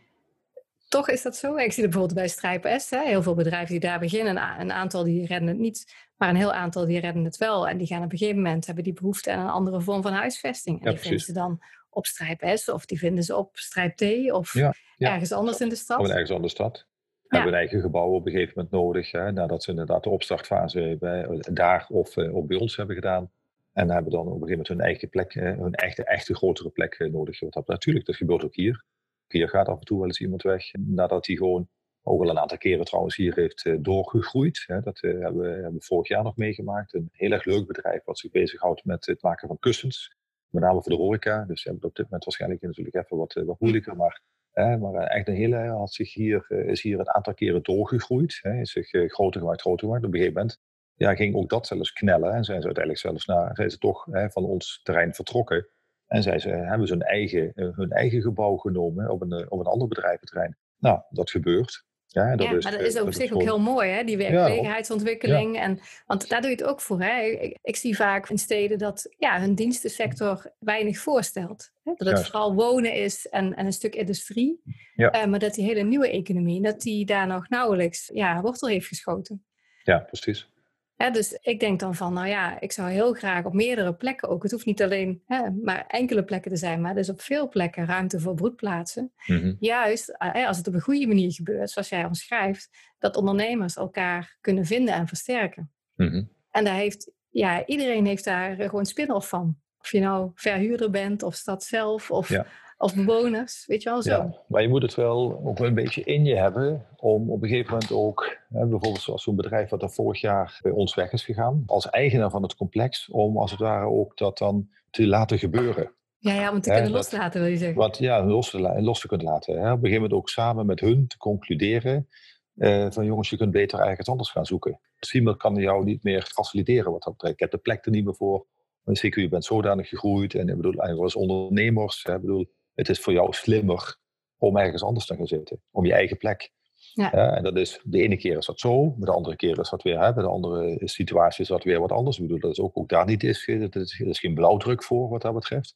Toch 0.90 1.10
is 1.10 1.22
dat 1.22 1.36
zo. 1.36 1.56
Ik 1.56 1.72
zie 1.72 1.84
het 1.84 1.92
bijvoorbeeld 1.92 2.14
bij 2.14 2.28
Strijpen 2.28 2.80
S. 2.82 2.90
Hè. 2.90 3.04
Heel 3.04 3.24
veel 3.24 3.34
bedrijven 3.34 3.72
die 3.72 3.80
daar 3.80 4.00
beginnen. 4.00 4.38
Een, 4.60 4.72
aantal 4.72 5.04
die 5.04 5.26
redden 5.26 5.48
het 5.48 5.58
niet. 5.58 5.94
Maar 6.18 6.30
een 6.30 6.36
heel 6.36 6.54
aantal 6.54 6.86
die 6.86 7.00
redden 7.00 7.24
het 7.24 7.38
wel. 7.38 7.68
En 7.68 7.78
die 7.78 7.88
gaan 7.88 8.04
op 8.04 8.12
een 8.12 8.18
gegeven 8.18 8.42
moment 8.42 8.66
hebben 8.66 8.84
die 8.84 8.94
behoefte 8.94 9.32
aan 9.32 9.40
een 9.46 9.52
andere 9.52 9.82
vorm 9.82 10.02
van 10.02 10.14
huisvesting. 10.14 10.80
En 10.80 10.86
Ja, 10.86 10.92
die 10.92 11.00
vinden 11.00 11.20
ze 11.20 11.34
dan 11.34 11.64
op 11.90 12.06
Strijp 12.06 12.58
S. 12.58 12.70
Of 12.70 12.86
die 12.86 12.98
vinden 12.98 13.24
ze 13.24 13.36
op 13.36 13.58
Strijp 13.58 13.96
T. 13.96 14.32
Of 14.32 14.54
Ja. 14.54 14.74
ergens 14.98 15.32
anders 15.32 15.60
in 15.60 15.70
de 15.70 15.76
stad. 15.76 16.00
Of 16.00 16.08
ergens 16.08 16.32
anders 16.32 16.54
in 16.54 16.64
de 16.64 16.70
stad. 16.70 16.88
Ja. 17.28 17.38
Hebben 17.38 17.54
een 17.54 17.60
eigen 17.60 17.82
gebouw 17.82 18.10
op 18.10 18.26
een 18.26 18.32
gegeven 18.32 18.54
moment 18.56 18.74
nodig. 18.74 19.12
Hè, 19.12 19.32
nadat 19.32 19.64
ze 19.64 19.70
inderdaad 19.70 20.04
de 20.04 20.10
opstartfase 20.10 20.98
bij, 21.00 21.28
daar 21.52 21.86
of, 21.90 22.18
of 22.18 22.46
bij 22.46 22.58
ons 22.58 22.76
hebben 22.76 22.96
gedaan. 22.96 23.32
En 23.74 23.92
hebben 23.92 24.12
dan 24.12 24.22
op 24.22 24.28
een 24.28 24.48
gegeven 24.48 24.50
moment 24.50 24.68
hun 24.68 24.80
eigen 24.80 25.10
plek, 25.10 25.34
hun 25.34 25.74
echte, 25.74 26.04
echte 26.04 26.36
grotere 26.36 26.70
plek 26.70 27.10
nodig. 27.12 27.40
Dat, 27.40 27.68
natuurlijk, 27.68 28.06
dat 28.06 28.16
gebeurt 28.16 28.44
ook 28.44 28.56
hier. 28.56 28.84
Hier 29.28 29.50
gaat 29.50 29.68
af 29.68 29.80
en 29.80 29.86
toe 29.86 29.98
wel 29.98 30.08
eens 30.08 30.22
iemand 30.22 30.42
weg 30.42 30.72
nadat 30.74 31.28
hij 31.28 31.36
gewoon 31.36 31.68
ook 32.04 32.22
al 32.22 32.30
een 32.30 32.40
aantal 32.40 32.58
keren 32.58 32.86
trouwens 32.86 33.16
hier 33.16 33.36
heeft 33.36 33.84
doorgegroeid. 33.84 34.64
Dat 34.68 35.00
hebben, 35.02 35.38
we, 35.38 35.48
hebben, 35.48 35.82
vorig 35.82 36.08
jaar 36.08 36.24
nog 36.24 36.36
meegemaakt. 36.36 36.94
Een 36.94 37.10
heel 37.12 37.32
erg 37.32 37.46
leuk 37.46 37.68
bedrijf 37.68 38.04
wat 38.04 38.20
zich 38.20 38.32
bezighoudt 38.32 38.86
met 38.86 39.06
het 39.06 39.22
maken 39.22 39.48
van 39.48 39.60
kussens. 39.60 40.16
Met 40.50 40.64
name 40.64 40.82
voor 40.82 40.92
de 40.92 40.98
horeca. 40.98 41.46
Dus 41.46 41.64
hebben 41.64 41.84
op 41.84 41.96
dit 41.96 42.06
moment 42.06 42.24
waarschijnlijk 42.24 42.62
natuurlijk 42.62 42.96
even 42.96 43.18
wat, 43.18 43.34
wat 43.34 43.60
moeilijker. 43.60 43.96
Maar, 43.96 44.22
maar 44.56 44.94
echt 44.94 45.28
een 45.28 45.36
hele 45.36 45.58
had 45.58 45.94
zich 45.94 46.14
hier, 46.14 46.52
is 46.52 46.82
hier 46.82 47.00
een 47.00 47.10
aantal 47.10 47.34
keren 47.34 47.64
doorgegroeid. 47.64 48.40
Hè. 48.42 48.60
Is 48.60 48.72
zich 48.72 48.90
groter 48.90 49.42
gemaakt, 49.42 49.62
groter 49.62 49.86
gemaakt. 49.86 50.06
Op 50.06 50.14
een 50.14 50.20
gegeven 50.20 50.40
moment 50.40 50.60
ja, 50.96 51.16
ging 51.16 51.36
ook 51.36 51.50
dat 51.50 51.68
zelfs 51.68 51.94
knellen. 51.94 52.34
En 52.34 52.44
zijn 52.44 52.60
ze 52.60 52.66
uiteindelijk 52.66 53.06
zelfs 53.06 53.26
naar, 53.26 53.56
zijn 53.56 53.70
ze 53.70 53.78
toch 53.78 54.06
hè, 54.06 54.30
van 54.30 54.44
ons 54.44 54.80
terrein 54.84 55.14
vertrokken. 55.14 55.68
En 56.08 56.24
zij 56.24 56.40
ze, 56.40 56.50
hebben 56.50 56.88
ze 56.88 56.94
hun 56.94 57.02
eigen, 57.02 57.52
hun 57.56 57.92
eigen 57.92 58.22
gebouw 58.22 58.58
genomen 58.58 59.10
op 59.10 59.22
een, 59.22 59.52
op 59.52 59.60
een 59.60 59.66
ander 59.66 59.88
bedrijventerrein. 59.88 60.58
Nou, 60.78 61.02
dat 61.10 61.30
gebeurt. 61.30 61.86
Ja, 62.16 62.36
dat 62.36 62.54
is, 62.54 62.64
maar 62.64 62.72
dat 62.72 62.82
is 62.82 63.00
op 63.00 63.14
zich 63.14 63.32
ook 63.32 63.42
heel 63.42 63.60
mooi, 63.60 63.90
hè? 63.90 64.04
die 64.04 64.18
werkgelegenheidsontwikkeling. 64.18 65.60
En, 65.60 65.80
want 66.06 66.30
daar 66.30 66.42
doe 66.42 66.50
je 66.50 66.56
het 66.56 66.66
ook 66.66 66.82
voor. 66.82 67.02
Hè? 67.02 67.22
Ik, 67.22 67.58
ik, 67.62 67.76
zie 67.76 67.96
vaak 67.96 68.30
in 68.30 68.38
steden 68.38 68.78
dat 68.78 69.16
ja, 69.18 69.40
hun 69.40 69.56
dienstensector 69.56 70.52
weinig 70.60 70.98
voorstelt. 70.98 71.72
Hè? 71.84 71.92
Dat 71.96 72.08
het 72.08 72.26
vooral 72.26 72.54
wonen 72.54 72.94
is 72.94 73.28
en, 73.28 73.56
en 73.56 73.66
een 73.66 73.74
stuk 73.74 73.96
industrie. 73.96 74.62
Uh, 74.96 75.26
maar 75.26 75.40
dat 75.40 75.54
die 75.54 75.66
hele 75.66 75.84
nieuwe 75.84 76.10
economie, 76.10 76.62
dat 76.62 76.82
die 76.82 77.06
daar 77.06 77.28
nog 77.28 77.50
nauwelijks 77.50 78.10
ja, 78.14 78.42
wortel 78.42 78.68
heeft 78.68 78.88
geschoten. 78.88 79.46
Ja, 79.84 80.00
precies 80.00 80.54
dus 80.96 81.38
ik 81.42 81.60
denk 81.60 81.80
dan 81.80 81.96
van, 81.96 82.14
nou 82.14 82.28
ja, 82.28 82.60
ik 82.60 82.72
zou 82.72 82.90
heel 82.90 83.14
graag 83.14 83.46
op 83.46 83.54
meerdere 83.54 83.96
plekken 83.96 84.30
ook. 84.30 84.44
Het 84.44 84.52
hoeft 84.52 84.66
niet 84.66 84.84
alleen 84.84 85.22
hè, 85.26 85.52
maar 85.52 85.86
enkele 85.88 86.24
plekken 86.24 86.52
te 86.52 86.58
zijn, 86.58 86.82
maar 86.82 86.92
er 86.92 86.98
is 86.98 87.10
op 87.10 87.22
veel 87.22 87.50
plekken 87.50 87.86
ruimte 87.86 88.20
voor 88.20 88.34
broedplaatsen. 88.34 89.12
Mhm. 89.26 89.54
Juist 89.60 90.10
eh, 90.10 90.48
als 90.48 90.58
het 90.58 90.68
op 90.68 90.74
een 90.74 90.82
goede 90.82 91.08
manier 91.08 91.32
gebeurt, 91.32 91.70
zoals 91.70 91.90
jij 91.90 92.06
omschrijft, 92.06 92.70
dat 93.00 93.16
ondernemers 93.16 93.76
elkaar 93.76 94.38
kunnen 94.42 94.66
vinden 94.66 94.94
en 94.94 95.08
versterken. 95.08 95.72
Mhm. 95.96 96.24
En 96.52 96.64
daar 96.64 96.76
heeft, 96.76 97.12
ja, 97.30 97.66
iedereen 97.66 98.06
heeft 98.06 98.24
daar 98.24 98.56
gewoon 98.56 98.86
spin-off 98.86 99.30
van. 99.30 99.58
Of 99.80 99.92
je 99.92 100.00
nou 100.00 100.32
verhuurder 100.36 100.90
bent, 100.90 101.24
of 101.24 101.36
stad 101.36 101.64
zelf, 101.64 102.12
of 102.12 102.30
als 102.78 102.94
bewoners, 102.94 103.66
weet 103.66 103.84
je 103.84 103.90
wel 103.90 104.02
zo. 104.02 104.10
Ja, 104.10 104.44
maar 104.48 104.62
je 104.62 104.68
moet 104.68 104.82
het 104.82 104.96
wel 104.96 105.42
ook 105.44 105.58
wel 105.58 105.68
een 105.68 105.74
beetje 105.74 106.04
in 106.04 106.26
je 106.26 106.36
hebben 106.36 106.86
om 106.96 107.32
op 107.32 107.44
een 107.44 107.50
gegeven 107.50 107.72
moment 107.72 107.92
ook, 107.92 108.38
hè, 108.50 108.60
bijvoorbeeld 108.60 109.02
zoals 109.02 109.24
zo'n 109.24 109.36
bedrijf 109.36 109.70
wat 109.70 109.82
er 109.82 109.92
vorig 109.92 110.22
jaar 110.22 110.60
bij 110.62 110.72
ons 110.72 110.96
weg 110.96 111.12
is 111.12 111.24
gegaan, 111.24 111.64
als 111.66 111.90
eigenaar 111.90 112.30
van 112.30 112.44
het 112.44 112.56
complex, 112.56 113.10
om 113.10 113.38
als 113.38 113.52
het 113.52 113.60
ware 113.60 113.86
ook 113.86 114.18
dat 114.18 114.38
dan 114.38 114.70
te 114.90 115.08
laten 115.08 115.40
gebeuren. 115.40 115.92
Ja, 116.18 116.34
ja 116.34 116.52
om 116.52 116.62
te 116.62 116.70
kunnen 116.70 116.92
loslaten 116.92 117.42
wil 117.42 117.50
je 117.50 117.58
zeggen. 117.58 117.78
Wat, 117.78 117.98
ja, 117.98 118.26
los 118.26 118.50
te, 118.50 118.82
los 118.82 119.00
te 119.00 119.08
kunnen 119.08 119.28
laten. 119.28 119.54
Hè. 119.54 119.60
Op 119.60 119.66
een 119.66 119.76
gegeven 119.76 120.02
moment 120.02 120.14
ook 120.14 120.30
samen 120.30 120.66
met 120.66 120.80
hun 120.80 121.08
te 121.08 121.18
concluderen 121.18 122.08
uh, 122.56 122.88
van 122.90 123.06
jongens, 123.06 123.30
je 123.30 123.38
kunt 123.38 123.52
beter 123.52 123.80
ergens 123.80 124.08
anders 124.08 124.30
gaan 124.30 124.46
zoeken. 124.46 124.80
Misschien 125.00 125.38
kan 125.38 125.56
jou 125.56 125.84
niet 125.84 126.04
meer 126.04 126.30
faciliteren 126.34 126.92
wat 126.92 127.04
dat 127.04 127.14
betreft. 127.14 127.34
Ik 127.34 127.40
heb 127.40 127.52
de 127.52 127.58
plek 127.58 127.86
er 127.86 127.92
niet 127.92 128.06
meer 128.06 128.16
voor. 128.16 128.46
Zeker, 128.84 129.22
je 129.22 129.30
bent 129.30 129.46
zodanig 129.46 129.90
gegroeid 129.90 130.34
en 130.34 130.50
ik 130.50 130.56
bedoel, 130.56 130.74
eigenlijk 130.74 131.02
als 131.02 131.16
ondernemers, 131.16 132.04
hè, 132.04 132.20
bedoel, 132.20 132.52
het 132.76 132.90
is 132.90 133.00
voor 133.00 133.14
jou 133.14 133.34
slimmer 133.34 133.98
om 134.38 134.58
ergens 134.58 134.84
anders 134.84 135.06
te 135.06 135.16
gaan 135.16 135.28
zitten, 135.28 135.62
om 135.72 135.86
je 135.86 135.94
eigen 135.94 136.18
plek. 136.18 136.54
Ja. 136.94 137.12
en 137.12 137.44
dat 137.44 137.58
is, 137.58 137.80
de 137.84 138.02
ene 138.02 138.18
keer 138.18 138.38
is 138.38 138.46
dat 138.46 138.60
zo, 138.60 138.96
de 138.98 139.12
andere 139.12 139.36
keer 139.36 139.60
is 139.60 139.70
dat 139.70 139.84
weer, 139.84 140.00
hè, 140.00 140.14
bij 140.14 140.24
de 140.24 140.30
andere 140.30 140.82
situatie 140.84 141.42
is 141.42 141.48
dat 141.48 141.64
weer 141.64 141.80
wat 141.80 141.92
anders. 141.92 142.18
Ik 142.18 142.24
bedoel, 142.24 142.40
dat 142.40 142.52
is 142.52 142.60
ook, 142.60 142.78
ook 142.78 142.90
daar 142.90 143.06
niet 143.06 143.24
is, 143.24 143.48
er 143.48 143.76
is, 143.76 144.00
is 144.00 144.20
geen 144.20 144.34
blauwdruk 144.34 144.84
voor 144.84 145.10
wat 145.10 145.22
dat 145.22 145.34
betreft. 145.34 145.76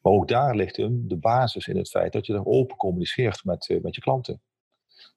Maar 0.00 0.12
ook 0.12 0.28
daar 0.28 0.56
ligt 0.56 0.76
hem 0.76 1.08
de 1.08 1.16
basis 1.16 1.66
in 1.66 1.76
het 1.76 1.88
feit 1.88 2.12
dat 2.12 2.26
je 2.26 2.32
er 2.32 2.46
open 2.46 2.76
communiceert 2.76 3.44
met, 3.44 3.68
eh, 3.68 3.80
met 3.80 3.94
je 3.94 4.00
klanten. 4.00 4.42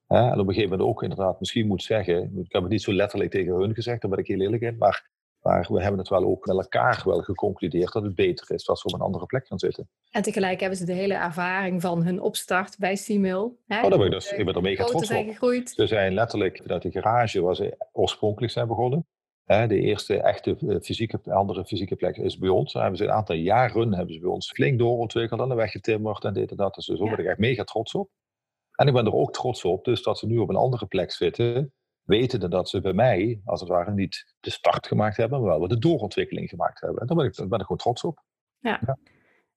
en 0.08 0.40
op 0.40 0.48
een 0.48 0.54
gegeven 0.54 0.70
moment 0.70 0.90
ook 0.90 1.04
inderdaad 1.04 1.40
misschien 1.40 1.68
moet 1.68 1.84
zeggen, 1.84 2.38
ik 2.38 2.52
heb 2.52 2.62
het 2.62 2.72
niet 2.72 2.82
zo 2.82 2.94
letterlijk 2.94 3.32
tegen 3.32 3.54
hun 3.54 3.74
gezegd, 3.74 4.02
daar 4.02 4.10
ben 4.10 4.20
ik 4.20 4.28
heel 4.28 4.40
eerlijk 4.40 4.62
in, 4.62 4.78
maar 4.78 5.10
maar 5.48 5.68
we 5.70 5.82
hebben 5.82 6.00
het 6.00 6.10
wel 6.10 6.24
ook 6.24 6.46
met 6.46 6.56
elkaar 6.56 7.02
wel 7.06 7.22
geconcludeerd 7.22 7.94
dat 7.94 8.04
het 8.04 8.16
beter 8.16 8.52
is 8.56 8.70
als 8.70 8.84
we 8.84 8.90
op 8.90 8.96
een 8.96 9.06
andere 9.06 9.26
plek 9.26 9.48
gaan 9.48 9.60
zitten. 9.60 9.90
En 10.12 10.22
tegelijk 10.22 10.60
hebben 10.60 10.78
ze 10.78 10.86
de 10.86 10.94
hele 10.94 11.14
ervaring 11.14 11.82
van 11.82 12.04
hun 12.04 12.22
opstart 12.22 12.78
bij 12.78 12.96
Simil. 12.96 13.44
Oh, 13.44 13.82
daar 13.82 13.90
ben 13.90 14.06
ik, 14.06 14.12
dus, 14.12 14.32
ik 14.32 14.46
ben 14.46 14.56
er 14.56 14.62
mega 14.62 14.84
trots 14.84 15.12
op. 15.12 15.26
Gegroeid. 15.26 15.70
Ze 15.70 15.88
zijn 15.88 16.14
letterlijk, 16.14 16.68
dat 16.68 16.82
die 16.82 16.92
garage 16.92 17.42
waar 17.42 17.56
ze 17.56 17.78
oorspronkelijk 17.92 18.52
zijn 18.52 18.68
begonnen. 18.68 19.08
Hè, 19.44 19.68
de 19.68 19.80
eerste 19.80 20.22
echte 20.22 20.58
eh, 20.68 20.76
fysieke, 20.82 21.20
andere 21.24 21.66
fysieke 21.66 21.96
plek 21.96 22.18
is 22.18 22.38
bij 22.38 22.50
ons. 22.50 22.74
Daar 22.74 22.82
hebben 22.82 23.00
ze 23.00 23.06
een 23.06 23.16
aantal 23.16 23.36
jaren 23.36 23.94
hebben 23.94 24.14
ze 24.14 24.20
bij 24.20 24.30
ons 24.30 24.52
flink 24.52 24.80
doorontwikkeld 24.80 25.42
en 25.42 25.56
weggetimmerd 25.56 26.24
en 26.24 26.34
dit 26.34 26.52
en 26.52 26.58
dat. 26.58 26.74
Dus 26.74 26.86
daar 26.86 26.98
ben 26.98 27.20
ik 27.20 27.26
echt 27.26 27.38
mega 27.38 27.64
trots 27.64 27.94
op. 27.94 28.10
En 28.72 28.88
ik 28.88 28.94
ben 28.94 29.06
er 29.06 29.14
ook 29.14 29.34
trots 29.34 29.66
op 29.66 29.86
dus 29.86 30.04
dat 30.04 30.18
ze 30.18 30.28
nu 30.28 30.38
op 30.38 30.50
een 30.50 30.56
andere 30.56 30.86
plek 30.86 31.12
zitten 31.12 31.74
wetende 32.08 32.48
dat 32.48 32.70
ze 32.70 32.82
bij 32.82 32.94
mij, 32.94 33.42
als 33.46 33.60
het 33.60 33.70
ware, 33.70 33.94
niet 33.94 34.36
de 34.40 34.50
start 34.50 34.88
gemaakt 34.88 35.18
hebben, 35.18 35.42
maar 35.42 35.60
wel 35.60 35.68
de 35.68 35.78
doorontwikkeling 35.78 36.50
gemaakt 36.50 36.82
hebben. 36.82 37.02
En 37.02 37.08
daar 37.08 37.18
ben 37.18 37.26
ik, 37.26 37.36
daar 37.36 37.48
ben 37.48 37.60
ik 37.60 37.66
gewoon 37.66 37.82
trots 37.82 38.04
op. 38.04 38.24
Ja. 38.60 38.80
ja. 38.86 38.98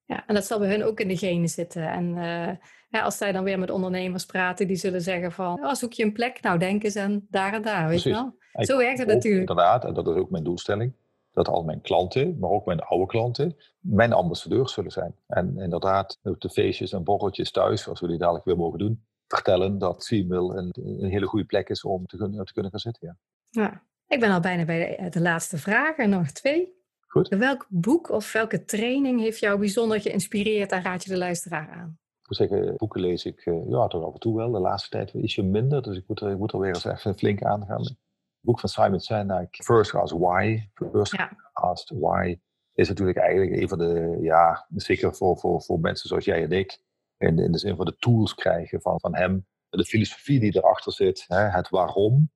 ja. 0.05 0.23
en 0.27 0.35
dat 0.35 0.45
zal 0.45 0.59
bij 0.59 0.69
hun 0.69 0.83
ook 0.83 0.99
in 0.99 1.07
de 1.07 1.17
genen 1.17 1.49
zitten. 1.49 1.89
En 1.89 2.15
uh, 2.15 2.55
ja, 2.89 3.01
als 3.01 3.17
zij 3.17 3.31
dan 3.31 3.43
weer 3.43 3.59
met 3.59 3.71
ondernemers 3.71 4.25
praten, 4.25 4.67
die 4.67 4.75
zullen 4.75 5.01
zeggen 5.01 5.31
van, 5.31 5.65
oh, 5.65 5.73
zoek 5.73 5.93
je 5.93 6.03
een 6.03 6.13
plek? 6.13 6.41
Nou, 6.41 6.59
denk 6.59 6.83
eens 6.83 6.95
aan 6.95 7.25
daar 7.29 7.53
en 7.53 7.61
daar, 7.61 7.87
weet 7.87 8.03
je 8.03 8.09
wel. 8.09 8.35
Zo 8.53 8.77
werkt 8.77 8.99
het 8.99 9.07
natuurlijk. 9.07 9.49
Inderdaad, 9.49 9.85
en 9.85 9.93
dat 9.93 10.07
is 10.07 10.15
ook 10.15 10.29
mijn 10.29 10.43
doelstelling. 10.43 10.93
Dat 11.33 11.47
al 11.47 11.63
mijn 11.63 11.81
klanten, 11.81 12.37
maar 12.39 12.49
ook 12.49 12.65
mijn 12.65 12.79
oude 12.79 13.05
klanten, 13.05 13.55
mijn 13.79 14.13
ambassadeurs 14.13 14.73
zullen 14.73 14.91
zijn. 14.91 15.15
En 15.27 15.57
inderdaad, 15.57 16.19
de 16.21 16.49
feestjes 16.49 16.93
en 16.93 17.03
borreltjes 17.03 17.51
thuis, 17.51 17.87
als 17.87 17.99
we 17.99 18.07
die 18.07 18.17
dadelijk 18.17 18.45
weer 18.45 18.57
mogen 18.57 18.79
doen, 18.79 19.05
vertellen 19.35 19.77
dat 19.77 20.05
Female 20.05 20.57
een, 20.57 20.71
een 20.99 21.09
hele 21.09 21.25
goede 21.25 21.45
plek 21.45 21.69
is 21.69 21.83
om 21.83 22.05
te, 22.05 22.17
kunnen, 22.17 22.45
te 22.45 22.53
kunnen 22.53 22.71
gaan 22.71 22.79
zitten. 22.79 23.07
Ja. 23.49 23.61
ja. 23.63 23.83
ik 24.07 24.19
ben 24.19 24.31
al 24.31 24.39
bijna 24.39 24.65
bij 24.65 24.97
de, 24.97 25.09
de 25.09 25.21
laatste 25.21 25.57
vraag 25.57 25.97
en 25.97 26.09
nog 26.09 26.31
twee. 26.31 26.79
Goed. 27.07 27.27
Welk 27.27 27.65
boek 27.69 28.09
of 28.09 28.31
welke 28.31 28.63
training 28.63 29.19
heeft 29.19 29.39
jou 29.39 29.59
bijzonder 29.59 30.01
geïnspireerd 30.01 30.71
en 30.71 30.81
raad 30.81 31.03
je 31.03 31.09
de 31.09 31.17
luisteraar 31.17 31.69
aan? 31.69 31.99
Ik 32.21 32.27
moet 32.27 32.49
zeggen, 32.49 32.75
boeken 32.77 33.01
lees 33.01 33.25
ik 33.25 33.45
uh, 33.45 33.69
ja, 33.69 33.87
toch 33.87 34.05
af 34.05 34.13
en 34.13 34.19
toe 34.19 34.35
wel. 34.35 34.51
De 34.51 34.59
laatste 34.59 34.89
tijd 34.89 35.13
ietsje 35.13 35.43
minder, 35.43 35.81
dus 35.81 35.97
ik 35.97 36.07
moet 36.07 36.21
er, 36.21 36.31
ik 36.31 36.37
moet 36.37 36.53
er 36.53 36.59
weer 36.59 36.73
eens 36.73 36.85
even 36.85 37.17
flink 37.17 37.43
aan 37.43 37.65
gaan. 37.65 37.81
Het 37.81 37.97
boek 38.39 38.59
van 38.59 38.69
Simon 38.69 38.99
Sinek, 38.99 39.55
First 39.63 39.95
Ask 39.95 40.15
Why. 40.17 40.69
First 40.73 41.17
ja. 41.17 41.31
Asked 41.53 41.99
Why 41.99 42.39
is 42.73 42.89
natuurlijk 42.89 43.17
eigenlijk 43.17 43.61
een 43.61 43.67
van 43.67 43.77
de, 43.77 44.17
ja, 44.21 44.65
zeker 44.69 45.15
voor, 45.15 45.37
voor, 45.37 45.61
voor 45.61 45.79
mensen 45.79 46.09
zoals 46.09 46.25
jij 46.25 46.43
en 46.43 46.51
ik, 46.51 46.79
in, 47.21 47.39
in 47.39 47.51
de 47.51 47.57
zin 47.57 47.75
van 47.75 47.85
de 47.85 47.95
tools 47.95 48.35
krijgen 48.35 48.81
van, 48.81 48.99
van 48.99 49.15
hem. 49.15 49.45
De 49.69 49.85
filosofie 49.85 50.39
die 50.39 50.55
erachter 50.55 50.93
zit, 50.93 51.25
hè, 51.27 51.39
het 51.39 51.69
waarom. 51.69 52.31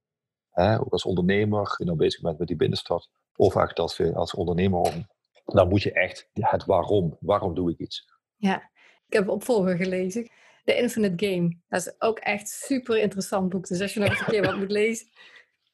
Hè, 0.49 0.79
ook 0.79 0.91
als 0.91 1.05
ondernemer, 1.05 1.75
je 1.77 1.86
nou 1.86 1.97
bezig 1.97 2.21
bent 2.21 2.38
met 2.38 2.47
die 2.47 2.57
binnenstad. 2.57 3.09
Of 3.36 3.55
eigenlijk 3.55 3.79
als, 3.79 4.13
als 4.13 4.33
ondernemer, 4.33 5.07
dan 5.45 5.69
moet 5.69 5.81
je 5.81 5.91
echt 5.91 6.29
het 6.33 6.65
waarom. 6.65 7.17
Waarom 7.19 7.53
doe 7.53 7.71
ik 7.71 7.77
iets? 7.77 8.09
Ja, 8.36 8.69
ik 9.07 9.13
heb 9.13 9.29
opvolger 9.29 9.75
gelezen. 9.75 10.29
The 10.63 10.77
Infinite 10.77 11.25
Game. 11.25 11.57
Dat 11.67 11.79
is 11.79 11.95
ook 11.99 12.19
echt 12.19 12.47
super 12.49 12.97
interessant 12.97 13.49
boek. 13.49 13.67
Dus 13.67 13.81
als 13.81 13.93
je 13.93 13.99
nog 13.99 14.09
eens 14.09 14.19
een 14.19 14.25
keer 14.25 14.45
wat 14.45 14.57
moet 14.57 14.71
lezen. 14.71 15.07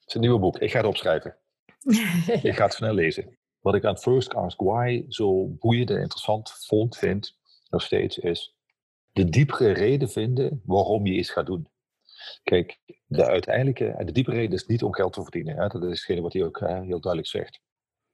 Het 0.00 0.08
is 0.08 0.14
een 0.14 0.20
nieuwe 0.20 0.38
boek. 0.38 0.58
Ik 0.58 0.70
ga 0.70 0.78
het 0.78 0.86
opschrijven. 0.86 1.36
ik 2.42 2.54
ga 2.56 2.64
het 2.64 2.72
snel 2.72 2.94
lezen. 2.94 3.38
Wat 3.60 3.74
ik 3.74 3.84
aan 3.84 3.98
First 3.98 4.34
Ask 4.34 4.60
Why 4.60 5.04
zo 5.08 5.46
boeiend 5.46 5.90
en 5.90 6.00
interessant 6.00 6.52
vond, 6.66 6.96
vind, 6.96 7.36
nog 7.70 7.82
steeds, 7.82 8.18
is 8.18 8.56
de 9.12 9.24
diepere 9.24 9.72
reden 9.72 10.10
vinden 10.10 10.62
waarom 10.64 11.06
je 11.06 11.12
iets 11.12 11.30
gaat 11.30 11.46
doen. 11.46 11.70
Kijk, 12.42 12.78
de 13.06 13.26
uiteindelijke, 13.26 14.02
de 14.04 14.12
diepere 14.12 14.36
reden 14.36 14.54
is 14.54 14.66
niet 14.66 14.82
om 14.82 14.94
geld 14.94 15.12
te 15.12 15.22
verdienen. 15.22 15.56
Hè? 15.56 15.66
Dat 15.66 15.82
is 15.82 15.88
hetgene 15.88 16.20
wat 16.20 16.32
hij 16.32 16.44
ook 16.44 16.60
heel 16.60 17.00
duidelijk 17.00 17.26
zegt. 17.26 17.60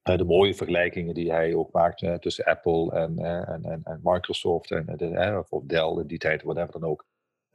de 0.03 0.25
mooie 0.25 0.55
vergelijkingen 0.55 1.15
die 1.15 1.31
hij 1.33 1.55
ook 1.55 1.73
maakt 1.73 2.23
tussen 2.23 2.45
Apple 2.45 2.93
en, 2.93 3.19
en, 3.19 3.65
en, 3.65 3.81
en, 3.83 4.01
Microsoft 4.03 4.71
en 4.71 4.97
de, 4.97 5.45
of 5.51 5.63
Dell 5.65 6.01
in 6.01 6.07
die 6.07 6.19
tijd, 6.19 6.43
whatever 6.43 6.81
dan 6.81 6.91
ook. 6.91 7.07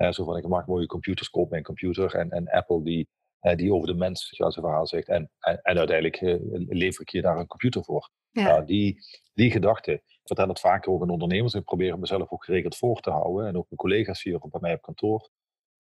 zo 0.10 0.24
van, 0.24 0.38
ik 0.38 0.48
maak 0.48 0.68
mooie 0.68 0.86
computers, 0.86 1.30
koop 1.30 1.50
mijn 1.50 1.64
computer. 1.64 2.16
En, 2.16 2.30
en 2.30 2.50
Apple 2.50 2.84
die, 2.84 3.10
die 3.56 3.74
over 3.74 3.88
de 3.88 3.96
mens 3.96 4.30
zoals 4.30 4.54
zijn 4.54 4.66
verhaal 4.66 4.88
zegt. 4.88 5.08
En, 5.08 5.32
en, 5.40 5.60
uiteindelijk 5.64 6.22
lever 6.68 7.02
ik 7.02 7.10
je 7.10 7.22
daar 7.22 7.38
een 7.38 7.48
computer 7.48 7.84
voor. 7.84 8.10
Ja. 8.32 8.44
Nou, 8.44 8.66
die, 8.66 8.98
die 9.34 9.52
gedachte, 9.52 10.02
vertel 10.24 10.48
het 10.48 10.60
vaker 10.60 10.92
ook 10.92 11.02
aan 11.02 11.10
ondernemers. 11.10 11.54
Ik 11.54 11.64
probeer 11.64 12.00
mezelf 12.00 12.32
ook 12.32 12.46
geregeld 12.46 12.78
voor 12.78 13.00
te 13.00 13.10
houden. 13.10 13.48
En 13.48 13.58
ook 13.58 13.70
mijn 13.70 13.82
collega's 13.82 14.24
hier 14.24 14.40
bij 14.40 14.62
mij 14.62 14.74
op 14.74 14.82
kantoor. 14.82 15.30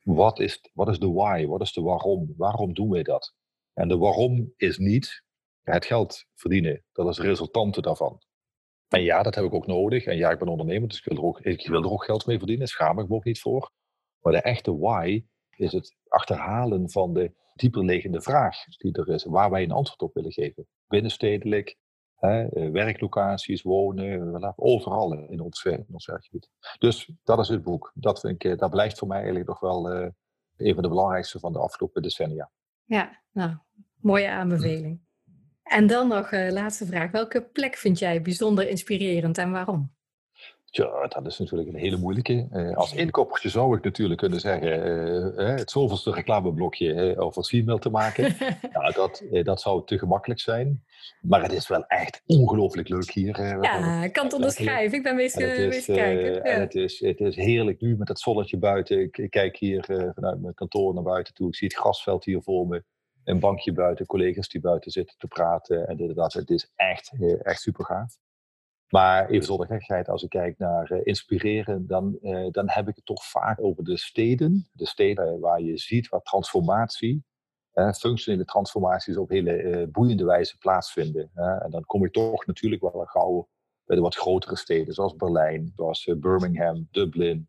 Wat 0.03 0.39
is, 0.39 0.69
wat 0.73 0.89
is 0.89 0.99
de 0.99 1.11
why? 1.11 1.45
Wat 1.45 1.61
is 1.61 1.73
de 1.73 1.81
waarom? 1.81 2.33
Waarom 2.37 2.73
doen 2.73 2.89
wij 2.89 3.03
dat? 3.03 3.33
En 3.73 3.87
de 3.87 3.97
waarom 3.97 4.53
is 4.55 4.77
niet 4.77 5.23
het 5.61 5.85
geld 5.85 6.25
verdienen. 6.35 6.83
Dat 6.91 7.07
is 7.07 7.15
de 7.15 7.21
resultante 7.21 7.81
daarvan. 7.81 8.21
En 8.87 9.01
ja, 9.01 9.23
dat 9.23 9.35
heb 9.35 9.43
ik 9.45 9.53
ook 9.53 9.67
nodig. 9.67 10.05
En 10.05 10.17
ja, 10.17 10.29
ik 10.29 10.39
ben 10.39 10.47
ondernemer, 10.47 10.87
dus 10.87 10.97
ik 10.97 11.05
wil 11.05 11.17
er 11.17 11.23
ook, 11.23 11.39
ik 11.39 11.67
wil 11.67 11.83
er 11.83 11.91
ook 11.91 12.05
geld 12.05 12.25
mee 12.25 12.37
verdienen. 12.37 12.65
Daar 12.65 12.75
schaam 12.75 12.99
ik 12.99 13.07
me 13.07 13.15
ook 13.15 13.23
niet 13.23 13.39
voor. 13.39 13.71
Maar 14.19 14.33
de 14.33 14.41
echte 14.41 14.77
why 14.77 15.25
is 15.55 15.71
het 15.71 15.95
achterhalen 16.07 16.89
van 16.89 17.13
de 17.13 17.31
dieperliggende 17.53 18.21
vraag 18.21 18.63
die 18.65 18.93
er 18.93 19.09
is, 19.09 19.23
waar 19.23 19.49
wij 19.49 19.63
een 19.63 19.71
antwoord 19.71 20.01
op 20.01 20.13
willen 20.13 20.31
geven. 20.31 20.67
Binnenstedelijk, 20.87 21.77
eh, 22.23 22.71
werklocaties, 22.71 23.61
wonen, 23.61 24.53
overal 24.55 25.13
in 25.13 25.39
ons, 25.39 25.63
in 25.63 25.85
ons 25.91 26.05
werkgebied. 26.05 26.49
Dus 26.79 27.11
dat 27.23 27.39
is 27.39 27.47
het 27.47 27.63
boek. 27.63 27.91
Dat, 27.93 28.19
vind 28.19 28.43
ik, 28.43 28.59
dat 28.59 28.69
blijft 28.69 28.97
voor 28.97 29.07
mij 29.07 29.17
eigenlijk 29.17 29.47
nog 29.47 29.59
wel 29.59 29.91
een 30.57 30.73
van 30.73 30.83
de 30.83 30.89
belangrijkste 30.89 31.39
van 31.39 31.53
de 31.53 31.59
afgelopen 31.59 32.01
decennia. 32.01 32.51
Ja, 32.85 33.21
nou, 33.31 33.57
mooie 33.95 34.29
aanbeveling. 34.29 35.01
En 35.63 35.87
dan 35.87 36.07
nog 36.07 36.31
uh, 36.31 36.51
laatste 36.51 36.85
vraag. 36.85 37.11
Welke 37.11 37.41
plek 37.41 37.75
vind 37.75 37.99
jij 37.99 38.21
bijzonder 38.21 38.69
inspirerend 38.69 39.37
en 39.37 39.51
waarom? 39.51 39.93
Ja, 40.75 41.07
dat 41.07 41.25
is 41.25 41.39
natuurlijk 41.39 41.69
een 41.69 41.79
hele 41.79 41.97
moeilijke. 41.97 42.47
Uh, 42.51 42.75
als 42.75 42.93
inkoppertje 42.93 43.49
zou 43.49 43.77
ik 43.77 43.83
natuurlijk 43.83 44.19
kunnen 44.19 44.39
zeggen, 44.39 45.39
uh, 45.39 45.47
het 45.47 45.71
zoveelste 45.71 46.11
reclameblokje 46.11 47.17
over 47.17 47.47
e-mail 47.51 47.77
te 47.77 47.89
maken. 47.89 48.35
ja, 48.73 48.89
dat, 48.89 49.23
dat 49.43 49.61
zou 49.61 49.85
te 49.85 49.97
gemakkelijk 49.97 50.39
zijn. 50.39 50.83
Maar 51.21 51.41
het 51.41 51.51
is 51.51 51.67
wel 51.67 51.85
echt 51.87 52.21
ongelooflijk 52.25 52.89
leuk 52.89 53.11
hier. 53.11 53.41
ja, 53.61 54.03
ik 54.03 54.13
kan 54.13 54.23
het 54.23 54.33
onderschrijven. 54.33 54.97
Ik 54.97 55.03
ben 55.03 55.15
bezig 55.15 55.85
kijken. 55.85 56.33
Ja. 56.33 56.41
En 56.41 56.59
het 56.59 56.75
is, 56.75 56.99
het 56.99 57.19
is 57.19 57.35
heerlijk 57.35 57.81
nu 57.81 57.97
met 57.97 58.07
het 58.07 58.19
zonnetje 58.19 58.57
buiten. 58.57 58.99
Ik, 58.99 59.17
ik 59.17 59.29
kijk 59.29 59.57
hier 59.57 59.83
vanuit 60.15 60.41
mijn 60.41 60.53
kantoor 60.53 60.93
naar 60.93 61.03
buiten 61.03 61.33
toe. 61.33 61.47
Ik 61.47 61.55
zie 61.55 61.67
het 61.67 61.77
grasveld 61.77 62.25
hier 62.25 62.41
voor 62.41 62.67
me 62.67 62.83
een 63.23 63.39
bankje 63.39 63.73
buiten, 63.73 64.05
collega's 64.05 64.49
die 64.49 64.61
buiten 64.61 64.91
zitten 64.91 65.17
te 65.17 65.27
praten. 65.27 65.87
En 65.87 65.99
inderdaad, 65.99 66.33
het 66.33 66.49
is 66.49 66.71
echt, 66.75 67.11
echt 67.43 67.61
super 67.61 67.85
gaaf. 67.85 68.17
Maar 68.93 69.29
even 69.29 69.45
zonder 69.45 69.67
gekheid, 69.67 70.09
als 70.09 70.23
ik 70.23 70.29
kijk 70.29 70.57
naar 70.57 70.91
uh, 70.91 70.99
inspireren, 71.03 71.87
dan, 71.87 72.17
uh, 72.21 72.47
dan 72.51 72.69
heb 72.69 72.87
ik 72.87 72.95
het 72.95 73.05
toch 73.05 73.25
vaak 73.25 73.63
over 73.63 73.83
de 73.83 73.97
steden. 73.97 74.69
De 74.71 74.87
steden 74.87 75.39
waar 75.39 75.61
je 75.61 75.77
ziet 75.77 76.09
wat 76.09 76.25
transformatie, 76.25 77.23
uh, 77.73 77.91
functionele 77.91 78.45
transformaties 78.45 79.17
op 79.17 79.29
hele 79.29 79.87
boeiende 79.91 80.25
wijze 80.25 80.57
plaatsvinden. 80.57 81.31
en 81.33 81.69
dan 81.69 81.85
kom 81.85 82.05
ik 82.05 82.11
toch 82.11 82.45
natuurlijk 82.45 82.81
wel 82.81 83.05
gauw 83.05 83.49
bij 83.85 83.95
de 83.95 84.01
wat 84.01 84.15
grotere 84.15 84.57
steden, 84.57 84.93
zoals 84.93 85.15
Berlijn, 85.15 85.71
zoals 85.75 86.13
Birmingham, 86.19 86.87
Dublin, 86.91 87.47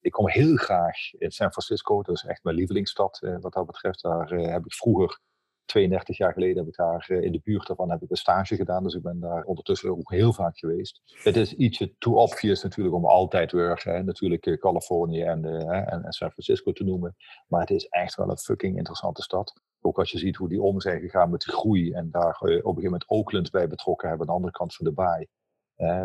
ik 0.00 0.12
kom 0.12 0.28
heel 0.28 0.56
graag 0.56 1.12
in 1.12 1.30
San 1.30 1.50
Francisco. 1.50 2.02
Dat 2.02 2.14
is 2.14 2.24
echt 2.24 2.44
mijn 2.44 2.56
lievelingsstad 2.56 3.18
eh, 3.22 3.36
wat 3.40 3.52
dat 3.52 3.66
betreft. 3.66 4.02
Daar 4.02 4.30
eh, 4.30 4.52
heb 4.52 4.64
ik 4.64 4.74
vroeger, 4.74 5.20
32 5.68 6.16
jaar 6.16 6.32
geleden, 6.32 6.56
heb 6.56 6.66
ik 6.66 6.76
daar 6.76 7.06
eh, 7.08 7.22
in 7.22 7.32
de 7.32 7.40
buurt 7.44 7.66
daarvan 7.66 7.90
heb 7.90 8.02
ik 8.02 8.10
een 8.10 8.16
stage 8.16 8.56
gedaan. 8.56 8.82
Dus 8.82 8.94
ik 8.94 9.02
ben 9.02 9.20
daar 9.20 9.44
ondertussen 9.44 9.90
ook 9.90 10.10
heel 10.10 10.32
vaak 10.32 10.58
geweest. 10.58 11.00
Het 11.22 11.36
is 11.36 11.54
ietsje 11.54 11.94
too 11.98 12.14
obvious 12.14 12.62
natuurlijk 12.62 12.96
om 12.96 13.06
altijd 13.06 13.52
weer 13.52 14.02
natuurlijk 14.04 14.58
Californië 14.60 15.22
en, 15.22 15.44
en, 15.44 16.12
San 16.12 16.30
Francisco 16.30 16.72
te 16.72 16.84
noemen. 16.84 17.16
Maar 17.46 17.60
het 17.60 17.70
is 17.70 17.86
echt 17.88 18.14
wel 18.14 18.30
een 18.30 18.38
fucking 18.38 18.76
interessante 18.76 19.22
stad. 19.22 19.60
Ook 19.80 19.98
als 19.98 20.10
je 20.10 20.18
ziet 20.18 20.36
hoe 20.36 20.48
die 20.48 20.62
om 20.62 20.80
zijn 20.80 21.00
gegaan 21.00 21.30
met 21.30 21.40
de 21.40 21.52
groei 21.52 21.92
en 21.92 22.10
daar 22.10 22.38
op 22.40 22.46
een 22.46 22.60
gegeven 22.60 22.82
moment 22.82 23.08
Oakland 23.08 23.50
bij 23.50 23.68
betrokken 23.68 24.08
hebben 24.08 24.26
aan 24.26 24.32
de 24.32 24.38
andere 24.38 24.58
kant 24.58 24.74
van 24.74 24.86
de 24.86 24.92
baai 24.92 25.26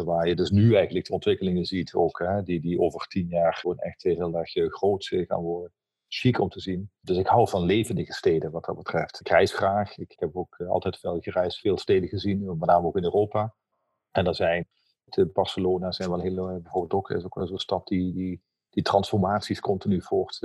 waar 0.03 0.27
je 0.27 0.35
dus 0.35 0.49
nu 0.51 0.75
eigenlijk 0.75 1.05
de 1.05 1.13
ontwikkelingen 1.13 1.65
ziet 1.65 1.93
ook, 1.93 2.19
hè, 2.19 2.43
die, 2.43 2.61
die 2.61 2.79
over 2.79 3.07
tien 3.07 3.27
jaar 3.27 3.53
gewoon 3.53 3.77
echt 3.77 4.03
heel 4.03 4.37
erg 4.37 4.55
eh, 4.55 4.69
groot 4.69 5.05
gaan 5.05 5.41
worden. 5.41 5.71
Chic 6.15 6.39
om 6.39 6.49
te 6.49 6.59
zien. 6.59 6.89
Dus 7.01 7.17
ik 7.17 7.27
hou 7.27 7.49
van 7.49 7.63
levendige 7.63 8.13
steden 8.13 8.51
wat 8.51 8.65
dat 8.65 8.75
betreft. 8.75 9.19
Ik 9.19 9.29
reis 9.29 9.53
graag. 9.53 9.97
Ik 9.97 10.13
heb 10.15 10.35
ook 10.35 10.55
eh, 10.57 10.67
altijd 10.67 10.97
veel 10.97 11.19
gereisd, 11.19 11.59
veel 11.59 11.77
steden 11.77 12.09
gezien, 12.09 12.45
met 12.45 12.69
name 12.69 12.87
ook 12.87 12.97
in 12.97 13.03
Europa. 13.03 13.53
En 14.11 14.23
daar 14.23 14.35
zijn, 14.35 14.67
Barcelona 15.33 15.91
zijn 15.91 16.09
wel 16.09 16.19
heel, 16.19 16.49
eh, 16.49 16.61
bijvoorbeeld 16.61 16.93
ook, 16.93 17.09
is 17.09 17.23
ook 17.23 17.35
wel 17.35 17.47
zo'n 17.47 17.59
stad 17.59 17.87
die, 17.87 18.13
die, 18.13 18.41
die 18.69 18.83
transformaties 18.83 19.59
continu 19.59 20.01
voort. 20.01 20.39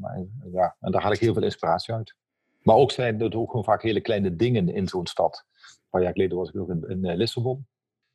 maar, 0.00 0.24
ja, 0.52 0.76
en 0.80 0.92
daar 0.92 1.02
haal 1.02 1.12
ik 1.12 1.20
heel 1.20 1.34
veel 1.34 1.42
inspiratie 1.42 1.94
uit. 1.94 2.14
Maar 2.62 2.76
ook 2.76 2.90
zijn 2.90 3.20
er 3.20 3.36
ook 3.36 3.50
gewoon 3.50 3.64
vaak 3.64 3.82
hele 3.82 4.00
kleine 4.00 4.36
dingen 4.36 4.68
in 4.68 4.88
zo'n 4.88 5.06
stad. 5.06 5.44
Een 5.54 5.88
paar 5.90 6.02
jaar 6.02 6.12
geleden 6.12 6.36
was 6.36 6.48
ik 6.48 6.60
ook 6.60 6.70
in, 6.70 6.84
in 6.88 7.16
Lissabon. 7.16 7.66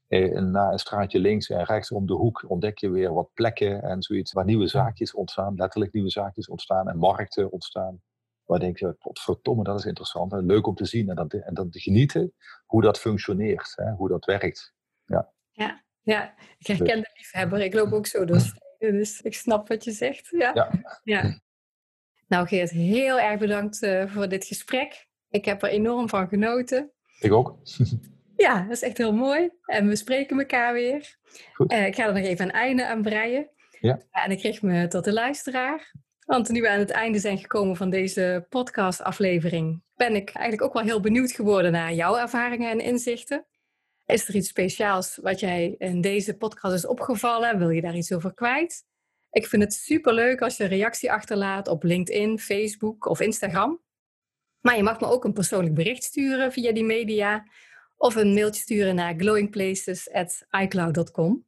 Eh, 0.07 0.41
na 0.41 0.71
een 0.71 0.79
straatje 0.79 1.19
links 1.19 1.49
en 1.49 1.63
rechts 1.63 1.91
om 1.91 2.05
de 2.05 2.13
hoek 2.13 2.45
ontdek 2.47 2.77
je 2.77 2.89
weer 2.89 3.13
wat 3.13 3.29
plekken 3.33 3.83
en 3.83 4.01
zoiets 4.01 4.31
waar 4.31 4.45
nieuwe 4.45 4.67
zaakjes 4.67 5.13
ontstaan, 5.13 5.55
letterlijk 5.55 5.93
nieuwe 5.93 6.09
zaakjes 6.09 6.47
ontstaan 6.47 6.89
en 6.89 6.97
markten 6.97 7.51
ontstaan. 7.51 8.01
Waar 8.43 8.59
denk 8.59 8.77
je, 8.77 8.95
verdomme, 8.99 9.63
dat 9.63 9.79
is 9.79 9.85
interessant 9.85 10.33
en 10.33 10.45
leuk 10.45 10.67
om 10.67 10.75
te 10.75 10.85
zien 10.85 11.09
en 11.09 11.15
dan, 11.15 11.29
en 11.29 11.53
dan 11.53 11.69
te 11.69 11.79
genieten 11.79 12.33
hoe 12.65 12.81
dat 12.81 12.99
functioneert, 12.99 13.73
hè, 13.75 13.91
hoe 13.91 14.09
dat 14.09 14.25
werkt. 14.25 14.73
Ja, 15.05 15.31
ja, 15.51 15.83
ja. 16.01 16.33
ik 16.57 16.67
herken 16.67 17.01
de 17.01 17.11
liefhebber. 17.17 17.61
Ik 17.61 17.73
loop 17.73 17.91
ook 17.91 18.07
zo 18.07 18.25
door 18.25 18.39
steden, 18.39 18.97
dus 18.97 19.21
ik 19.21 19.33
snap 19.33 19.67
wat 19.67 19.83
je 19.83 19.91
zegt. 19.91 20.29
Ja. 20.29 20.51
ja. 20.53 20.71
ja. 21.03 21.39
Nou 22.27 22.47
Geert, 22.47 22.69
heel 22.69 23.19
erg 23.19 23.39
bedankt 23.39 23.81
uh, 23.81 24.07
voor 24.07 24.27
dit 24.27 24.45
gesprek. 24.45 25.07
Ik 25.29 25.45
heb 25.45 25.63
er 25.63 25.69
enorm 25.69 26.09
van 26.09 26.27
genoten. 26.27 26.91
Ik 27.19 27.31
ook. 27.31 27.57
Ja, 28.35 28.61
dat 28.61 28.71
is 28.71 28.81
echt 28.81 28.97
heel 28.97 29.13
mooi. 29.13 29.49
En 29.65 29.87
we 29.87 29.95
spreken 29.95 30.39
elkaar 30.39 30.73
weer. 30.73 31.15
Goed. 31.53 31.71
Uh, 31.71 31.85
ik 31.85 31.95
ga 31.95 32.07
er 32.07 32.13
nog 32.13 32.23
even 32.23 32.45
een 32.45 32.51
einde 32.51 32.87
aan 32.87 33.01
breien. 33.01 33.49
Ja. 33.79 34.01
En 34.11 34.31
ik 34.31 34.41
richt 34.41 34.61
me 34.61 34.87
tot 34.87 35.03
de 35.03 35.13
luisteraar. 35.13 35.93
Want 36.25 36.49
nu 36.49 36.61
we 36.61 36.69
aan 36.69 36.79
het 36.79 36.89
einde 36.89 37.19
zijn 37.19 37.37
gekomen 37.37 37.75
van 37.75 37.89
deze 37.89 38.45
podcastaflevering, 38.49 39.83
ben 39.95 40.15
ik 40.15 40.29
eigenlijk 40.29 40.67
ook 40.67 40.73
wel 40.73 40.83
heel 40.83 40.99
benieuwd 40.99 41.31
geworden 41.31 41.71
naar 41.71 41.93
jouw 41.93 42.17
ervaringen 42.17 42.71
en 42.71 42.79
inzichten. 42.79 43.45
Is 44.05 44.27
er 44.27 44.35
iets 44.35 44.49
speciaals 44.49 45.19
wat 45.21 45.39
jij 45.39 45.75
in 45.77 46.01
deze 46.01 46.37
podcast 46.37 46.73
is 46.73 46.87
opgevallen? 46.87 47.57
Wil 47.57 47.69
je 47.69 47.81
daar 47.81 47.95
iets 47.95 48.13
over 48.13 48.33
kwijt? 48.33 48.83
Ik 49.31 49.47
vind 49.47 49.63
het 49.63 49.73
superleuk 49.73 50.41
als 50.41 50.57
je 50.57 50.63
een 50.63 50.69
reactie 50.69 51.11
achterlaat 51.11 51.67
op 51.67 51.83
LinkedIn, 51.83 52.39
Facebook 52.39 53.05
of 53.05 53.19
Instagram. 53.19 53.81
Maar 54.61 54.77
je 54.77 54.83
mag 54.83 54.99
me 54.99 55.07
ook 55.07 55.23
een 55.23 55.33
persoonlijk 55.33 55.75
bericht 55.75 56.03
sturen 56.03 56.51
via 56.51 56.71
die 56.71 56.83
media 56.83 57.45
of 58.05 58.15
een 58.15 58.33
mailtje 58.33 58.61
sturen 58.61 58.95
naar 58.95 59.13
glowingplaces.icloud.com. 59.17 61.45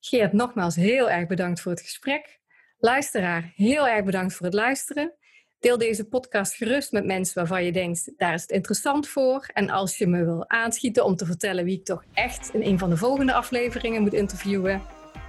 Geert, 0.00 0.32
nogmaals 0.32 0.76
heel 0.76 1.10
erg 1.10 1.26
bedankt 1.26 1.60
voor 1.60 1.72
het 1.72 1.80
gesprek. 1.80 2.40
Luisteraar, 2.78 3.52
heel 3.54 3.88
erg 3.88 4.04
bedankt 4.04 4.34
voor 4.34 4.46
het 4.46 4.54
luisteren. 4.54 5.14
Deel 5.58 5.78
deze 5.78 6.08
podcast 6.08 6.54
gerust 6.54 6.92
met 6.92 7.04
mensen 7.04 7.34
waarvan 7.34 7.64
je 7.64 7.72
denkt, 7.72 8.12
daar 8.16 8.34
is 8.34 8.42
het 8.42 8.50
interessant 8.50 9.08
voor. 9.08 9.46
En 9.52 9.70
als 9.70 9.98
je 9.98 10.06
me 10.06 10.24
wil 10.24 10.48
aanschieten 10.48 11.04
om 11.04 11.16
te 11.16 11.26
vertellen 11.26 11.64
wie 11.64 11.78
ik 11.78 11.84
toch 11.84 12.04
echt 12.14 12.54
in 12.54 12.62
een 12.62 12.78
van 12.78 12.90
de 12.90 12.96
volgende 12.96 13.32
afleveringen 13.32 14.02
moet 14.02 14.14
interviewen, 14.14 14.82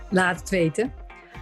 laat 0.10 0.39
het 0.39 0.49
weten. 0.49 0.93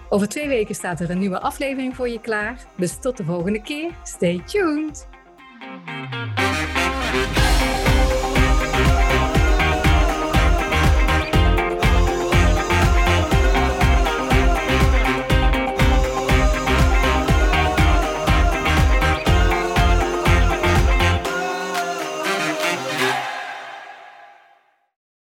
Over 0.09 0.27
twee 0.27 0.47
weken 0.47 0.75
staat 0.75 0.99
er 0.99 1.09
een 1.09 1.19
nieuwe 1.19 1.39
aflevering 1.39 1.95
voor 1.95 2.09
je 2.09 2.21
klaar. 2.21 2.65
Dus 2.77 2.99
tot 2.99 3.17
de 3.17 3.23
volgende 3.23 3.61
keer. 3.61 3.91
Stay 4.03 4.41
tuned! 4.45 5.07